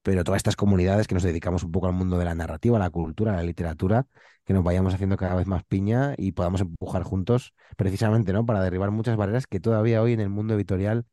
pero 0.02 0.24
todas 0.24 0.38
estas 0.38 0.56
comunidades 0.56 1.06
que 1.08 1.14
nos 1.14 1.22
dedicamos 1.22 1.64
un 1.64 1.72
poco 1.72 1.86
al 1.88 1.94
mundo 1.94 2.18
de 2.18 2.24
la 2.26 2.34
narrativa, 2.34 2.78
la 2.78 2.90
cultura, 2.90 3.32
la 3.32 3.42
literatura, 3.42 4.06
que 4.44 4.54
nos 4.54 4.64
vayamos 4.64 4.94
haciendo 4.94 5.16
cada 5.16 5.34
vez 5.34 5.46
más 5.46 5.64
piña 5.64 6.14
y 6.18 6.32
podamos 6.32 6.60
empujar 6.60 7.02
juntos 7.02 7.54
precisamente 7.76 8.32
¿no? 8.32 8.46
para 8.46 8.62
derribar 8.62 8.90
muchas 8.90 9.16
barreras 9.16 9.46
que 9.46 9.60
todavía 9.60 10.02
hoy 10.02 10.12
en 10.12 10.20
el 10.20 10.28
mundo 10.30 10.54
editorial 10.54 11.06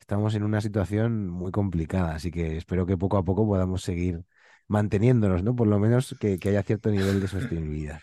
estamos 0.00 0.34
en 0.34 0.42
una 0.42 0.60
situación 0.60 1.28
muy 1.28 1.52
complicada, 1.52 2.14
así 2.14 2.30
que 2.30 2.56
espero 2.56 2.86
que 2.86 2.96
poco 2.96 3.16
a 3.18 3.24
poco 3.24 3.46
podamos 3.46 3.82
seguir 3.82 4.24
manteniéndonos, 4.66 5.42
¿no? 5.42 5.54
Por 5.54 5.68
lo 5.68 5.78
menos 5.78 6.16
que, 6.20 6.38
que 6.38 6.48
haya 6.50 6.62
cierto 6.62 6.90
nivel 6.90 7.20
de 7.20 7.28
sostenibilidad. 7.28 8.00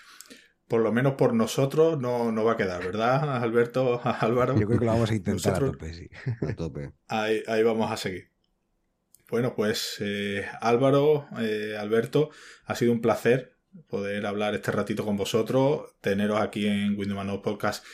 Por 0.67 0.81
lo 0.81 0.91
menos 0.91 1.13
por 1.13 1.33
nosotros 1.33 1.99
no, 1.99 2.31
no 2.31 2.43
va 2.43 2.53
a 2.53 2.57
quedar, 2.57 2.83
¿verdad, 2.83 3.41
Alberto, 3.41 4.01
Álvaro? 4.19 4.57
Yo 4.59 4.67
creo 4.67 4.79
que 4.79 4.85
lo 4.85 4.91
vamos 4.91 5.11
a 5.11 5.15
intentar 5.15 5.61
nosotros, 5.61 5.69
a 5.69 5.71
tope, 5.73 5.93
sí. 5.93 6.09
A 6.45 6.55
tope. 6.55 6.91
Ahí, 7.07 7.41
ahí 7.47 7.63
vamos 7.63 7.91
a 7.91 7.97
seguir. 7.97 8.29
Bueno, 9.29 9.55
pues 9.55 9.97
eh, 9.99 10.45
Álvaro, 10.61 11.27
eh, 11.39 11.75
Alberto, 11.77 12.29
ha 12.65 12.75
sido 12.75 12.91
un 12.91 13.01
placer 13.01 13.57
poder 13.89 14.25
hablar 14.25 14.55
este 14.55 14.71
ratito 14.71 15.05
con 15.05 15.17
vosotros, 15.17 15.95
teneros 16.01 16.39
aquí 16.41 16.67
en 16.67 16.97
Windows 16.97 17.17
Manual 17.17 17.41
Podcast 17.41 17.85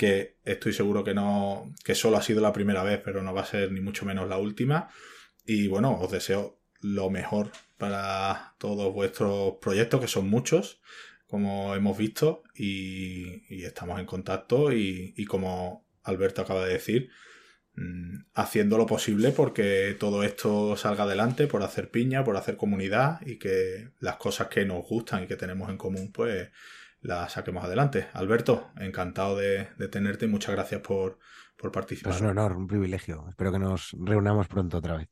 que 0.00 0.38
estoy 0.46 0.72
seguro 0.72 1.04
que 1.04 1.12
no, 1.12 1.74
que 1.84 1.94
solo 1.94 2.16
ha 2.16 2.22
sido 2.22 2.40
la 2.40 2.54
primera 2.54 2.82
vez, 2.82 3.02
pero 3.04 3.22
no 3.22 3.34
va 3.34 3.42
a 3.42 3.44
ser 3.44 3.70
ni 3.70 3.82
mucho 3.82 4.06
menos 4.06 4.30
la 4.30 4.38
última. 4.38 4.88
Y 5.44 5.68
bueno, 5.68 6.00
os 6.00 6.10
deseo 6.10 6.58
lo 6.80 7.10
mejor 7.10 7.52
para 7.76 8.54
todos 8.56 8.94
vuestros 8.94 9.56
proyectos, 9.60 10.00
que 10.00 10.08
son 10.08 10.30
muchos, 10.30 10.80
como 11.30 11.74
hemos 11.74 11.96
visto, 11.96 12.42
y, 12.54 13.64
estamos 13.64 14.00
en 14.00 14.06
contacto. 14.06 14.72
Y, 14.72 15.14
y, 15.16 15.24
como 15.24 15.86
Alberto 16.02 16.42
acaba 16.42 16.66
de 16.66 16.74
decir, 16.74 17.10
mm, 17.76 18.24
haciendo 18.34 18.76
lo 18.78 18.86
posible 18.86 19.30
porque 19.30 19.96
todo 19.98 20.24
esto 20.24 20.76
salga 20.76 21.04
adelante, 21.04 21.46
por 21.46 21.62
hacer 21.62 21.90
piña, 21.90 22.24
por 22.24 22.36
hacer 22.36 22.56
comunidad 22.56 23.20
y 23.24 23.38
que 23.38 23.90
las 24.00 24.16
cosas 24.16 24.48
que 24.48 24.64
nos 24.64 24.84
gustan 24.86 25.24
y 25.24 25.26
que 25.26 25.36
tenemos 25.36 25.70
en 25.70 25.78
común, 25.78 26.10
pues 26.12 26.48
la 27.00 27.28
saquemos 27.28 27.64
adelante. 27.64 28.08
Alberto, 28.12 28.70
encantado 28.76 29.36
de, 29.36 29.66
tenerte 29.90 30.26
y 30.26 30.28
muchas 30.28 30.54
gracias 30.54 30.80
por, 30.80 31.18
por 31.56 31.70
participar. 31.72 32.14
Es 32.14 32.20
un 32.20 32.28
honor, 32.28 32.56
un 32.56 32.66
privilegio. 32.66 33.26
Espero 33.28 33.52
que 33.52 33.58
nos 33.58 33.96
reunamos 33.98 34.48
pronto 34.48 34.78
otra 34.78 34.96
vez. 34.96 35.08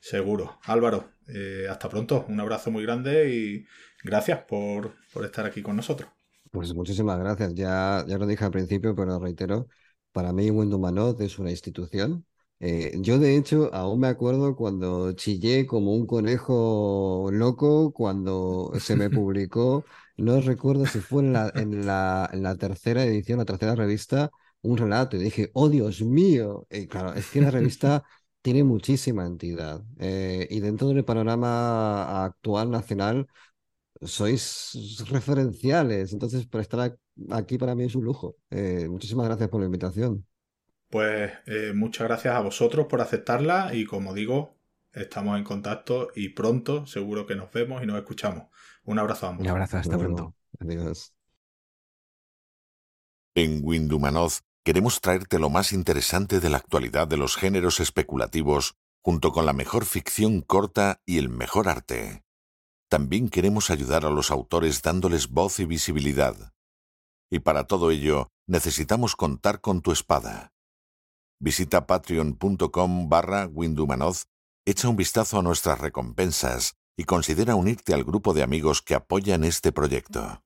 Seguro. 0.00 0.58
Álvaro, 0.64 1.12
eh, 1.28 1.66
hasta 1.70 1.88
pronto. 1.88 2.24
Un 2.28 2.40
abrazo 2.40 2.70
muy 2.70 2.82
grande 2.82 3.34
y 3.34 3.66
gracias 4.02 4.42
por, 4.44 4.94
por, 5.12 5.24
estar 5.24 5.46
aquí 5.46 5.62
con 5.62 5.76
nosotros. 5.76 6.10
Pues 6.50 6.74
muchísimas 6.74 7.18
gracias. 7.18 7.54
Ya, 7.54 8.04
ya 8.08 8.18
lo 8.18 8.26
dije 8.26 8.44
al 8.44 8.50
principio, 8.50 8.94
pero 8.94 9.18
reitero, 9.18 9.68
para 10.12 10.32
mí 10.32 10.50
Windows 10.50 11.20
es 11.20 11.38
una 11.38 11.50
institución. 11.50 12.26
Eh, 12.58 12.92
yo 13.00 13.18
de 13.18 13.36
hecho 13.36 13.70
aún 13.72 14.00
me 14.00 14.08
acuerdo 14.08 14.54
cuando 14.54 15.12
chillé 15.12 15.66
como 15.66 15.94
un 15.94 16.06
conejo 16.06 17.30
loco 17.32 17.90
cuando 17.92 18.70
se 18.78 18.96
me 18.96 19.08
publicó 19.10 19.84
no 20.20 20.40
recuerdo 20.40 20.84
si 20.86 21.00
fue 21.00 21.22
en 21.22 21.32
la, 21.32 21.50
en 21.54 21.86
la, 21.86 22.28
en 22.32 22.42
la 22.42 22.54
tercera 22.56 23.04
edición, 23.04 23.38
la 23.38 23.46
tercera 23.46 23.74
revista, 23.74 24.30
un 24.60 24.76
relato 24.76 25.16
y 25.16 25.20
dije, 25.20 25.50
oh 25.54 25.70
Dios 25.70 26.02
mío. 26.02 26.66
Y 26.70 26.86
claro, 26.88 27.14
es 27.14 27.30
que 27.30 27.40
la 27.40 27.50
revista 27.50 28.04
tiene 28.42 28.64
muchísima 28.64 29.26
entidad. 29.26 29.82
Eh, 29.98 30.46
y 30.50 30.60
dentro 30.60 30.88
del 30.88 31.04
panorama 31.04 32.24
actual 32.24 32.70
nacional, 32.70 33.26
sois 34.02 35.04
referenciales. 35.08 36.12
Entonces, 36.12 36.46
por 36.46 36.60
estar 36.60 36.96
aquí 37.30 37.58
para 37.58 37.74
mí 37.74 37.84
es 37.84 37.94
un 37.94 38.04
lujo. 38.04 38.36
Eh, 38.50 38.88
muchísimas 38.88 39.26
gracias 39.26 39.48
por 39.48 39.60
la 39.60 39.66
invitación. 39.66 40.26
Pues 40.88 41.32
eh, 41.46 41.72
muchas 41.74 42.08
gracias 42.08 42.34
a 42.34 42.40
vosotros 42.40 42.86
por 42.86 43.00
aceptarla 43.00 43.74
y 43.74 43.84
como 43.84 44.12
digo, 44.12 44.56
estamos 44.92 45.38
en 45.38 45.44
contacto 45.44 46.08
y 46.16 46.30
pronto 46.30 46.84
seguro 46.86 47.26
que 47.26 47.36
nos 47.36 47.52
vemos 47.52 47.82
y 47.82 47.86
nos 47.86 47.98
escuchamos. 47.98 48.48
Un 48.84 48.98
abrazo 48.98 49.26
a 49.26 49.28
ambos. 49.30 49.44
Un 49.44 49.50
abrazo, 49.50 49.76
hasta 49.76 49.96
pronto. 49.96 50.34
Adiós. 50.58 51.14
En 53.36 53.60
Windumanoz 53.62 54.40
queremos 54.64 55.00
traerte 55.00 55.38
lo 55.38 55.50
más 55.50 55.72
interesante 55.72 56.40
de 56.40 56.50
la 56.50 56.58
actualidad 56.58 57.08
de 57.08 57.16
los 57.16 57.36
géneros 57.36 57.80
especulativos, 57.80 58.76
junto 59.02 59.32
con 59.32 59.46
la 59.46 59.52
mejor 59.52 59.84
ficción 59.86 60.42
corta 60.42 61.00
y 61.06 61.18
el 61.18 61.28
mejor 61.28 61.68
arte. 61.68 62.22
También 62.88 63.28
queremos 63.28 63.70
ayudar 63.70 64.04
a 64.04 64.10
los 64.10 64.30
autores 64.30 64.82
dándoles 64.82 65.28
voz 65.28 65.60
y 65.60 65.64
visibilidad. 65.64 66.52
Y 67.30 67.38
para 67.38 67.64
todo 67.64 67.90
ello, 67.90 68.28
necesitamos 68.46 69.16
contar 69.16 69.60
con 69.60 69.80
tu 69.80 69.92
espada. 69.92 70.52
Visita 71.38 71.86
patreon.com 71.86 73.08
barra 73.08 73.46
Windumanoz, 73.46 74.26
echa 74.66 74.88
un 74.88 74.96
vistazo 74.96 75.38
a 75.38 75.42
nuestras 75.42 75.78
recompensas 75.78 76.74
y 76.98 77.04
considera 77.04 77.54
unirte 77.54 77.94
al 77.94 78.04
grupo 78.04 78.34
de 78.34 78.42
amigos 78.42 78.82
que 78.82 78.94
apoyan 78.94 79.44
este 79.44 79.72
proyecto. 79.72 80.42